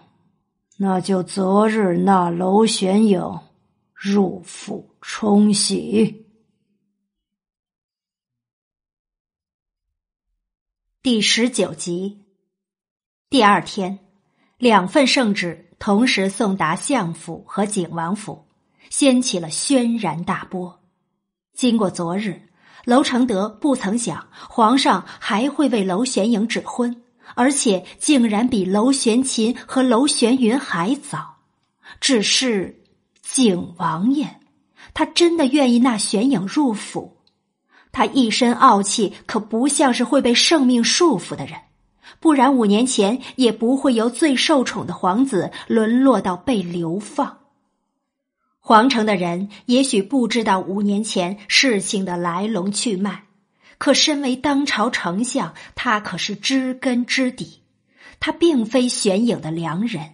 [0.77, 3.39] 那就择日纳娄玄影
[3.93, 6.25] 入府冲喜。
[11.03, 12.25] 第十九集，
[13.29, 13.99] 第二天，
[14.57, 18.45] 两份圣旨同时送达相府和景王府，
[18.91, 20.79] 掀起了轩然大波。
[21.55, 22.39] 经过昨日，
[22.85, 27.01] 娄承德不曾想皇上还会为娄玄影指婚。
[27.33, 31.37] 而且竟然比娄玄琴和娄玄云还早，
[31.99, 32.83] 只是
[33.23, 34.27] 景王爷，
[34.93, 37.23] 他真的愿意纳玄影入府？
[37.91, 41.57] 他一身傲气，可不像是会被圣命束缚的人，
[42.21, 47.39] 不然五年前也不会由最受宠的皇子沦落到被流放。
[48.59, 53.23] 皇城的人也许不知道五年前事情的来龙去脉。
[53.79, 57.63] 可身为当朝丞相，他可是知根知底。
[58.19, 60.11] 他并非玄影的良人，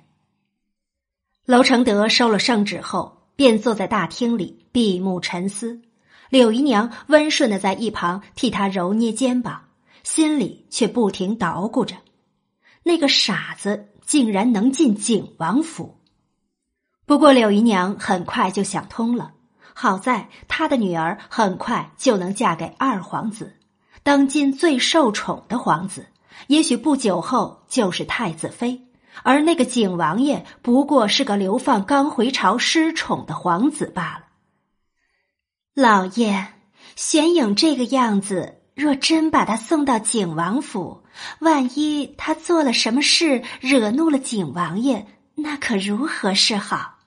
[1.45, 5.82] 娄承德收了圣旨后，便坐在大厅里闭目沉思。
[6.30, 9.66] 柳姨娘温顺的在一旁替他揉捏肩膀，
[10.10, 11.98] 心里却不停捣鼓着：
[12.84, 16.00] 那个傻子竟然能进景王府。
[17.06, 19.34] 不过柳姨娘很快就想通了，
[19.74, 23.58] 好在她的女儿很快就能嫁给二皇子，
[24.02, 26.08] 当今最受宠的皇子，
[26.48, 28.88] 也许不久后就是太子妃。
[29.24, 34.24] 而那个景王爷不过是个流放刚回朝失宠的皇子罢了。
[35.74, 36.48] 老爷，
[36.95, 41.01] 玄影这个样子，若真把他送到景王府，
[41.39, 46.99] 万一他做了什么事惹怒了景王爷，那可如何是好？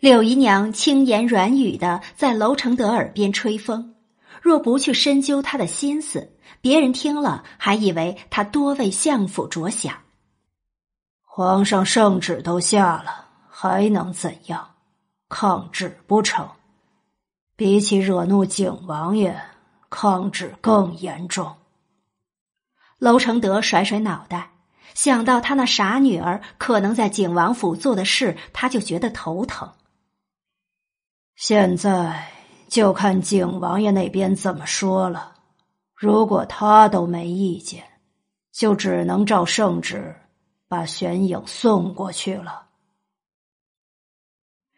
[0.00, 3.94] 柳姨娘轻言软语的在娄承德耳边吹风，
[4.42, 9.94] 若不去深究他的心思，别人听了还以为他多为相府着想。
[11.22, 14.74] 皇上圣旨都下了，还能怎样？
[15.28, 16.48] 抗旨不成？
[17.54, 19.40] 比起惹怒景王爷，
[19.90, 21.56] 抗旨更严重。
[22.98, 24.50] 娄承德甩甩脑袋，
[24.94, 29.72] 想到他那傻女儿可能在景王府做的事，他就觉得头疼。
[31.34, 32.28] 现在
[32.68, 35.36] 就看景王爷那边怎么说了。
[35.94, 37.84] 如果他都没意见，
[38.52, 40.16] 就只能照圣旨。
[40.68, 42.66] 把玄影送过去了。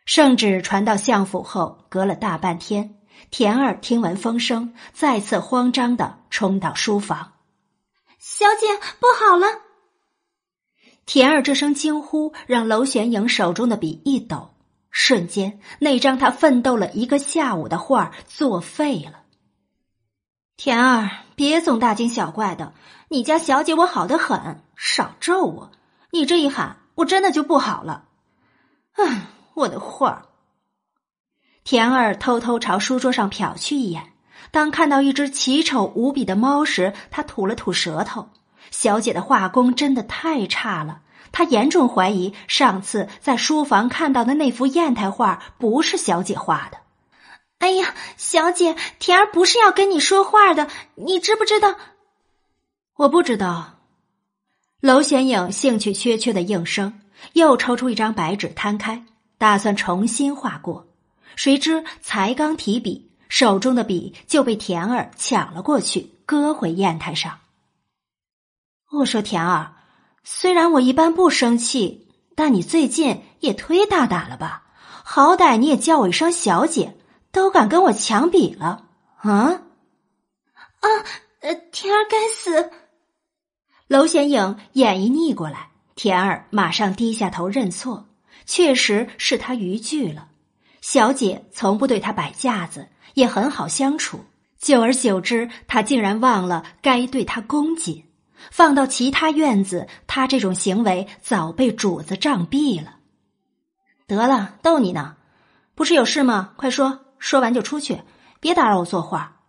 [0.04, 2.97] 圣旨传到相府后，隔了大半天，
[3.30, 7.32] 田儿听闻风声，再次慌张的冲到书房。
[8.18, 8.66] 小姐，
[8.98, 9.46] 不好了！
[11.04, 14.54] 田儿这声惊呼让娄玄影手中的笔一抖，
[14.90, 19.24] 瞬间，那张他奋斗了一个下午的画作废了。
[20.56, 22.72] 田儿，别总大惊小怪的，
[23.08, 25.70] 你家小姐我好的很，少咒我。
[26.10, 28.06] 你这一喊，我真的就不好了。
[28.92, 30.27] 唉，我的画。
[31.70, 34.14] 田儿偷偷朝书桌上瞟去一眼，
[34.50, 38.30] 当看到一只奇丑无比的猫时，他吐了吐舌头。
[38.70, 46.78] 小姐的画工真的太差了，他严重怀疑上次在书房看到的那幅砚台画不是小姐画的。
[47.58, 51.76] 哎呀，小姐，田儿不是要跟你说话的，你知不知道？
[52.96, 53.74] 我不知道。
[54.80, 56.98] 娄显影兴趣缺缺的应声，
[57.34, 59.04] 又抽出一张白纸摊开，
[59.36, 60.87] 打算重新画过。
[61.38, 67.38] 谁知才刚提笔，手中的笔就被田儿抢了过去，搁回砚台上。
[68.90, 69.76] 我说：“田儿，
[70.24, 74.64] 虽然我一般不生气，但你最近也忒大胆了吧？
[75.04, 76.96] 好歹你也叫我一声小姐，
[77.30, 79.62] 都敢跟我抢笔了啊！”
[80.82, 80.88] 啊，
[81.42, 82.72] 呃，田儿该死。
[83.86, 88.08] 娄显影眼一逆过来，田儿马上低下头认错，
[88.44, 90.27] 确实是他逾矩了。
[90.90, 94.24] 小姐从不对他摆架子，也很好相处。
[94.58, 98.06] 久而久之，他竟然忘了该对他恭谨。
[98.50, 103.00] 放到其他院子，他这种行为早被主子杖毙了。
[104.06, 105.16] 得了，逗你呢，
[105.74, 106.54] 不是有事吗？
[106.56, 108.00] 快说，说完就出去，
[108.40, 109.42] 别打扰我作画。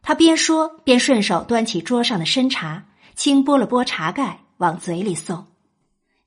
[0.00, 2.84] 他边说边顺手端起桌上的参茶。
[3.16, 5.48] 轻拨了拨茶盖，往嘴里送。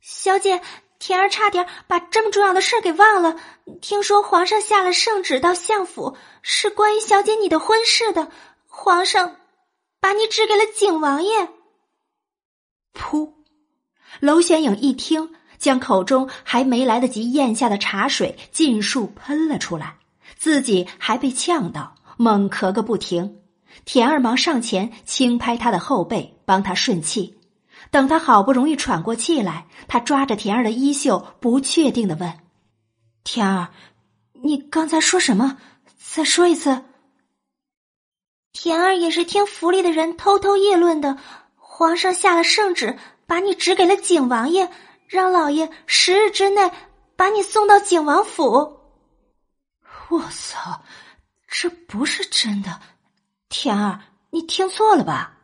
[0.01, 0.59] 小姐，
[1.00, 3.38] 田儿差点把这么重要的事给忘了。
[3.82, 8.30] 听说皇上下了圣旨到相府，是关于小姐你的婚事的。
[8.68, 9.38] 皇上
[10.00, 11.50] 把你指给了景王爷。
[12.94, 13.34] 噗！
[14.19, 19.98] 娄玄影一听，将口中还没来得及咽下的茶水尽数喷了出来，
[20.38, 23.42] 自己还被呛到，猛咳个不停。
[23.86, 27.39] 田二忙上前轻拍他的后背，帮他顺气。
[27.92, 32.40] 等他好不容易喘过气来，他抓着田儿的衣袖，不确定的问
[33.24, 33.69] ：“田儿，
[34.34, 35.58] 你刚才说什么？
[35.98, 36.85] 再说一次。”
[38.53, 41.18] 田儿也是听府里的人偷偷议论的，
[41.56, 44.69] 皇上下了圣旨，把你指给了景王爷，
[45.08, 46.72] 让老爷十日之内
[47.16, 48.80] 把你送到景王府。
[50.09, 50.84] 我操，
[51.48, 52.80] 这不是真的！
[53.50, 54.00] 田儿，
[54.32, 55.39] 你听错了吧？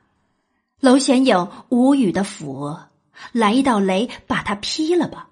[0.86, 2.90] 娄显影无语的抚额，
[3.32, 5.30] 来一道雷把他劈了吧！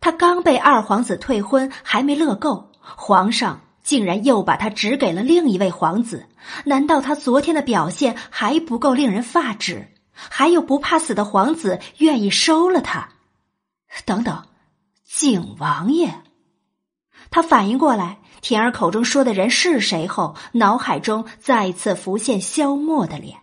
[0.00, 6.26] 他刚被二皇子退婚，还没乐够，皇上竟然又把他指给了另一位皇子。
[6.64, 9.88] 难道他昨天的表现还不够令人发指？
[10.14, 13.10] 还有不怕死的皇子愿意收了他？
[14.06, 14.44] 等等，
[15.04, 16.14] 景王爷，
[17.30, 18.20] 他反应过来。
[18.40, 23.36] 田儿口中说的人是谁后，脑海中再次浮现萧默的脸，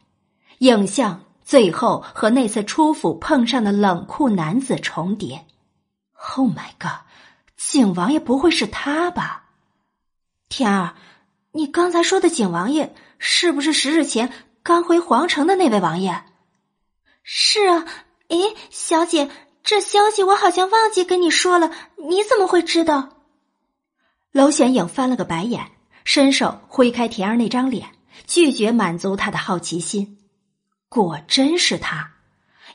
[0.57, 5.45] 影像最后和那次出府碰上的冷酷男子重叠。
[6.37, 7.01] Oh my god！
[7.57, 9.49] 景王爷不会是他吧？
[10.47, 10.95] 田儿，
[11.51, 14.31] 你刚才说的景王爷是不是十日前
[14.63, 16.23] 刚回皇城的那位王爷？
[17.21, 17.85] 是啊。
[18.29, 19.29] 诶，小姐，
[19.61, 23.09] 这消息我好像忘记跟你说了，你怎么会知道？
[24.31, 25.69] 娄玄影翻了个白眼，
[26.05, 27.89] 伸手挥开田儿那张脸，
[28.25, 30.17] 拒绝满足他的好奇心。
[30.93, 32.11] 果真是他，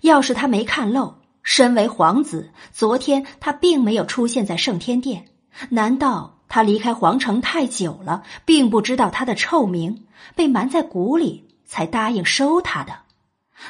[0.00, 5.26] 要是他没看漏，身为皇子，昨天他并没有出现在圣天殿，
[5.68, 13.00] 难道他离开皇城太久了，并不知道他的臭名，被埋在谷里，才答应收他的？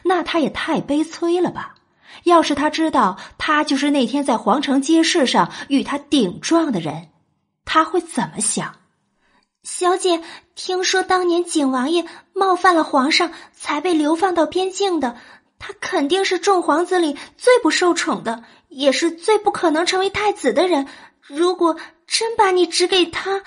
[0.05, 1.75] 那他也太悲催了吧！
[2.23, 7.08] 要是他知道他就是那天在皇城街市上与他顶撞的人，
[7.65, 8.73] 他会怎么想？
[9.69, 10.23] 小姐，
[10.55, 15.17] 听说当年景王爷冒犯了皇上，才被流放到边境的。
[15.59, 20.86] 他肯定是众皇子里最不受宠的，也是最不可能成为太子的人。
[21.20, 23.43] 如果真把你指给他，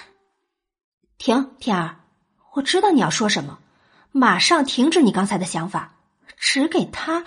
[1.18, 1.96] 停，天儿，
[2.56, 3.60] 我知道你要说什么，
[4.12, 5.96] 马上停止你刚才的想法。
[6.36, 7.24] 指给他？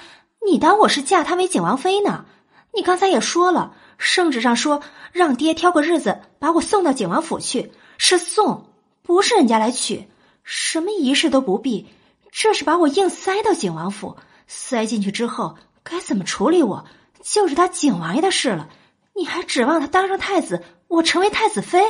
[0.47, 2.27] 你当我是嫁他为景王妃呢？
[2.75, 8.69] 你刚才也说了，圣旨上说让爹挑个日子把我送到景王府去，是送，
[9.03, 10.09] 不是人家来娶，
[10.45, 11.89] 什么仪式都不必，
[12.31, 14.17] 这是把我硬塞到景王府。
[14.47, 16.85] 塞进去之后该怎么处理我，
[17.23, 18.69] 就是他景王爷的事了。
[19.15, 21.83] 你还指望他当上太子，我成为太子妃？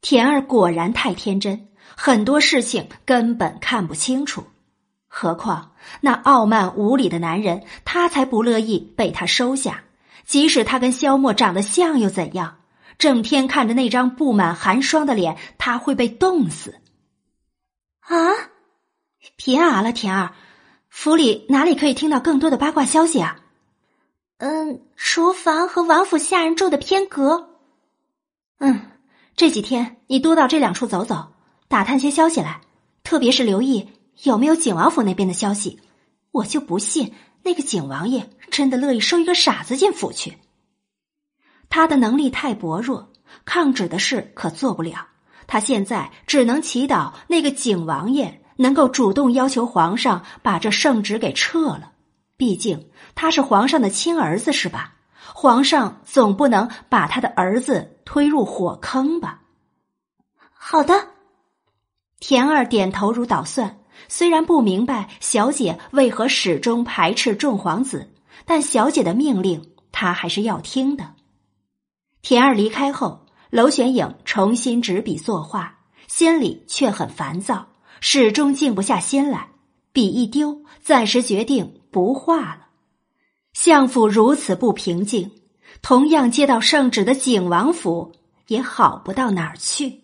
[0.00, 4.44] 田儿果然太天真，很多事情根本看不清楚。
[5.08, 9.84] 何况那傲慢无礼的男人，他才不乐意被他收下。
[10.24, 12.57] 即使他跟萧默长得像又怎样？
[12.98, 16.74] 整天看着那张布满寒霜的脸，他会被冻死。
[18.00, 18.16] 啊！
[19.36, 20.34] 别啊了，田儿，
[20.88, 23.40] 府里哪里可以听到更多的八卦消息啊？
[24.38, 27.50] 嗯，厨房和王府下人住的偏阁。
[28.58, 28.90] 嗯，
[29.36, 31.32] 这几天你多到这两处走走，
[31.68, 32.60] 打探些消息来，
[33.04, 33.88] 特别是留意。
[34.24, 35.80] 有没有景王府那边的消息？
[36.32, 40.38] 我就不信那个景王爷真的乐意收一个傻子进府去。
[41.70, 43.10] 他的能力太薄弱，
[43.44, 45.08] 抗旨的事可做不了。
[45.46, 51.92] 他现在只能祈祷那个景王爷能够主动要求皇上把这圣旨给撤了。
[52.36, 54.94] 毕竟他是皇上的亲儿子，是吧？
[55.34, 59.40] 皇上总不能把他的儿子推入火坑吧？
[60.52, 61.08] 好的，
[62.20, 63.78] 田儿点头如捣蒜。
[64.08, 68.12] 虽然不明白小姐为何始终排斥众皇子，
[68.44, 71.14] 但小姐的命令他还是要听的。
[72.28, 77.68] 田儿离开后，娄玄影重新执笔作画，心里却很烦躁，
[78.02, 79.48] 始终静不下心来。
[79.92, 82.68] 笔一丢，暂时决定不画了。
[83.54, 85.40] 相府如此不平静，
[85.80, 88.12] 同样接到圣旨的景王府
[88.48, 90.02] 也好不到哪儿去。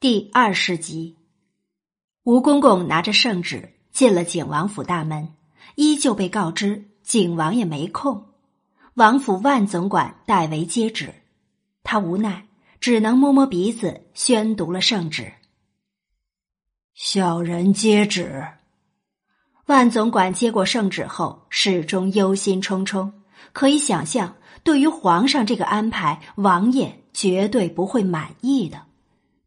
[0.00, 1.18] 第二十集，
[2.22, 5.34] 吴公公拿着圣旨进了景王府大门，
[5.74, 8.26] 依旧被告知景王爷没空。
[8.94, 11.14] 王府万总管代为接旨，
[11.82, 12.46] 他无奈
[12.80, 15.32] 只能摸摸鼻子，宣读了圣旨。
[16.94, 18.46] 小人接旨。
[19.66, 23.10] 万总管接过圣旨后，始终忧心忡忡。
[23.52, 28.82] 可以想象，对于皇上这个安排，王爷绝对不会满意的。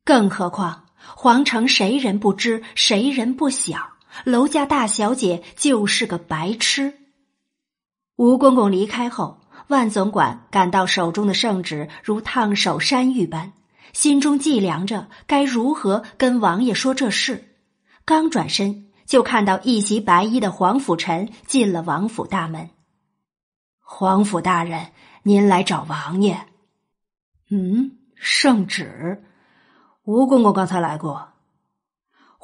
[0.04, 3.95] 更何况，皇城谁人不知，谁人不晓？
[4.24, 6.94] 楼家大小姐就是个白痴。
[8.16, 13.52] 吴公公离开后，万总管感到手中的圣旨如烫手山芋般，
[13.94, 17.56] 心中计量着该如何跟王爷说这事。
[18.06, 22.70] 刚转身，就看到一袭白衣的皇甫臣进了王府大门。
[23.80, 24.88] 皇甫大人，
[25.24, 26.48] 您来找王爷。
[27.50, 29.24] 嗯，圣旨。
[30.04, 31.30] 吴公公刚才来过，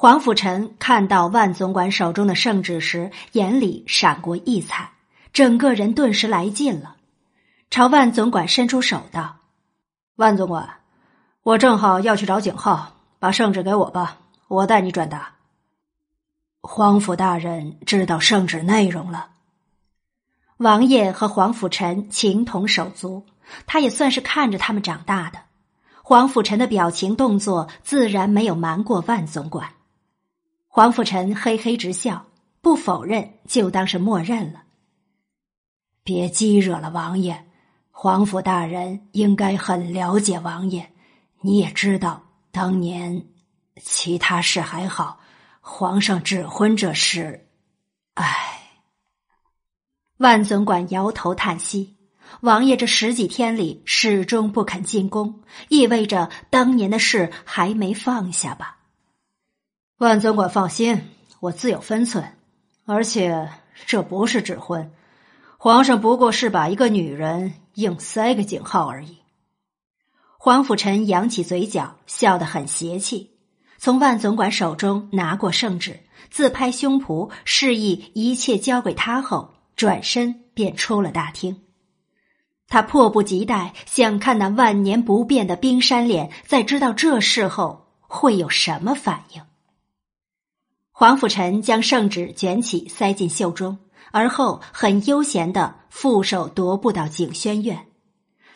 [0.02, 4.90] 黄甫臣看到万总管手中的圣旨时，眼里闪过异彩，
[5.32, 6.96] 整个人顿时来劲了，
[7.70, 9.36] 朝万总管伸出手道
[10.18, 10.68] ：“万总管，
[11.44, 15.34] 我正好要去找景浩，把圣旨给我吧，我带你转达。”
[16.62, 19.28] 皇甫大人知道圣旨内容了。
[20.56, 23.24] 王爷和黄甫臣情同手足，
[23.68, 25.38] 他也算是看着他们长大的。
[26.02, 29.68] 黄甫臣的表情动作自然没有瞒过万总管，
[30.74, 32.24] 黄甫臣嘿嘿直笑，
[32.62, 34.62] 不否认就当是默认了。
[36.02, 37.44] 别激惹了王爷，
[37.90, 40.90] 皇甫大人应该很了解王爷，
[41.42, 43.26] 你也知道当年
[43.82, 45.20] 其他事还好，
[45.60, 47.50] 皇上指婚这事，
[48.14, 48.58] 唉。
[50.16, 51.98] 万总管摇头叹息
[52.40, 58.78] ：“王爷这十几天里始终不肯进宫，意味着当年的事还没放下吧？”
[60.02, 62.36] 万总管放心，我自有分寸，
[62.86, 63.48] 而且
[63.86, 64.90] 这不是指婚，
[65.58, 69.18] 皇上不过是把一个女人硬塞个井号而已。
[70.38, 73.30] 黄甫臣扬起嘴角，笑得很邪气，
[73.78, 76.00] 从万总管手中拿过圣旨，
[76.30, 81.62] 自拍胸脯，示意一切交给他后，转身便出了大厅。
[82.66, 89.40] 他迫不及待想看那万年不变的冰山脸，在知道这事后会有什么反应。
[90.94, 93.78] 黄甫臣将圣旨卷起，塞进袖中，
[94.12, 97.86] 而后很悠闲的负手踱步到景轩院。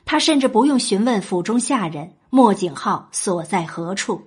[0.05, 4.23] 他甚至不用询问府中下人莫景浩所在何处，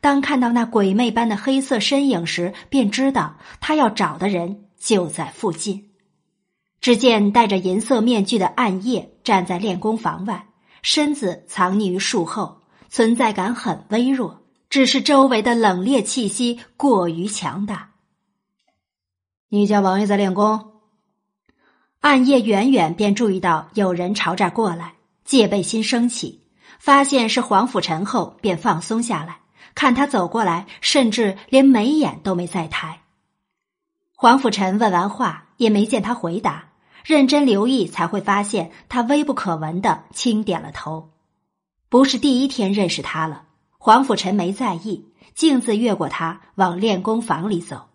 [0.00, 5.90] 当看到那鬼魅般的黑色身影时，便知道他要找的人就在附近。
[6.80, 10.46] 只见戴着银色面具的暗夜站在练功房外，
[10.80, 17.90] 身子藏匿于树后，存在感很微弱，只是周围的冷冽气息过于强大。
[19.48, 20.72] 你家王爷在练功？
[22.00, 24.94] 暗夜远远便注意到有人朝这儿过来。
[25.24, 26.42] 戒备心升起，
[26.78, 29.40] 发现是黄甫臣后，便放松下来。
[29.74, 33.02] 看他走过来，甚至连眉眼都没再抬。
[34.14, 36.70] 黄甫臣问完话，也没见他回答，
[37.04, 41.10] 认真留意才会发现他微不可闻的轻点了头。
[41.90, 43.44] 不是第一天认识他了，
[43.78, 47.88] 黄甫臣没在意，径自越过他往练功房里走。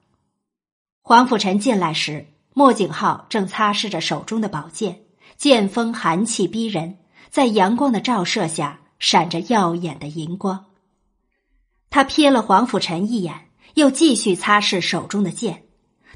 [1.01, 5.01] 黄甫臣进来时，莫景浩正擦拭着手中的宝剑，
[5.37, 6.97] 剑锋寒气逼人。
[7.29, 10.65] 在阳光的照射下，闪着耀眼的银光。
[11.89, 15.63] 他瞥了黄甫臣一眼，又继续擦拭手中的剑。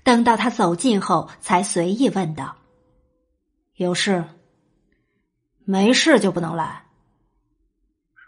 [0.03, 2.55] 等到他走近后，才随意问道
[3.75, 4.23] ：“有事？
[5.65, 6.86] 没事就不能来。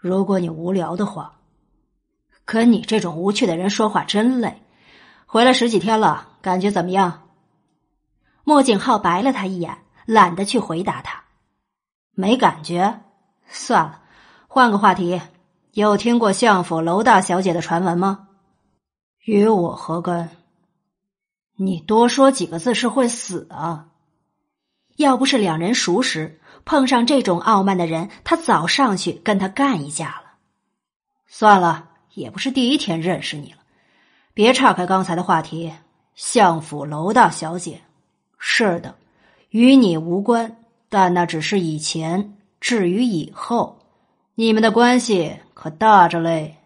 [0.00, 1.40] 如果你无聊的话，
[2.46, 4.62] 跟你这种无趣的人说话真累。
[5.26, 7.28] 回来十几天了，感觉怎么样？”
[8.42, 11.22] 莫景浩白了他一眼，懒得去回答他。
[12.12, 13.02] 没感觉，
[13.46, 14.00] 算了，
[14.48, 15.20] 换个话题。
[15.72, 18.28] 有听过相府楼大小姐的传闻吗？
[19.24, 20.30] 与我何干？
[21.56, 23.88] 你多说几个字是会死啊！
[24.96, 30.32] 要不是两人熟识，碰上这种傲慢的人，他早上去跟他干一架了。
[31.26, 33.58] 算了，也不是第一天认识你了，
[34.34, 35.72] 别岔开刚才的话题。
[36.14, 37.80] 相府楼大小姐，
[38.38, 38.94] 是的，
[39.48, 40.56] 与你无关。
[40.88, 43.78] 但那只是以前，至于以后，
[44.34, 46.56] 你们的关系可大着嘞。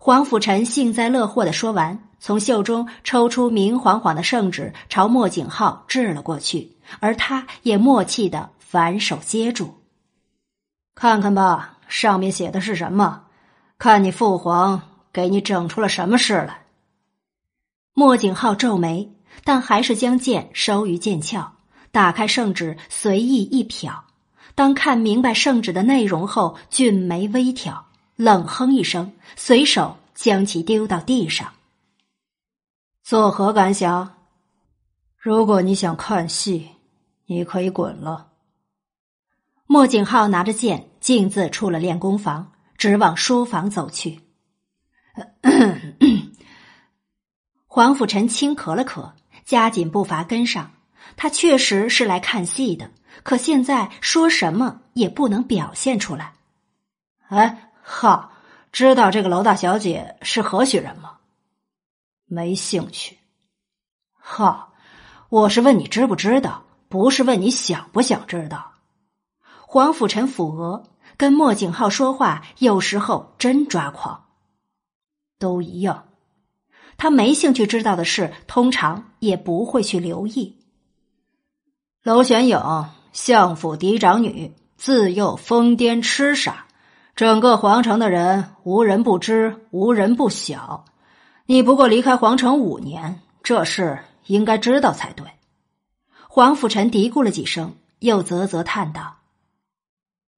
[0.00, 9.82] 黄甫臣幸灾乐祸的说完，从袖中抽出明晃晃的圣旨，朝莫景浩掷了过去，而他也默契的反手接住。
[10.94, 13.24] 看看吧，上面写的是什么？
[13.76, 14.80] 看你父皇
[15.12, 16.64] 给你整出了什么事来。
[17.92, 19.12] 莫景浩皱眉，
[19.44, 21.52] 但还是将剑收于剑鞘。
[21.90, 23.94] 打开圣旨，随意一瞟。
[24.54, 31.52] 当看明白圣旨的内容后，俊眉微挑，冷哼一声，随手将其丢到地上。
[33.02, 34.14] 作何感想？
[35.18, 36.70] 如果你想看戏，
[37.26, 38.31] 你可以滚了。
[39.72, 44.20] 莫景浩拿着剑，径自出了练功房，直往书房走去。
[47.66, 49.12] 黄甫臣轻咳了咳，
[49.46, 50.72] 加紧步伐跟上。
[51.16, 52.90] 他确实是来看戏的，
[53.22, 56.34] 可现在说什么也不能表现出来。
[57.28, 58.30] 哎，哈，
[58.72, 61.16] 知道这个楼大小姐是何许人吗？
[62.26, 63.16] 没兴趣。
[64.12, 64.74] 哈，
[65.30, 68.71] 我是问你知不知道，不是问你想不想知道。
[69.72, 70.82] 黄甫臣抚额，
[71.16, 74.26] 跟莫景浩说话有时候真抓狂。
[75.38, 76.08] 都一样，
[76.98, 80.58] 他没兴趣知道的事，通常也不会去留意。
[82.02, 82.60] 娄玄影，
[83.14, 86.66] 相府嫡长女，自幼疯癫痴傻，
[87.16, 90.84] 整个皇城的人无人不知，无人不晓。
[91.46, 95.26] 你不过离开皇城五年，这事应该知道才对。
[96.28, 99.16] 黄甫臣嘀咕了几声，又啧啧叹道：“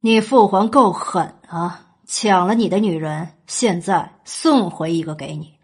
[0.06, 5.54] 你父皇够狠啊，抢了你的女人，现在送回一个给你。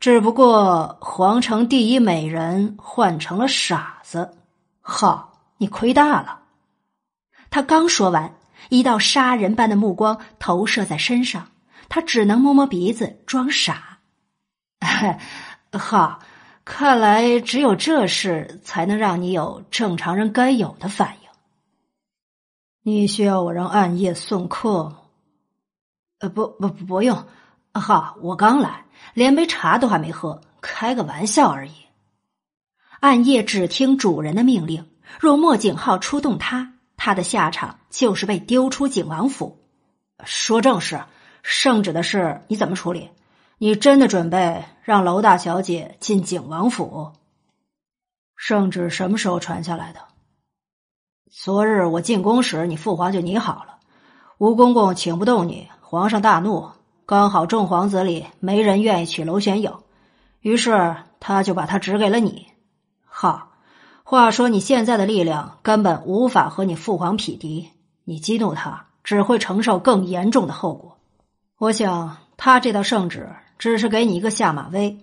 [0.00, 4.38] 只不过皇城第一美人换成了傻子，
[4.80, 5.28] 好。”
[5.60, 6.40] 你亏大了！
[7.50, 8.34] 他刚说完，
[8.70, 11.48] 一道杀人般的目光投射在身上，
[11.90, 13.98] 他只能摸摸鼻子装傻。
[15.70, 16.18] 哈，
[16.64, 21.21] 看来只有这事才能让你有正常人该有的反应。
[22.84, 24.98] 你需要我让暗夜送客吗？
[26.18, 27.24] 呃，不不不用。
[27.72, 31.72] 好，我刚来，连杯茶都还没喝，开个玩笑而已。
[32.98, 39.64] 暗夜只听主人的命令，若莫景浩出动他，他的下场就是被丢出景王府。
[40.24, 41.04] 说正事，
[41.42, 43.10] 圣旨的事你怎么处理？
[43.58, 47.12] 你真的准备让楼大小姐进景王府？
[48.34, 50.00] 圣旨什么时候传下来的？
[51.34, 53.78] 昨日我进宫时，你父皇就拟好了。
[54.36, 56.68] 吴公公请不动你，皇上大怒，
[57.06, 59.72] 刚好众皇子里没人愿意娶娄玄影，
[60.42, 62.48] 于是他就把他指给了你。
[63.06, 63.48] 好，
[64.04, 67.70] 话说你现在的力量根本无法和你父皇匹敌，
[68.04, 70.98] 你激怒他只会承受更严重的后果。
[71.56, 74.98] 我想他这道圣旨只是给你一个下马威，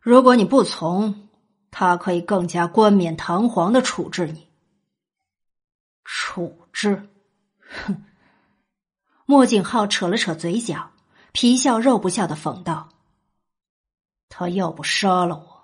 [0.00, 1.28] 如果你不从，
[1.70, 4.49] 他可以更加冠冕堂皇的处置你。
[6.12, 7.08] 处置？
[7.84, 8.04] 哼！
[9.26, 10.90] 莫景浩扯了扯嘴角，
[11.30, 12.88] 皮笑肉不笑的讽道
[14.28, 15.60] ：“他要不杀了我。”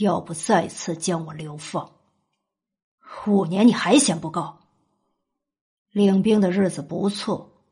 [0.00, 1.92] 要不再次将我流放？
[3.26, 4.58] 五年你还嫌不够？
[5.90, 7.62] 领兵的日子不错。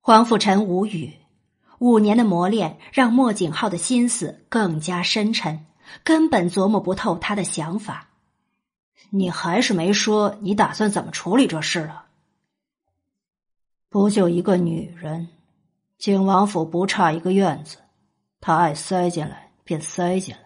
[0.00, 1.16] 黄甫臣无语。
[1.78, 5.66] 五年的磨练让莫景浩的心思更加深沉，
[6.04, 8.09] 根本琢磨不透他的想法。
[9.10, 12.06] 你还是没说你打算怎么处理这事啊？
[13.88, 15.28] 不就一个女人，
[15.98, 17.78] 景王府不差一个院子，
[18.40, 20.40] 他爱塞进来便塞进来。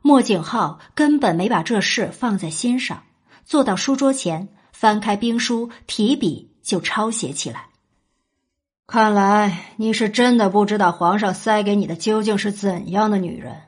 [0.00, 3.04] 莫景浩根本没把这事放在心上，
[3.44, 7.68] 坐到书桌前，翻开兵书，提笔就抄写起来。
[8.86, 13.60] 看来你是真的不知道皇上塞给你的究竟是怎样的女人。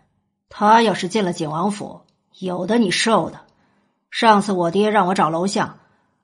[0.48, 2.00] 她要是进了景王府，
[2.38, 3.44] 有的你受的。
[4.10, 5.78] 上次我爹让我找楼相，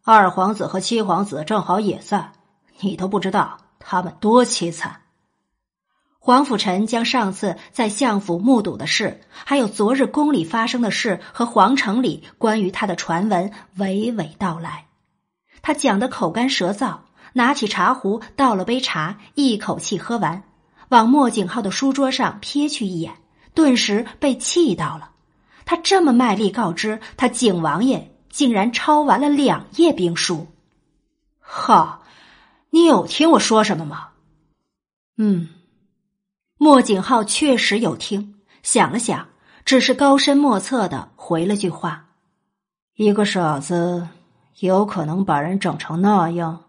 [0.04, 2.32] 二皇子和七皇子正好也在，
[2.80, 5.02] 你都不知道他们多凄惨。
[6.18, 14.86] 黄甫臣将上次在相府目睹的事，还有昨日宫里发生的事和皇城里关于他的传闻娓娓道来。
[15.62, 16.98] 他讲得口干舌燥，
[17.34, 20.42] 拿起茶壶倒了杯茶，一口气喝完，
[20.88, 23.14] 往莫景浩的书桌上瞥去一眼，
[23.54, 25.10] 顿时被气到了。
[25.66, 30.46] 他这么卖力告知他景王爷，竟然抄完了两页兵书。
[31.40, 32.00] 哈，
[32.70, 34.08] 你有听我说什么吗？
[35.18, 35.48] 嗯。
[36.58, 39.28] 莫景浩确实有听，想了想，
[39.66, 42.06] 只是高深莫测的回了句话
[42.96, 44.08] ：“一个傻子，
[44.60, 46.62] 有可能把人整成那样。”